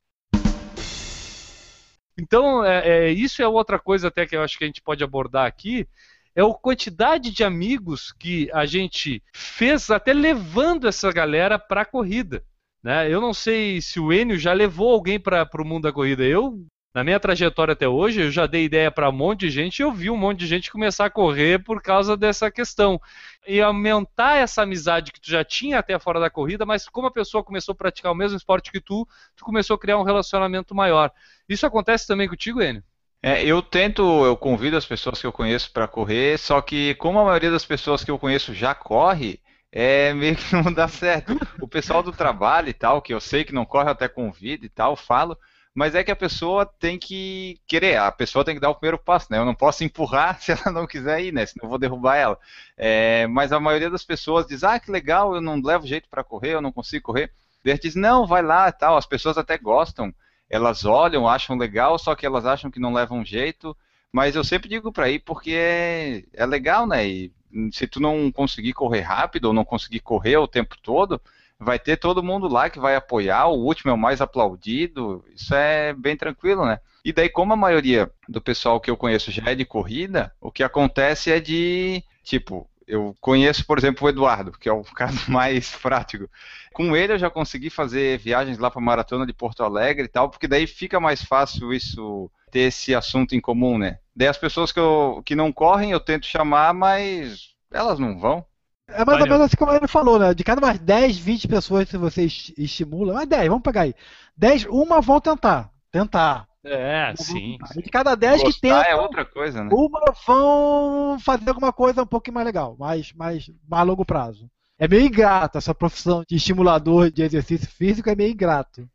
Então, 2.17 2.65
é, 2.65 2.87
é, 2.87 3.11
isso 3.11 3.41
é 3.41 3.47
outra 3.47 3.77
coisa 3.77 4.07
até 4.07 4.25
que 4.25 4.35
eu 4.35 4.41
acho 4.41 4.57
que 4.57 4.63
a 4.63 4.67
gente 4.67 4.81
pode 4.81 5.03
abordar 5.03 5.45
aqui, 5.45 5.87
é 6.35 6.41
a 6.41 6.53
quantidade 6.53 7.31
de 7.31 7.43
amigos 7.43 8.11
que 8.11 8.49
a 8.53 8.65
gente 8.65 9.23
fez 9.33 9.89
até 9.89 10.13
levando 10.13 10.87
essa 10.87 11.11
galera 11.11 11.57
para 11.57 11.81
a 11.81 11.85
corrida. 11.85 12.43
Né? 12.83 13.11
Eu 13.11 13.19
não 13.19 13.33
sei 13.33 13.81
se 13.81 13.99
o 13.99 14.13
Enio 14.13 14.37
já 14.37 14.53
levou 14.53 14.91
alguém 14.91 15.19
para 15.19 15.49
o 15.59 15.65
mundo 15.65 15.83
da 15.83 15.91
corrida. 15.91 16.23
Eu, 16.23 16.63
na 16.97 17.03
minha 17.03 17.19
trajetória 17.19 17.73
até 17.73 17.87
hoje, 17.87 18.21
eu 18.21 18.31
já 18.31 18.47
dei 18.47 18.63
ideia 18.63 18.89
para 18.89 19.07
um 19.07 19.11
monte 19.11 19.41
de 19.41 19.51
gente 19.51 19.77
e 19.77 19.83
eu 19.83 19.91
vi 19.91 20.09
um 20.09 20.17
monte 20.17 20.39
de 20.39 20.47
gente 20.47 20.71
começar 20.71 21.05
a 21.05 21.09
correr 21.11 21.63
por 21.63 21.79
causa 21.79 22.17
dessa 22.17 22.49
questão. 22.49 22.99
E 23.47 23.61
aumentar 23.61 24.37
essa 24.37 24.63
amizade 24.63 25.11
que 25.11 25.21
tu 25.21 25.29
já 25.29 25.45
tinha 25.45 25.77
até 25.77 25.99
fora 25.99 26.19
da 26.19 26.27
corrida, 26.27 26.65
mas 26.65 26.89
como 26.89 27.05
a 27.05 27.11
pessoa 27.11 27.43
começou 27.43 27.73
a 27.73 27.75
praticar 27.75 28.11
o 28.11 28.15
mesmo 28.15 28.35
esporte 28.35 28.71
que 28.71 28.81
tu, 28.81 29.07
tu 29.35 29.45
começou 29.45 29.75
a 29.75 29.79
criar 29.79 29.99
um 29.99 30.03
relacionamento 30.03 30.73
maior. 30.73 31.11
Isso 31.47 31.67
acontece 31.67 32.07
também 32.07 32.27
contigo, 32.27 32.63
Enio? 32.63 32.81
É, 33.21 33.45
eu 33.45 33.61
tento, 33.61 34.01
eu 34.25 34.35
convido 34.35 34.75
as 34.75 34.85
pessoas 34.87 35.21
que 35.21 35.27
eu 35.27 35.31
conheço 35.31 35.71
para 35.71 35.87
correr, 35.87 36.39
só 36.39 36.59
que 36.61 36.95
como 36.95 37.19
a 37.19 37.25
maioria 37.25 37.51
das 37.51 37.63
pessoas 37.63 38.03
que 38.03 38.09
eu 38.09 38.17
conheço 38.17 38.55
já 38.55 38.73
corre, 38.73 39.39
é 39.71 40.15
meio 40.15 40.35
que 40.35 40.51
não 40.55 40.73
dá 40.73 40.87
certo. 40.87 41.37
O 41.61 41.67
pessoal 41.67 42.01
do 42.01 42.11
trabalho 42.11 42.69
e 42.69 42.73
tal, 42.73 43.03
que 43.03 43.13
eu 43.13 43.19
sei 43.19 43.43
que 43.43 43.53
não 43.53 43.65
corre, 43.65 43.91
até 43.91 44.07
convido 44.07 44.65
e 44.65 44.69
tal, 44.69 44.95
falo, 44.95 45.37
mas 45.77 45.93
é 45.93 46.03
que 46.03 46.09
a 46.09 46.15
pessoa 46.15 46.65
tem 46.65 46.97
que 46.97 47.59
querer, 47.67 47.97
a 47.97 48.11
pessoa 48.11 48.43
tem 48.43 48.55
que 48.55 48.59
dar 48.59 48.71
o 48.71 48.75
primeiro 48.75 48.97
passo, 48.97 49.27
né? 49.29 49.37
Eu 49.37 49.45
não 49.45 49.53
posso 49.53 49.83
empurrar 49.83 50.39
se 50.41 50.51
ela 50.51 50.71
não 50.71 50.87
quiser 50.87 51.21
ir, 51.21 51.31
né? 51.31 51.45
Senão 51.45 51.65
eu 51.65 51.69
vou 51.69 51.77
derrubar 51.77 52.15
ela. 52.15 52.39
É, 52.75 53.27
mas 53.27 53.51
a 53.51 53.59
maioria 53.59 53.89
das 53.89 54.03
pessoas 54.03 54.47
diz, 54.47 54.63
ah, 54.63 54.79
que 54.79 54.89
legal, 54.89 55.35
eu 55.35 55.41
não 55.41 55.61
levo 55.61 55.85
jeito 55.85 56.09
para 56.09 56.23
correr, 56.23 56.55
eu 56.55 56.61
não 56.61 56.71
consigo 56.71 57.05
correr. 57.05 57.31
Daí 57.63 57.77
diz, 57.77 57.93
não, 57.93 58.25
vai 58.25 58.41
lá 58.41 58.67
e 58.69 58.71
tal. 58.71 58.97
As 58.97 59.05
pessoas 59.05 59.37
até 59.37 59.55
gostam 59.55 60.11
elas 60.49 60.85
olham, 60.85 61.27
acham 61.27 61.57
legal, 61.57 61.99
só 61.99 62.15
que 62.15 62.25
elas 62.25 62.45
acham 62.45 62.71
que 62.71 62.79
não 62.79 62.93
levam 62.93 63.23
jeito. 63.23 63.75
Mas 64.11 64.35
eu 64.35 64.43
sempre 64.43 64.69
digo 64.69 64.91
para 64.91 65.09
ir 65.09 65.19
porque 65.19 65.51
é, 65.51 66.23
é 66.33 66.45
legal, 66.45 66.87
né? 66.87 67.07
E 67.07 67.31
se 67.71 67.85
tu 67.87 67.99
não 67.99 68.31
conseguir 68.31 68.73
correr 68.73 69.01
rápido 69.01 69.45
ou 69.45 69.53
não 69.53 69.65
conseguir 69.65 69.99
correr 69.99 70.37
o 70.37 70.47
tempo 70.47 70.75
todo, 70.81 71.21
vai 71.59 71.79
ter 71.79 71.97
todo 71.97 72.23
mundo 72.23 72.47
lá 72.47 72.69
que 72.69 72.79
vai 72.79 72.95
apoiar, 72.95 73.47
o 73.47 73.63
último 73.63 73.91
é 73.91 73.93
o 73.93 73.97
mais 73.97 74.21
aplaudido, 74.21 75.23
isso 75.33 75.53
é 75.55 75.93
bem 75.93 76.15
tranquilo, 76.15 76.65
né? 76.65 76.79
E 77.03 77.11
daí, 77.11 77.29
como 77.29 77.53
a 77.53 77.57
maioria 77.57 78.11
do 78.27 78.41
pessoal 78.41 78.79
que 78.79 78.91
eu 78.91 78.97
conheço 78.97 79.31
já 79.31 79.43
é 79.49 79.55
de 79.55 79.65
corrida, 79.65 80.33
o 80.41 80.51
que 80.51 80.61
acontece 80.61 81.31
é 81.31 81.39
de, 81.39 82.03
tipo, 82.23 82.69
eu 82.87 83.15
conheço, 83.19 83.65
por 83.65 83.77
exemplo, 83.77 84.05
o 84.05 84.09
Eduardo, 84.09 84.51
que 84.51 84.69
é 84.69 84.71
o 84.71 84.83
caso 84.95 85.29
mais 85.29 85.75
prático. 85.75 86.29
Com 86.73 86.95
ele 86.95 87.13
eu 87.13 87.19
já 87.19 87.29
consegui 87.29 87.69
fazer 87.69 88.19
viagens 88.19 88.57
lá 88.57 88.69
para 88.71 88.81
Maratona 88.81 89.25
de 89.25 89.33
Porto 89.33 89.63
Alegre 89.63 90.05
e 90.05 90.09
tal, 90.09 90.29
porque 90.29 90.47
daí 90.47 90.67
fica 90.67 90.99
mais 90.99 91.23
fácil 91.23 91.73
isso, 91.73 92.31
ter 92.51 92.61
esse 92.61 92.93
assunto 92.95 93.35
em 93.35 93.41
comum, 93.41 93.77
né? 93.77 93.99
Daí 94.15 94.27
as 94.27 94.37
pessoas 94.37 94.71
que, 94.71 94.79
eu, 94.79 95.21
que 95.25 95.35
não 95.35 95.51
correm 95.51 95.91
eu 95.91 95.99
tento 95.99 96.25
chamar, 96.25 96.73
mas 96.73 97.49
elas 97.71 97.99
não 97.99 98.17
vão. 98.17 98.45
É 98.89 99.03
mais 99.03 99.19
ou 99.19 99.27
menos 99.27 99.41
assim 99.41 99.57
como 99.57 99.71
ele 99.73 99.87
falou, 99.87 100.17
né? 100.17 100.33
De 100.33 100.43
cada 100.43 100.61
mais 100.61 100.79
10, 100.79 101.17
20 101.17 101.47
pessoas 101.47 101.89
que 101.89 101.97
você 101.97 102.25
estimula, 102.25 103.13
mais 103.13 103.27
10, 103.27 103.47
vamos 103.49 103.63
pegar 103.63 103.81
aí. 103.81 103.93
10, 104.35 104.65
uma 104.65 105.01
vão 105.01 105.19
tentar. 105.19 105.69
Tentar. 105.91 106.47
É, 106.63 107.13
sim. 107.15 107.57
De 107.75 107.89
cada 107.89 108.15
10 108.15 108.43
que 108.43 108.61
tem. 108.61 108.71
é 108.71 108.95
outra 108.95 109.25
coisa, 109.25 109.63
né? 109.63 109.69
Uma 109.71 110.13
vão 110.25 111.17
fazer 111.19 111.49
alguma 111.49 111.71
coisa 111.71 112.03
um 112.03 112.07
pouquinho 112.07 112.35
mais 112.35 112.45
legal, 112.45 112.75
mais, 112.77 113.13
mais, 113.13 113.49
mais 113.67 113.81
a 113.81 113.83
longo 113.83 114.05
prazo. 114.05 114.49
É 114.79 114.87
meio 114.87 115.05
ingrato 115.05 115.57
essa 115.57 115.73
profissão 115.73 116.23
de 116.27 116.35
estimulador 116.35 117.09
de 117.09 117.23
exercício 117.23 117.67
físico, 117.67 118.09
é 118.09 118.15
meio 118.15 118.31
ingrato. 118.31 118.87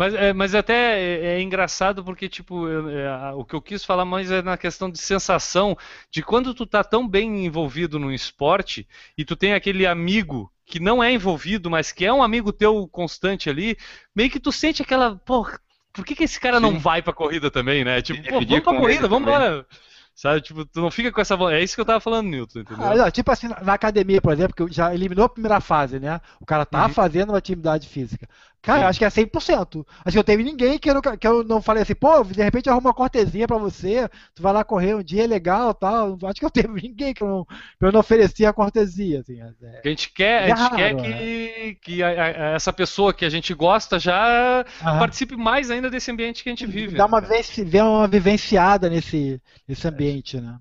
Mas, 0.00 0.14
é, 0.14 0.32
mas 0.32 0.54
até 0.54 0.98
é, 0.98 1.26
é 1.26 1.42
engraçado 1.42 2.02
porque, 2.02 2.26
tipo, 2.26 2.66
eu, 2.66 2.88
é, 2.88 3.34
o 3.34 3.44
que 3.44 3.54
eu 3.54 3.60
quis 3.60 3.84
falar 3.84 4.06
mais 4.06 4.30
é 4.30 4.40
na 4.40 4.56
questão 4.56 4.90
de 4.90 4.98
sensação 4.98 5.76
de 6.10 6.22
quando 6.22 6.54
tu 6.54 6.64
tá 6.64 6.82
tão 6.82 7.06
bem 7.06 7.44
envolvido 7.44 7.98
no 7.98 8.10
esporte 8.10 8.88
e 9.14 9.26
tu 9.26 9.36
tem 9.36 9.52
aquele 9.52 9.86
amigo 9.86 10.50
que 10.64 10.80
não 10.80 11.04
é 11.04 11.12
envolvido, 11.12 11.68
mas 11.68 11.92
que 11.92 12.06
é 12.06 12.10
um 12.10 12.22
amigo 12.22 12.50
teu 12.50 12.88
constante 12.88 13.50
ali, 13.50 13.76
meio 14.16 14.30
que 14.30 14.40
tu 14.40 14.50
sente 14.50 14.80
aquela, 14.80 15.16
pô, 15.16 15.46
por 15.92 16.02
que, 16.02 16.14
que 16.14 16.24
esse 16.24 16.40
cara 16.40 16.56
Sim. 16.56 16.62
não 16.62 16.78
vai 16.78 17.02
pra 17.02 17.12
corrida 17.12 17.50
também, 17.50 17.84
né? 17.84 18.00
Tipo, 18.00 18.22
pô, 18.26 18.40
vamos 18.40 18.60
pra 18.60 18.78
corrida, 18.78 19.06
vamos 19.06 19.28
embora. 19.28 19.66
Sabe, 20.14 20.42
tipo, 20.42 20.66
tu 20.66 20.82
não 20.82 20.90
fica 20.90 21.10
com 21.10 21.18
essa. 21.18 21.34
É 21.50 21.62
isso 21.62 21.74
que 21.74 21.80
eu 21.80 21.84
tava 21.86 21.98
falando, 21.98 22.28
Newton, 22.28 22.60
entendeu? 22.60 22.84
Ah, 22.84 22.94
não, 22.94 23.10
tipo 23.10 23.30
assim, 23.30 23.48
na 23.48 23.72
academia, 23.72 24.20
por 24.20 24.32
exemplo, 24.32 24.54
que 24.54 24.74
já 24.74 24.94
eliminou 24.94 25.24
a 25.24 25.28
primeira 25.30 25.60
fase, 25.62 25.98
né? 25.98 26.20
O 26.38 26.44
cara 26.44 26.66
tá 26.66 26.84
uhum. 26.84 26.92
fazendo 26.92 27.30
uma 27.30 27.38
atividade 27.38 27.88
física. 27.88 28.28
Cara, 28.62 28.88
acho 28.88 28.98
que 28.98 29.04
é 29.04 29.08
100%. 29.08 29.86
Acho 30.04 30.12
que 30.12 30.18
eu 30.18 30.24
teve 30.24 30.42
ninguém 30.42 30.78
que 30.78 30.90
eu, 30.90 30.94
não, 30.94 31.00
que 31.00 31.26
eu 31.26 31.42
não 31.42 31.62
falei 31.62 31.82
assim, 31.82 31.94
pô, 31.94 32.22
de 32.22 32.42
repente 32.42 32.66
eu 32.66 32.72
arrumo 32.72 32.88
uma 32.88 32.94
cortesia 32.94 33.46
pra 33.46 33.56
você, 33.56 34.06
tu 34.34 34.42
vai 34.42 34.52
lá 34.52 34.62
correr 34.62 34.94
um 34.94 35.02
dia, 35.02 35.24
é 35.24 35.26
legal 35.26 35.72
tal. 35.72 36.18
Acho 36.24 36.40
que 36.40 36.44
eu 36.44 36.50
teve 36.52 36.68
ninguém 36.68 37.14
que 37.14 37.22
eu 37.22 37.28
não, 37.28 37.44
que 37.44 37.84
eu 37.84 37.92
não 37.92 38.00
oferecia 38.00 38.50
a 38.50 38.52
cortesia. 38.52 39.20
Assim, 39.20 39.40
é, 39.40 39.80
a 39.82 39.88
gente 39.88 40.12
quer, 40.12 40.42
é 40.48 40.52
a 40.52 40.56
gente 40.56 40.58
raro, 40.58 40.76
quer 40.76 40.96
que, 40.96 41.06
é. 41.06 41.74
que 41.74 42.02
a, 42.02 42.08
a, 42.08 42.28
essa 42.54 42.72
pessoa 42.72 43.14
que 43.14 43.24
a 43.24 43.30
gente 43.30 43.54
gosta 43.54 43.98
já 43.98 44.64
participe 44.80 45.36
mais 45.36 45.70
ainda 45.70 45.88
desse 45.88 46.10
ambiente 46.10 46.42
que 46.42 46.50
a 46.50 46.52
gente 46.52 46.66
vive. 46.66 46.96
Dá 46.96 47.04
né, 47.04 47.08
uma, 47.08 47.20
vez, 47.20 47.50
uma 47.72 48.08
vivenciada 48.08 48.90
nesse, 48.90 49.40
nesse 49.66 49.88
ambiente, 49.88 50.38
né? 50.38 50.58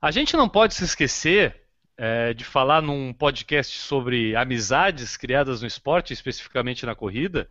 A 0.00 0.10
gente 0.10 0.36
não 0.36 0.48
pode 0.48 0.74
se 0.74 0.84
esquecer 0.84 1.67
é, 1.98 2.32
de 2.32 2.44
falar 2.44 2.80
num 2.80 3.12
podcast 3.12 3.76
sobre 3.76 4.36
amizades 4.36 5.16
criadas 5.16 5.60
no 5.60 5.66
esporte, 5.66 6.12
especificamente 6.12 6.86
na 6.86 6.94
corrida, 6.94 7.48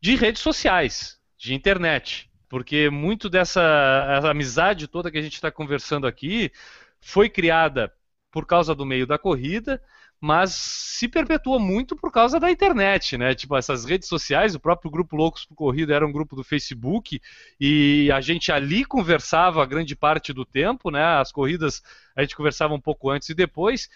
de 0.00 0.14
redes 0.14 0.40
sociais, 0.40 1.18
de 1.36 1.52
internet. 1.52 2.30
Porque 2.48 2.88
muito 2.88 3.28
dessa 3.28 4.20
amizade 4.30 4.86
toda 4.86 5.10
que 5.10 5.18
a 5.18 5.22
gente 5.22 5.34
está 5.34 5.50
conversando 5.50 6.06
aqui 6.06 6.52
foi 7.00 7.28
criada 7.28 7.92
por 8.30 8.46
causa 8.46 8.74
do 8.74 8.86
meio 8.86 9.06
da 9.06 9.18
corrida 9.18 9.82
mas 10.20 10.52
se 10.52 11.08
perpetua 11.08 11.58
muito 11.58 11.96
por 11.96 12.12
causa 12.12 12.38
da 12.38 12.50
internet, 12.50 13.16
né? 13.16 13.34
Tipo, 13.34 13.56
essas 13.56 13.86
redes 13.86 14.06
sociais, 14.06 14.54
o 14.54 14.60
próprio 14.60 14.90
grupo 14.90 15.16
Loucos 15.16 15.46
por 15.46 15.54
Corrida 15.54 15.94
era 15.94 16.06
um 16.06 16.12
grupo 16.12 16.36
do 16.36 16.44
Facebook 16.44 17.20
e 17.58 18.10
a 18.12 18.20
gente 18.20 18.52
ali 18.52 18.84
conversava 18.84 19.64
grande 19.64 19.96
parte 19.96 20.32
do 20.32 20.44
tempo, 20.44 20.90
né? 20.90 21.02
As 21.02 21.32
corridas 21.32 21.82
a 22.14 22.20
gente 22.20 22.36
conversava 22.36 22.74
um 22.74 22.80
pouco 22.80 23.08
antes 23.08 23.30
e 23.30 23.34
depois. 23.34 23.88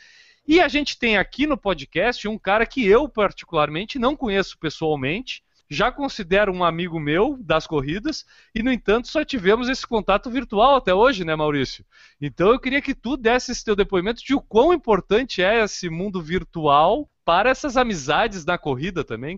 E 0.49 0.61
a 0.61 0.69
gente 0.69 0.99
tem 0.99 1.19
aqui 1.19 1.47
no 1.47 1.59
podcast 1.59 2.27
um 2.27 2.39
cara 2.39 2.65
que 2.65 2.87
eu 2.87 3.07
particularmente 3.07 3.99
não 3.99 4.17
conheço 4.17 4.59
pessoalmente, 4.59 5.43
já 5.75 5.93
considero 5.93 6.53
um 6.53 6.65
amigo 6.65 6.99
meu 6.99 7.37
das 7.41 7.67
corridas 7.67 8.25
e, 8.55 8.63
no 8.63 8.73
entanto, 8.73 9.09
só 9.09 9.25
tivemos 9.25 9.69
esse 9.69 9.87
contato 9.87 10.31
virtual 10.31 10.77
até 10.77 10.95
hoje, 10.95 11.25
né, 11.25 11.37
Maurício? 11.37 11.85
Então 12.21 12.51
eu 12.51 12.59
queria 12.59 12.81
que 12.81 12.95
tu 12.95 13.17
desse 13.17 13.53
esse 13.53 13.65
teu 13.65 13.77
depoimento 13.77 14.23
de 14.25 14.35
o 14.35 14.41
quão 14.41 14.73
importante 14.73 15.43
é 15.43 15.63
esse 15.63 15.91
mundo 15.91 16.23
virtual 16.23 17.09
para 17.25 17.51
essas 17.51 17.77
amizades 17.77 18.45
na 18.45 18.57
corrida 18.57 19.05
também. 19.05 19.37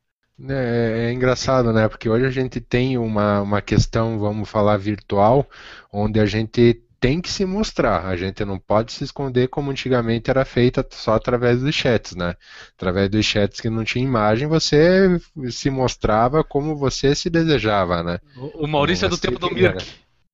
É, 0.49 1.07
é, 1.09 1.13
engraçado, 1.13 1.73
né? 1.73 1.89
Porque 1.89 2.09
hoje 2.09 2.27
a 2.27 2.31
gente 2.31 2.61
tem 2.61 2.99
uma, 2.99 3.41
uma 3.41 3.63
questão, 3.63 4.19
vamos 4.19 4.49
falar, 4.49 4.77
virtual, 4.77 5.49
onde 5.91 6.21
a 6.21 6.27
gente 6.27 6.83
tem 7.07 7.21
que 7.21 7.31
se 7.31 7.45
mostrar. 7.45 8.05
A 8.05 8.17
gente 8.17 8.45
não 8.45 8.59
pode 8.59 8.91
se 8.91 9.05
esconder 9.05 9.47
como 9.47 9.71
antigamente 9.71 10.29
era 10.29 10.45
feita 10.45 10.85
só 10.91 11.15
através 11.15 11.61
dos 11.61 11.73
chats, 11.73 12.17
né? 12.17 12.35
Através 12.77 13.09
dos 13.09 13.25
chats 13.25 13.61
que 13.61 13.71
não 13.71 13.85
tinha 13.85 14.05
imagem, 14.05 14.49
você 14.49 15.21
se 15.49 15.71
mostrava 15.71 16.43
como 16.43 16.75
você 16.75 17.15
se 17.15 17.31
desejava, 17.31 18.03
né? 18.03 18.19
O, 18.37 18.67
Maurício 18.67 19.07
é 19.07 19.09
do 19.09 19.17
tempo 19.17 19.39
do 19.39 19.55
Mirk. 19.55 19.87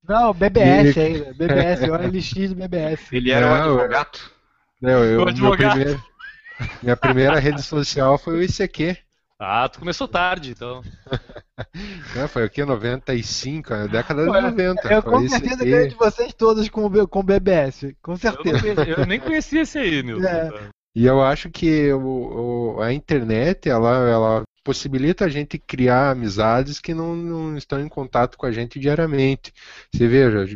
Não, 0.09 0.33
BBS 0.33 0.97
ainda. 0.97 1.35
BBS, 1.35 1.83
olha 1.91 2.09
LX 2.09 2.49
do 2.49 2.55
BBS. 2.55 3.13
Ele 3.13 3.31
era 3.31 3.47
o 3.47 3.55
advogado. 3.55 4.19
Não, 4.81 5.05
eu, 5.05 5.21
o 5.21 5.29
advogado. 5.29 5.73
Primeiro, 5.73 6.03
minha 6.83 6.97
primeira 6.97 7.39
rede 7.39 7.63
social 7.63 8.17
foi 8.17 8.39
o 8.39 8.43
ICQ. 8.43 8.97
Ah, 9.39 9.69
tu 9.69 9.79
começou 9.79 10.09
tarde, 10.09 10.53
então. 10.53 10.83
Não, 12.17 12.29
foi 12.29 12.45
aqui 12.45 12.65
95, 12.65 13.71
na 13.71 13.87
década 13.87 14.25
de 14.25 14.29
90. 14.31 14.93
Eu 14.93 15.03
com 15.03 15.29
certeza 15.29 15.65
ganho 15.65 15.89
de 15.89 15.95
vocês 15.95 16.35
todos 16.35 16.69
com, 16.69 17.07
com 17.07 17.23
BBS. 17.23 17.95
Com 18.03 18.17
certeza. 18.17 18.67
Eu, 18.69 18.97
eu 18.99 19.07
nem 19.07 19.21
conhecia 19.21 19.63
esse 19.63 19.79
aí, 19.79 20.03
Nilson. 20.03 20.27
É. 20.27 20.51
E 20.95 21.07
eu 21.07 21.23
acho 21.23 21.51
que 21.51 21.93
o, 21.93 22.77
o, 22.77 22.81
a 22.81 22.93
internet, 22.93 23.69
ela, 23.69 24.09
ela 24.09 24.43
possibilita 24.63 25.25
a 25.25 25.29
gente 25.29 25.59
criar 25.59 26.11
amizades 26.11 26.79
que 26.79 26.93
não, 26.93 27.17
não 27.17 27.57
estão 27.57 27.81
em 27.81 27.89
contato 27.89 28.37
com 28.37 28.47
a 28.47 28.53
gente 28.53 28.79
diariamente. 28.79 29.53
Você 29.93 30.07
veja, 30.07 30.47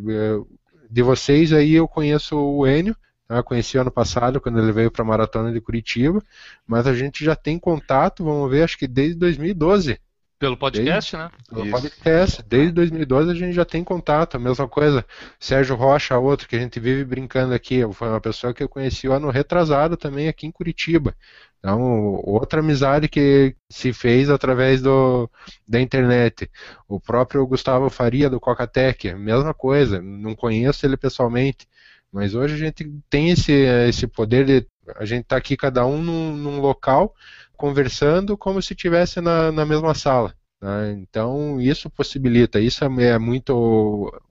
de 0.90 1.02
vocês 1.02 1.52
aí 1.52 1.74
eu 1.74 1.88
conheço 1.88 2.36
o 2.36 2.66
Enio, 2.66 2.96
eu 3.28 3.42
conheci 3.42 3.76
ano 3.76 3.90
passado, 3.90 4.40
quando 4.40 4.60
ele 4.60 4.72
veio 4.72 4.90
para 4.90 5.02
a 5.02 5.06
Maratona 5.06 5.52
de 5.52 5.60
Curitiba, 5.60 6.22
mas 6.66 6.86
a 6.86 6.94
gente 6.94 7.24
já 7.24 7.34
tem 7.34 7.58
contato, 7.58 8.24
vamos 8.24 8.48
ver, 8.50 8.62
acho 8.62 8.78
que 8.78 8.86
desde 8.86 9.16
2012. 9.16 9.98
Pelo 10.38 10.56
podcast, 10.56 11.16
desde, 11.16 11.16
né? 11.16 11.30
Pelo 11.48 11.62
Isso. 11.62 11.70
podcast. 11.70 12.42
Desde 12.42 12.72
2012 12.72 13.30
a 13.30 13.34
gente 13.34 13.54
já 13.54 13.64
tem 13.64 13.82
contato. 13.82 14.36
A 14.36 14.38
mesma 14.38 14.68
coisa, 14.68 15.04
Sérgio 15.40 15.76
Rocha, 15.76 16.18
outro 16.18 16.46
que 16.46 16.56
a 16.56 16.58
gente 16.58 16.78
vive 16.78 17.04
brincando 17.04 17.54
aqui. 17.54 17.80
Foi 17.94 18.08
uma 18.08 18.20
pessoa 18.20 18.52
que 18.52 18.62
eu 18.62 18.68
conheci 18.68 19.08
o 19.08 19.12
ano 19.12 19.30
retrasado 19.30 19.96
também 19.96 20.28
aqui 20.28 20.46
em 20.46 20.50
Curitiba. 20.50 21.16
Então, 21.58 22.20
outra 22.22 22.60
amizade 22.60 23.08
que 23.08 23.56
se 23.68 23.92
fez 23.92 24.30
através 24.30 24.82
do, 24.82 25.28
da 25.66 25.80
internet. 25.80 26.50
O 26.86 27.00
próprio 27.00 27.46
Gustavo 27.46 27.90
Faria, 27.90 28.30
do 28.30 28.38
Cocatec, 28.38 29.14
mesma 29.14 29.54
coisa. 29.54 30.00
Não 30.00 30.34
conheço 30.34 30.86
ele 30.86 30.96
pessoalmente, 30.96 31.66
mas 32.12 32.34
hoje 32.34 32.54
a 32.54 32.58
gente 32.58 32.88
tem 33.10 33.30
esse, 33.30 33.52
esse 33.52 34.06
poder 34.06 34.44
de. 34.44 34.66
A 34.96 35.04
gente 35.04 35.22
está 35.22 35.36
aqui 35.36 35.56
cada 35.56 35.84
um 35.84 36.00
num, 36.00 36.36
num, 36.36 36.60
local 36.60 37.12
conversando 37.56 38.36
como 38.36 38.60
se 38.62 38.72
estivesse 38.72 39.20
na, 39.20 39.50
na 39.50 39.64
mesma 39.66 39.94
sala. 39.94 40.34
Né? 40.60 40.92
Então 40.92 41.60
isso 41.60 41.90
possibilita, 41.90 42.60
isso 42.60 42.84
é, 42.84 43.04
é 43.04 43.18
muito. 43.18 43.52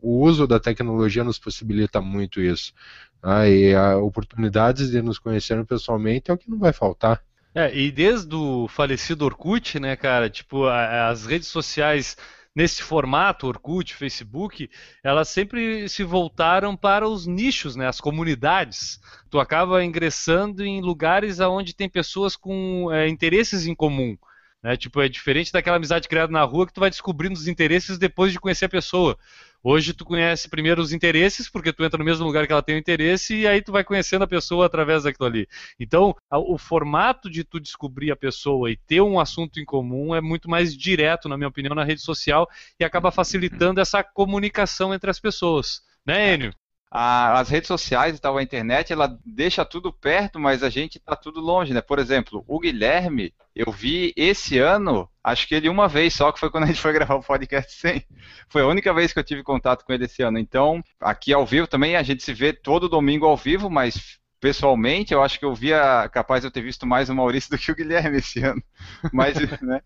O 0.01 0.21
uso 0.23 0.47
da 0.47 0.59
tecnologia 0.59 1.23
nos 1.23 1.39
possibilita 1.39 2.01
muito 2.01 2.41
isso. 2.41 2.73
Né? 3.23 3.49
E 3.49 3.75
oportunidades 4.01 4.89
de 4.89 5.01
nos 5.01 5.19
conhecermos 5.19 5.67
pessoalmente 5.67 6.31
é 6.31 6.33
o 6.33 6.37
que 6.37 6.49
não 6.49 6.59
vai 6.59 6.73
faltar. 6.73 7.21
É, 7.53 7.73
e 7.73 7.89
desde 7.89 8.35
o 8.35 8.67
falecido 8.67 9.23
Orkut, 9.23 9.79
né, 9.79 9.95
cara, 9.95 10.29
tipo, 10.29 10.67
as 10.67 11.25
redes 11.25 11.47
sociais 11.47 12.17
nesse 12.55 12.81
formato, 12.81 13.47
Orkut, 13.47 13.93
Facebook, 13.93 14.69
elas 15.03 15.27
sempre 15.27 15.89
se 15.89 16.03
voltaram 16.03 16.75
para 16.75 17.07
os 17.07 17.27
nichos, 17.27 17.75
né, 17.75 17.87
as 17.87 17.99
comunidades. 17.99 18.99
Tu 19.29 19.39
acaba 19.39 19.83
ingressando 19.83 20.63
em 20.63 20.81
lugares 20.81 21.39
onde 21.41 21.75
tem 21.75 21.89
pessoas 21.89 22.35
com 22.35 22.89
é, 22.91 23.09
interesses 23.09 23.67
em 23.67 23.75
comum. 23.75 24.17
Né? 24.63 24.75
Tipo, 24.75 24.99
é 24.99 25.07
diferente 25.07 25.51
daquela 25.51 25.77
amizade 25.77 26.07
criada 26.07 26.31
na 26.31 26.43
rua 26.43 26.65
que 26.65 26.73
tu 26.73 26.79
vai 26.79 26.89
descobrindo 26.89 27.35
os 27.35 27.47
interesses 27.47 27.99
depois 27.99 28.31
de 28.31 28.39
conhecer 28.39 28.65
a 28.65 28.69
pessoa. 28.69 29.15
Hoje 29.67 29.95
tu 29.95 30.05
conhece 30.05 30.47
primeiro 30.47 30.79
os 30.79 30.93
interesses, 30.93 31.49
porque 31.49 31.73
tu 31.73 31.83
entra 31.83 31.97
no 31.97 32.05
mesmo 32.05 32.23
lugar 32.23 32.45
que 32.45 32.53
ela 32.53 32.61
tem 32.61 32.75
o 32.75 32.77
interesse, 32.77 33.35
e 33.35 33.47
aí 33.47 33.63
tu 33.63 33.71
vai 33.71 33.83
conhecendo 33.83 34.21
a 34.23 34.27
pessoa 34.27 34.67
através 34.67 35.01
daquilo 35.05 35.25
ali. 35.25 35.47
Então, 35.79 36.15
o 36.31 36.55
formato 36.55 37.27
de 37.31 37.43
tu 37.43 37.59
descobrir 37.59 38.11
a 38.11 38.15
pessoa 38.15 38.69
e 38.69 38.77
ter 38.77 39.01
um 39.01 39.19
assunto 39.19 39.59
em 39.59 39.65
comum 39.65 40.13
é 40.13 40.21
muito 40.21 40.47
mais 40.47 40.77
direto, 40.77 41.27
na 41.27 41.35
minha 41.35 41.47
opinião, 41.47 41.73
na 41.73 41.83
rede 41.83 42.01
social 42.01 42.47
e 42.79 42.85
acaba 42.85 43.09
facilitando 43.09 43.81
essa 43.81 44.03
comunicação 44.03 44.93
entre 44.93 45.09
as 45.09 45.19
pessoas. 45.19 45.81
Né, 46.05 46.35
Enio? 46.35 46.53
A, 46.97 47.41
as 47.41 47.49
redes 47.49 47.67
sociais 47.67 48.15
e 48.15 48.21
tal, 48.21 48.37
a 48.37 48.43
internet, 48.43 48.93
ela 48.93 49.19
deixa 49.25 49.65
tudo 49.65 49.91
perto, 49.91 50.39
mas 50.39 50.63
a 50.63 50.69
gente 50.69 50.97
está 50.97 51.13
tudo 51.13 51.41
longe, 51.41 51.73
né? 51.73 51.81
Por 51.81 51.99
exemplo, 51.99 52.41
o 52.47 52.57
Guilherme, 52.57 53.33
eu 53.53 53.69
vi 53.69 54.13
esse 54.15 54.59
ano, 54.59 55.09
acho 55.21 55.45
que 55.45 55.55
ele 55.55 55.67
uma 55.67 55.89
vez 55.89 56.13
só, 56.13 56.31
que 56.31 56.39
foi 56.39 56.49
quando 56.49 56.63
a 56.63 56.67
gente 56.67 56.79
foi 56.79 56.93
gravar 56.95 57.15
o 57.15 57.21
podcast 57.21 57.73
100. 57.81 58.05
Foi 58.47 58.61
a 58.61 58.67
única 58.67 58.93
vez 58.93 59.11
que 59.11 59.19
eu 59.19 59.25
tive 59.25 59.43
contato 59.43 59.83
com 59.83 59.91
ele 59.91 60.05
esse 60.05 60.23
ano. 60.23 60.39
Então, 60.39 60.81
aqui 61.01 61.33
ao 61.33 61.45
vivo 61.45 61.67
também, 61.67 61.97
a 61.97 62.03
gente 62.03 62.23
se 62.23 62.33
vê 62.33 62.53
todo 62.53 62.87
domingo 62.87 63.25
ao 63.25 63.35
vivo, 63.35 63.69
mas 63.69 64.17
pessoalmente, 64.39 65.13
eu 65.13 65.21
acho 65.21 65.37
que 65.37 65.43
eu 65.43 65.53
via, 65.53 66.07
capaz 66.13 66.41
de 66.41 66.47
eu 66.47 66.51
ter 66.51 66.61
visto 66.61 66.87
mais 66.87 67.09
o 67.09 67.15
Maurício 67.15 67.49
do 67.49 67.57
que 67.57 67.73
o 67.73 67.75
Guilherme 67.75 68.19
esse 68.19 68.39
ano. 68.39 68.63
Mas, 69.11 69.35
né? 69.61 69.81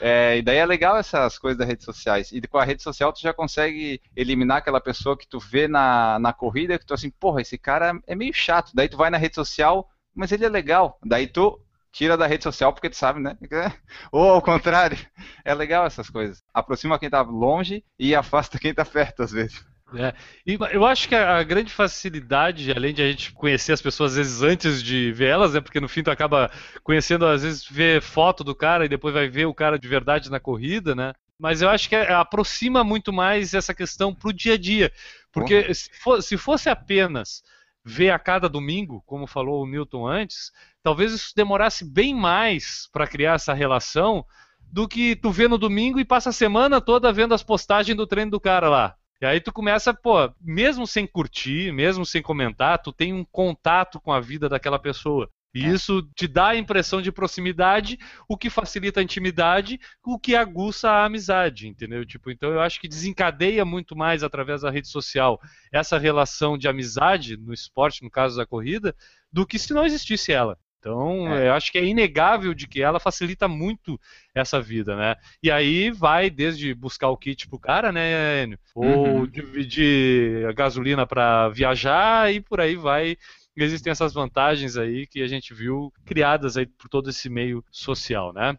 É, 0.00 0.38
e 0.38 0.42
daí 0.42 0.58
é 0.58 0.66
legal 0.66 0.96
essas 0.96 1.38
coisas 1.38 1.58
das 1.58 1.66
redes 1.66 1.84
sociais. 1.84 2.30
E 2.32 2.40
com 2.42 2.58
a 2.58 2.64
rede 2.64 2.82
social 2.82 3.12
tu 3.12 3.20
já 3.20 3.32
consegue 3.32 4.00
eliminar 4.14 4.58
aquela 4.58 4.80
pessoa 4.80 5.16
que 5.16 5.26
tu 5.26 5.38
vê 5.38 5.66
na, 5.68 6.18
na 6.18 6.32
corrida 6.32 6.78
que 6.78 6.86
tu 6.86 6.94
assim, 6.94 7.10
porra, 7.10 7.40
esse 7.40 7.56
cara 7.58 7.98
é 8.06 8.14
meio 8.14 8.32
chato. 8.34 8.72
Daí 8.74 8.88
tu 8.88 8.96
vai 8.96 9.10
na 9.10 9.18
rede 9.18 9.34
social, 9.34 9.88
mas 10.14 10.32
ele 10.32 10.44
é 10.44 10.48
legal. 10.48 10.98
Daí 11.04 11.26
tu 11.26 11.60
tira 11.92 12.16
da 12.16 12.26
rede 12.26 12.44
social 12.44 12.72
porque 12.72 12.90
tu 12.90 12.96
sabe, 12.96 13.20
né? 13.20 13.38
Ou 14.12 14.30
ao 14.30 14.42
contrário. 14.42 14.98
É 15.44 15.54
legal 15.54 15.86
essas 15.86 16.10
coisas. 16.10 16.42
Aproxima 16.52 16.98
quem 16.98 17.08
tá 17.08 17.22
longe 17.22 17.84
e 17.96 18.16
afasta 18.16 18.58
quem 18.58 18.74
tá 18.74 18.84
perto 18.84 19.22
às 19.22 19.30
vezes. 19.30 19.64
É. 19.94 20.12
E 20.44 20.58
eu 20.72 20.84
acho 20.84 21.08
que 21.08 21.14
a, 21.14 21.42
grande 21.44 21.72
facilidade, 21.72 22.72
além 22.72 22.92
de 22.92 23.02
a 23.02 23.08
gente 23.08 23.32
conhecer 23.32 23.72
as 23.72 23.80
pessoas 23.80 24.12
às 24.12 24.16
vezes 24.16 24.42
antes 24.42 24.82
de 24.82 25.12
ver 25.12 25.28
elas, 25.28 25.54
né? 25.54 25.60
Porque 25.60 25.80
no 25.80 25.88
fim 25.88 26.02
tu 26.02 26.10
acaba 26.10 26.50
conhecendo, 26.82 27.24
às 27.24 27.42
vezes, 27.42 27.64
ver 27.64 28.02
foto 28.02 28.42
do 28.42 28.54
cara 28.54 28.84
e 28.84 28.88
depois 28.88 29.14
vai 29.14 29.28
ver 29.28 29.46
o 29.46 29.54
cara 29.54 29.78
de 29.78 29.86
verdade 29.86 30.30
na 30.30 30.40
corrida, 30.40 30.94
né? 30.94 31.12
Mas 31.38 31.62
eu 31.62 31.68
acho 31.68 31.88
que 31.88 31.94
aproxima 31.94 32.82
muito 32.82 33.12
mais 33.12 33.54
essa 33.54 33.74
questão 33.74 34.12
pro 34.12 34.32
dia 34.32 34.54
a 34.54 34.58
dia. 34.58 34.90
Porque 35.30 35.68
uhum. 36.06 36.20
se 36.20 36.36
fosse 36.36 36.68
apenas 36.68 37.42
ver 37.84 38.10
a 38.10 38.18
cada 38.18 38.48
domingo, 38.48 39.02
como 39.06 39.26
falou 39.26 39.62
o 39.62 39.66
Newton 39.66 40.08
antes, 40.08 40.50
talvez 40.82 41.12
isso 41.12 41.32
demorasse 41.36 41.84
bem 41.84 42.12
mais 42.12 42.88
para 42.92 43.06
criar 43.06 43.34
essa 43.34 43.54
relação 43.54 44.24
do 44.60 44.88
que 44.88 45.14
tu 45.14 45.30
vê 45.30 45.46
no 45.46 45.56
domingo 45.56 46.00
e 46.00 46.04
passa 46.04 46.30
a 46.30 46.32
semana 46.32 46.80
toda 46.80 47.12
vendo 47.12 47.34
as 47.34 47.44
postagens 47.44 47.96
do 47.96 48.06
treino 48.06 48.32
do 48.32 48.40
cara 48.40 48.68
lá. 48.68 48.96
E 49.20 49.26
aí 49.26 49.40
tu 49.40 49.52
começa, 49.52 49.94
pô, 49.94 50.30
mesmo 50.40 50.86
sem 50.86 51.06
curtir, 51.06 51.72
mesmo 51.72 52.04
sem 52.04 52.20
comentar, 52.20 52.78
tu 52.82 52.92
tem 52.92 53.14
um 53.14 53.24
contato 53.24 54.00
com 54.00 54.12
a 54.12 54.20
vida 54.20 54.48
daquela 54.48 54.78
pessoa. 54.78 55.30
E 55.56 55.64
é. 55.64 55.68
isso 55.68 56.02
te 56.14 56.28
dá 56.28 56.48
a 56.48 56.56
impressão 56.56 57.00
de 57.00 57.10
proximidade, 57.10 57.98
o 58.28 58.36
que 58.36 58.50
facilita 58.50 59.00
a 59.00 59.02
intimidade, 59.02 59.80
o 60.04 60.18
que 60.18 60.36
aguça 60.36 60.90
a 60.90 61.06
amizade, 61.06 61.66
entendeu? 61.66 62.04
Tipo, 62.04 62.30
então 62.30 62.50
eu 62.50 62.60
acho 62.60 62.78
que 62.78 62.86
desencadeia 62.86 63.64
muito 63.64 63.96
mais 63.96 64.22
através 64.22 64.60
da 64.60 64.70
rede 64.70 64.88
social 64.88 65.40
essa 65.72 65.96
relação 65.96 66.58
de 66.58 66.68
amizade 66.68 67.38
no 67.38 67.54
esporte, 67.54 68.04
no 68.04 68.10
caso 68.10 68.36
da 68.36 68.44
corrida, 68.44 68.94
do 69.32 69.46
que 69.46 69.58
se 69.58 69.72
não 69.72 69.86
existisse 69.86 70.30
ela. 70.30 70.58
Então, 70.86 71.36
é. 71.36 71.48
eu 71.48 71.52
acho 71.54 71.72
que 71.72 71.78
é 71.78 71.84
inegável 71.84 72.54
de 72.54 72.68
que 72.68 72.80
ela 72.80 73.00
facilita 73.00 73.48
muito 73.48 74.00
essa 74.32 74.60
vida, 74.60 74.94
né? 74.94 75.16
E 75.42 75.50
aí 75.50 75.90
vai 75.90 76.30
desde 76.30 76.72
buscar 76.74 77.08
o 77.08 77.16
kit 77.16 77.48
pro 77.48 77.58
cara, 77.58 77.90
né, 77.90 78.44
Enio? 78.44 78.58
Ou 78.72 78.86
uhum. 78.86 79.26
dividir 79.26 80.46
a 80.46 80.52
gasolina 80.52 81.04
para 81.04 81.48
viajar 81.48 82.32
e 82.32 82.40
por 82.40 82.60
aí 82.60 82.76
vai. 82.76 83.16
Existem 83.56 83.90
essas 83.90 84.14
vantagens 84.14 84.76
aí 84.76 85.08
que 85.08 85.22
a 85.22 85.26
gente 85.26 85.52
viu 85.52 85.92
criadas 86.04 86.56
aí 86.56 86.66
por 86.66 86.88
todo 86.88 87.10
esse 87.10 87.28
meio 87.28 87.64
social, 87.72 88.32
né? 88.32 88.56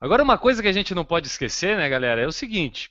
Agora, 0.00 0.24
uma 0.24 0.36
coisa 0.36 0.60
que 0.60 0.68
a 0.68 0.72
gente 0.72 0.96
não 0.96 1.04
pode 1.04 1.28
esquecer, 1.28 1.76
né, 1.76 1.88
galera, 1.88 2.20
é 2.20 2.26
o 2.26 2.32
seguinte: 2.32 2.90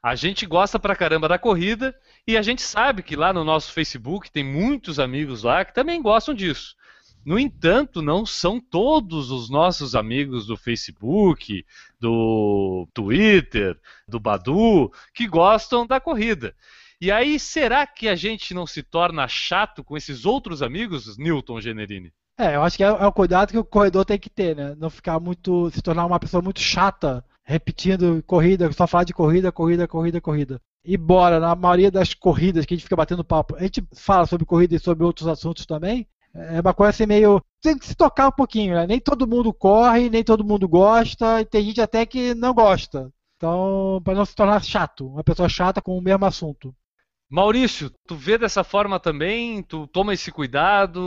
a 0.00 0.14
gente 0.14 0.46
gosta 0.46 0.78
pra 0.78 0.94
caramba 0.94 1.28
da 1.28 1.38
corrida 1.38 1.92
e 2.26 2.36
a 2.36 2.42
gente 2.42 2.62
sabe 2.62 3.02
que 3.02 3.16
lá 3.16 3.32
no 3.32 3.44
nosso 3.44 3.72
Facebook 3.72 4.30
tem 4.30 4.44
muitos 4.44 4.98
amigos 4.98 5.42
lá 5.42 5.64
que 5.64 5.74
também 5.74 6.00
gostam 6.00 6.34
disso. 6.34 6.76
No 7.24 7.38
entanto, 7.38 8.02
não 8.02 8.26
são 8.26 8.60
todos 8.60 9.30
os 9.30 9.48
nossos 9.48 9.94
amigos 9.94 10.46
do 10.46 10.56
Facebook, 10.56 11.64
do 12.00 12.88
Twitter, 12.92 13.78
do 14.08 14.18
Badu, 14.18 14.92
que 15.14 15.28
gostam 15.28 15.86
da 15.86 16.00
corrida. 16.00 16.54
E 17.00 17.10
aí, 17.10 17.38
será 17.38 17.86
que 17.86 18.08
a 18.08 18.14
gente 18.14 18.54
não 18.54 18.66
se 18.66 18.82
torna 18.82 19.26
chato 19.28 19.84
com 19.84 19.96
esses 19.96 20.24
outros 20.24 20.62
amigos, 20.62 21.16
Newton 21.16 21.60
Generini? 21.60 22.12
É, 22.38 22.56
eu 22.56 22.62
acho 22.62 22.76
que 22.76 22.84
é, 22.84 22.88
é 22.88 23.06
o 23.06 23.12
cuidado 23.12 23.50
que 23.50 23.58
o 23.58 23.64
corredor 23.64 24.04
tem 24.04 24.18
que 24.18 24.30
ter, 24.30 24.56
né? 24.56 24.74
Não 24.78 24.90
ficar 24.90 25.20
muito. 25.20 25.70
se 25.70 25.82
tornar 25.82 26.06
uma 26.06 26.18
pessoa 26.18 26.42
muito 26.42 26.60
chata 26.60 27.24
repetindo 27.44 28.22
corrida, 28.24 28.70
só 28.72 28.86
falar 28.86 29.04
de 29.04 29.12
corrida, 29.12 29.52
corrida, 29.52 29.86
corrida, 29.86 30.20
corrida. 30.20 30.60
E 30.84 30.96
bora, 30.96 31.38
na 31.38 31.54
maioria 31.54 31.90
das 31.90 32.12
corridas 32.12 32.66
que 32.66 32.74
a 32.74 32.76
gente 32.76 32.84
fica 32.84 32.96
batendo 32.96 33.24
papo, 33.24 33.54
a 33.56 33.62
gente 33.62 33.84
fala 33.94 34.26
sobre 34.26 34.44
corrida 34.44 34.74
e 34.74 34.80
sobre 34.80 35.04
outros 35.04 35.28
assuntos 35.28 35.64
também. 35.64 36.06
É 36.34 36.60
uma 36.60 36.74
coisa 36.74 36.90
assim 36.90 37.06
meio. 37.06 37.42
Tem 37.60 37.78
que 37.78 37.86
se 37.86 37.94
tocar 37.94 38.28
um 38.28 38.32
pouquinho, 38.32 38.74
né? 38.74 38.86
Nem 38.86 38.98
todo 38.98 39.28
mundo 39.28 39.52
corre, 39.52 40.08
nem 40.10 40.24
todo 40.24 40.44
mundo 40.44 40.68
gosta, 40.68 41.40
e 41.40 41.44
tem 41.44 41.64
gente 41.64 41.80
até 41.80 42.04
que 42.06 42.34
não 42.34 42.54
gosta. 42.54 43.12
Então, 43.36 44.00
para 44.02 44.14
não 44.14 44.24
se 44.24 44.34
tornar 44.34 44.62
chato, 44.62 45.06
uma 45.06 45.22
pessoa 45.22 45.48
chata 45.48 45.82
com 45.82 45.96
o 45.96 46.02
mesmo 46.02 46.24
assunto. 46.24 46.74
Maurício, 47.30 47.90
tu 48.06 48.14
vê 48.14 48.36
dessa 48.36 48.62
forma 48.62 49.00
também? 49.00 49.62
Tu 49.62 49.86
toma 49.86 50.12
esse 50.12 50.30
cuidado? 50.30 51.00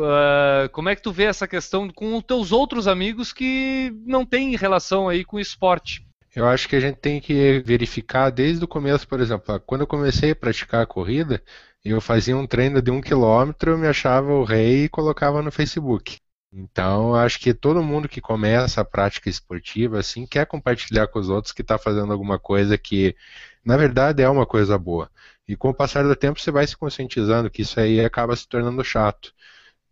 Uh, 0.00 0.68
como 0.70 0.88
é 0.88 0.94
que 0.96 1.02
tu 1.02 1.10
vê 1.10 1.24
essa 1.24 1.46
questão 1.48 1.90
com 1.90 2.16
os 2.16 2.22
teus 2.22 2.52
outros 2.52 2.86
amigos 2.86 3.32
que 3.32 3.92
não 4.06 4.24
têm 4.24 4.56
relação 4.56 5.08
aí 5.08 5.24
com 5.24 5.40
esporte? 5.40 6.06
Eu 6.34 6.46
acho 6.48 6.68
que 6.68 6.76
a 6.76 6.80
gente 6.80 6.96
tem 6.96 7.20
que 7.20 7.60
verificar 7.60 8.30
desde 8.30 8.64
o 8.64 8.68
começo, 8.68 9.06
por 9.06 9.20
exemplo, 9.20 9.60
quando 9.60 9.82
eu 9.82 9.86
comecei 9.86 10.30
a 10.30 10.36
praticar 10.36 10.82
a 10.82 10.86
corrida, 10.86 11.42
eu 11.84 12.00
fazia 12.00 12.36
um 12.36 12.46
treino 12.46 12.80
de 12.80 12.90
um 12.90 13.00
quilômetro, 13.00 13.72
eu 13.72 13.78
me 13.78 13.86
achava 13.86 14.32
o 14.32 14.44
rei 14.44 14.84
e 14.84 14.88
colocava 14.88 15.42
no 15.42 15.52
Facebook. 15.52 16.18
Então, 16.52 17.14
acho 17.14 17.38
que 17.40 17.52
todo 17.54 17.82
mundo 17.82 18.08
que 18.08 18.20
começa 18.20 18.80
a 18.80 18.84
prática 18.84 19.28
esportiva 19.28 19.98
assim 19.98 20.26
quer 20.26 20.46
compartilhar 20.46 21.06
com 21.08 21.18
os 21.18 21.28
outros 21.28 21.52
que 21.52 21.62
está 21.62 21.78
fazendo 21.78 22.12
alguma 22.12 22.38
coisa 22.38 22.78
que, 22.78 23.16
na 23.64 23.76
verdade, 23.76 24.22
é 24.22 24.28
uma 24.28 24.46
coisa 24.46 24.78
boa. 24.78 25.10
E 25.48 25.56
com 25.56 25.70
o 25.70 25.74
passar 25.74 26.04
do 26.04 26.16
tempo 26.16 26.40
você 26.40 26.50
vai 26.50 26.66
se 26.66 26.76
conscientizando 26.76 27.50
que 27.50 27.62
isso 27.62 27.78
aí 27.80 28.00
acaba 28.04 28.36
se 28.36 28.46
tornando 28.48 28.84
chato. 28.84 29.34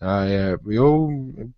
Ah, 0.01 0.27
é, 0.27 0.59
eu 0.69 1.09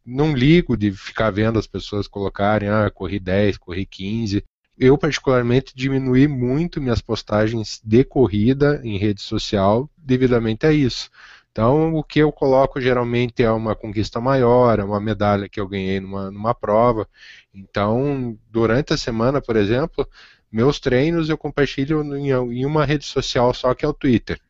não 0.04 0.34
ligo 0.34 0.76
de 0.76 0.92
ficar 0.92 1.30
vendo 1.30 1.58
as 1.58 1.66
pessoas 1.66 2.08
colocarem, 2.08 2.68
ah, 2.68 2.90
corri 2.90 3.20
10, 3.20 3.56
corri 3.58 3.86
15. 3.86 4.44
Eu, 4.78 4.96
particularmente, 4.96 5.74
diminui 5.76 6.26
muito 6.26 6.80
minhas 6.80 7.00
postagens 7.00 7.80
de 7.84 8.04
corrida 8.04 8.80
em 8.82 8.98
rede 8.98 9.20
social 9.20 9.88
devidamente 9.96 10.66
a 10.66 10.72
isso. 10.72 11.10
Então, 11.52 11.94
o 11.94 12.02
que 12.02 12.18
eu 12.18 12.32
coloco 12.32 12.80
geralmente 12.80 13.42
é 13.42 13.50
uma 13.50 13.76
conquista 13.76 14.18
maior, 14.20 14.78
é 14.78 14.84
uma 14.84 14.98
medalha 14.98 15.48
que 15.50 15.60
eu 15.60 15.68
ganhei 15.68 16.00
numa, 16.00 16.30
numa 16.30 16.54
prova. 16.54 17.06
Então, 17.52 18.38
durante 18.50 18.94
a 18.94 18.96
semana, 18.96 19.40
por 19.40 19.56
exemplo, 19.56 20.08
meus 20.50 20.80
treinos 20.80 21.28
eu 21.28 21.36
compartilho 21.36 22.02
em, 22.16 22.64
uma 22.64 22.86
rede 22.86 23.04
social 23.04 23.52
só 23.52 23.74
que 23.74 23.84
é 23.84 23.88
o 23.88 23.92
Twitter. 23.92 24.40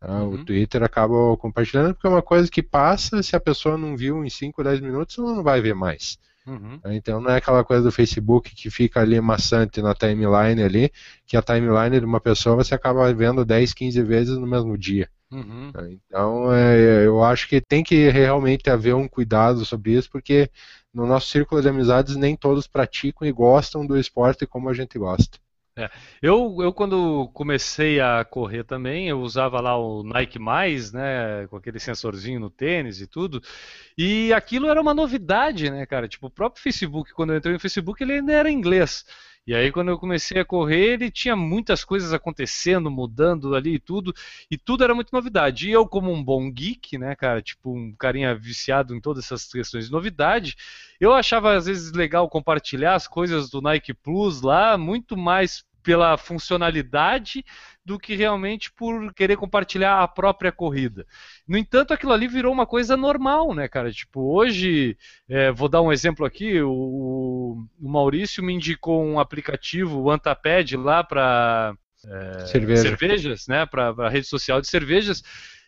Tá? 0.00 0.24
Uhum. 0.24 0.34
O 0.34 0.44
Twitter 0.44 0.82
acaba 0.82 1.36
compartilhando 1.36 1.94
porque 1.94 2.06
é 2.08 2.10
uma 2.10 2.22
coisa 2.22 2.50
que 2.50 2.62
passa, 2.62 3.22
se 3.22 3.36
a 3.36 3.40
pessoa 3.40 3.78
não 3.78 3.96
viu 3.96 4.24
em 4.24 4.30
5, 4.30 4.64
10 4.64 4.80
minutos, 4.80 5.18
ela 5.18 5.34
não 5.34 5.44
vai 5.44 5.60
ver 5.60 5.74
mais. 5.74 6.18
Uhum. 6.50 6.80
Então 6.86 7.20
não 7.20 7.30
é 7.30 7.36
aquela 7.36 7.62
coisa 7.62 7.84
do 7.84 7.92
Facebook 7.92 8.52
que 8.54 8.68
fica 8.70 9.00
ali 9.00 9.20
maçante 9.20 9.80
na 9.80 9.94
timeline 9.94 10.60
ali, 10.60 10.90
que 11.24 11.36
a 11.36 11.42
timeline 11.42 12.00
de 12.00 12.04
uma 12.04 12.20
pessoa 12.20 12.56
você 12.56 12.74
acaba 12.74 13.12
vendo 13.14 13.44
10, 13.44 13.72
15 13.72 14.02
vezes 14.02 14.36
no 14.36 14.46
mesmo 14.46 14.76
dia. 14.76 15.08
Uhum. 15.30 15.70
Então 16.06 16.52
é, 16.52 17.06
eu 17.06 17.22
acho 17.22 17.48
que 17.48 17.60
tem 17.60 17.84
que 17.84 18.08
realmente 18.10 18.68
haver 18.68 18.96
um 18.96 19.06
cuidado 19.06 19.64
sobre 19.64 19.92
isso, 19.92 20.10
porque 20.10 20.50
no 20.92 21.06
nosso 21.06 21.28
círculo 21.28 21.62
de 21.62 21.68
amizades 21.68 22.16
nem 22.16 22.34
todos 22.34 22.66
praticam 22.66 23.28
e 23.28 23.32
gostam 23.32 23.86
do 23.86 23.96
esporte 23.96 24.44
como 24.44 24.68
a 24.68 24.74
gente 24.74 24.98
gosta. 24.98 25.38
É. 25.76 25.88
Eu, 26.20 26.56
eu, 26.60 26.72
quando 26.72 27.28
comecei 27.32 28.00
a 28.00 28.24
correr 28.24 28.64
também, 28.64 29.08
eu 29.08 29.20
usava 29.20 29.60
lá 29.60 29.78
o 29.78 30.02
Nike 30.02 30.38
né, 30.92 31.46
com 31.48 31.56
aquele 31.56 31.78
sensorzinho 31.78 32.40
no 32.40 32.50
tênis 32.50 33.00
e 33.00 33.06
tudo, 33.06 33.40
e 33.96 34.32
aquilo 34.32 34.68
era 34.68 34.80
uma 34.80 34.92
novidade, 34.92 35.70
né, 35.70 35.86
cara? 35.86 36.08
Tipo, 36.08 36.26
o 36.26 36.30
próprio 36.30 36.62
Facebook, 36.62 37.12
quando 37.14 37.32
eu 37.32 37.38
entrei 37.38 37.54
no 37.54 37.60
Facebook, 37.60 38.02
ele 38.02 38.14
ainda 38.14 38.32
era 38.32 38.50
inglês. 38.50 39.04
E 39.46 39.54
aí, 39.54 39.72
quando 39.72 39.88
eu 39.88 39.98
comecei 39.98 40.40
a 40.40 40.44
correr, 40.44 40.92
ele 40.92 41.10
tinha 41.10 41.34
muitas 41.34 41.84
coisas 41.84 42.12
acontecendo, 42.12 42.90
mudando 42.90 43.54
ali 43.56 43.74
e 43.74 43.78
tudo, 43.80 44.14
e 44.50 44.56
tudo 44.56 44.84
era 44.84 44.94
muito 44.94 45.12
novidade. 45.12 45.68
E 45.68 45.72
eu, 45.72 45.86
como 45.88 46.12
um 46.12 46.22
bom 46.22 46.50
geek, 46.50 46.96
né, 46.98 47.16
cara, 47.16 47.42
tipo 47.42 47.74
um 47.74 47.92
carinha 47.96 48.34
viciado 48.34 48.94
em 48.94 49.00
todas 49.00 49.24
essas 49.24 49.50
questões 49.50 49.86
de 49.86 49.92
novidade, 49.92 50.56
eu 51.00 51.12
achava 51.12 51.56
às 51.56 51.66
vezes 51.66 51.90
legal 51.92 52.28
compartilhar 52.28 52.94
as 52.94 53.08
coisas 53.08 53.50
do 53.50 53.60
Nike 53.60 53.94
Plus 53.94 54.42
lá, 54.42 54.78
muito 54.78 55.16
mais 55.16 55.64
pela 55.82 56.16
funcionalidade 56.16 57.44
do 57.84 57.98
que 57.98 58.14
realmente 58.14 58.70
por 58.72 59.12
querer 59.14 59.36
compartilhar 59.36 60.02
a 60.02 60.08
própria 60.08 60.52
corrida. 60.52 61.06
No 61.46 61.56
entanto, 61.56 61.92
aquilo 61.92 62.12
ali 62.12 62.28
virou 62.28 62.52
uma 62.52 62.66
coisa 62.66 62.96
normal, 62.96 63.54
né, 63.54 63.68
cara? 63.68 63.90
Tipo, 63.90 64.20
hoje, 64.34 64.96
é, 65.28 65.50
vou 65.50 65.68
dar 65.68 65.82
um 65.82 65.92
exemplo 65.92 66.24
aqui, 66.24 66.60
o, 66.60 67.66
o, 67.80 67.88
Maurício 67.88 68.42
me 68.42 68.52
indicou 68.52 69.04
um 69.04 69.18
aplicativo, 69.18 70.00
o 70.00 70.10
Antaped, 70.10 70.76
lá 70.76 71.02
para 71.02 71.74
é, 72.06 72.46
Cerveja. 72.46 72.82
cervejas, 72.82 73.46
né, 73.46 73.66
para 73.66 73.88
a 73.90 74.08
rede 74.08 74.26
social 74.26 74.60
de 74.60 74.68
cervejas, 74.68 75.22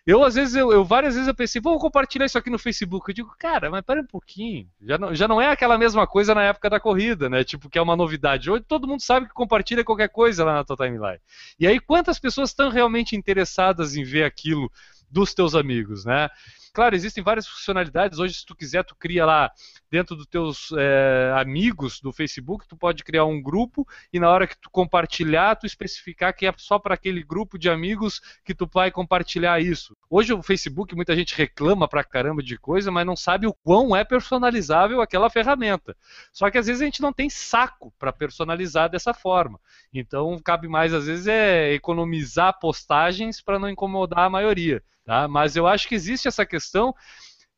eu, 0.05 0.24
às 0.24 0.34
vezes, 0.34 0.57
eu, 0.57 0.72
eu, 0.72 0.84
várias 0.84 1.14
vezes 1.14 1.28
eu 1.28 1.34
pensei, 1.34 1.61
vou 1.61 1.78
compartilhar 1.78 2.26
isso 2.26 2.36
aqui 2.36 2.50
no 2.50 2.59
Facebook. 2.59 3.09
Eu 3.09 3.14
digo, 3.14 3.34
cara, 3.38 3.70
mas 3.70 3.82
pera 3.82 4.00
um 4.00 4.07
pouquinho. 4.07 4.68
Já 4.80 4.98
não, 4.98 5.14
já 5.14 5.28
não 5.28 5.40
é 5.40 5.48
aquela 5.50 5.78
mesma 5.78 6.07
coisa 6.09 6.34
na 6.34 6.42
época 6.42 6.68
da 6.68 6.80
corrida, 6.80 7.28
né? 7.28 7.44
Tipo, 7.44 7.70
que 7.70 7.78
é 7.78 7.82
uma 7.82 7.94
novidade. 7.94 8.50
Hoje 8.50 8.64
todo 8.66 8.88
mundo 8.88 9.00
sabe 9.00 9.28
que 9.28 9.34
compartilha 9.34 9.84
qualquer 9.84 10.09
coisa 10.09 10.44
lá 10.44 10.55
na 10.55 10.64
tua 10.64 10.76
timeline. 10.76 11.20
E 11.59 11.68
aí, 11.68 11.78
quantas 11.78 12.18
pessoas 12.18 12.50
estão 12.50 12.68
realmente 12.68 13.14
interessadas 13.14 13.94
em 13.94 14.03
ver 14.03 14.24
aquilo 14.24 14.70
dos 15.09 15.34
teus 15.34 15.55
amigos, 15.55 16.05
né? 16.05 16.28
Claro, 16.74 16.94
existem 16.94 17.22
várias 17.22 17.46
funcionalidades. 17.46 18.18
Hoje, 18.18 18.32
se 18.32 18.46
tu 18.46 18.56
quiser, 18.56 18.82
tu 18.82 18.96
cria 18.96 19.26
lá 19.26 19.52
dentro 19.90 20.16
dos 20.16 20.26
teus 20.26 20.72
é, 20.78 21.30
amigos 21.36 22.00
do 22.00 22.10
Facebook, 22.10 22.66
tu 22.66 22.74
pode 22.74 23.04
criar 23.04 23.26
um 23.26 23.42
grupo 23.42 23.86
e 24.10 24.18
na 24.18 24.30
hora 24.30 24.46
que 24.46 24.56
tu 24.56 24.70
compartilhar, 24.70 25.54
tu 25.56 25.66
especificar 25.66 26.34
que 26.34 26.46
é 26.46 26.54
só 26.56 26.78
para 26.78 26.94
aquele 26.94 27.22
grupo 27.22 27.58
de 27.58 27.68
amigos 27.68 28.22
que 28.42 28.54
tu 28.54 28.66
vai 28.72 28.90
compartilhar 28.90 29.60
isso. 29.60 29.94
Hoje 30.08 30.32
o 30.32 30.42
Facebook, 30.42 30.94
muita 30.96 31.14
gente 31.14 31.36
reclama 31.36 31.86
pra 31.86 32.02
caramba 32.02 32.42
de 32.42 32.56
coisa, 32.56 32.90
mas 32.90 33.04
não 33.04 33.16
sabe 33.16 33.46
o 33.46 33.52
quão 33.52 33.94
é 33.94 34.02
personalizável 34.02 35.02
aquela 35.02 35.28
ferramenta. 35.28 35.94
Só 36.32 36.50
que 36.50 36.56
às 36.56 36.68
vezes 36.68 36.80
a 36.80 36.86
gente 36.86 37.02
não 37.02 37.12
tem 37.12 37.28
saco 37.28 37.92
para 37.98 38.14
personalizar 38.14 38.88
dessa 38.88 39.12
forma. 39.12 39.60
Então, 39.92 40.40
cabe 40.42 40.68
mais 40.68 40.94
às 40.94 41.04
vezes 41.04 41.26
é 41.26 41.74
economizar 41.74 42.58
postagens 42.58 43.42
para 43.42 43.58
não 43.58 43.68
incomodar 43.68 44.20
a 44.20 44.30
maioria. 44.30 44.82
Tá? 45.05 45.26
Mas 45.26 45.57
eu 45.57 45.66
acho 45.66 45.88
que 45.88 45.94
existe 45.94 46.28
essa 46.28 46.46
questão. 46.46 46.94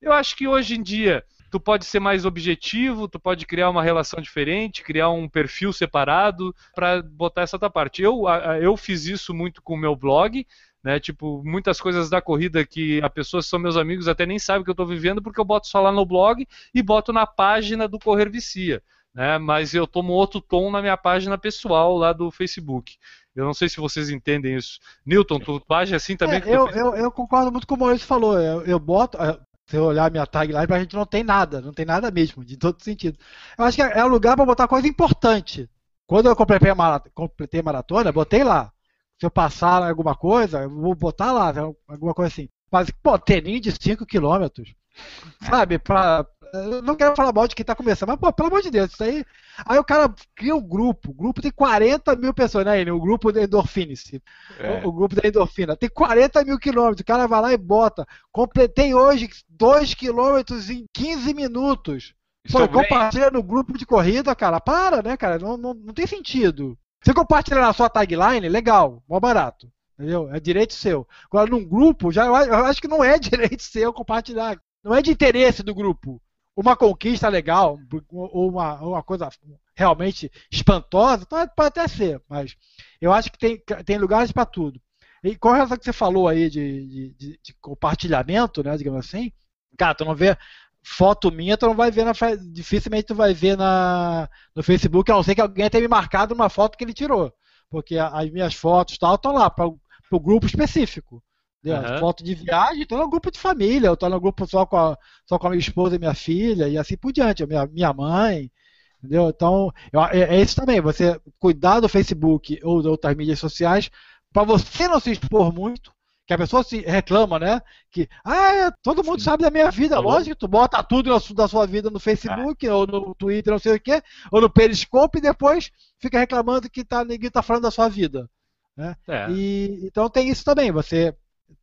Eu 0.01 0.12
acho 0.12 0.36
que 0.36 0.47
hoje 0.49 0.74
em 0.76 0.82
dia 0.82 1.24
tu 1.51 1.61
pode 1.61 1.84
ser 1.84 2.01
mais 2.01 2.24
objetivo, 2.24 3.07
tu 3.07 3.20
pode 3.20 3.47
criar 3.47 3.70
uma 3.70 3.82
relação 3.82 4.20
diferente, 4.20 4.82
criar 4.82 5.11
um 5.11 5.28
perfil 5.28 5.72
separado 5.72 6.55
para 6.74 7.01
botar 7.01 7.42
essa 7.42 7.59
tua 7.59 7.70
parte. 7.70 8.03
Eu, 8.03 8.24
eu 8.61 8.76
fiz 8.76 9.07
isso 9.07 9.32
muito 9.32 9.62
com 9.62 9.74
o 9.74 9.78
meu 9.78 9.95
blog, 9.95 10.45
né? 10.82 10.99
Tipo, 10.99 11.42
muitas 11.45 11.80
coisas 11.80 12.11
da 12.11 12.20
corrida 12.20 12.66
que 12.66 13.01
a 13.03 13.09
pessoa 13.09 13.40
são 13.40 13.59
meus 13.59 13.76
amigos 13.76 14.09
até 14.09 14.26
nem 14.26 14.38
sabe 14.38 14.64
que 14.64 14.70
eu 14.70 14.74
estou 14.74 14.86
vivendo 14.86 15.22
porque 15.22 15.40
eu 15.40 15.45
boto 15.45 15.68
só 15.68 15.80
lá 15.80 15.92
no 15.92 16.05
blog 16.05 16.47
e 16.74 16.82
boto 16.82 17.12
na 17.12 17.26
página 17.26 17.86
do 17.86 17.99
Correr 17.99 18.28
Vicia. 18.28 18.82
Né, 19.14 19.38
mas 19.38 19.72
eu 19.72 19.86
tomo 19.86 20.12
outro 20.12 20.40
tom 20.40 20.70
na 20.72 20.80
minha 20.80 20.96
página 20.96 21.38
pessoal 21.38 21.96
lá 21.96 22.12
do 22.12 22.32
Facebook. 22.32 22.96
Eu 23.34 23.44
não 23.44 23.54
sei 23.54 23.68
se 23.68 23.76
vocês 23.76 24.10
entendem 24.10 24.56
isso. 24.56 24.78
Newton, 25.06 25.38
tu 25.38 25.62
age 25.72 25.94
assim 25.94 26.16
também? 26.16 26.42
É, 26.42 26.48
eu, 26.48 26.68
eu, 26.70 26.96
eu, 26.96 27.10
concordo 27.12 27.52
muito 27.52 27.66
com 27.66 27.74
o 27.74 27.78
Maurício 27.78 28.06
falou. 28.06 28.40
Eu, 28.40 28.62
eu 28.62 28.78
boto, 28.78 29.18
Se 29.66 29.76
eu 29.76 29.84
olhar 29.84 30.10
minha 30.10 30.26
tagline, 30.26 30.66
a 30.68 30.78
gente 30.80 30.96
não 30.96 31.06
tem 31.06 31.22
nada, 31.22 31.60
não 31.60 31.72
tem 31.72 31.84
nada 31.84 32.10
mesmo, 32.10 32.44
de 32.44 32.56
todo 32.56 32.82
sentido. 32.82 33.18
Eu 33.56 33.64
acho 33.64 33.76
que 33.76 33.82
é, 33.82 33.98
é 33.98 34.04
um 34.04 34.08
lugar 34.08 34.36
para 34.36 34.46
botar 34.46 34.68
coisa 34.68 34.86
importante. 34.86 35.68
Quando 36.06 36.28
eu 36.28 36.36
completei 36.36 36.70
a, 36.70 36.74
maratona, 36.74 37.12
completei 37.14 37.60
a 37.60 37.62
maratona, 37.62 38.12
botei 38.12 38.44
lá. 38.44 38.72
Se 39.18 39.26
eu 39.26 39.30
passar 39.30 39.82
alguma 39.88 40.14
coisa, 40.16 40.62
eu 40.62 40.70
vou 40.70 40.94
botar 40.94 41.32
lá, 41.32 41.52
alguma 41.88 42.12
coisa 42.14 42.32
assim. 42.32 42.48
Mas, 42.70 42.90
pô, 42.90 43.18
teninho 43.18 43.60
de 43.60 43.70
5 43.70 44.04
km. 44.04 44.48
Sabe, 45.40 45.78
pra, 45.78 46.26
eu 46.55 46.82
não 46.82 46.95
quero 46.95 47.16
falar 47.16 47.32
mal 47.32 47.49
de 47.49 47.55
quem 47.55 47.64
tá 47.64 47.74
começando, 47.74 48.09
mas, 48.11 48.18
pô, 48.18 48.32
pelo 48.32 48.49
amor 48.49 48.62
de 48.62 48.70
Deus, 48.70 48.92
isso 48.92 49.03
aí. 49.03 49.24
Aí 49.66 49.78
o 49.78 49.84
cara 49.84 50.12
cria 50.34 50.55
um 50.55 50.62
grupo, 50.62 51.11
o 51.11 51.14
grupo 51.14 51.42
tem 51.42 51.51
40 51.51 52.14
mil 52.16 52.32
pessoas, 52.32 52.64
né, 52.64 52.90
O 52.92 53.01
grupo 53.01 53.32
da 53.32 53.42
Endorfinice. 53.42 54.22
É. 54.59 54.84
O, 54.84 54.88
o, 54.88 54.92
grupo 54.92 55.14
da 55.14 55.26
Endorfina. 55.26 55.76
Tem 55.76 55.88
40 55.88 56.45
mil 56.45 56.59
quilômetros, 56.59 57.01
o 57.01 57.05
cara 57.05 57.26
vai 57.26 57.40
lá 57.40 57.53
e 57.53 57.57
bota. 57.57 58.07
Completei 58.30 58.95
hoje 58.95 59.28
2 59.49 59.95
quilômetros 59.95 60.70
em 60.70 60.86
15 60.92 61.34
minutos. 61.34 62.14
Pô, 62.51 62.68
compartilha 62.68 63.30
no 63.30 63.42
grupo 63.42 63.76
de 63.78 63.86
corrida, 63.86 64.34
cara. 64.34 64.61
Para, 64.61 65.03
né, 65.03 65.16
cara? 65.16 65.38
Não, 65.38 65.57
não, 65.57 65.74
não 65.74 65.95
tem 65.95 66.07
sentido. 66.07 66.78
Você 67.03 67.12
compartilha 67.12 67.61
na 67.61 67.72
sua 67.72 67.88
tagline, 67.88 68.49
legal, 68.49 69.03
mó 69.09 69.18
barato. 69.18 69.70
Entendeu? 69.99 70.28
É 70.32 70.40
direito 70.40 70.74
seu. 70.74 71.07
Agora, 71.26 71.49
num 71.49 71.64
grupo, 71.64 72.11
já, 72.11 72.26
eu 72.26 72.34
acho 72.34 72.80
que 72.80 72.88
não 72.88 73.03
é 73.03 73.18
direito 73.20 73.62
seu 73.62 73.92
compartilhar. 73.92 74.59
Não 74.85 74.95
é 74.95 75.01
de 75.01 75.11
interesse 75.11 75.62
do 75.62 75.74
grupo 75.74 76.20
uma 76.57 76.76
conquista 76.76 77.28
legal, 77.28 77.78
ou 78.11 78.49
uma, 78.49 78.80
uma 78.80 79.03
coisa 79.03 79.28
realmente 79.74 80.30
espantosa, 80.51 81.24
então 81.26 81.49
pode 81.49 81.68
até 81.68 81.89
ser, 81.89 82.22
mas 82.28 82.57
eu 83.01 83.12
acho 83.12 83.30
que 83.32 83.39
tem, 83.39 83.61
tem 83.85 83.99
lugares 83.99 84.30
para 84.30 84.47
tudo. 84.47 84.80
E 85.22 85.37
com 85.37 85.53
relação 85.53 85.76
que 85.76 85.85
você 85.85 85.93
falou 85.93 86.28
aí 86.28 86.49
de, 86.49 87.14
de, 87.16 87.41
de, 87.43 87.55
compartilhamento, 87.61 88.62
né, 88.62 88.76
digamos 88.76 89.01
assim, 89.01 89.32
cara, 89.76 89.95
tu 89.95 90.05
não 90.05 90.14
vê 90.14 90.37
foto 90.82 91.32
minha, 91.32 91.57
tu 91.57 91.66
não 91.66 91.74
vai 91.74 91.91
ver 91.91 92.05
na 92.05 92.12
dificilmente 92.53 93.07
tu 93.07 93.14
vai 93.14 93.35
ver 93.35 93.57
na, 93.57 94.28
no 94.55 94.62
Facebook, 94.62 95.11
a 95.11 95.14
não 95.14 95.22
ser 95.22 95.35
que 95.35 95.41
alguém 95.41 95.68
tenha 95.68 95.82
me 95.82 95.89
marcado 95.89 96.35
uma 96.35 96.49
foto 96.49 96.76
que 96.76 96.85
ele 96.85 96.93
tirou, 96.93 97.32
porque 97.70 97.97
as 97.99 98.30
minhas 98.30 98.55
fotos 98.55 98.99
tal 98.99 99.14
estão 99.16 99.32
lá 99.32 99.51
para 99.51 99.66
o 99.66 100.20
grupo 100.20 100.47
específico. 100.47 101.22
Uhum. 101.64 101.98
Foto 101.98 102.22
de 102.22 102.34
viagem, 102.34 102.82
estou 102.82 102.98
no 102.98 103.08
grupo 103.08 103.30
de 103.30 103.38
família, 103.38 103.88
eu 103.88 103.94
estou 103.94 104.10
no 104.10 104.20
grupo 104.20 104.46
só 104.46 104.66
com, 104.66 104.76
a, 104.76 104.98
só 105.26 105.38
com 105.38 105.46
a 105.46 105.50
minha 105.50 105.60
esposa 105.60 105.96
e 105.96 105.98
minha 105.98 106.14
filha, 106.14 106.68
e 106.68 106.76
assim 106.76 106.96
por 106.96 107.12
diante, 107.12 107.46
minha, 107.46 107.66
minha 107.66 107.92
mãe. 107.92 108.50
Entendeu? 108.98 109.28
Então, 109.28 109.72
eu, 109.92 110.02
é, 110.04 110.36
é, 110.36 110.40
isso 110.40 110.56
também, 110.56 110.80
você 110.80 111.20
cuidar 111.38 111.80
do 111.80 111.88
Facebook 111.88 112.58
ou 112.62 112.82
de 112.82 112.88
outras 112.88 113.14
mídias 113.16 113.38
sociais, 113.38 113.90
para 114.32 114.44
você 114.44 114.88
não 114.88 114.98
se 114.98 115.12
expor 115.12 115.52
muito, 115.52 115.92
que 116.26 116.32
a 116.32 116.38
pessoa 116.38 116.62
se 116.62 116.80
reclama, 116.80 117.38
né? 117.38 117.60
Que, 117.90 118.08
ah, 118.24 118.72
todo 118.82 119.04
mundo 119.04 119.20
sabe 119.20 119.42
da 119.42 119.50
minha 119.50 119.70
vida, 119.70 119.98
lógico, 120.00 120.36
tu 120.36 120.48
bota 120.48 120.82
tudo 120.82 121.10
da 121.34 121.48
sua 121.48 121.66
vida 121.66 121.90
no 121.90 122.00
Facebook, 122.00 122.66
ah. 122.66 122.76
ou 122.76 122.86
no 122.86 123.14
Twitter, 123.14 123.52
não 123.52 123.58
sei 123.58 123.76
o 123.76 123.80
quê, 123.80 124.02
ou 124.32 124.40
no 124.40 124.50
Periscope, 124.50 125.18
e 125.18 125.22
depois 125.22 125.70
fica 125.98 126.18
reclamando 126.18 126.70
que 126.70 126.82
tá, 126.82 127.04
ninguém 127.04 127.28
está 127.28 127.42
falando 127.42 127.64
da 127.64 127.70
sua 127.70 127.88
vida. 127.88 128.28
Né? 128.76 128.96
É. 129.06 129.30
E, 129.30 129.80
então 129.84 130.08
tem 130.08 130.28
isso 130.28 130.44
também, 130.44 130.72
você 130.72 131.14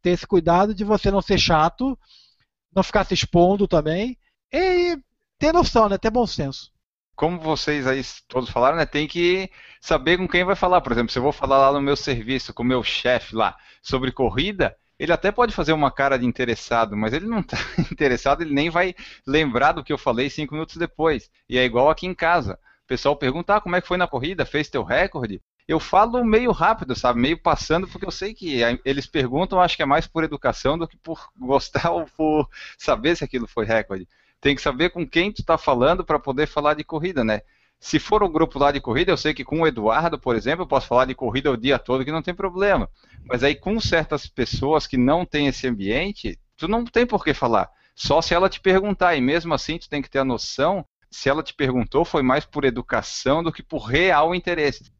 ter 0.01 0.11
esse 0.11 0.25
cuidado 0.25 0.73
de 0.73 0.83
você 0.83 1.11
não 1.11 1.21
ser 1.21 1.37
chato, 1.37 1.97
não 2.73 2.83
ficar 2.83 3.03
se 3.03 3.13
expondo 3.13 3.67
também, 3.67 4.17
e 4.51 4.97
ter 5.37 5.53
noção, 5.53 5.89
né? 5.89 5.97
Ter 5.97 6.09
bom 6.09 6.25
senso. 6.25 6.71
Como 7.15 7.39
vocês 7.39 7.85
aí 7.85 8.01
todos 8.27 8.49
falaram, 8.49 8.77
né? 8.77 8.85
Tem 8.85 9.07
que 9.07 9.49
saber 9.79 10.17
com 10.17 10.27
quem 10.27 10.43
vai 10.43 10.55
falar. 10.55 10.81
Por 10.81 10.91
exemplo, 10.91 11.11
se 11.11 11.19
eu 11.19 11.23
vou 11.23 11.31
falar 11.31 11.57
lá 11.57 11.73
no 11.73 11.81
meu 11.81 11.95
serviço 11.95 12.53
com 12.53 12.63
o 12.63 12.65
meu 12.65 12.83
chefe 12.83 13.35
lá 13.35 13.55
sobre 13.81 14.11
corrida, 14.11 14.75
ele 14.97 15.11
até 15.11 15.31
pode 15.31 15.53
fazer 15.53 15.73
uma 15.73 15.91
cara 15.91 16.17
de 16.17 16.25
interessado, 16.25 16.95
mas 16.95 17.11
ele 17.13 17.25
não 17.25 17.39
está 17.39 17.57
interessado, 17.91 18.41
ele 18.41 18.53
nem 18.53 18.69
vai 18.69 18.93
lembrar 19.25 19.71
do 19.71 19.83
que 19.83 19.91
eu 19.91 19.97
falei 19.97 20.29
cinco 20.29 20.53
minutos 20.53 20.77
depois. 20.77 21.29
E 21.49 21.57
é 21.57 21.65
igual 21.65 21.89
aqui 21.89 22.05
em 22.05 22.13
casa. 22.13 22.53
O 22.83 22.87
pessoal 22.87 23.15
pergunta, 23.15 23.55
ah, 23.55 23.61
como 23.61 23.75
é 23.75 23.81
que 23.81 23.87
foi 23.87 23.97
na 23.97 24.07
corrida? 24.07 24.45
Fez 24.45 24.69
teu 24.69 24.83
recorde? 24.83 25.41
Eu 25.67 25.79
falo 25.79 26.23
meio 26.23 26.51
rápido, 26.51 26.95
sabe? 26.95 27.19
Meio 27.19 27.37
passando, 27.37 27.87
porque 27.87 28.05
eu 28.05 28.11
sei 28.11 28.33
que 28.33 28.61
eles 28.83 29.05
perguntam, 29.05 29.61
acho 29.61 29.75
que 29.75 29.83
é 29.83 29.85
mais 29.85 30.07
por 30.07 30.23
educação 30.23 30.77
do 30.77 30.87
que 30.87 30.97
por 30.97 31.29
gostar 31.37 31.91
ou 31.91 32.05
por 32.05 32.49
saber 32.77 33.15
se 33.15 33.23
aquilo 33.23 33.47
foi 33.47 33.65
recorde. 33.65 34.07
Tem 34.39 34.55
que 34.55 34.61
saber 34.61 34.89
com 34.89 35.07
quem 35.07 35.31
tu 35.31 35.41
está 35.41 35.57
falando 35.57 36.03
para 36.03 36.19
poder 36.19 36.47
falar 36.47 36.73
de 36.73 36.83
corrida, 36.83 37.23
né? 37.23 37.41
Se 37.79 37.97
for 37.97 38.23
um 38.23 38.31
grupo 38.31 38.59
lá 38.59 38.71
de 38.71 38.79
corrida, 38.79 39.11
eu 39.11 39.17
sei 39.17 39.33
que 39.33 39.43
com 39.43 39.61
o 39.61 39.67
Eduardo, 39.67 40.19
por 40.19 40.35
exemplo, 40.35 40.63
eu 40.63 40.67
posso 40.67 40.87
falar 40.87 41.05
de 41.05 41.15
corrida 41.15 41.51
o 41.51 41.57
dia 41.57 41.79
todo 41.79 42.05
que 42.05 42.11
não 42.11 42.21
tem 42.21 42.33
problema. 42.33 42.89
Mas 43.25 43.43
aí 43.43 43.55
com 43.55 43.79
certas 43.79 44.27
pessoas 44.27 44.85
que 44.85 44.97
não 44.97 45.25
têm 45.25 45.47
esse 45.47 45.67
ambiente, 45.67 46.39
tu 46.55 46.67
não 46.67 46.85
tem 46.85 47.07
por 47.07 47.23
que 47.23 47.33
falar. 47.33 47.69
Só 47.95 48.21
se 48.21 48.33
ela 48.33 48.49
te 48.49 48.59
perguntar, 48.59 49.15
e 49.15 49.21
mesmo 49.21 49.53
assim 49.53 49.79
tu 49.79 49.89
tem 49.89 50.01
que 50.01 50.09
ter 50.09 50.19
a 50.19 50.25
noção 50.25 50.85
se 51.09 51.27
ela 51.27 51.43
te 51.43 51.53
perguntou 51.53 52.05
foi 52.05 52.23
mais 52.23 52.45
por 52.45 52.63
educação 52.63 53.43
do 53.43 53.51
que 53.51 53.61
por 53.61 53.79
real 53.79 54.33
interesse. 54.33 54.91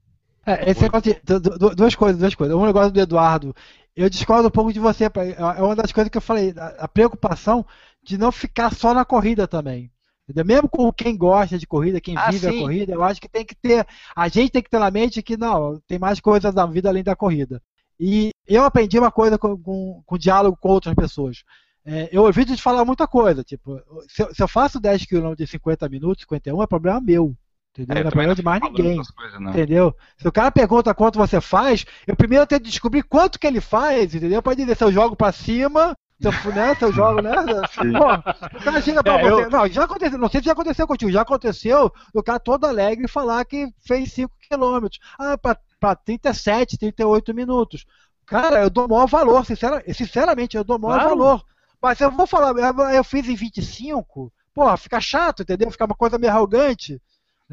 É, 0.46 0.72
esse 0.72 0.82
negócio 0.82 1.14
de, 1.14 1.76
duas 1.76 1.96
coisas, 1.96 2.20
duas 2.20 2.36
coisas. 2.36 2.56
Um 2.56 2.66
negócio 2.66 2.92
do 2.92 3.00
Eduardo, 3.00 3.56
eu 3.96 4.10
discordo 4.10 4.48
um 4.48 4.52
pouco 4.52 4.74
de 4.74 4.80
você, 4.80 5.06
é 5.06 5.62
uma 5.62 5.76
das 5.76 5.92
coisas 5.92 6.10
que 6.10 6.18
eu 6.18 6.22
falei, 6.22 6.54
a 6.58 6.88
preocupação 6.88 7.66
de 8.02 8.18
não 8.18 8.32
ficar 8.32 8.74
só 8.74 8.94
na 8.94 9.06
corrida 9.06 9.48
também. 9.48 9.92
Entendeu? 10.24 10.46
Mesmo 10.46 10.70
com 10.70 10.92
quem 10.94 11.18
gosta 11.18 11.58
de 11.58 11.68
corrida, 11.68 12.00
quem 12.00 12.16
ah, 12.18 12.32
vive 12.32 12.50
sim. 12.50 12.58
a 12.58 12.62
corrida, 12.62 12.94
eu 12.94 13.04
acho 13.04 13.20
que 13.20 13.28
tem 13.28 13.44
que 13.44 13.56
ter. 13.56 13.86
A 14.16 14.28
gente 14.28 14.52
tem 14.52 14.62
que 14.62 14.70
ter 14.70 14.80
na 14.80 14.90
mente 14.90 15.22
que 15.22 15.36
não, 15.36 15.82
tem 15.88 16.00
mais 16.00 16.20
coisas 16.20 16.54
da 16.54 16.66
vida 16.66 16.90
além 16.90 17.04
da 17.04 17.16
corrida. 17.16 17.62
E 18.00 18.32
eu 18.48 18.64
aprendi 18.64 18.98
uma 18.98 19.12
coisa 19.12 19.38
com, 19.38 19.58
com, 19.58 20.02
com 20.06 20.18
diálogo 20.18 20.58
com 20.60 20.70
outras 20.70 20.96
pessoas. 20.96 21.44
É, 21.84 22.10
eu 22.12 22.24
ouvi 22.24 22.46
de 22.46 22.56
falar 22.62 22.86
muita 22.86 23.08
coisa, 23.08 23.44
tipo, 23.44 23.80
se 24.08 24.22
eu, 24.22 24.34
se 24.34 24.42
eu 24.42 24.48
faço 24.48 24.80
10 24.80 25.06
km 25.06 25.34
de 25.36 25.48
50 25.48 25.90
minutos, 25.90 26.22
51, 26.24 26.62
é 26.62 26.68
problema 26.68 27.02
meu. 27.02 27.36
Entendeu? 27.78 27.98
É, 27.98 28.04
não 28.04 28.08
é 28.08 28.12
problema 28.12 28.36
de 28.36 28.44
mais 28.44 28.62
ninguém. 28.62 29.02
Coisas, 29.16 29.42
entendeu? 29.42 29.96
Se 30.18 30.28
o 30.28 30.32
cara 30.32 30.52
pergunta 30.52 30.94
quanto 30.94 31.18
você 31.18 31.40
faz, 31.40 31.86
eu 32.06 32.16
primeiro 32.16 32.46
tenho 32.46 32.60
que 32.60 32.70
descobrir 32.70 33.04
quanto 33.04 33.40
que 33.40 33.48
ele 33.48 33.62
faz, 33.62 34.14
entendeu? 34.14 34.42
Pode 34.42 34.62
dizer 34.62 34.76
se 34.76 34.84
eu 34.84 34.92
jogo 34.92 35.16
pra 35.16 35.32
cima, 35.32 35.96
se 36.22 36.28
eu, 36.28 36.54
né, 36.54 36.76
se 36.76 36.84
eu 36.84 36.92
jogo, 36.92 37.22
né? 37.22 37.32
Pô, 37.98 38.58
o 38.58 38.64
cara 38.64 38.82
chega 38.82 39.02
pra 39.02 39.20
é, 39.20 39.24
você. 39.24 39.46
Eu... 39.46 39.50
Não, 39.50 39.68
já 39.68 39.86
aconteceu, 39.86 40.18
não 40.20 40.30
sei 40.30 40.42
se 40.42 40.48
já 40.48 40.52
aconteceu 40.52 40.86
contigo, 40.86 41.12
já 41.12 41.22
aconteceu 41.22 41.92
o 42.14 42.22
cara 42.22 42.40
todo 42.40 42.66
alegre 42.66 43.08
falar 43.08 43.46
que 43.46 43.70
fez 43.86 44.12
5 44.12 44.34
km. 44.50 44.88
Ah, 45.18 45.38
pra, 45.38 45.58
pra 45.80 45.96
37, 45.96 46.78
38 46.78 47.34
minutos. 47.34 47.86
Cara, 48.26 48.62
eu 48.62 48.70
dou 48.70 48.88
maior 48.88 49.08
valor, 49.08 49.46
sinceramente, 49.46 49.94
sinceramente 49.94 50.58
eu 50.58 50.64
dou 50.64 50.78
maior 50.78 51.00
claro. 51.00 51.10
valor. 51.18 51.46
Mas 51.82 52.00
eu 52.00 52.12
vou 52.12 52.28
falar, 52.28 52.54
eu 52.94 53.04
fiz 53.04 53.28
em 53.28 53.36
25, 53.36 54.32
pô, 54.54 54.78
fica 54.78 55.02
chato, 55.02 55.42
entendeu? 55.42 55.72
Fica 55.72 55.86
uma 55.86 55.96
coisa 55.96 56.20
meio 56.20 56.32
arrogante. 56.32 57.02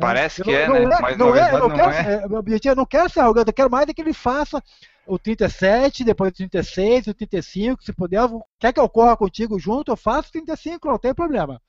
Parece 0.01 0.43
que 0.43 0.55
é, 0.55 0.69
né? 0.69 0.99
Mas 1.01 1.17
não 1.17 1.35
é, 1.35 1.53
não, 1.53 1.71
quero, 1.71 1.91
é. 1.91 2.15
é. 2.15 2.29
Meu 2.29 2.39
objetivo, 2.39 2.73
eu 2.73 2.77
não 2.77 2.87
quero 2.87 3.11
ser 3.11 3.21
arrogante, 3.21 3.49
eu 3.49 3.55
quero 3.55 3.71
mais 3.71 3.89
é 3.89 3.95
que 3.95 4.01
ele 4.01 4.13
faça 4.13 4.63
o 5.07 5.19
37, 5.19 6.05
depois 6.05 6.31
o 6.31 6.35
36, 6.35 7.07
o 7.09 7.15
35, 7.15 7.83
se 7.83 7.93
puder, 7.93 8.29
quer 8.59 8.73
que 8.73 8.81
eu 8.81 8.89
corra 8.89 9.17
contigo 9.17 9.59
junto, 9.59 9.93
eu 9.93 9.97
faço 9.97 10.33
35, 10.33 10.89
não 10.89 10.99
tem 10.99 11.15
problema. 11.15 11.61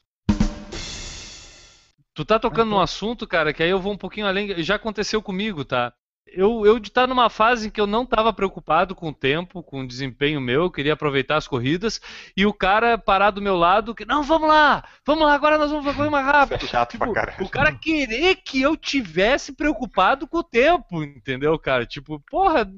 Tu 2.13 2.25
tá 2.25 2.37
tocando 2.37 2.71
num 2.71 2.81
assunto, 2.81 3.25
cara, 3.25 3.53
que 3.53 3.63
aí 3.63 3.69
eu 3.69 3.79
vou 3.79 3.93
um 3.93 3.97
pouquinho 3.97 4.27
além, 4.27 4.61
já 4.61 4.75
aconteceu 4.75 5.21
comigo, 5.21 5.63
tá? 5.63 5.93
Eu, 6.33 6.65
eu 6.65 6.79
de 6.79 6.89
estar 6.89 7.07
numa 7.07 7.29
fase 7.29 7.67
em 7.67 7.69
que 7.69 7.79
eu 7.79 7.87
não 7.87 8.03
estava 8.03 8.31
preocupado 8.33 8.95
com 8.95 9.09
o 9.09 9.13
tempo, 9.13 9.63
com 9.63 9.81
o 9.81 9.87
desempenho 9.87 10.41
meu, 10.41 10.63
eu 10.63 10.71
queria 10.71 10.93
aproveitar 10.93 11.37
as 11.37 11.47
corridas, 11.47 12.01
e 12.35 12.45
o 12.45 12.53
cara 12.53 12.97
parar 12.97 13.31
do 13.31 13.41
meu 13.41 13.55
lado, 13.55 13.95
que, 13.95 14.05
não, 14.05 14.23
vamos 14.23 14.49
lá, 14.49 14.83
vamos 15.05 15.25
lá, 15.25 15.33
agora 15.33 15.57
nós 15.57 15.71
vamos 15.71 15.95
correr 15.95 16.09
mais 16.09 16.25
rápido. 16.25 16.65
É 16.65 16.67
chato 16.67 16.91
tipo, 16.91 17.05
pra 17.05 17.13
caralho. 17.13 17.45
O 17.45 17.49
cara 17.49 17.71
querer 17.71 18.35
que 18.37 18.61
eu 18.61 18.75
tivesse 18.75 19.53
preocupado 19.53 20.27
com 20.27 20.37
o 20.39 20.43
tempo, 20.43 21.03
entendeu, 21.03 21.57
cara? 21.57 21.85
Tipo, 21.85 22.19
porra, 22.19 22.69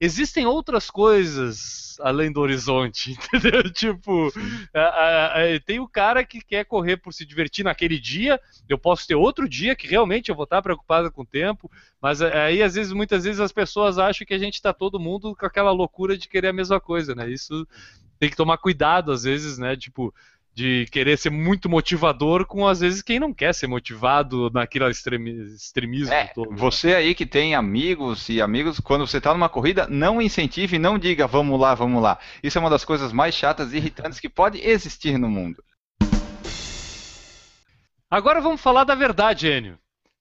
existem 0.00 0.46
outras 0.46 0.90
coisas 0.90 1.90
além 2.02 2.32
do 2.32 2.40
horizonte, 2.40 3.12
entendeu? 3.34 3.70
Tipo, 3.70 4.32
a, 4.74 4.80
a, 4.80 5.26
a, 5.26 5.60
tem 5.64 5.80
o 5.80 5.88
cara 5.88 6.24
que 6.24 6.40
quer 6.40 6.64
correr 6.64 6.96
por 6.96 7.12
se 7.12 7.24
divertir 7.24 7.64
naquele 7.64 7.98
dia, 7.98 8.40
eu 8.68 8.78
posso 8.78 9.06
ter 9.06 9.14
outro 9.14 9.48
dia 9.48 9.76
que 9.76 9.86
realmente 9.86 10.30
eu 10.30 10.34
vou 10.34 10.44
estar 10.44 10.62
preocupado 10.62 11.10
com 11.10 11.22
o 11.22 11.26
tempo, 11.26 11.70
mas 12.00 12.22
aí 12.22 12.62
às 12.62 12.74
vezes, 12.74 12.92
muitas 12.92 13.24
vezes 13.24 13.40
as 13.40 13.52
pessoas 13.52 13.98
acham 13.98 14.26
que 14.26 14.34
a 14.34 14.38
gente 14.38 14.54
está 14.54 14.72
todo 14.72 15.00
mundo 15.00 15.36
com 15.36 15.46
aquela 15.46 15.70
loucura 15.70 16.16
de 16.16 16.28
querer 16.28 16.48
a 16.48 16.52
mesma 16.52 16.80
coisa, 16.80 17.14
né? 17.14 17.30
Isso 17.30 17.66
tem 18.18 18.30
que 18.30 18.36
tomar 18.36 18.58
cuidado 18.58 19.12
às 19.12 19.24
vezes, 19.24 19.58
né? 19.58 19.76
Tipo, 19.76 20.14
de 20.54 20.86
querer 20.90 21.16
ser 21.16 21.30
muito 21.30 21.68
motivador 21.68 22.44
com 22.44 22.66
às 22.66 22.80
vezes 22.80 23.02
quem 23.02 23.20
não 23.20 23.32
quer 23.32 23.54
ser 23.54 23.66
motivado 23.66 24.50
naquele 24.50 24.88
extremismo 24.88 26.12
é, 26.12 26.26
todo. 26.28 26.50
Né? 26.50 26.56
Você 26.56 26.94
aí 26.94 27.14
que 27.14 27.24
tem 27.24 27.54
amigos 27.54 28.28
e 28.28 28.42
amigos, 28.42 28.80
quando 28.80 29.06
você 29.06 29.18
está 29.18 29.32
numa 29.32 29.48
corrida, 29.48 29.86
não 29.88 30.20
incentive 30.20 30.76
e 30.76 30.78
não 30.78 30.98
diga 30.98 31.26
vamos 31.26 31.58
lá, 31.58 31.74
vamos 31.74 32.02
lá. 32.02 32.18
Isso 32.42 32.58
é 32.58 32.60
uma 32.60 32.70
das 32.70 32.84
coisas 32.84 33.12
mais 33.12 33.34
chatas 33.34 33.72
e 33.72 33.76
irritantes 33.76 34.20
que 34.20 34.28
pode 34.28 34.60
existir 34.60 35.18
no 35.18 35.28
mundo. 35.28 35.62
Agora 38.10 38.40
vamos 38.40 38.60
falar 38.60 38.84
da 38.84 38.94
verdade, 38.94 39.46
Enio. 39.46 39.78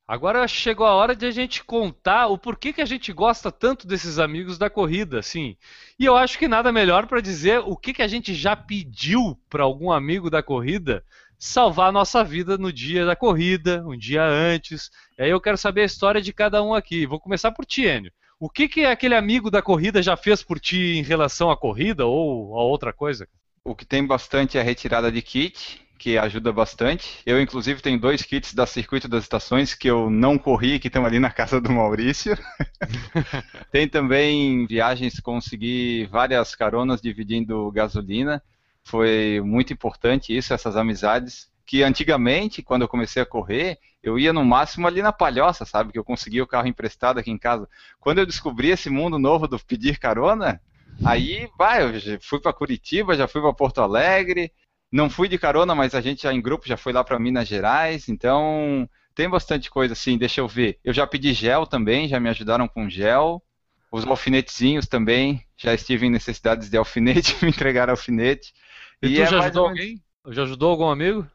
Agora 0.09 0.47
chegou 0.47 0.87
a 0.87 0.95
hora 0.95 1.15
de 1.15 1.27
a 1.27 1.29
gente 1.29 1.63
contar 1.63 2.29
o 2.29 2.35
porquê 2.35 2.73
que 2.73 2.81
a 2.81 2.85
gente 2.85 3.13
gosta 3.13 3.51
tanto 3.51 3.85
desses 3.85 4.17
amigos 4.17 4.57
da 4.57 4.67
corrida, 4.67 5.19
assim. 5.19 5.55
E 5.99 6.05
eu 6.05 6.17
acho 6.17 6.39
que 6.39 6.47
nada 6.47 6.71
melhor 6.71 7.05
para 7.05 7.21
dizer 7.21 7.59
o 7.59 7.77
que, 7.77 7.93
que 7.93 8.01
a 8.01 8.07
gente 8.07 8.33
já 8.33 8.55
pediu 8.55 9.39
para 9.47 9.63
algum 9.63 9.91
amigo 9.91 10.27
da 10.27 10.41
corrida 10.41 11.05
salvar 11.37 11.89
a 11.89 11.91
nossa 11.91 12.23
vida 12.23 12.57
no 12.57 12.73
dia 12.73 13.05
da 13.05 13.15
corrida, 13.15 13.83
um 13.85 13.95
dia 13.95 14.23
antes. 14.25 14.89
E 15.15 15.21
aí 15.21 15.29
eu 15.29 15.39
quero 15.39 15.59
saber 15.59 15.81
a 15.81 15.85
história 15.85 16.19
de 16.19 16.33
cada 16.33 16.63
um 16.63 16.73
aqui. 16.73 17.05
Vou 17.05 17.19
começar 17.19 17.51
por 17.51 17.63
ti, 17.63 17.83
Enio. 17.83 18.11
O 18.39 18.49
que, 18.49 18.67
que 18.67 18.85
aquele 18.85 19.13
amigo 19.13 19.51
da 19.51 19.61
corrida 19.61 20.01
já 20.01 20.17
fez 20.17 20.41
por 20.41 20.59
ti 20.59 20.97
em 20.97 21.03
relação 21.03 21.51
à 21.51 21.55
corrida 21.55 22.07
ou 22.07 22.57
a 22.57 22.63
outra 22.63 22.91
coisa? 22.91 23.27
O 23.63 23.75
que 23.75 23.85
tem 23.85 24.03
bastante 24.03 24.57
é 24.57 24.61
a 24.61 24.63
retirada 24.63 25.11
de 25.11 25.21
kit, 25.21 25.87
que 25.99 26.17
ajuda 26.17 26.51
bastante. 26.53 27.21
Eu, 27.25 27.41
inclusive, 27.41 27.81
tenho 27.81 27.99
dois 27.99 28.21
kits 28.23 28.53
da 28.53 28.65
Circuito 28.65 29.09
das 29.09 29.23
Estações 29.23 29.75
que 29.75 29.89
eu 29.89 30.09
não 30.09 30.37
corri, 30.37 30.79
que 30.79 30.87
estão 30.87 31.05
ali 31.05 31.19
na 31.19 31.29
casa 31.29 31.59
do 31.59 31.71
Maurício. 31.71 32.37
tem 33.69 33.87
também 33.87 34.65
viagens, 34.65 35.19
consegui 35.19 36.07
várias 36.09 36.55
caronas 36.55 37.01
dividindo 37.01 37.69
gasolina. 37.71 38.41
Foi 38.81 39.41
muito 39.43 39.73
importante 39.73 40.35
isso, 40.35 40.53
essas 40.53 40.77
amizades. 40.77 41.49
Que 41.65 41.83
antigamente, 41.83 42.63
quando 42.63 42.83
eu 42.83 42.87
comecei 42.87 43.21
a 43.21 43.25
correr, 43.25 43.77
eu 44.01 44.17
ia 44.17 44.31
no 44.31 44.45
máximo 44.45 44.87
ali 44.87 45.01
na 45.01 45.11
palhoça, 45.11 45.65
sabe? 45.65 45.91
Que 45.91 45.99
eu 45.99 46.03
conseguia 46.03 46.43
o 46.43 46.47
carro 46.47 46.67
emprestado 46.67 47.19
aqui 47.19 47.29
em 47.29 47.37
casa. 47.37 47.67
Quando 47.99 48.19
eu 48.19 48.25
descobri 48.25 48.69
esse 48.69 48.89
mundo 48.89 49.19
novo 49.19 49.49
do 49.49 49.59
pedir 49.59 49.99
carona, 49.99 50.61
aí, 51.05 51.49
vai, 51.57 51.83
eu 51.83 52.19
fui 52.21 52.39
para 52.39 52.53
Curitiba, 52.53 53.17
já 53.17 53.27
fui 53.27 53.41
para 53.41 53.53
Porto 53.53 53.81
Alegre, 53.81 54.51
não 54.91 55.09
fui 55.09 55.27
de 55.27 55.37
carona, 55.37 55.75
mas 55.75 55.93
a 55.93 56.01
gente 56.01 56.23
já 56.23 56.33
em 56.33 56.41
grupo 56.41 56.67
já 56.67 56.77
foi 56.77 56.91
lá 56.91 57.03
para 57.03 57.19
Minas 57.19 57.47
Gerais, 57.47 58.09
então 58.09 58.89
tem 59.13 59.29
bastante 59.29 59.69
coisa 59.69 59.93
assim, 59.93 60.17
deixa 60.17 60.41
eu 60.41 60.47
ver. 60.47 60.79
Eu 60.83 60.93
já 60.93 61.05
pedi 61.05 61.33
gel 61.33 61.67
também, 61.67 62.07
já 62.07 62.19
me 62.19 62.29
ajudaram 62.29 62.67
com 62.67 62.89
gel. 62.89 63.43
Os 63.91 64.05
alfinetezinhos 64.05 64.87
também, 64.87 65.43
já 65.57 65.73
estive 65.73 66.05
em 66.05 66.11
necessidades 66.11 66.69
de 66.69 66.77
alfinete, 66.77 67.35
me 67.43 67.49
entregaram 67.49 67.91
alfinete. 67.91 68.53
E, 69.01 69.07
e 69.07 69.15
tu 69.15 69.21
é 69.21 69.25
já 69.25 69.39
ajudou 69.39 69.67
alguém? 69.67 70.01
Já 70.29 70.43
ajudou 70.43 70.71
algum 70.71 70.89
amigo? 70.89 71.27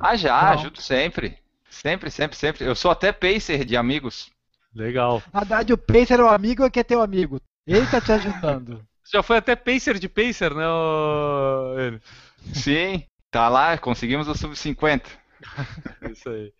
Ah, 0.00 0.16
já, 0.16 0.42
não. 0.42 0.48
ajudo 0.52 0.80
sempre. 0.80 1.38
Sempre, 1.70 2.10
sempre, 2.10 2.36
sempre. 2.36 2.64
Eu 2.64 2.74
sou 2.74 2.90
até 2.90 3.12
pacer 3.12 3.64
de 3.64 3.76
amigos. 3.76 4.30
Legal. 4.74 5.22
Na 5.32 5.40
verdade, 5.40 5.72
o 5.72 5.78
pacer 5.78 6.18
é 6.18 6.22
o 6.22 6.28
amigo 6.28 6.64
é 6.64 6.70
que 6.70 6.80
é 6.80 6.84
teu 6.84 7.00
amigo. 7.00 7.40
Ele 7.66 7.86
tá 7.86 8.00
te 8.00 8.12
ajudando. 8.12 8.84
Você 9.04 9.16
já 9.18 9.22
foi 9.22 9.36
até 9.36 9.54
pacer 9.54 9.98
de 9.98 10.08
pacer, 10.08 10.54
né? 10.54 10.64
Ele? 11.78 12.00
Sim, 12.54 13.04
tá 13.30 13.48
lá, 13.48 13.76
conseguimos 13.78 14.28
o 14.28 14.34
sub-50. 14.34 15.02
Isso 16.10 16.28
aí. 16.28 16.52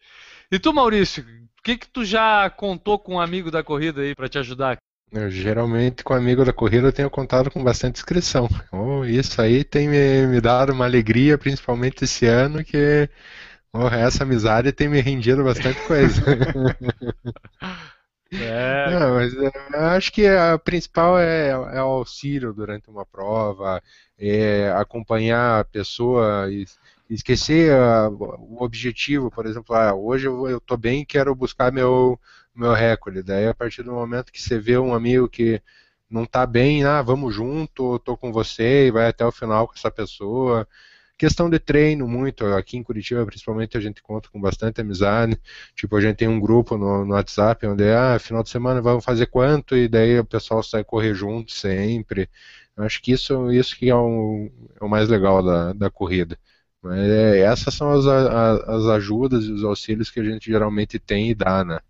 E 0.51 0.59
tu, 0.59 0.72
Maurício, 0.72 1.22
o 1.22 1.62
que 1.62 1.76
que 1.76 1.89
tu 1.89 2.05
já 2.05 2.49
contou 2.51 2.99
com 2.99 3.14
um 3.14 3.20
amigo 3.20 3.51
da 3.51 3.62
corrida 3.62 4.01
aí 4.01 4.14
para 4.14 4.28
te 4.28 4.39
ajudar? 4.39 4.78
Eu, 5.12 5.28
geralmente, 5.28 6.05
com 6.05 6.14
amigo 6.14 6.45
da 6.45 6.53
corrida, 6.53 6.87
eu 6.87 6.93
tenho 6.93 7.11
contado 7.11 7.51
com 7.51 7.62
bastante 7.62 7.97
inscrição. 7.97 8.49
Oh, 8.70 9.05
isso 9.05 9.43
aí 9.43 9.64
tem 9.64 9.89
me, 9.89 10.26
me, 10.28 10.41
dado 10.41 10.72
uma 10.72 10.85
alegria, 10.85 11.37
principalmente 11.37 12.05
esse 12.05 12.26
ano, 12.26 12.62
que 12.62 13.09
oh, 13.72 13.89
essa 13.89 14.22
amizade 14.22 14.70
tem 14.70 14.89
me 14.89 15.01
rendido 15.01 15.43
bastante 15.43 15.81
coisa. 15.83 16.22
É. 18.33 18.91
Não, 18.91 19.14
mas 19.14 19.35
é, 19.35 19.51
eu 19.72 19.81
acho 19.87 20.12
que 20.12 20.26
a 20.26 20.57
principal 20.59 21.18
é, 21.18 21.49
é, 21.49 21.83
o 21.83 21.87
auxílio 21.87 22.53
durante 22.53 22.89
uma 22.89 23.05
prova, 23.05 23.83
é 24.16 24.70
acompanhar 24.76 25.61
a 25.61 25.64
pessoa 25.64 26.51
e 26.51 26.64
esquecer 27.09 27.72
a, 27.72 28.09
o 28.09 28.62
objetivo, 28.62 29.31
por 29.31 29.47
exemplo, 29.47 29.74
ah, 29.74 29.95
hoje 29.95 30.26
eu 30.26 30.59
estou 30.59 30.76
bem 30.76 31.05
quero 31.05 31.35
buscar 31.35 31.72
meu, 31.72 32.18
meu 32.55 32.72
recorde. 32.72 33.22
Daí 33.22 33.49
a 33.49 33.55
partir 33.55 33.83
do 33.83 33.93
momento 33.93 34.33
que 34.33 34.41
você 34.41 34.59
vê 34.59 34.78
um 34.78 34.95
amigo 34.95 35.28
que 35.28 35.61
não 36.09 36.22
está 36.24 36.47
bem, 36.47 36.85
ah, 36.85 37.03
vamos 37.03 37.35
junto, 37.35 37.97
estou 37.97 38.16
com 38.16 38.33
você 38.33 38.87
e 38.87 38.91
vai 38.93 39.09
até 39.09 39.24
o 39.26 39.33
final 39.33 39.66
com 39.66 39.74
essa 39.74 39.91
pessoa. 39.91 40.68
Questão 41.20 41.50
de 41.50 41.58
treino, 41.58 42.08
muito. 42.08 42.46
Aqui 42.46 42.78
em 42.78 42.82
Curitiba, 42.82 43.26
principalmente, 43.26 43.76
a 43.76 43.80
gente 43.80 44.02
conta 44.02 44.30
com 44.30 44.40
bastante 44.40 44.80
amizade. 44.80 45.38
Tipo, 45.76 45.96
a 45.96 46.00
gente 46.00 46.16
tem 46.16 46.26
um 46.26 46.40
grupo 46.40 46.78
no, 46.78 47.04
no 47.04 47.12
WhatsApp 47.12 47.66
onde, 47.66 47.84
ah, 47.92 48.18
final 48.18 48.42
de 48.42 48.48
semana 48.48 48.80
vamos 48.80 49.04
fazer 49.04 49.26
quanto? 49.26 49.76
E 49.76 49.86
daí 49.86 50.18
o 50.18 50.24
pessoal 50.24 50.62
sai 50.62 50.82
correr 50.82 51.12
junto 51.12 51.52
sempre. 51.52 52.26
Eu 52.74 52.84
acho 52.84 53.02
que 53.02 53.12
isso, 53.12 53.52
isso 53.52 53.76
que 53.76 53.90
é, 53.90 53.94
o, 53.94 54.50
é 54.80 54.82
o 54.82 54.88
mais 54.88 55.10
legal 55.10 55.42
da, 55.42 55.74
da 55.74 55.90
corrida. 55.90 56.38
Mas 56.82 56.98
é, 57.00 57.40
essas 57.40 57.74
são 57.74 57.90
as, 57.92 58.06
as 58.06 58.86
ajudas 58.86 59.44
e 59.44 59.52
os 59.52 59.62
auxílios 59.62 60.10
que 60.10 60.20
a 60.20 60.24
gente 60.24 60.46
geralmente 60.50 60.98
tem 60.98 61.30
e 61.30 61.34
dá, 61.34 61.62
né? 61.62 61.80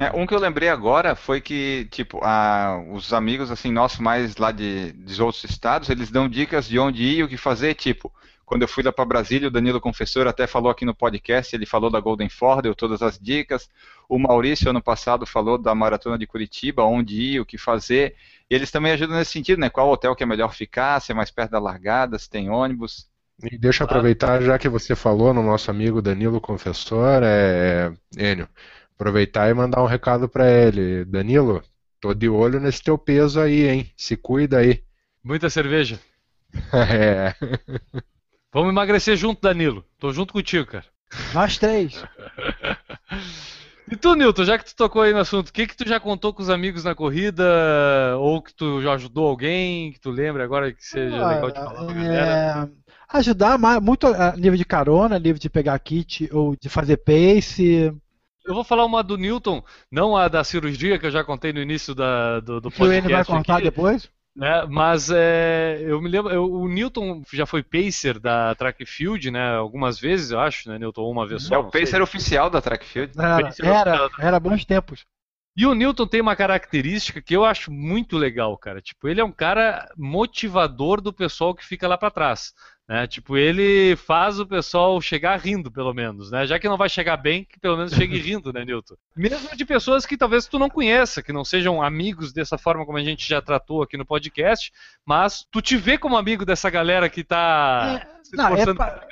É, 0.00 0.10
um 0.16 0.26
que 0.26 0.34
eu 0.34 0.38
lembrei 0.38 0.68
agora 0.70 1.14
foi 1.14 1.40
que, 1.40 1.86
tipo, 1.90 2.18
a, 2.22 2.82
os 2.90 3.12
amigos, 3.12 3.50
assim, 3.50 3.70
nossos 3.70 4.00
mais 4.00 4.36
lá 4.36 4.50
de, 4.50 4.92
de 4.92 5.22
outros 5.22 5.44
estados, 5.44 5.90
eles 5.90 6.10
dão 6.10 6.28
dicas 6.28 6.66
de 6.66 6.78
onde 6.78 7.02
ir 7.02 7.18
e 7.18 7.22
o 7.22 7.28
que 7.28 7.36
fazer, 7.36 7.74
tipo, 7.74 8.10
quando 8.46 8.62
eu 8.62 8.68
fui 8.68 8.82
lá 8.82 8.92
para 8.92 9.04
Brasília, 9.04 9.48
o 9.48 9.50
Danilo 9.50 9.80
Confessor 9.80 10.26
até 10.26 10.46
falou 10.46 10.70
aqui 10.70 10.84
no 10.84 10.94
podcast, 10.94 11.54
ele 11.54 11.66
falou 11.66 11.90
da 11.90 12.00
Golden 12.00 12.28
Ford, 12.28 12.62
deu 12.62 12.74
todas 12.74 13.02
as 13.02 13.18
dicas. 13.18 13.68
O 14.08 14.18
Maurício, 14.18 14.68
ano 14.68 14.82
passado, 14.82 15.26
falou 15.26 15.56
da 15.56 15.74
Maratona 15.74 16.18
de 16.18 16.26
Curitiba, 16.26 16.84
onde 16.84 17.20
ir, 17.20 17.40
o 17.40 17.46
que 17.46 17.56
fazer. 17.56 18.14
E 18.50 18.54
eles 18.54 18.70
também 18.70 18.92
ajudam 18.92 19.16
nesse 19.16 19.32
sentido, 19.32 19.58
né? 19.58 19.70
Qual 19.70 19.88
hotel 19.90 20.14
que 20.14 20.22
é 20.22 20.26
melhor 20.26 20.54
ficar, 20.54 21.00
se 21.00 21.12
é 21.12 21.14
mais 21.14 21.30
perto 21.30 21.52
da 21.52 21.58
largada, 21.58 22.18
se 22.18 22.28
tem 22.28 22.50
ônibus. 22.50 23.08
E 23.42 23.58
deixa 23.58 23.82
eu 23.82 23.86
aproveitar, 23.86 24.40
já 24.42 24.58
que 24.58 24.68
você 24.68 24.94
falou 24.94 25.32
no 25.34 25.42
nosso 25.42 25.70
amigo 25.70 26.02
Danilo 26.02 26.40
Confessor, 26.40 27.22
é, 27.24 27.92
Enio, 28.16 28.48
aproveitar 28.94 29.50
e 29.50 29.54
mandar 29.54 29.82
um 29.82 29.86
recado 29.86 30.28
para 30.28 30.50
ele. 30.50 31.04
Danilo, 31.04 31.62
tô 32.00 32.14
de 32.14 32.28
olho 32.28 32.60
nesse 32.60 32.82
teu 32.82 32.96
peso 32.96 33.40
aí, 33.40 33.68
hein? 33.68 33.92
Se 33.96 34.16
cuida 34.16 34.58
aí. 34.58 34.82
Muita 35.22 35.50
cerveja. 35.50 35.98
é. 36.72 37.34
Vamos 38.52 38.70
emagrecer 38.70 39.16
junto, 39.16 39.42
Danilo. 39.42 39.84
Tô 39.98 40.12
junto 40.12 40.32
contigo, 40.32 40.66
cara. 40.66 40.84
Nós 41.32 41.58
três. 41.58 42.04
e 43.90 43.96
tu, 43.96 44.14
Nilton, 44.14 44.44
já 44.44 44.58
que 44.58 44.64
tu 44.64 44.76
tocou 44.76 45.02
aí 45.02 45.12
no 45.12 45.18
assunto, 45.18 45.48
o 45.48 45.52
que 45.52 45.66
que 45.66 45.76
tu 45.76 45.88
já 45.88 45.98
contou 45.98 46.32
com 46.32 46.42
os 46.42 46.50
amigos 46.50 46.84
na 46.84 46.94
corrida? 46.94 47.44
Ou 48.18 48.42
que 48.42 48.54
tu 48.54 48.80
já 48.80 48.92
ajudou 48.92 49.26
alguém, 49.26 49.92
que 49.92 50.00
tu 50.00 50.10
lembra 50.10 50.44
agora 50.44 50.72
que 50.72 50.84
seja 50.84 51.16
ah, 51.16 51.34
legal 51.34 51.50
de 51.50 51.58
falar 51.58 51.96
é... 51.96 52.68
Ajudar 53.08 53.58
muito 53.80 54.06
a 54.06 54.36
nível 54.36 54.56
de 54.56 54.64
carona, 54.64 55.18
nível 55.18 55.38
de 55.38 55.50
pegar 55.50 55.78
kit 55.78 56.28
ou 56.32 56.56
de 56.56 56.68
fazer 56.68 56.96
pace. 56.98 57.92
Eu 58.44 58.54
vou 58.54 58.64
falar 58.64 58.84
uma 58.84 59.02
do 59.02 59.16
Newton, 59.16 59.62
não 59.90 60.16
a 60.16 60.28
da 60.28 60.44
cirurgia 60.44 60.98
que 60.98 61.06
eu 61.06 61.10
já 61.10 61.24
contei 61.24 61.52
no 61.52 61.60
início 61.60 61.94
da, 61.94 62.40
do, 62.40 62.60
do 62.60 62.70
podcast. 62.70 63.06
O 63.06 63.16
vai 63.16 63.24
contar 63.24 63.54
aqui. 63.54 63.64
depois? 63.64 64.10
Né? 64.36 64.66
Mas 64.68 65.10
é, 65.10 65.78
eu 65.86 66.02
me 66.02 66.08
lembro, 66.08 66.32
eu, 66.32 66.52
o 66.52 66.68
Newton 66.68 67.22
já 67.32 67.46
foi 67.46 67.62
pacer 67.62 68.18
da 68.18 68.54
track 68.54 68.84
field, 68.84 69.30
né? 69.30 69.54
Algumas 69.54 69.98
vezes, 69.98 70.32
eu 70.32 70.40
acho, 70.40 70.68
né, 70.68 70.78
Newton? 70.78 71.08
Uma 71.08 71.26
vez 71.26 71.44
só. 71.44 71.54
É 71.54 71.58
o 71.58 71.64
pacer 71.70 71.86
sei. 71.86 72.00
oficial 72.00 72.50
da 72.50 72.60
track 72.60 72.84
field. 72.84 73.12
Era, 73.16 73.50
era, 73.62 74.10
era 74.18 74.40
bons 74.40 74.64
tempos. 74.64 75.06
E 75.56 75.64
o 75.66 75.74
Newton 75.74 76.06
tem 76.08 76.20
uma 76.20 76.34
característica 76.34 77.22
que 77.22 77.34
eu 77.34 77.44
acho 77.44 77.70
muito 77.70 78.18
legal, 78.18 78.58
cara. 78.58 78.80
Tipo, 78.80 79.06
ele 79.08 79.20
é 79.20 79.24
um 79.24 79.30
cara 79.30 79.88
motivador 79.96 81.00
do 81.00 81.12
pessoal 81.12 81.54
que 81.54 81.64
fica 81.64 81.86
lá 81.86 81.96
para 81.96 82.10
trás. 82.10 82.52
Né? 82.86 83.06
Tipo, 83.06 83.36
ele 83.36 83.96
faz 83.96 84.38
o 84.38 84.46
pessoal 84.46 85.00
chegar 85.00 85.40
rindo, 85.40 85.72
pelo 85.72 85.94
menos, 85.94 86.30
né? 86.30 86.46
Já 86.46 86.58
que 86.58 86.68
não 86.68 86.76
vai 86.76 86.88
chegar 86.88 87.16
bem, 87.16 87.44
que 87.44 87.58
pelo 87.58 87.78
menos 87.78 87.94
chegue 87.94 88.18
rindo, 88.20 88.52
né, 88.52 88.64
Newton? 88.64 88.94
Mesmo 89.16 89.56
de 89.56 89.64
pessoas 89.64 90.04
que 90.04 90.18
talvez 90.18 90.46
tu 90.46 90.58
não 90.58 90.68
conheça, 90.68 91.22
que 91.22 91.32
não 91.32 91.44
sejam 91.44 91.82
amigos 91.82 92.32
dessa 92.32 92.58
forma 92.58 92.84
como 92.84 92.98
a 92.98 93.02
gente 93.02 93.26
já 93.26 93.40
tratou 93.40 93.82
aqui 93.82 93.96
no 93.96 94.04
podcast, 94.04 94.70
mas 95.04 95.46
tu 95.50 95.62
te 95.62 95.76
vê 95.76 95.96
como 95.96 96.16
amigo 96.16 96.44
dessa 96.44 96.68
galera 96.68 97.08
que 97.08 97.24
tá 97.24 98.02
é, 98.02 98.22
se 98.22 98.36
esforçando 98.36 98.70
é 98.70 98.74
pra... 98.74 99.06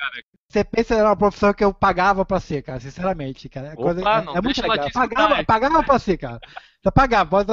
Você 0.53 0.63
pensa 0.63 0.93
era 0.93 1.09
uma 1.09 1.17
profissão 1.17 1.51
que 1.51 1.63
eu 1.63 1.73
pagava 1.73 2.23
pra 2.23 2.39
ser, 2.39 2.61
cara, 2.61 2.79
sinceramente, 2.79 3.49
cara. 3.49 3.69
É, 3.69 3.75
coisa, 3.75 4.01
Opa, 4.01 4.23
é, 4.35 4.37
é 4.37 4.41
muito 4.41 4.61
legal. 4.61 4.91
Pagava, 4.93 5.43
pagava 5.43 5.83
pra 5.83 5.97
ser, 5.97 6.15
cara. 6.15 6.39
Você 6.83 6.91
pagava. 6.91 7.43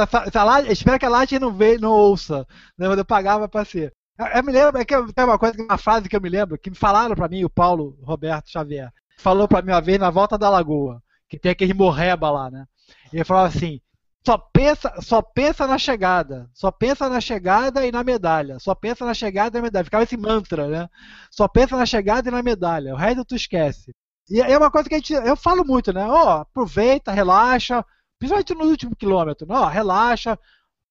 Espera 0.68 0.98
que 0.98 1.06
a 1.06 1.08
Laje 1.08 1.38
não, 1.38 1.50
não 1.80 1.92
ouça. 1.92 2.46
Né? 2.76 2.88
Mas 2.88 2.98
eu 2.98 3.04
pagava 3.06 3.48
pra 3.48 3.64
ser. 3.64 3.94
Eu 4.34 4.44
me 4.44 4.52
lembro, 4.52 4.78
é 4.78 4.84
que 4.84 4.94
tem 5.14 5.24
uma 5.24 5.38
coisa, 5.38 5.56
uma 5.62 5.78
frase 5.78 6.06
que 6.06 6.14
eu 6.14 6.20
me 6.20 6.28
lembro, 6.28 6.58
que 6.58 6.68
me 6.68 6.76
falaram 6.76 7.14
para 7.14 7.28
mim, 7.28 7.42
o 7.42 7.48
Paulo 7.48 7.98
Roberto 8.02 8.50
Xavier, 8.50 8.92
falou 9.16 9.48
para 9.48 9.62
mim 9.62 9.72
uma 9.72 9.80
vez 9.80 9.98
na 9.98 10.10
volta 10.10 10.36
da 10.36 10.50
lagoa, 10.50 11.02
que 11.26 11.38
tem 11.38 11.52
aquele 11.52 11.72
morreba 11.72 12.30
lá, 12.30 12.50
né? 12.50 12.66
Ele 13.10 13.24
falava 13.24 13.48
assim: 13.48 13.80
só 14.24 14.36
pensa, 14.36 14.92
só 15.00 15.22
pensa 15.22 15.66
na 15.66 15.78
chegada, 15.78 16.50
só 16.52 16.70
pensa 16.70 17.08
na 17.08 17.18
chegada 17.18 17.86
e 17.86 17.90
na 17.90 18.04
medalha, 18.04 18.58
só 18.58 18.74
pensa 18.74 19.06
na 19.06 19.14
chegada 19.14 19.56
e 19.56 19.60
na 19.60 19.66
medalha. 19.66 19.84
Ficava 19.84 20.04
esse 20.04 20.18
mantra, 20.18 20.68
né? 20.68 20.88
Só 21.30 21.48
pensa 21.48 21.74
na 21.74 21.86
chegada 21.86 22.28
e 22.28 22.32
na 22.32 22.42
medalha, 22.42 22.92
o 22.92 22.98
resto 22.98 23.24
tu 23.24 23.34
esquece. 23.34 23.94
E 24.28 24.40
é 24.40 24.56
uma 24.56 24.70
coisa 24.70 24.86
que 24.88 24.94
a 24.94 24.98
gente, 24.98 25.14
eu 25.14 25.36
falo 25.36 25.64
muito, 25.64 25.94
né? 25.94 26.06
Ó, 26.06 26.24
oh, 26.24 26.28
aproveita, 26.40 27.10
relaxa, 27.10 27.82
principalmente 28.18 28.54
no 28.54 28.64
último 28.64 28.94
quilômetro, 28.94 29.46
né? 29.46 29.54
Ó, 29.54 29.64
oh, 29.64 29.66
relaxa, 29.66 30.38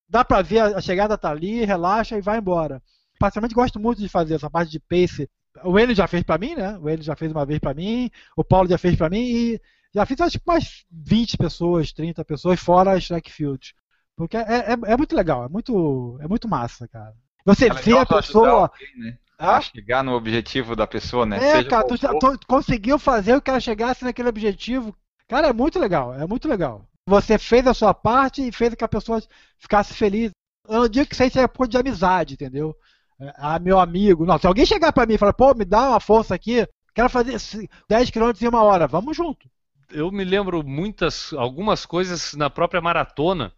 dá 0.09 0.25
pra 0.25 0.41
ver 0.41 0.75
a 0.75 0.81
chegada 0.81 1.15
tá 1.15 1.29
ali, 1.29 1.63
relaxa 1.63 2.17
e 2.17 2.21
vai 2.21 2.39
embora 2.39 2.81
particularmente 3.19 3.53
gosto 3.53 3.79
muito 3.79 4.01
de 4.01 4.09
fazer 4.09 4.35
essa 4.35 4.49
parte 4.49 4.71
de 4.71 4.79
pace. 4.79 5.29
O 5.63 5.77
Enio 5.77 5.93
já 5.93 6.07
fez 6.07 6.23
para 6.23 6.37
mim, 6.37 6.55
né? 6.55 6.77
O 6.79 6.89
Enio 6.89 7.03
já 7.03 7.15
fez 7.15 7.31
uma 7.31 7.45
vez 7.45 7.59
para 7.59 7.73
mim, 7.73 8.09
o 8.35 8.43
Paulo 8.43 8.69
já 8.69 8.77
fez 8.77 8.95
para 8.95 9.09
mim 9.09 9.21
e 9.21 9.61
Já 9.93 10.05
fiz 10.05 10.19
acho 10.21 10.39
que 10.39 10.45
mais 10.45 10.85
20 10.91 11.37
pessoas, 11.37 11.91
30 11.91 12.23
pessoas, 12.23 12.59
fora 12.59 12.93
as 12.93 13.07
track 13.07 13.31
fields. 13.31 13.73
Porque 14.15 14.37
é, 14.37 14.41
é, 14.41 14.71
é, 14.71 14.97
muito 14.97 15.15
legal, 15.15 15.45
é 15.45 15.49
muito, 15.49 16.17
é 16.21 16.27
muito 16.27 16.47
massa, 16.47 16.87
cara. 16.87 17.13
Você 17.45 17.67
é 17.67 17.73
vê 17.73 17.97
a 17.97 18.05
pessoa. 18.05 18.71
Alguém, 18.71 18.97
né? 18.97 19.17
ah? 19.39 19.61
chegar 19.61 20.03
no 20.03 20.13
objetivo 20.13 20.75
da 20.75 20.85
pessoa, 20.85 21.25
né? 21.25 21.37
É, 21.37 21.55
Seja 21.55 21.69
cara, 21.69 21.87
tu, 21.87 21.97
tu, 21.97 22.47
conseguiu 22.47 22.99
fazer 22.99 23.35
o 23.35 23.41
que 23.41 23.49
ela 23.49 23.59
chegasse 23.59 24.03
naquele 24.03 24.29
objetivo. 24.29 24.95
Cara, 25.27 25.47
é 25.47 25.53
muito 25.53 25.79
legal, 25.79 26.13
é 26.13 26.27
muito 26.27 26.47
legal. 26.47 26.85
Você 27.07 27.37
fez 27.37 27.65
a 27.65 27.73
sua 27.73 27.93
parte 27.93 28.47
e 28.47 28.51
fez 28.51 28.75
que 28.75 28.83
a 28.83 28.89
pessoa 28.89 29.23
ficasse 29.57 29.93
feliz. 29.93 30.31
Eu 30.67 30.81
não 30.81 30.89
digo 30.89 31.07
que 31.07 31.13
isso 31.13 31.23
aí 31.23 31.43
é 31.43 31.47
por 31.47 31.67
de 31.67 31.77
amizade, 31.77 32.33
entendeu? 32.33 32.75
Ah, 33.35 33.59
meu 33.59 33.79
amigo. 33.79 34.25
Não, 34.25 34.37
se 34.37 34.47
alguém 34.47 34.65
chegar 34.65 34.93
para 34.93 35.05
mim 35.05 35.15
e 35.15 35.17
falar, 35.17 35.33
pô, 35.33 35.53
me 35.53 35.65
dá 35.65 35.89
uma 35.89 35.99
força 35.99 36.33
aqui, 36.33 36.67
quero 36.93 37.09
fazer 37.09 37.37
10 37.87 38.11
km 38.11 38.31
em 38.41 38.47
uma 38.47 38.63
hora, 38.63 38.87
vamos 38.87 39.15
junto. 39.15 39.49
Eu 39.91 40.11
me 40.11 40.23
lembro 40.23 40.63
muitas, 40.63 41.33
algumas 41.33 41.85
coisas 41.85 42.33
na 42.33 42.49
própria 42.49 42.79
maratona 42.79 43.51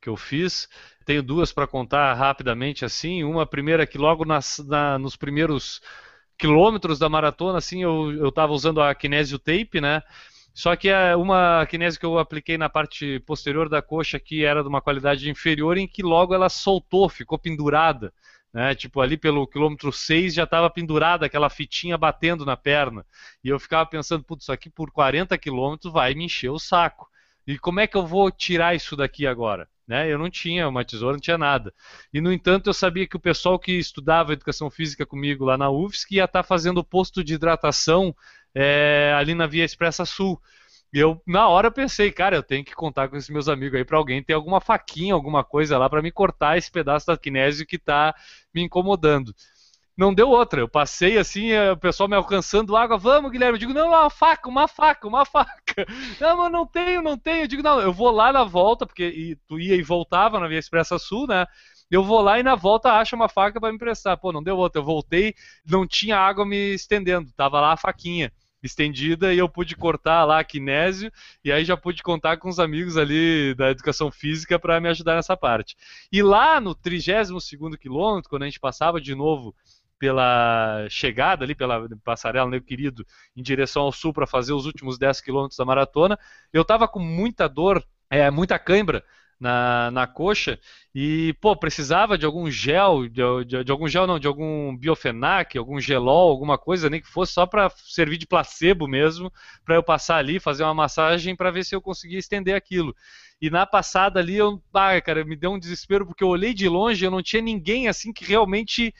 que 0.00 0.08
eu 0.08 0.16
fiz. 0.16 0.68
Tenho 1.04 1.22
duas 1.22 1.52
para 1.52 1.66
contar 1.66 2.14
rapidamente 2.14 2.84
assim. 2.84 3.24
Uma 3.24 3.46
primeira 3.46 3.86
que 3.86 3.96
logo 3.96 4.24
nas, 4.24 4.58
na, 4.66 4.98
nos 4.98 5.16
primeiros 5.16 5.80
quilômetros 6.38 6.98
da 6.98 7.08
maratona, 7.08 7.58
assim, 7.58 7.82
eu 7.82 8.28
estava 8.28 8.52
usando 8.52 8.80
a 8.80 8.94
Kinesio 8.94 9.38
Tape, 9.38 9.80
né? 9.80 10.02
Só 10.58 10.74
que 10.74 10.88
é 10.88 11.14
uma 11.14 11.64
kinésio 11.66 12.00
que 12.00 12.06
eu 12.06 12.18
apliquei 12.18 12.58
na 12.58 12.68
parte 12.68 13.20
posterior 13.20 13.68
da 13.68 13.80
coxa 13.80 14.18
que 14.18 14.44
era 14.44 14.60
de 14.60 14.68
uma 14.68 14.80
qualidade 14.80 15.30
inferior, 15.30 15.78
em 15.78 15.86
que 15.86 16.02
logo 16.02 16.34
ela 16.34 16.48
soltou, 16.48 17.08
ficou 17.08 17.38
pendurada. 17.38 18.12
Né? 18.52 18.74
Tipo, 18.74 19.00
ali 19.00 19.16
pelo 19.16 19.46
quilômetro 19.46 19.92
6 19.92 20.34
já 20.34 20.44
estava 20.44 20.70
pendurada 20.70 21.26
aquela 21.26 21.50
fitinha 21.50 21.98
batendo 21.98 22.44
na 22.44 22.56
perna. 22.56 23.04
E 23.44 23.48
eu 23.48 23.58
ficava 23.60 23.86
pensando, 23.86 24.24
putz, 24.24 24.44
isso 24.44 24.52
aqui 24.52 24.70
por 24.70 24.90
40 24.90 25.36
quilômetros 25.38 25.92
vai 25.92 26.14
me 26.14 26.24
encher 26.24 26.50
o 26.50 26.58
saco. 26.58 27.08
E 27.46 27.58
como 27.58 27.80
é 27.80 27.86
que 27.86 27.96
eu 27.96 28.06
vou 28.06 28.30
tirar 28.30 28.74
isso 28.74 28.94
daqui 28.96 29.26
agora? 29.26 29.68
Né? 29.86 30.12
Eu 30.12 30.18
não 30.18 30.28
tinha 30.28 30.68
uma 30.68 30.84
tesoura, 30.84 31.14
não 31.14 31.20
tinha 31.20 31.38
nada. 31.38 31.72
E, 32.12 32.20
no 32.20 32.30
entanto, 32.30 32.68
eu 32.68 32.74
sabia 32.74 33.06
que 33.06 33.16
o 33.16 33.20
pessoal 33.20 33.58
que 33.58 33.72
estudava 33.72 34.34
educação 34.34 34.68
física 34.70 35.06
comigo 35.06 35.46
lá 35.46 35.56
na 35.56 35.70
UFSC 35.70 36.16
ia 36.16 36.24
estar 36.24 36.42
tá 36.42 36.46
fazendo 36.46 36.78
o 36.78 36.84
posto 36.84 37.24
de 37.24 37.34
hidratação 37.34 38.14
é, 38.54 39.14
ali 39.16 39.34
na 39.34 39.46
Via 39.46 39.64
Expressa 39.64 40.04
Sul. 40.04 40.40
E 40.92 40.98
eu, 40.98 41.20
na 41.26 41.48
hora, 41.48 41.70
pensei, 41.70 42.10
cara, 42.10 42.36
eu 42.36 42.42
tenho 42.42 42.64
que 42.64 42.74
contar 42.74 43.08
com 43.08 43.16
esses 43.16 43.28
meus 43.28 43.48
amigos 43.48 43.78
aí 43.78 43.84
para 43.84 43.98
alguém 43.98 44.22
ter 44.22 44.32
alguma 44.32 44.60
faquinha, 44.60 45.12
alguma 45.12 45.44
coisa 45.44 45.76
lá 45.76 45.88
para 45.88 46.00
me 46.00 46.10
cortar 46.10 46.56
esse 46.56 46.70
pedaço 46.70 47.06
da 47.06 47.16
kinésio 47.16 47.66
que 47.66 47.76
está 47.76 48.14
me 48.54 48.62
incomodando. 48.62 49.34
Não 49.96 50.14
deu 50.14 50.28
outra. 50.30 50.60
Eu 50.60 50.68
passei 50.68 51.18
assim, 51.18 51.50
eh, 51.50 51.72
o 51.72 51.76
pessoal 51.76 52.08
me 52.08 52.14
alcançando 52.16 52.76
água. 52.76 52.96
Vamos, 52.96 53.30
Guilherme. 53.32 53.56
Eu 53.56 53.58
digo, 53.58 53.74
não, 53.74 53.88
uma 53.88 54.08
faca, 54.08 54.48
uma 54.48 54.68
faca, 54.68 55.08
uma 55.08 55.24
faca. 55.26 55.86
Não, 56.20 56.36
mas 56.38 56.52
não 56.52 56.66
tenho, 56.66 57.02
não 57.02 57.16
tenho. 57.18 57.42
Eu 57.44 57.48
digo, 57.48 57.62
não, 57.62 57.80
eu 57.80 57.92
vou 57.92 58.10
lá 58.10 58.32
na 58.32 58.42
volta, 58.44 58.84
porque 58.86 59.38
tu 59.46 59.60
ia 59.60 59.76
e 59.76 59.82
voltava 59.82 60.40
na 60.40 60.48
Via 60.48 60.58
Expressa 60.58 60.98
Sul, 60.98 61.26
né? 61.28 61.46
Eu 61.90 62.02
vou 62.02 62.20
lá 62.20 62.38
e 62.38 62.42
na 62.42 62.54
volta 62.54 62.92
acho 62.94 63.14
uma 63.16 63.28
faca 63.28 63.60
para 63.60 63.70
me 63.70 63.76
emprestar. 63.76 64.18
Pô, 64.18 64.32
não 64.32 64.42
deu 64.42 64.56
outra. 64.56 64.80
Eu 64.80 64.84
voltei, 64.84 65.34
não 65.66 65.86
tinha 65.86 66.18
água 66.18 66.44
me 66.46 66.74
estendendo. 66.74 67.32
Tava 67.36 67.60
lá 67.60 67.72
a 67.72 67.76
faquinha 67.76 68.32
estendida 68.62 69.32
e 69.32 69.38
eu 69.38 69.48
pude 69.48 69.76
cortar 69.76 70.24
lá 70.24 70.40
a 70.40 70.44
kinésio 70.44 71.10
e 71.44 71.52
aí 71.52 71.64
já 71.64 71.76
pude 71.76 72.02
contar 72.02 72.36
com 72.38 72.48
os 72.48 72.58
amigos 72.58 72.96
ali 72.96 73.54
da 73.54 73.70
educação 73.70 74.10
física 74.10 74.58
para 74.58 74.80
me 74.80 74.88
ajudar 74.88 75.14
nessa 75.14 75.36
parte. 75.36 75.76
E 76.12 76.22
lá 76.22 76.60
no 76.60 76.74
32 76.74 77.44
segundo 77.44 77.78
quilômetro, 77.78 78.28
quando 78.28 78.42
a 78.42 78.46
gente 78.46 78.60
passava 78.60 79.00
de 79.00 79.14
novo 79.14 79.54
pela 79.98 80.86
chegada 80.88 81.44
ali, 81.44 81.54
pela 81.54 81.88
passarela, 82.04 82.48
meu 82.48 82.62
querido, 82.62 83.04
em 83.36 83.42
direção 83.42 83.82
ao 83.82 83.92
sul 83.92 84.12
para 84.12 84.26
fazer 84.26 84.52
os 84.52 84.64
últimos 84.64 84.96
10 84.96 85.20
quilômetros 85.20 85.58
da 85.58 85.64
maratona, 85.64 86.18
eu 86.52 86.62
estava 86.62 86.86
com 86.86 87.00
muita 87.00 87.48
dor, 87.48 87.84
é, 88.08 88.30
muita 88.30 88.58
cãibra 88.58 89.04
na, 89.38 89.90
na 89.90 90.06
coxa 90.06 90.58
e, 90.94 91.34
pô, 91.40 91.54
precisava 91.54 92.18
de 92.18 92.26
algum 92.26 92.50
gel, 92.50 93.08
de, 93.08 93.44
de, 93.44 93.64
de, 93.64 93.70
algum 93.72 93.88
gel 93.88 94.06
não, 94.06 94.18
de 94.18 94.26
algum 94.26 94.76
biofenac, 94.76 95.56
algum 95.56 95.80
gelol, 95.80 96.30
alguma 96.30 96.58
coisa, 96.58 96.90
nem 96.90 97.00
que 97.00 97.08
fosse 97.08 97.32
só 97.32 97.46
para 97.46 97.70
servir 97.70 98.16
de 98.16 98.26
placebo 98.26 98.88
mesmo, 98.88 99.32
para 99.64 99.76
eu 99.76 99.82
passar 99.82 100.16
ali, 100.16 100.40
fazer 100.40 100.64
uma 100.64 100.74
massagem 100.74 101.36
para 101.36 101.50
ver 101.50 101.64
se 101.64 101.74
eu 101.74 101.80
conseguia 101.80 102.18
estender 102.18 102.54
aquilo. 102.54 102.94
E 103.40 103.48
na 103.50 103.64
passada 103.64 104.18
ali, 104.18 104.36
eu, 104.36 104.60
ah, 104.74 105.00
cara, 105.00 105.24
me 105.24 105.36
deu 105.36 105.52
um 105.52 105.58
desespero 105.58 106.04
porque 106.04 106.24
eu 106.24 106.28
olhei 106.28 106.52
de 106.52 106.68
longe, 106.68 107.04
eu 107.04 107.10
não 107.10 107.22
tinha 107.22 107.40
ninguém 107.40 107.86
assim 107.86 108.12
que 108.12 108.24
realmente 108.24 108.92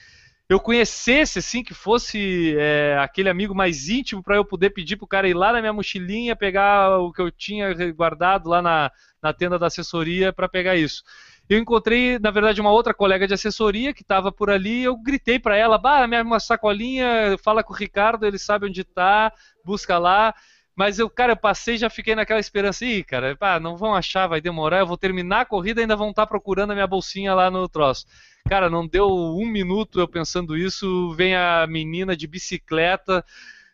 eu 0.48 0.58
conhecesse, 0.58 1.38
assim, 1.38 1.62
que 1.62 1.74
fosse 1.74 2.56
é, 2.58 2.96
aquele 2.98 3.28
amigo 3.28 3.54
mais 3.54 3.88
íntimo 3.88 4.22
para 4.22 4.36
eu 4.36 4.44
poder 4.44 4.70
pedir 4.70 4.96
pro 4.96 5.06
cara 5.06 5.28
ir 5.28 5.34
lá 5.34 5.52
na 5.52 5.60
minha 5.60 5.72
mochilinha, 5.72 6.34
pegar 6.34 6.98
o 6.98 7.12
que 7.12 7.20
eu 7.20 7.30
tinha 7.30 7.74
guardado 7.92 8.48
lá 8.48 8.62
na, 8.62 8.90
na 9.22 9.32
tenda 9.32 9.58
da 9.58 9.66
assessoria 9.66 10.32
para 10.32 10.48
pegar 10.48 10.74
isso. 10.74 11.02
Eu 11.48 11.58
encontrei, 11.58 12.18
na 12.18 12.30
verdade, 12.30 12.60
uma 12.60 12.70
outra 12.70 12.94
colega 12.94 13.26
de 13.26 13.34
assessoria 13.34 13.92
que 13.92 14.02
estava 14.02 14.30
por 14.32 14.50
ali. 14.50 14.84
Eu 14.84 14.96
gritei 14.96 15.38
para 15.38 15.56
ela: 15.56 15.78
"Bah, 15.78 16.06
minha 16.06 16.40
sacolinha, 16.40 17.36
fala 17.42 17.62
com 17.62 17.72
o 17.72 17.76
Ricardo, 17.76 18.24
ele 18.26 18.38
sabe 18.38 18.66
onde 18.66 18.82
está, 18.82 19.32
busca 19.64 19.98
lá". 19.98 20.34
Mas 20.78 21.00
eu, 21.00 21.10
cara, 21.10 21.32
eu 21.32 21.36
passei 21.36 21.74
e 21.74 21.78
já 21.78 21.90
fiquei 21.90 22.14
naquela 22.14 22.38
esperança. 22.38 22.84
Ih, 22.84 23.02
cara, 23.02 23.34
pá, 23.34 23.58
não 23.58 23.76
vão 23.76 23.96
achar, 23.96 24.28
vai 24.28 24.40
demorar. 24.40 24.78
Eu 24.78 24.86
vou 24.86 24.96
terminar 24.96 25.40
a 25.40 25.44
corrida 25.44 25.80
e 25.80 25.82
ainda 25.82 25.96
vão 25.96 26.10
estar 26.10 26.22
tá 26.22 26.28
procurando 26.28 26.70
a 26.70 26.74
minha 26.74 26.86
bolsinha 26.86 27.34
lá 27.34 27.50
no 27.50 27.68
troço. 27.68 28.06
Cara, 28.48 28.70
não 28.70 28.86
deu 28.86 29.08
um 29.08 29.44
minuto 29.44 29.98
eu 29.98 30.06
pensando 30.06 30.56
isso. 30.56 31.12
Vem 31.16 31.34
a 31.34 31.66
menina 31.66 32.16
de 32.16 32.28
bicicleta 32.28 33.24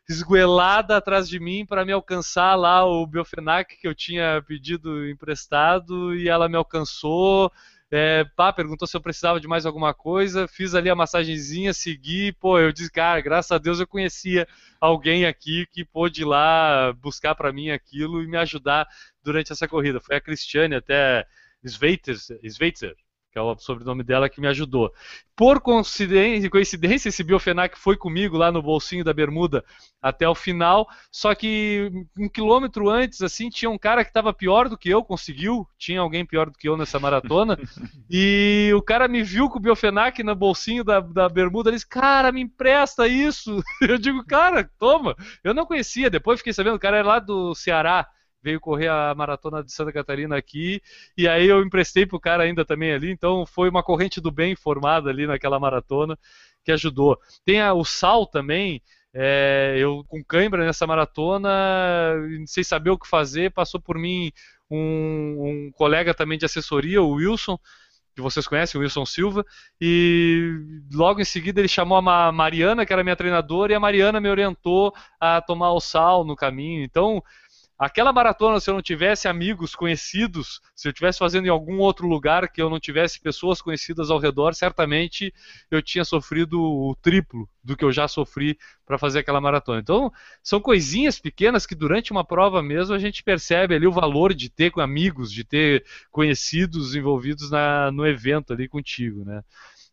esguelada 0.08 0.96
atrás 0.96 1.28
de 1.28 1.38
mim 1.38 1.66
para 1.66 1.84
me 1.84 1.92
alcançar 1.92 2.54
lá 2.54 2.86
o 2.86 3.06
Biofenac 3.06 3.76
que 3.76 3.86
eu 3.86 3.94
tinha 3.94 4.42
pedido 4.46 5.06
emprestado 5.06 6.14
e 6.14 6.26
ela 6.26 6.48
me 6.48 6.56
alcançou. 6.56 7.52
É, 7.96 8.24
pá, 8.34 8.52
perguntou 8.52 8.88
se 8.88 8.96
eu 8.96 9.00
precisava 9.00 9.38
de 9.38 9.46
mais 9.46 9.64
alguma 9.64 9.94
coisa, 9.94 10.48
fiz 10.48 10.74
ali 10.74 10.90
a 10.90 10.96
massagenzinha, 10.96 11.72
segui, 11.72 12.32
pô, 12.32 12.58
eu 12.58 12.72
disse, 12.72 12.90
cara, 12.90 13.20
graças 13.20 13.52
a 13.52 13.58
Deus 13.58 13.78
eu 13.78 13.86
conhecia 13.86 14.48
alguém 14.80 15.26
aqui 15.26 15.64
que 15.70 15.84
pôde 15.84 16.22
ir 16.22 16.24
lá 16.24 16.92
buscar 16.94 17.36
para 17.36 17.52
mim 17.52 17.70
aquilo 17.70 18.20
e 18.20 18.26
me 18.26 18.36
ajudar 18.36 18.88
durante 19.22 19.52
essa 19.52 19.68
corrida. 19.68 20.00
Foi 20.00 20.16
a 20.16 20.20
Cristiane 20.20 20.74
até 20.74 21.24
Sveitzer, 21.64 22.16
Sveitzer 22.42 22.96
que 23.34 23.38
é 23.40 23.42
o 23.42 23.58
sobrenome 23.58 24.04
dela, 24.04 24.28
que 24.28 24.40
me 24.40 24.46
ajudou. 24.46 24.92
Por 25.34 25.60
coincidência, 25.60 26.48
coincidência, 26.48 27.08
esse 27.08 27.24
Biofenac 27.24 27.76
foi 27.76 27.96
comigo 27.96 28.36
lá 28.36 28.52
no 28.52 28.62
bolsinho 28.62 29.02
da 29.02 29.12
bermuda 29.12 29.64
até 30.00 30.28
o 30.28 30.36
final, 30.36 30.86
só 31.10 31.34
que 31.34 31.90
um 32.16 32.28
quilômetro 32.28 32.88
antes, 32.88 33.20
assim, 33.22 33.48
tinha 33.50 33.68
um 33.68 33.76
cara 33.76 34.04
que 34.04 34.10
estava 34.10 34.32
pior 34.32 34.68
do 34.68 34.78
que 34.78 34.88
eu, 34.88 35.02
conseguiu, 35.02 35.66
tinha 35.76 36.00
alguém 36.00 36.24
pior 36.24 36.48
do 36.48 36.56
que 36.56 36.68
eu 36.68 36.76
nessa 36.76 37.00
maratona, 37.00 37.58
e 38.08 38.70
o 38.76 38.80
cara 38.80 39.08
me 39.08 39.24
viu 39.24 39.48
com 39.48 39.58
o 39.58 39.60
Biofenac 39.60 40.22
no 40.22 40.36
bolsinho 40.36 40.84
da, 40.84 41.00
da 41.00 41.28
bermuda, 41.28 41.70
ele 41.70 41.76
disse, 41.76 41.88
cara, 41.88 42.30
me 42.30 42.42
empresta 42.42 43.08
isso. 43.08 43.60
Eu 43.82 43.98
digo, 43.98 44.24
cara, 44.24 44.70
toma. 44.78 45.16
Eu 45.42 45.52
não 45.52 45.66
conhecia, 45.66 46.08
depois 46.08 46.38
fiquei 46.38 46.52
sabendo, 46.52 46.76
o 46.76 46.80
cara 46.80 46.98
era 46.98 47.08
lá 47.08 47.18
do 47.18 47.52
Ceará, 47.54 48.06
veio 48.44 48.60
correr 48.60 48.88
a 48.88 49.14
maratona 49.16 49.64
de 49.64 49.72
Santa 49.72 49.90
Catarina 49.90 50.36
aqui, 50.36 50.82
e 51.16 51.26
aí 51.26 51.46
eu 51.46 51.62
emprestei 51.62 52.04
pro 52.04 52.20
cara 52.20 52.42
ainda 52.42 52.62
também 52.62 52.92
ali, 52.92 53.10
então 53.10 53.46
foi 53.46 53.70
uma 53.70 53.82
corrente 53.82 54.20
do 54.20 54.30
bem 54.30 54.54
formada 54.54 55.08
ali 55.08 55.26
naquela 55.26 55.58
maratona 55.58 56.18
que 56.62 56.70
ajudou. 56.70 57.18
Tem 57.44 57.62
a, 57.62 57.72
o 57.72 57.84
Sal 57.84 58.26
também, 58.26 58.82
é, 59.14 59.76
eu 59.78 60.04
com 60.06 60.22
cãibra 60.22 60.64
nessa 60.66 60.86
maratona, 60.86 61.48
sem 62.46 62.62
saber 62.62 62.90
o 62.90 62.98
que 62.98 63.08
fazer, 63.08 63.50
passou 63.50 63.80
por 63.80 63.98
mim 63.98 64.30
um, 64.70 65.68
um 65.68 65.72
colega 65.72 66.12
também 66.12 66.36
de 66.36 66.44
assessoria, 66.44 67.00
o 67.00 67.12
Wilson, 67.12 67.58
que 68.14 68.22
vocês 68.22 68.46
conhecem, 68.46 68.78
o 68.78 68.82
Wilson 68.82 69.04
Silva, 69.04 69.44
e 69.80 70.56
logo 70.92 71.20
em 71.20 71.24
seguida 71.24 71.60
ele 71.60 71.68
chamou 71.68 71.98
a 71.98 72.32
Mariana, 72.32 72.86
que 72.86 72.92
era 72.92 73.02
minha 73.02 73.16
treinadora, 73.16 73.72
e 73.72 73.74
a 73.74 73.80
Mariana 73.80 74.20
me 74.20 74.28
orientou 74.28 74.94
a 75.18 75.40
tomar 75.40 75.72
o 75.72 75.80
sal 75.80 76.24
no 76.24 76.36
caminho. 76.36 76.84
Então, 76.84 77.22
Aquela 77.84 78.14
maratona, 78.14 78.58
se 78.58 78.70
eu 78.70 78.74
não 78.74 78.80
tivesse 78.80 79.28
amigos 79.28 79.74
conhecidos, 79.74 80.62
se 80.74 80.88
eu 80.88 80.90
estivesse 80.90 81.18
fazendo 81.18 81.44
em 81.44 81.50
algum 81.50 81.76
outro 81.76 82.06
lugar 82.08 82.50
que 82.50 82.62
eu 82.62 82.70
não 82.70 82.80
tivesse 82.80 83.20
pessoas 83.20 83.60
conhecidas 83.60 84.10
ao 84.10 84.18
redor, 84.18 84.54
certamente 84.54 85.34
eu 85.70 85.82
tinha 85.82 86.02
sofrido 86.02 86.58
o 86.58 86.96
triplo 87.02 87.46
do 87.62 87.76
que 87.76 87.84
eu 87.84 87.92
já 87.92 88.08
sofri 88.08 88.58
para 88.86 88.96
fazer 88.96 89.18
aquela 89.18 89.38
maratona. 89.38 89.80
Então, 89.80 90.10
são 90.42 90.62
coisinhas 90.62 91.20
pequenas 91.20 91.66
que 91.66 91.74
durante 91.74 92.10
uma 92.10 92.24
prova 92.24 92.62
mesmo 92.62 92.94
a 92.94 92.98
gente 92.98 93.22
percebe 93.22 93.74
ali 93.74 93.86
o 93.86 93.92
valor 93.92 94.32
de 94.32 94.48
ter 94.48 94.72
amigos, 94.78 95.30
de 95.30 95.44
ter 95.44 95.84
conhecidos 96.10 96.94
envolvidos 96.94 97.50
na, 97.50 97.92
no 97.92 98.06
evento 98.06 98.54
ali 98.54 98.66
contigo, 98.66 99.26
né? 99.26 99.42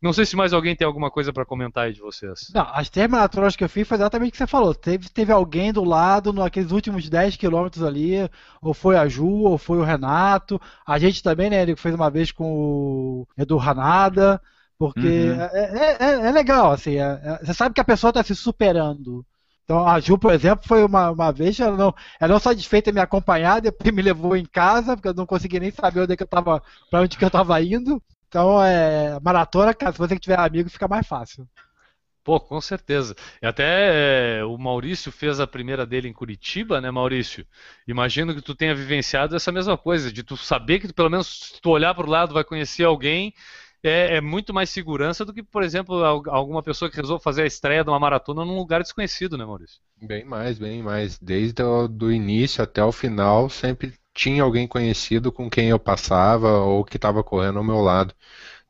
Não 0.02 0.12
sei 0.12 0.26
se 0.26 0.36
mais 0.36 0.52
alguém 0.52 0.76
tem 0.76 0.86
alguma 0.86 1.12
coisa 1.12 1.32
para 1.32 1.46
comentar 1.46 1.86
aí 1.86 1.94
de 1.94 2.02
vocês. 2.02 2.52
Não, 2.54 2.68
as 2.74 2.90
três 2.90 3.08
maratonas 3.08 3.56
que 3.56 3.64
eu 3.64 3.70
fiz 3.70 3.88
foi 3.88 3.98
exatamente 3.98 4.30
o 4.30 4.32
que 4.32 4.38
você 4.40 4.48
falou. 4.48 4.74
Teve, 4.74 5.08
teve 5.10 5.32
alguém 5.32 5.72
do 5.72 5.84
lado 5.84 6.34
naqueles 6.34 6.72
últimos 6.72 7.08
10 7.08 7.36
quilômetros 7.36 7.84
ali, 7.84 8.28
ou 8.60 8.74
foi 8.74 8.98
a 8.98 9.08
Ju, 9.08 9.28
ou 9.28 9.60
foi 9.60 9.78
o 9.78 9.84
Renato. 9.84 10.60
A 10.88 10.98
gente 10.98 11.22
também, 11.22 11.52
né, 11.52 11.62
ele 11.62 11.76
fez 11.76 11.94
uma 11.94 12.10
vez 12.10 12.32
com 12.32 12.52
o 12.52 13.28
Edu 13.38 13.58
Ranada, 13.58 14.42
porque 14.82 15.30
uhum. 15.30 15.40
é, 15.40 15.50
é, 15.54 15.98
é, 16.00 16.28
é, 16.28 16.32
legal, 16.32 16.72
assim, 16.72 16.96
é, 16.96 17.22
é, 17.24 17.46
você 17.46 17.54
sabe 17.54 17.76
que 17.76 17.82
a 17.82 17.86
pessoa 17.86 18.10
está 18.10 18.24
se 18.24 18.36
superando. 18.36 19.24
Então 19.64 19.88
a 19.88 20.00
Ju, 20.00 20.18
por 20.18 20.34
exemplo, 20.34 20.68
foi 20.68 20.84
uma, 20.84 21.12
uma 21.12 21.32
vez, 21.32 21.60
ela 21.60 21.78
não, 21.78 21.94
ela 22.20 22.34
não 22.34 22.40
satisfeita 22.40 22.92
me 22.92 23.00
acompanhar, 23.00 23.62
depois 23.62 23.90
me 23.94 24.02
levou 24.02 24.36
em 24.36 24.46
casa, 24.46 24.96
porque 24.98 25.10
eu 25.10 25.14
não 25.14 25.28
consegui 25.28 25.60
nem 25.60 25.70
saber 25.70 26.02
onde 26.02 26.14
é 26.14 26.18
que 26.18 26.24
eu 26.24 26.28
tava, 26.28 26.64
para 26.90 27.02
onde 27.02 27.16
que 27.16 27.24
eu 27.24 27.28
estava 27.28 27.62
indo. 27.62 28.02
Então, 28.32 28.64
é, 28.64 29.20
maratona, 29.20 29.74
cara, 29.74 29.92
se 29.92 29.98
você 29.98 30.18
tiver 30.18 30.40
amigo, 30.40 30.70
fica 30.70 30.88
mais 30.88 31.06
fácil. 31.06 31.46
Pô, 32.24 32.40
com 32.40 32.62
certeza. 32.62 33.14
E 33.42 33.46
até 33.46 34.38
é, 34.40 34.46
o 34.46 34.58
Maurício 34.58 35.12
fez 35.12 35.42
a 35.42 35.46
primeira 35.46 35.86
dele 35.86 36.08
em 36.08 36.14
Curitiba, 36.14 36.80
né, 36.80 36.90
Maurício? 36.90 37.46
Imagino 37.86 38.34
que 38.34 38.42
tu 38.42 38.56
tenha 38.56 38.74
vivenciado 38.74 39.36
essa 39.36 39.52
mesma 39.52 39.78
coisa, 39.78 40.14
de 40.14 40.24
tu 40.24 40.38
saber 40.38 40.80
que 40.80 40.88
tu, 40.88 40.94
pelo 40.94 41.10
menos 41.10 41.52
se 41.56 41.62
tu 41.62 41.72
olhar 41.72 41.94
para 41.94 42.06
o 42.06 42.10
lado 42.10 42.34
vai 42.34 42.46
conhecer 42.46 42.86
alguém, 42.86 43.34
é, 43.84 44.16
é, 44.16 44.22
muito 44.22 44.54
mais 44.54 44.70
segurança 44.70 45.26
do 45.26 45.34
que, 45.34 45.44
por 45.44 45.62
exemplo, 45.62 46.02
alguma 46.30 46.64
pessoa 46.64 46.90
que 46.90 46.96
resolve 46.96 47.22
fazer 47.22 47.42
a 47.42 47.48
estreia 47.48 47.84
de 47.84 47.90
uma 47.90 48.00
maratona 48.00 48.46
num 48.46 48.56
lugar 48.56 48.82
desconhecido, 48.82 49.38
né, 49.38 49.44
Maurício? 49.44 49.82
Bem 50.02 50.24
mais, 50.24 50.58
bem 50.58 50.82
mais. 50.82 51.20
Desde 51.20 51.62
o 51.62 51.86
do 51.86 52.10
início 52.10 52.64
até 52.64 52.82
o 52.82 52.94
final, 52.94 53.50
sempre 53.50 53.94
tinha 54.14 54.44
alguém 54.44 54.68
conhecido 54.68 55.32
com 55.32 55.50
quem 55.50 55.70
eu 55.70 55.80
passava 55.80 56.60
ou 56.60 56.84
que 56.86 56.98
estava 56.98 57.24
correndo 57.24 57.60
ao 57.60 57.64
meu 57.64 57.82
lado 57.82 58.14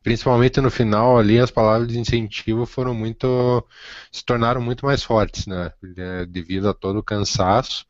principalmente 0.04 0.60
no 0.60 0.72
final 0.72 1.18
ali, 1.18 1.40
as 1.40 1.52
palavras 1.52 1.88
de 1.88 2.00
incentivo 2.00 2.66
foram 2.66 2.94
muito, 2.94 3.66
se 4.12 4.24
tornaram 4.26 4.62
muito 4.62 4.86
mais 4.86 5.04
fortes, 5.04 5.46
né? 5.48 5.72
É, 5.98 6.26
devido 6.26 6.70
a 6.70 6.74
todo 6.74 7.00
o 7.00 7.04
cansaço. 7.04 7.86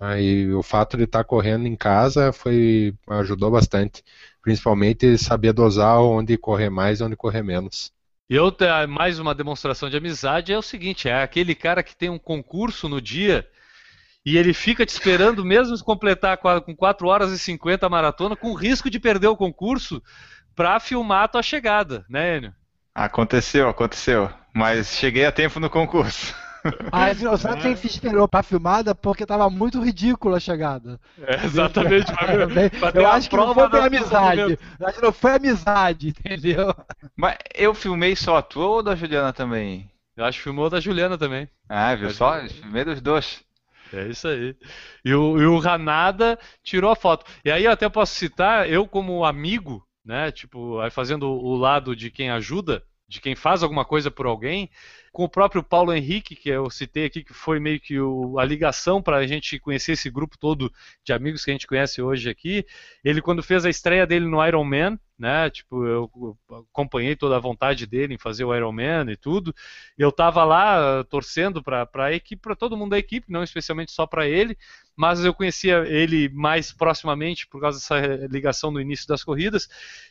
Aí 0.00 0.52
o 0.52 0.62
fato 0.62 0.96
de 0.96 1.04
estar 1.04 1.24
correndo 1.24 1.66
em 1.66 1.74
casa 1.74 2.32
foi 2.32 2.94
ajudou 3.08 3.50
bastante, 3.50 4.04
principalmente 4.40 5.18
saber 5.18 5.52
dosar 5.52 6.00
onde 6.00 6.38
correr 6.38 6.70
mais 6.70 7.00
e 7.00 7.02
onde 7.02 7.16
correr 7.16 7.42
menos. 7.42 7.92
E 8.30 8.38
outra, 8.38 8.86
mais 8.86 9.18
uma 9.18 9.34
demonstração 9.34 9.90
de 9.90 9.96
amizade 9.96 10.52
é 10.52 10.58
o 10.58 10.62
seguinte: 10.62 11.08
é 11.08 11.22
aquele 11.22 11.54
cara 11.54 11.82
que 11.82 11.96
tem 11.96 12.08
um 12.08 12.18
concurso 12.18 12.88
no 12.88 13.00
dia 13.00 13.44
e 14.28 14.36
ele 14.36 14.52
fica 14.52 14.84
te 14.84 14.90
esperando 14.90 15.42
mesmo 15.42 15.82
completar 15.82 16.36
com 16.36 16.76
4 16.76 17.06
horas 17.06 17.32
e 17.32 17.38
50 17.38 17.86
a 17.86 17.88
maratona, 17.88 18.36
com 18.36 18.52
risco 18.52 18.90
de 18.90 19.00
perder 19.00 19.28
o 19.28 19.36
concurso 19.36 20.02
pra 20.54 20.78
filmar 20.78 21.24
a 21.24 21.28
tua 21.28 21.42
chegada, 21.42 22.04
né, 22.10 22.36
Enio? 22.36 22.52
Aconteceu, 22.94 23.70
aconteceu. 23.70 24.30
Mas 24.54 24.88
cheguei 24.88 25.24
a 25.24 25.32
tempo 25.32 25.58
no 25.58 25.70
concurso. 25.70 26.34
Ah, 26.90 27.12
viu? 27.12 27.34
Só 27.38 27.54
quem 27.56 27.76
se 27.76 27.86
esperou 27.86 28.26
pra 28.26 28.42
filmada 28.42 28.92
porque 28.92 29.24
tava 29.24 29.48
muito 29.48 29.80
ridícula 29.80 30.36
a 30.36 30.40
chegada. 30.40 31.00
É, 31.22 31.44
exatamente. 31.44 32.12
eu 32.94 33.08
acho 33.08 33.30
que 33.30 33.36
não 33.36 33.54
foi 33.54 33.68
bem 33.70 33.80
amizade. 33.80 34.58
Acho 34.82 34.96
que 34.96 35.02
não 35.02 35.12
foi 35.12 35.36
amizade, 35.36 36.08
entendeu? 36.08 36.74
Mas 37.16 37.38
eu 37.54 37.72
filmei 37.72 38.16
só 38.16 38.36
a 38.36 38.42
tua 38.42 38.66
ou 38.66 38.82
da 38.82 38.96
Juliana 38.96 39.32
também? 39.32 39.88
Eu 40.16 40.24
acho 40.24 40.38
que 40.38 40.44
filmou 40.44 40.68
da 40.68 40.80
Juliana 40.80 41.16
também. 41.16 41.48
Ah, 41.68 41.94
viu? 41.94 42.10
Só? 42.10 42.40
Filmei 42.48 42.84
dos 42.84 43.00
dois. 43.00 43.40
É 43.92 44.06
isso 44.08 44.28
aí. 44.28 44.54
E 45.04 45.14
o, 45.14 45.40
e 45.40 45.46
o 45.46 45.58
Ranada 45.58 46.38
tirou 46.62 46.90
a 46.90 46.96
foto. 46.96 47.24
E 47.44 47.50
aí 47.50 47.64
eu 47.64 47.70
até 47.72 47.88
posso 47.88 48.14
citar, 48.14 48.68
eu 48.68 48.86
como 48.86 49.24
amigo, 49.24 49.86
né? 50.04 50.30
Tipo, 50.30 50.78
aí 50.80 50.90
fazendo 50.90 51.28
o 51.28 51.56
lado 51.56 51.96
de 51.96 52.10
quem 52.10 52.30
ajuda, 52.30 52.82
de 53.08 53.20
quem 53.20 53.34
faz 53.34 53.62
alguma 53.62 53.84
coisa 53.84 54.10
por 54.10 54.26
alguém, 54.26 54.70
com 55.12 55.24
o 55.24 55.28
próprio 55.28 55.62
Paulo 55.62 55.92
Henrique, 55.92 56.36
que 56.36 56.50
eu 56.50 56.68
citei 56.70 57.06
aqui, 57.06 57.24
que 57.24 57.32
foi 57.32 57.58
meio 57.58 57.80
que 57.80 57.98
o, 57.98 58.38
a 58.38 58.44
ligação 58.44 59.02
para 59.02 59.16
a 59.16 59.26
gente 59.26 59.58
conhecer 59.58 59.92
esse 59.92 60.10
grupo 60.10 60.36
todo 60.38 60.70
de 61.04 61.12
amigos 61.12 61.44
que 61.44 61.50
a 61.50 61.54
gente 61.54 61.66
conhece 61.66 62.02
hoje 62.02 62.28
aqui. 62.28 62.66
Ele, 63.02 63.22
quando 63.22 63.42
fez 63.42 63.64
a 63.64 63.70
estreia 63.70 64.06
dele 64.06 64.26
no 64.26 64.44
Iron 64.46 64.64
Man, 64.64 64.98
né? 65.18 65.50
Tipo, 65.50 65.84
eu 65.84 66.38
acompanhei 66.70 67.16
toda 67.16 67.36
a 67.36 67.40
vontade 67.40 67.86
dele 67.86 68.14
em 68.14 68.18
fazer 68.18 68.44
o 68.44 68.54
Iron 68.54 68.72
Man 68.72 69.10
e 69.10 69.16
tudo. 69.16 69.54
Eu 69.96 70.10
estava 70.10 70.44
lá 70.44 71.02
torcendo 71.04 71.62
para 71.62 71.88
a 71.94 72.12
equipe, 72.12 72.40
para 72.40 72.54
todo 72.54 72.76
mundo 72.76 72.90
da 72.90 72.98
equipe, 72.98 73.32
não 73.32 73.42
especialmente 73.42 73.90
só 73.90 74.06
para 74.06 74.28
ele, 74.28 74.56
mas 74.96 75.24
eu 75.24 75.34
conhecia 75.34 75.84
ele 75.86 76.28
mais 76.28 76.72
proximamente 76.72 77.46
por 77.46 77.60
causa 77.60 77.78
dessa 77.78 78.26
ligação 78.28 78.70
no 78.70 78.80
início 78.80 79.06
das 79.08 79.24
corridas. 79.24 79.68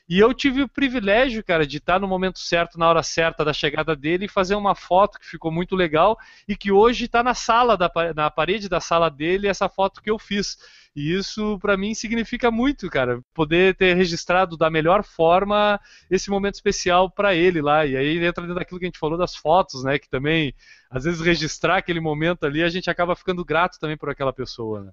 E 0.09 0.19
eu 0.19 0.33
tive 0.33 0.61
o 0.61 0.69
privilégio, 0.69 1.43
cara, 1.43 1.65
de 1.65 1.77
estar 1.77 1.99
no 1.99 2.07
momento 2.07 2.39
certo, 2.39 2.77
na 2.77 2.89
hora 2.89 3.03
certa 3.03 3.43
da 3.43 3.53
chegada 3.53 3.95
dele 3.95 4.25
e 4.25 4.29
fazer 4.29 4.55
uma 4.55 4.75
foto 4.75 5.19
que 5.19 5.25
ficou 5.25 5.51
muito 5.51 5.75
legal 5.75 6.17
e 6.47 6.55
que 6.55 6.71
hoje 6.71 7.05
está 7.05 7.23
na 7.23 7.33
sala, 7.33 7.77
da, 7.77 7.91
na 8.15 8.29
parede 8.29 8.69
da 8.69 8.79
sala 8.79 9.09
dele, 9.09 9.47
essa 9.47 9.69
foto 9.69 10.01
que 10.01 10.09
eu 10.09 10.19
fiz. 10.19 10.57
E 10.97 11.13
isso 11.13 11.59
para 11.59 11.77
mim 11.77 11.93
significa 11.93 12.49
muito, 12.49 12.89
cara, 12.89 13.21
poder 13.31 13.75
ter 13.75 13.93
registrado 13.93 14.57
da 14.57 14.67
melhor 14.67 15.03
forma 15.03 15.79
esse 16.09 16.27
momento 16.27 16.55
especial 16.55 17.07
para 17.07 17.35
ele 17.35 17.61
lá. 17.61 17.85
E 17.85 17.95
aí 17.95 18.17
entra 18.17 18.41
dentro 18.41 18.55
daquilo 18.55 18.79
que 18.79 18.85
a 18.87 18.89
gente 18.89 18.97
falou 18.97 19.15
das 19.15 19.35
fotos, 19.35 19.83
né, 19.83 19.99
que 19.99 20.09
também 20.09 20.55
às 20.89 21.03
vezes 21.03 21.21
registrar 21.21 21.77
aquele 21.77 21.99
momento 21.99 22.47
ali, 22.47 22.63
a 22.63 22.69
gente 22.69 22.89
acaba 22.89 23.15
ficando 23.15 23.45
grato 23.45 23.77
também 23.79 23.95
por 23.95 24.09
aquela 24.09 24.33
pessoa, 24.33 24.85
né? 24.85 24.91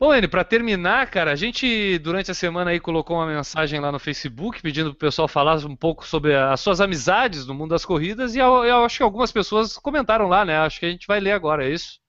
Bom, 0.00 0.12
N, 0.12 0.26
para 0.26 0.42
terminar, 0.42 1.08
cara, 1.08 1.30
a 1.30 1.36
gente 1.36 1.96
durante 2.00 2.32
a 2.32 2.34
semana 2.34 2.72
aí 2.72 2.80
colocou 2.80 3.16
uma 3.16 3.26
mensagem 3.26 3.78
lá 3.78 3.92
no 3.92 4.00
Facebook 4.00 4.60
pedindo 4.60 4.90
pro 4.90 4.98
pessoal 4.98 5.28
falar 5.28 5.64
um 5.64 5.76
pouco 5.76 6.04
sobre 6.04 6.34
as 6.34 6.58
suas 6.58 6.80
amizades 6.80 7.46
no 7.46 7.54
mundo 7.54 7.70
das 7.70 7.84
corridas 7.84 8.34
e 8.34 8.40
eu, 8.40 8.64
eu 8.64 8.84
acho 8.84 8.96
que 8.96 9.04
algumas 9.04 9.30
pessoas 9.30 9.78
comentaram 9.78 10.26
lá, 10.26 10.44
né? 10.44 10.58
Acho 10.58 10.80
que 10.80 10.86
a 10.86 10.90
gente 10.90 11.06
vai 11.06 11.20
ler 11.20 11.30
agora, 11.30 11.64
é 11.64 11.70
isso? 11.70 12.02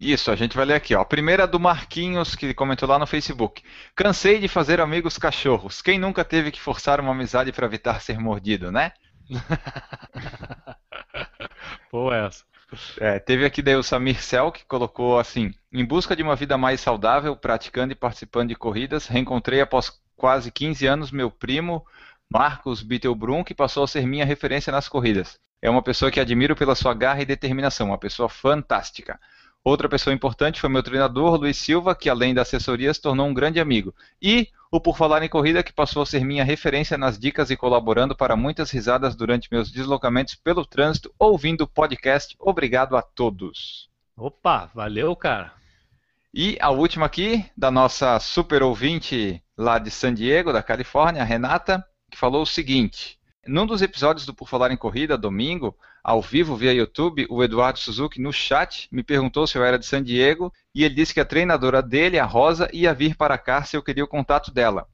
Isso, 0.00 0.30
a 0.30 0.36
gente 0.36 0.56
vai 0.56 0.64
ler 0.64 0.74
aqui, 0.74 0.94
ó. 0.94 1.02
A 1.02 1.04
primeira 1.04 1.42
é 1.42 1.46
do 1.46 1.60
Marquinhos, 1.60 2.34
que 2.34 2.54
comentou 2.54 2.88
lá 2.88 2.98
no 2.98 3.06
Facebook. 3.06 3.62
Cansei 3.94 4.38
de 4.38 4.48
fazer 4.48 4.80
amigos 4.80 5.18
cachorros. 5.18 5.82
Quem 5.82 5.98
nunca 5.98 6.24
teve 6.24 6.50
que 6.50 6.58
forçar 6.58 6.98
uma 7.00 7.12
amizade 7.12 7.52
para 7.52 7.66
evitar 7.66 8.00
ser 8.00 8.18
mordido, 8.18 8.72
né? 8.72 8.92
Boa 11.92 12.16
essa. 12.16 12.44
É, 12.98 13.18
teve 13.18 13.44
aqui 13.44 13.60
daí 13.60 13.76
o 13.76 13.82
Samir 13.82 14.22
Cel, 14.22 14.50
que 14.50 14.64
colocou 14.64 15.18
assim: 15.18 15.52
Em 15.70 15.84
busca 15.84 16.16
de 16.16 16.22
uma 16.22 16.36
vida 16.36 16.56
mais 16.56 16.80
saudável, 16.80 17.36
praticando 17.36 17.92
e 17.92 17.96
participando 17.96 18.48
de 18.48 18.54
corridas, 18.54 19.06
reencontrei 19.06 19.60
após 19.60 20.00
quase 20.16 20.50
15 20.50 20.86
anos 20.86 21.10
meu 21.10 21.30
primo, 21.30 21.84
Marcos 22.32 22.82
Bittelbrun, 22.82 23.44
que 23.44 23.54
passou 23.54 23.84
a 23.84 23.88
ser 23.88 24.06
minha 24.06 24.24
referência 24.24 24.72
nas 24.72 24.88
corridas. 24.88 25.38
É 25.60 25.68
uma 25.68 25.82
pessoa 25.82 26.10
que 26.10 26.20
admiro 26.20 26.56
pela 26.56 26.74
sua 26.74 26.94
garra 26.94 27.20
e 27.20 27.26
determinação, 27.26 27.88
uma 27.88 27.98
pessoa 27.98 28.30
fantástica. 28.30 29.20
Outra 29.62 29.88
pessoa 29.88 30.14
importante 30.14 30.60
foi 30.60 30.70
meu 30.70 30.82
treinador, 30.82 31.34
Luiz 31.36 31.56
Silva, 31.58 31.94
que 31.94 32.08
além 32.08 32.32
da 32.32 32.42
assessoria 32.42 32.92
se 32.94 33.00
tornou 33.00 33.26
um 33.26 33.34
grande 33.34 33.60
amigo. 33.60 33.94
E 34.20 34.48
o 34.72 34.80
Por 34.80 34.96
Falar 34.96 35.22
em 35.22 35.28
Corrida, 35.28 35.62
que 35.62 35.72
passou 35.72 36.02
a 36.02 36.06
ser 36.06 36.24
minha 36.24 36.44
referência 36.44 36.96
nas 36.96 37.18
dicas 37.18 37.50
e 37.50 37.56
colaborando 37.56 38.16
para 38.16 38.36
muitas 38.36 38.70
risadas 38.70 39.14
durante 39.14 39.48
meus 39.52 39.70
deslocamentos 39.70 40.34
pelo 40.34 40.64
trânsito, 40.64 41.12
ouvindo 41.18 41.62
o 41.62 41.68
podcast. 41.68 42.34
Obrigado 42.38 42.96
a 42.96 43.02
todos. 43.02 43.90
Opa, 44.16 44.70
valeu, 44.74 45.14
cara. 45.14 45.52
E 46.32 46.56
a 46.60 46.70
última 46.70 47.06
aqui, 47.06 47.44
da 47.56 47.70
nossa 47.70 48.18
super 48.20 48.62
ouvinte 48.62 49.42
lá 49.58 49.78
de 49.78 49.90
San 49.90 50.14
Diego, 50.14 50.52
da 50.52 50.62
Califórnia, 50.62 51.24
Renata, 51.24 51.84
que 52.10 52.16
falou 52.16 52.42
o 52.42 52.46
seguinte: 52.46 53.18
Num 53.46 53.66
dos 53.66 53.82
episódios 53.82 54.24
do 54.24 54.32
Por 54.32 54.48
Falar 54.48 54.70
em 54.70 54.76
Corrida, 54.76 55.18
domingo, 55.18 55.76
ao 56.02 56.22
vivo 56.22 56.56
via 56.56 56.72
YouTube, 56.72 57.26
o 57.28 57.44
Eduardo 57.44 57.78
Suzuki 57.78 58.20
no 58.20 58.32
chat 58.32 58.88
me 58.90 59.02
perguntou 59.02 59.46
se 59.46 59.58
eu 59.58 59.64
era 59.64 59.78
de 59.78 59.84
San 59.84 60.02
Diego 60.02 60.52
e 60.74 60.82
ele 60.82 60.94
disse 60.94 61.12
que 61.12 61.20
a 61.20 61.24
treinadora 61.24 61.82
dele, 61.82 62.18
a 62.18 62.24
Rosa, 62.24 62.70
ia 62.72 62.94
vir 62.94 63.16
para 63.16 63.36
cá 63.36 63.62
se 63.64 63.76
eu 63.76 63.82
queria 63.82 64.04
o 64.04 64.08
contato 64.08 64.50
dela. 64.50 64.88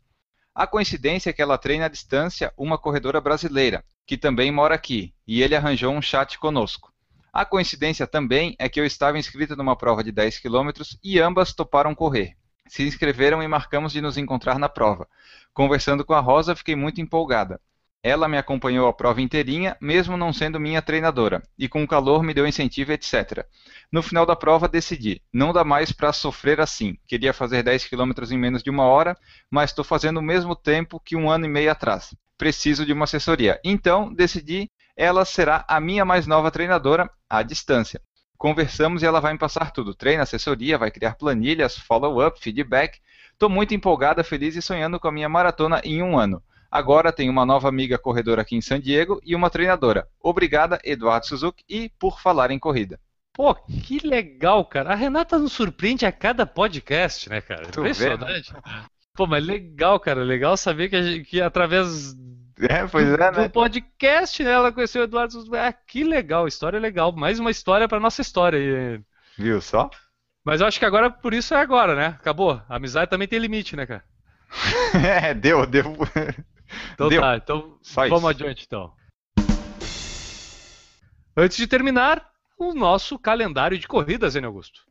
A 0.54 0.66
coincidência 0.66 1.30
é 1.30 1.32
que 1.32 1.42
ela 1.42 1.58
treina 1.58 1.84
à 1.84 1.88
distância 1.88 2.52
uma 2.56 2.76
corredora 2.76 3.20
brasileira, 3.20 3.84
que 4.06 4.16
também 4.16 4.50
mora 4.50 4.74
aqui, 4.74 5.14
e 5.26 5.42
ele 5.42 5.54
arranjou 5.54 5.94
um 5.94 6.02
chat 6.02 6.38
conosco. 6.38 6.92
A 7.32 7.44
coincidência 7.44 8.06
também 8.06 8.56
é 8.58 8.68
que 8.68 8.80
eu 8.80 8.86
estava 8.86 9.18
inscrita 9.18 9.54
numa 9.54 9.76
prova 9.76 10.02
de 10.02 10.10
10 10.10 10.38
km 10.40 10.70
e 11.04 11.20
ambas 11.20 11.52
toparam 11.52 11.94
correr. 11.94 12.34
Se 12.66 12.82
inscreveram 12.82 13.42
e 13.42 13.46
marcamos 13.46 13.92
de 13.92 14.00
nos 14.00 14.16
encontrar 14.16 14.58
na 14.58 14.68
prova. 14.68 15.06
Conversando 15.52 16.04
com 16.04 16.14
a 16.14 16.20
Rosa, 16.20 16.56
fiquei 16.56 16.74
muito 16.74 17.00
empolgada. 17.00 17.60
Ela 18.02 18.28
me 18.28 18.38
acompanhou 18.38 18.86
a 18.86 18.92
prova 18.92 19.20
inteirinha, 19.20 19.76
mesmo 19.80 20.16
não 20.16 20.32
sendo 20.32 20.60
minha 20.60 20.80
treinadora, 20.80 21.42
e 21.58 21.68
com 21.68 21.82
o 21.82 21.88
calor 21.88 22.22
me 22.22 22.32
deu 22.32 22.46
incentivo, 22.46 22.92
etc. 22.92 23.44
No 23.90 24.02
final 24.02 24.24
da 24.24 24.36
prova 24.36 24.68
decidi, 24.68 25.22
não 25.32 25.52
dá 25.52 25.64
mais 25.64 25.90
para 25.92 26.12
sofrer 26.12 26.60
assim. 26.60 26.96
Queria 27.06 27.32
fazer 27.32 27.62
10 27.62 27.86
km 27.86 28.12
em 28.30 28.38
menos 28.38 28.62
de 28.62 28.70
uma 28.70 28.84
hora, 28.84 29.16
mas 29.50 29.70
estou 29.70 29.84
fazendo 29.84 30.18
o 30.18 30.22
mesmo 30.22 30.54
tempo 30.54 31.00
que 31.00 31.16
um 31.16 31.30
ano 31.30 31.46
e 31.46 31.48
meio 31.48 31.70
atrás. 31.70 32.14
Preciso 32.38 32.86
de 32.86 32.92
uma 32.92 33.04
assessoria. 33.04 33.60
Então 33.64 34.12
decidi, 34.12 34.70
ela 34.96 35.24
será 35.24 35.64
a 35.68 35.80
minha 35.80 36.04
mais 36.04 36.26
nova 36.26 36.50
treinadora 36.50 37.10
à 37.28 37.42
distância. 37.42 38.00
Conversamos 38.38 39.02
e 39.02 39.06
ela 39.06 39.20
vai 39.20 39.32
me 39.32 39.38
passar 39.38 39.70
tudo: 39.70 39.94
treino, 39.94 40.22
assessoria, 40.22 40.78
vai 40.78 40.90
criar 40.90 41.14
planilhas, 41.14 41.76
follow-up, 41.76 42.38
feedback. 42.40 43.00
Estou 43.32 43.48
muito 43.48 43.74
empolgada, 43.74 44.22
feliz 44.24 44.56
e 44.56 44.62
sonhando 44.62 45.00
com 45.00 45.08
a 45.08 45.12
minha 45.12 45.28
maratona 45.28 45.80
em 45.84 46.02
um 46.02 46.18
ano. 46.18 46.42
Agora 46.70 47.12
tem 47.12 47.28
uma 47.28 47.46
nova 47.46 47.68
amiga 47.68 47.98
corredora 47.98 48.42
aqui 48.42 48.56
em 48.56 48.60
San 48.60 48.80
Diego 48.80 49.20
e 49.24 49.34
uma 49.34 49.50
treinadora. 49.50 50.06
Obrigada, 50.20 50.78
Eduardo 50.84 51.26
Suzuki, 51.26 51.64
e 51.68 51.90
por 51.98 52.20
falar 52.20 52.50
em 52.50 52.58
corrida. 52.58 52.98
Pô, 53.32 53.54
que 53.54 53.98
legal, 53.98 54.64
cara. 54.64 54.92
A 54.92 54.94
Renata 54.94 55.38
nos 55.38 55.52
surpreende 55.52 56.06
a 56.06 56.12
cada 56.12 56.46
podcast, 56.46 57.28
né, 57.28 57.42
cara? 57.42 57.66
Tu 57.66 57.80
Impressionante. 57.80 58.50
Vê, 58.50 58.58
né? 58.58 58.84
Pô, 59.14 59.26
mas 59.26 59.44
legal, 59.44 60.00
cara. 60.00 60.22
Legal 60.22 60.56
saber 60.56 60.88
que, 60.88 61.02
gente, 61.02 61.24
que 61.24 61.40
através 61.42 62.14
É, 62.58 62.86
pois 62.86 63.06
é, 63.06 63.16
né? 63.16 63.30
Do 63.30 63.50
podcast, 63.50 64.42
né? 64.42 64.52
Ela 64.52 64.72
conheceu 64.72 65.02
o 65.02 65.04
Eduardo. 65.04 65.38
Ah, 65.54 65.70
que 65.70 66.02
legal, 66.02 66.48
história 66.48 66.78
legal. 66.80 67.12
Mais 67.12 67.38
uma 67.38 67.50
história 67.50 67.86
pra 67.86 68.00
nossa 68.00 68.22
história 68.22 68.58
aí. 68.58 69.00
Viu 69.36 69.60
só? 69.60 69.90
Mas 70.42 70.62
eu 70.62 70.66
acho 70.66 70.78
que 70.78 70.86
agora, 70.86 71.10
por 71.10 71.34
isso 71.34 71.54
é 71.54 71.60
agora, 71.60 71.94
né? 71.94 72.06
Acabou. 72.18 72.62
A 72.68 72.76
amizade 72.76 73.10
também 73.10 73.28
tem 73.28 73.38
limite, 73.38 73.76
né, 73.76 73.84
cara? 73.84 74.04
é, 74.94 75.34
deu, 75.34 75.66
deu. 75.66 75.94
Então 76.94 77.08
Deu. 77.08 77.20
tá, 77.20 77.36
então 77.36 77.78
Só 77.82 78.02
vamos 78.08 78.18
isso. 78.18 78.28
adiante 78.28 78.64
então. 78.66 78.92
Antes 81.36 81.56
de 81.56 81.66
terminar, 81.66 82.30
o 82.58 82.72
nosso 82.72 83.18
calendário 83.18 83.78
de 83.78 83.86
corridas, 83.86 84.36
hein, 84.36 84.44
Augusto? 84.44 84.86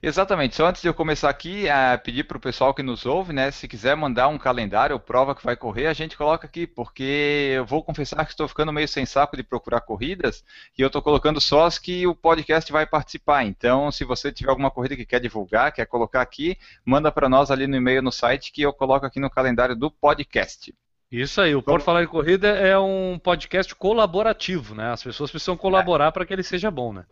Exatamente. 0.00 0.54
Só 0.54 0.66
antes 0.66 0.80
de 0.80 0.88
eu 0.88 0.94
começar 0.94 1.28
aqui, 1.28 1.66
é, 1.66 1.96
pedir 1.96 2.24
para 2.24 2.36
o 2.36 2.40
pessoal 2.40 2.72
que 2.72 2.82
nos 2.82 3.04
ouve, 3.04 3.32
né, 3.32 3.50
se 3.50 3.66
quiser 3.66 3.96
mandar 3.96 4.28
um 4.28 4.38
calendário 4.38 4.94
ou 4.94 5.00
prova 5.00 5.34
que 5.34 5.44
vai 5.44 5.56
correr, 5.56 5.86
a 5.86 5.92
gente 5.92 6.16
coloca 6.16 6.46
aqui, 6.46 6.66
porque 6.66 7.52
eu 7.56 7.66
vou 7.66 7.82
confessar 7.82 8.24
que 8.24 8.30
estou 8.30 8.46
ficando 8.46 8.72
meio 8.72 8.86
sem 8.86 9.04
saco 9.04 9.36
de 9.36 9.42
procurar 9.42 9.80
corridas 9.80 10.44
e 10.78 10.82
eu 10.82 10.86
estou 10.86 11.02
colocando 11.02 11.40
só 11.40 11.64
as 11.64 11.78
que 11.78 12.06
o 12.06 12.14
podcast 12.14 12.70
vai 12.70 12.86
participar. 12.86 13.44
Então, 13.44 13.90
se 13.90 14.04
você 14.04 14.30
tiver 14.30 14.50
alguma 14.50 14.70
corrida 14.70 14.94
que 14.94 15.06
quer 15.06 15.20
divulgar, 15.20 15.72
quer 15.72 15.86
colocar 15.86 16.20
aqui, 16.20 16.56
manda 16.84 17.10
para 17.10 17.28
nós 17.28 17.50
ali 17.50 17.66
no 17.66 17.76
e-mail 17.76 18.00
no 18.00 18.12
site 18.12 18.52
que 18.52 18.62
eu 18.62 18.72
coloco 18.72 19.04
aqui 19.04 19.18
no 19.18 19.30
calendário 19.30 19.74
do 19.74 19.90
podcast. 19.90 20.72
Isso 21.10 21.40
aí, 21.40 21.54
o 21.54 21.62
Por 21.62 21.80
Falar 21.80 22.02
em 22.02 22.06
Corrida 22.06 22.48
é 22.48 22.78
um 22.78 23.18
podcast 23.18 23.74
colaborativo, 23.74 24.74
né? 24.74 24.92
As 24.92 25.02
pessoas 25.02 25.30
precisam 25.30 25.56
colaborar 25.56 26.12
para 26.12 26.26
que 26.26 26.32
ele 26.32 26.42
seja 26.42 26.70
bom, 26.70 26.92
né? 26.92 27.06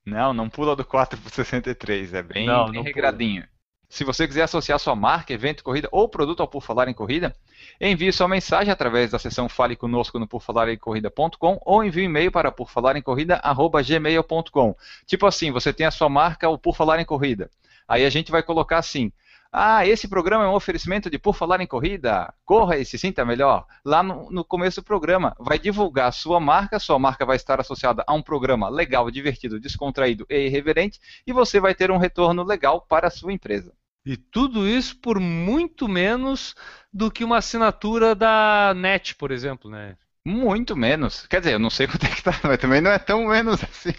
Não, 0.06 0.32
não 0.34 0.48
pula 0.50 0.76
do 0.76 0.84
4 0.84 1.18
para 1.20 1.30
63, 1.30 2.14
é 2.14 2.22
bem, 2.22 2.46
Não, 2.46 2.64
bem 2.64 2.82
não 2.82 2.82
regradinho. 2.82 3.46
Se 3.94 4.02
você 4.02 4.26
quiser 4.26 4.42
associar 4.42 4.80
sua 4.80 4.96
marca, 4.96 5.32
evento, 5.32 5.62
corrida 5.62 5.88
ou 5.92 6.08
produto 6.08 6.40
ao 6.40 6.48
Por 6.48 6.60
Falar 6.60 6.88
em 6.88 6.92
Corrida, 6.92 7.32
envie 7.80 8.12
sua 8.12 8.26
mensagem 8.26 8.72
através 8.72 9.12
da 9.12 9.20
seção 9.20 9.48
Fale 9.48 9.76
Conosco 9.76 10.18
no 10.18 10.26
porfalarencorrida.com 10.26 11.60
ou 11.64 11.84
envie 11.84 12.02
um 12.02 12.06
e-mail 12.06 12.32
para 12.32 12.50
porfalarencorrida.gmail.com. 12.50 14.74
Tipo 15.06 15.26
assim, 15.26 15.52
você 15.52 15.72
tem 15.72 15.86
a 15.86 15.92
sua 15.92 16.08
marca, 16.08 16.48
o 16.48 16.58
Por 16.58 16.74
Falar 16.74 16.98
em 16.98 17.04
Corrida. 17.04 17.48
Aí 17.86 18.04
a 18.04 18.10
gente 18.10 18.32
vai 18.32 18.42
colocar 18.42 18.78
assim, 18.78 19.12
ah, 19.52 19.86
esse 19.86 20.08
programa 20.08 20.42
é 20.42 20.48
um 20.48 20.54
oferecimento 20.54 21.08
de 21.08 21.16
Por 21.16 21.32
Falar 21.32 21.60
em 21.60 21.66
Corrida, 21.68 22.34
corra 22.44 22.76
e 22.76 22.84
se 22.84 22.98
sinta 22.98 23.24
melhor. 23.24 23.64
Lá 23.84 24.02
no, 24.02 24.28
no 24.28 24.44
começo 24.44 24.80
do 24.80 24.84
programa, 24.84 25.36
vai 25.38 25.56
divulgar 25.56 26.12
sua 26.12 26.40
marca, 26.40 26.80
sua 26.80 26.98
marca 26.98 27.24
vai 27.24 27.36
estar 27.36 27.60
associada 27.60 28.02
a 28.08 28.12
um 28.12 28.20
programa 28.20 28.68
legal, 28.68 29.08
divertido, 29.08 29.60
descontraído 29.60 30.26
e 30.28 30.46
irreverente, 30.46 30.98
e 31.24 31.32
você 31.32 31.60
vai 31.60 31.76
ter 31.76 31.92
um 31.92 31.98
retorno 31.98 32.42
legal 32.42 32.80
para 32.80 33.06
a 33.06 33.10
sua 33.10 33.32
empresa. 33.32 33.72
E 34.06 34.16
tudo 34.16 34.68
isso 34.68 34.96
por 35.00 35.18
muito 35.18 35.88
menos 35.88 36.54
do 36.92 37.10
que 37.10 37.24
uma 37.24 37.38
assinatura 37.38 38.14
da 38.14 38.72
NET, 38.76 39.14
por 39.14 39.30
exemplo, 39.30 39.70
né? 39.70 39.96
Muito 40.24 40.76
menos. 40.76 41.26
Quer 41.26 41.40
dizer, 41.40 41.54
eu 41.54 41.58
não 41.58 41.70
sei 41.70 41.86
quanto 41.88 42.04
é 42.04 42.10
que 42.10 42.22
tá, 42.22 42.32
mas 42.42 42.58
também 42.58 42.80
não 42.80 42.90
é 42.90 42.98
tão 42.98 43.26
menos 43.26 43.62
assim. 43.64 43.94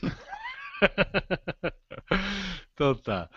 então 2.74 2.96
tá. 2.96 3.30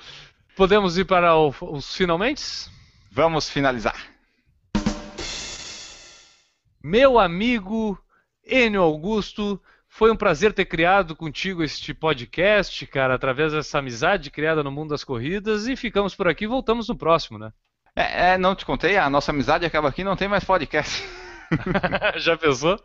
Podemos 0.57 0.99
ir 0.99 1.05
para 1.05 1.37
o- 1.37 1.55
os 1.73 1.95
finalmente? 1.95 2.43
Vamos 3.11 3.49
finalizar. 3.49 3.97
Meu 6.83 7.19
amigo 7.19 7.99
Enio 8.45 8.83
Augusto, 8.83 9.61
foi 9.89 10.11
um 10.11 10.17
prazer 10.17 10.53
ter 10.53 10.67
criado 10.67 11.17
contigo 11.17 11.63
este 11.63 11.93
podcast, 11.93 12.87
cara, 12.87 13.15
através 13.15 13.53
dessa 13.53 13.79
amizade 13.79 14.31
criada 14.31 14.63
no 14.63 14.71
mundo 14.71 14.91
das 14.91 15.03
corridas. 15.03 15.67
E 15.67 15.75
ficamos 15.77 16.15
por 16.15 16.29
aqui, 16.29 16.47
voltamos 16.47 16.89
no 16.89 16.97
próximo, 16.97 17.39
né? 17.39 17.53
É, 17.97 18.33
é, 18.33 18.39
não 18.39 18.55
te 18.55 18.65
contei, 18.65 18.97
a 18.97 19.11
nossa 19.11 19.33
amizade 19.33 19.67
acaba 19.67 19.89
aqui, 19.89 20.05
não 20.05 20.15
tem 20.15 20.29
mais 20.29 20.45
podcast. 20.45 21.03
Já 22.17 22.37
pensou? 22.37 22.79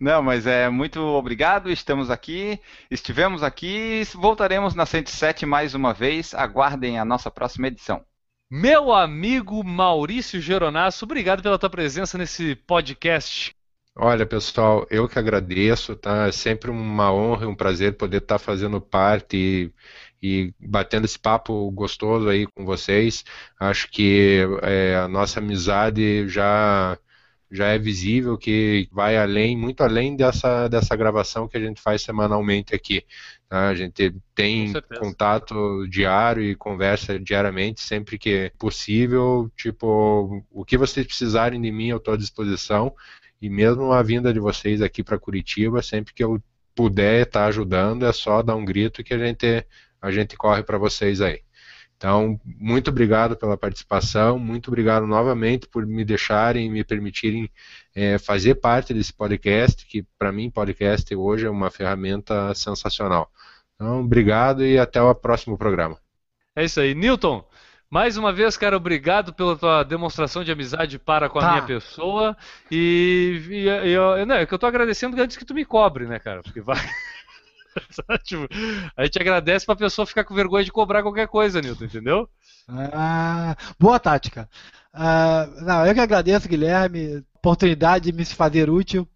Não, 0.00 0.22
mas 0.22 0.46
é 0.46 0.70
muito 0.70 1.00
obrigado, 1.00 1.70
estamos 1.70 2.10
aqui, 2.10 2.58
estivemos 2.90 3.42
aqui, 3.42 4.02
voltaremos 4.14 4.74
na 4.74 4.86
107 4.86 5.44
mais 5.44 5.74
uma 5.74 5.92
vez, 5.92 6.32
aguardem 6.32 6.98
a 6.98 7.04
nossa 7.04 7.30
próxima 7.30 7.66
edição. 7.68 8.02
Meu 8.50 8.94
amigo 8.94 9.62
Maurício 9.62 10.40
Geronasso, 10.40 11.04
obrigado 11.04 11.42
pela 11.42 11.58
tua 11.58 11.68
presença 11.68 12.16
nesse 12.16 12.54
podcast. 12.54 13.57
Olha, 14.00 14.24
pessoal, 14.24 14.86
eu 14.90 15.08
que 15.08 15.18
agradeço, 15.18 15.96
tá? 15.96 16.28
É 16.28 16.32
sempre 16.32 16.70
uma 16.70 17.12
honra 17.12 17.44
e 17.44 17.48
um 17.48 17.54
prazer 17.54 17.96
poder 17.96 18.18
estar 18.18 18.38
fazendo 18.38 18.80
parte 18.80 19.36
e, 20.22 20.44
e 20.48 20.54
batendo 20.60 21.04
esse 21.04 21.18
papo 21.18 21.68
gostoso 21.72 22.28
aí 22.28 22.46
com 22.46 22.64
vocês. 22.64 23.24
Acho 23.58 23.90
que 23.90 24.38
é, 24.62 24.94
a 24.96 25.08
nossa 25.08 25.40
amizade 25.40 26.28
já 26.28 26.96
já 27.50 27.68
é 27.68 27.78
visível 27.78 28.36
que 28.36 28.88
vai 28.92 29.16
além, 29.16 29.56
muito 29.56 29.82
além 29.82 30.14
dessa, 30.14 30.68
dessa 30.68 30.94
gravação 30.94 31.48
que 31.48 31.56
a 31.56 31.60
gente 31.60 31.80
faz 31.80 32.02
semanalmente 32.02 32.74
aqui. 32.74 33.04
tá? 33.48 33.68
A 33.68 33.74
gente 33.74 34.14
tem 34.34 34.78
contato 34.98 35.86
diário 35.88 36.42
e 36.42 36.54
conversa 36.54 37.18
diariamente, 37.18 37.80
sempre 37.80 38.18
que 38.18 38.52
possível. 38.58 39.50
Tipo, 39.56 40.44
o 40.50 40.64
que 40.64 40.76
vocês 40.76 41.06
precisarem 41.06 41.60
de 41.60 41.72
mim, 41.72 41.88
eu 41.88 41.96
estou 41.96 42.14
à 42.14 42.16
disposição. 42.18 42.94
E 43.40 43.48
mesmo 43.48 43.92
a 43.92 44.02
vinda 44.02 44.32
de 44.32 44.40
vocês 44.40 44.82
aqui 44.82 45.02
para 45.02 45.18
Curitiba, 45.18 45.82
sempre 45.82 46.12
que 46.12 46.24
eu 46.24 46.42
puder 46.74 47.26
estar 47.26 47.46
ajudando, 47.46 48.06
é 48.06 48.12
só 48.12 48.42
dar 48.42 48.56
um 48.56 48.64
grito 48.64 49.02
que 49.02 49.14
a 49.14 49.18
gente, 49.18 49.66
a 50.00 50.10
gente 50.10 50.36
corre 50.36 50.62
para 50.62 50.78
vocês 50.78 51.20
aí. 51.20 51.42
Então, 51.96 52.40
muito 52.44 52.90
obrigado 52.90 53.36
pela 53.36 53.58
participação, 53.58 54.38
muito 54.38 54.68
obrigado 54.68 55.04
novamente 55.04 55.66
por 55.66 55.84
me 55.84 56.04
deixarem, 56.04 56.70
me 56.70 56.84
permitirem 56.84 57.50
eh, 57.92 58.18
fazer 58.18 58.54
parte 58.54 58.94
desse 58.94 59.12
podcast, 59.12 59.84
que 59.84 60.04
para 60.16 60.30
mim 60.30 60.48
podcast 60.48 61.12
hoje 61.16 61.46
é 61.46 61.50
uma 61.50 61.72
ferramenta 61.72 62.54
sensacional. 62.54 63.28
Então, 63.74 64.00
obrigado 64.00 64.64
e 64.64 64.78
até 64.78 65.02
o 65.02 65.12
próximo 65.12 65.58
programa. 65.58 65.98
É 66.54 66.64
isso 66.64 66.80
aí. 66.80 66.94
Newton, 66.94 67.44
mais 67.90 68.16
uma 68.16 68.32
vez, 68.32 68.56
cara, 68.56 68.76
obrigado 68.76 69.32
pela 69.32 69.56
tua 69.56 69.82
demonstração 69.82 70.44
de 70.44 70.52
amizade 70.52 70.98
para 70.98 71.28
com 71.28 71.38
a 71.38 71.42
Tá. 71.42 71.50
minha 71.52 71.62
pessoa. 71.66 72.36
E, 72.70 73.42
e, 73.48 73.64
e 73.64 73.90
eu, 73.92 74.26
não, 74.26 74.34
é 74.36 74.46
que 74.46 74.52
eu 74.52 74.58
tô 74.58 74.66
agradecendo 74.66 75.20
antes 75.20 75.36
que 75.36 75.44
tu 75.44 75.54
me 75.54 75.64
cobre, 75.64 76.06
né, 76.06 76.18
cara? 76.18 76.42
Porque 76.42 76.60
vai. 76.60 76.76
Tipo, 78.24 78.48
a 78.96 79.04
gente 79.04 79.20
agradece 79.20 79.64
pra 79.64 79.76
pessoa 79.76 80.04
ficar 80.06 80.24
com 80.24 80.34
vergonha 80.34 80.64
de 80.64 80.72
cobrar 80.72 81.02
qualquer 81.02 81.28
coisa, 81.28 81.60
Newton, 81.62 81.84
entendeu? 81.84 82.28
Ah, 82.68 83.54
boa 83.78 84.00
tática. 84.00 84.48
Ah, 84.92 85.48
não, 85.62 85.86
eu 85.86 85.94
que 85.94 86.00
agradeço, 86.00 86.48
Guilherme, 86.48 87.24
oportunidade 87.36 88.10
de 88.10 88.16
me 88.16 88.24
se 88.24 88.34
fazer 88.34 88.68
útil. 88.68 89.06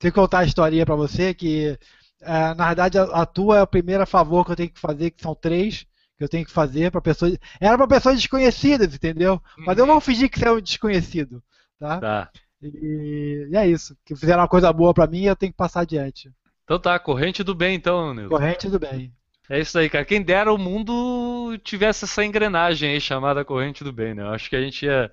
Tenho 0.00 0.12
que 0.12 0.18
contar 0.20 0.40
a 0.40 0.44
historinha 0.44 0.84
para 0.84 0.96
você 0.96 1.32
que, 1.32 1.78
ah, 2.22 2.54
na 2.56 2.66
verdade, 2.66 2.98
a, 2.98 3.04
a 3.04 3.24
tua 3.26 3.58
é 3.58 3.62
o 3.62 3.66
primeiro 3.66 4.04
favor 4.06 4.44
que 4.44 4.52
eu 4.52 4.56
tenho 4.56 4.70
que 4.70 4.80
fazer, 4.80 5.10
que 5.12 5.22
são 5.22 5.34
três 5.34 5.86
que 6.18 6.24
eu 6.24 6.28
tenho 6.28 6.44
que 6.44 6.52
fazer 6.52 6.90
para 6.90 7.00
pessoas. 7.00 7.38
Era 7.60 7.78
para 7.78 7.86
pessoas 7.86 8.16
desconhecidas, 8.16 8.92
entendeu? 8.92 9.40
Mas 9.56 9.78
eu 9.78 9.86
não 9.86 10.00
fingi 10.00 10.28
que 10.28 10.38
você 10.38 10.48
é 10.48 10.52
um 10.52 10.60
desconhecido, 10.60 11.42
tá? 11.78 12.00
Tá. 12.00 12.30
E, 12.60 13.48
e 13.50 13.56
é 13.56 13.66
isso. 13.68 13.96
Que 14.04 14.16
fizeram 14.16 14.42
uma 14.42 14.48
coisa 14.48 14.72
boa 14.72 14.92
para 14.92 15.06
mim, 15.06 15.22
eu 15.22 15.36
tenho 15.36 15.52
que 15.52 15.56
passar 15.56 15.82
adiante. 15.82 16.30
Então 16.64 16.78
tá, 16.78 16.98
corrente 16.98 17.44
do 17.44 17.54
bem, 17.54 17.76
então, 17.76 18.12
Newton. 18.12 18.36
Corrente 18.36 18.68
do 18.68 18.78
bem. 18.78 19.12
É 19.48 19.60
isso 19.60 19.78
aí, 19.78 19.88
cara. 19.88 20.04
Quem 20.04 20.20
dera 20.20 20.52
o 20.52 20.58
mundo 20.58 21.56
tivesse 21.62 22.04
essa 22.04 22.24
engrenagem 22.24 22.90
aí 22.90 23.00
chamada 23.00 23.44
corrente 23.44 23.82
do 23.82 23.92
bem, 23.92 24.12
né? 24.12 24.22
Eu 24.22 24.30
acho 24.30 24.50
que 24.50 24.56
a 24.56 24.60
gente 24.60 24.84
ia 24.84 25.10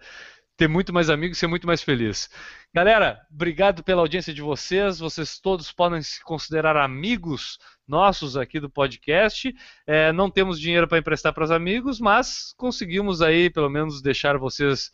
ter 0.57 0.67
muito 0.67 0.91
mais 0.91 1.09
amigos 1.09 1.37
e 1.37 1.39
ser 1.39 1.47
muito 1.47 1.67
mais 1.67 1.81
feliz. 1.81 2.29
Galera, 2.73 3.21
obrigado 3.31 3.83
pela 3.83 4.01
audiência 4.01 4.33
de 4.33 4.41
vocês. 4.41 4.99
Vocês 4.99 5.39
todos 5.39 5.71
podem 5.71 6.01
se 6.01 6.21
considerar 6.23 6.75
amigos 6.75 7.57
nossos 7.87 8.35
aqui 8.35 8.59
do 8.59 8.69
podcast. 8.69 9.53
É, 9.85 10.11
não 10.11 10.29
temos 10.29 10.59
dinheiro 10.59 10.87
para 10.87 10.97
emprestar 10.97 11.33
para 11.33 11.43
os 11.43 11.51
amigos, 11.51 11.99
mas 11.99 12.53
conseguimos 12.57 13.21
aí 13.21 13.49
pelo 13.49 13.69
menos 13.69 14.01
deixar 14.01 14.37
vocês 14.37 14.91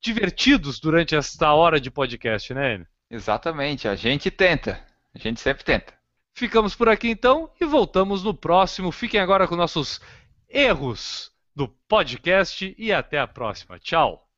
divertidos 0.00 0.78
durante 0.78 1.14
esta 1.14 1.52
hora 1.52 1.80
de 1.80 1.90
podcast, 1.90 2.54
né? 2.54 2.74
Enio? 2.74 2.86
Exatamente, 3.10 3.88
a 3.88 3.94
gente 3.94 4.30
tenta. 4.30 4.84
A 5.14 5.18
gente 5.18 5.40
sempre 5.40 5.64
tenta. 5.64 5.94
Ficamos 6.34 6.74
por 6.74 6.88
aqui 6.88 7.08
então 7.08 7.50
e 7.60 7.64
voltamos 7.64 8.22
no 8.22 8.32
próximo. 8.32 8.92
Fiquem 8.92 9.20
agora 9.20 9.48
com 9.48 9.56
nossos 9.56 10.00
erros 10.48 11.32
do 11.54 11.66
podcast 11.88 12.74
e 12.78 12.92
até 12.92 13.18
a 13.18 13.26
próxima. 13.26 13.78
Tchau. 13.80 14.28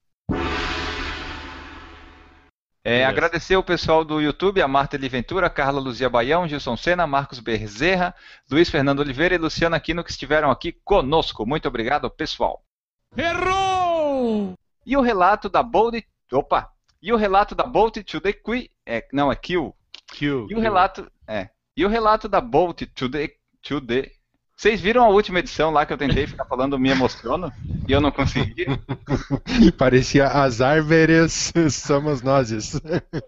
É, 2.82 3.04
agradecer 3.04 3.56
o 3.56 3.62
pessoal 3.62 4.02
do 4.02 4.22
YouTube, 4.22 4.62
a 4.62 4.68
Marta 4.68 4.96
Eliventura, 4.96 5.46
a 5.46 5.50
Carla 5.50 5.78
Luzia 5.78 6.08
Baião, 6.08 6.48
Gilson 6.48 6.78
Sena, 6.78 7.06
Marcos 7.06 7.38
Bezerra, 7.38 8.14
Luiz 8.50 8.70
Fernando 8.70 9.00
Oliveira 9.00 9.34
e 9.34 9.38
Luciano 9.38 9.76
Aquino 9.76 10.02
que 10.02 10.10
estiveram 10.10 10.50
aqui 10.50 10.72
conosco. 10.72 11.44
Muito 11.44 11.68
obrigado, 11.68 12.10
pessoal. 12.10 12.64
Errou! 13.14 14.54
E 14.86 14.96
o 14.96 15.02
relato 15.02 15.50
da 15.50 15.62
Bold... 15.62 16.02
Opa! 16.32 16.70
E 17.02 17.12
o 17.12 17.16
relato 17.16 17.54
da 17.54 17.64
Bolt 17.64 17.98
to 18.02 18.20
the 18.20 18.32
Qui... 18.32 18.70
É, 18.86 19.06
não, 19.12 19.30
é 19.30 19.36
Kill. 19.36 19.74
Kill, 20.12 20.46
E 20.50 20.54
o 20.54 20.60
relato... 20.60 21.10
É. 21.26 21.50
E 21.76 21.84
o 21.84 21.88
relato 21.88 22.28
da 22.28 22.40
Bolt 22.40 22.82
to 22.94 23.10
the... 23.10 23.30
To 23.62 23.80
the... 23.80 24.10
Vocês 24.60 24.78
viram 24.78 25.02
a 25.02 25.08
última 25.08 25.38
edição 25.38 25.70
lá 25.70 25.86
que 25.86 25.92
eu 25.94 25.96
tentei 25.96 26.26
ficar 26.26 26.44
falando 26.44 26.78
me 26.78 26.90
emociono? 26.90 27.50
E 27.88 27.92
eu 27.92 27.98
não 27.98 28.12
consegui? 28.12 28.66
Parecia 29.78 30.26
as 30.26 30.60
árvores 30.60 31.50
somos 31.70 32.20
nós. 32.20 32.78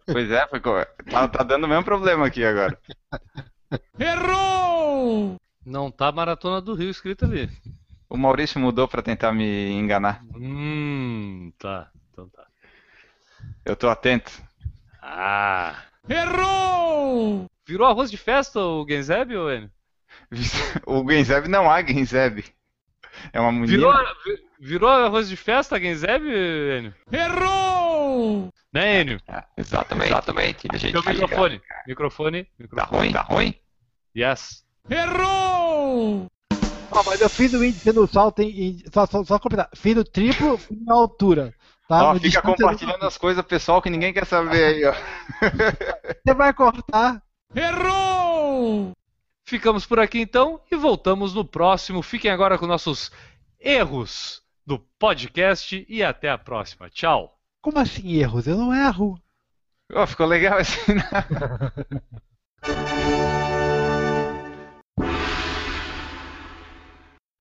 Pois 0.04 0.30
é, 0.30 0.46
tá, 1.10 1.28
tá 1.28 1.42
dando 1.42 1.64
o 1.64 1.68
mesmo 1.68 1.84
problema 1.84 2.26
aqui 2.26 2.44
agora. 2.44 2.78
Errou! 3.98 5.40
Não 5.64 5.90
tá 5.90 6.12
Maratona 6.12 6.60
do 6.60 6.74
Rio 6.74 6.90
escrito 6.90 7.24
ali. 7.24 7.48
O 8.10 8.18
Maurício 8.18 8.60
mudou 8.60 8.86
pra 8.86 9.00
tentar 9.00 9.32
me 9.32 9.70
enganar. 9.70 10.22
Hum, 10.36 11.50
tá. 11.58 11.88
Então 12.12 12.28
tá. 12.28 12.44
Eu 13.64 13.74
tô 13.74 13.88
atento. 13.88 14.30
Ah. 15.00 15.82
Errou! 16.06 17.46
Virou 17.66 17.86
arroz 17.86 18.10
de 18.10 18.18
festa 18.18 18.60
o 18.60 18.86
Genzeb, 18.86 19.34
ou 19.34 19.50
Enio? 19.50 19.70
O 20.86 21.08
Genzeb 21.10 21.48
não 21.48 21.70
há 21.70 21.82
Genzeb. 21.84 22.44
É 23.32 23.40
uma 23.40 23.52
menina. 23.52 23.68
Virou, 23.68 23.92
vi- 24.24 24.42
virou 24.60 24.88
arroz 24.88 25.28
de 25.28 25.36
festa 25.36 25.76
a 25.76 25.80
Genzeb, 25.80 26.24
Enio? 26.26 26.94
Errou! 27.12 28.48
Né, 28.72 29.00
Enio? 29.02 29.20
Ah, 29.28 29.44
exatamente, 29.56 30.08
exatamente. 30.10 30.68
A 30.72 30.76
gente 30.78 30.92
Teu 30.92 31.02
microfone. 31.04 31.60
Microfone. 31.86 32.44
Tá 32.44 32.50
Microfone. 32.58 32.98
ruim, 33.00 33.12
tá 33.12 33.20
ruim? 33.22 33.54
Yes. 34.16 34.64
Errou! 34.88 36.26
Ó, 36.90 37.02
mas 37.06 37.20
eu 37.20 37.28
fiz 37.28 37.52
o 37.54 37.64
índice 37.64 37.92
no 37.92 38.06
salto 38.06 38.40
em, 38.42 38.82
só, 38.92 39.06
só, 39.06 39.24
só 39.24 39.38
completar. 39.38 39.68
Fiz 39.74 39.96
o 39.96 40.04
triplo 40.04 40.58
em 40.70 40.90
altura. 40.90 41.54
Tá? 41.88 42.10
Ó, 42.12 42.18
fica 42.18 42.40
compartilhando 42.42 43.04
as 43.04 43.16
coisas 43.18 43.44
pessoal 43.44 43.80
que 43.82 43.90
ninguém 43.90 44.12
quer 44.12 44.24
saber 44.26 44.64
aí, 44.64 44.84
ó. 44.84 44.94
Você 46.24 46.34
vai 46.34 46.52
cortar. 46.54 47.22
Errou! 47.54 48.92
Ficamos 49.52 49.84
por 49.84 50.00
aqui 50.00 50.18
então 50.18 50.62
e 50.70 50.76
voltamos 50.76 51.34
no 51.34 51.44
próximo. 51.44 52.00
Fiquem 52.00 52.30
agora 52.30 52.56
com 52.56 52.66
nossos 52.66 53.12
erros 53.60 54.42
do 54.66 54.78
podcast 54.78 55.84
e 55.86 56.02
até 56.02 56.30
a 56.30 56.38
próxima. 56.38 56.88
Tchau. 56.88 57.38
Como 57.60 57.78
assim 57.78 58.14
erros? 58.14 58.46
Eu 58.46 58.56
não 58.56 58.74
erro. 58.74 59.20
Ó, 59.92 60.06
ficou 60.06 60.24
legal 60.24 60.58
esse. 60.58 60.78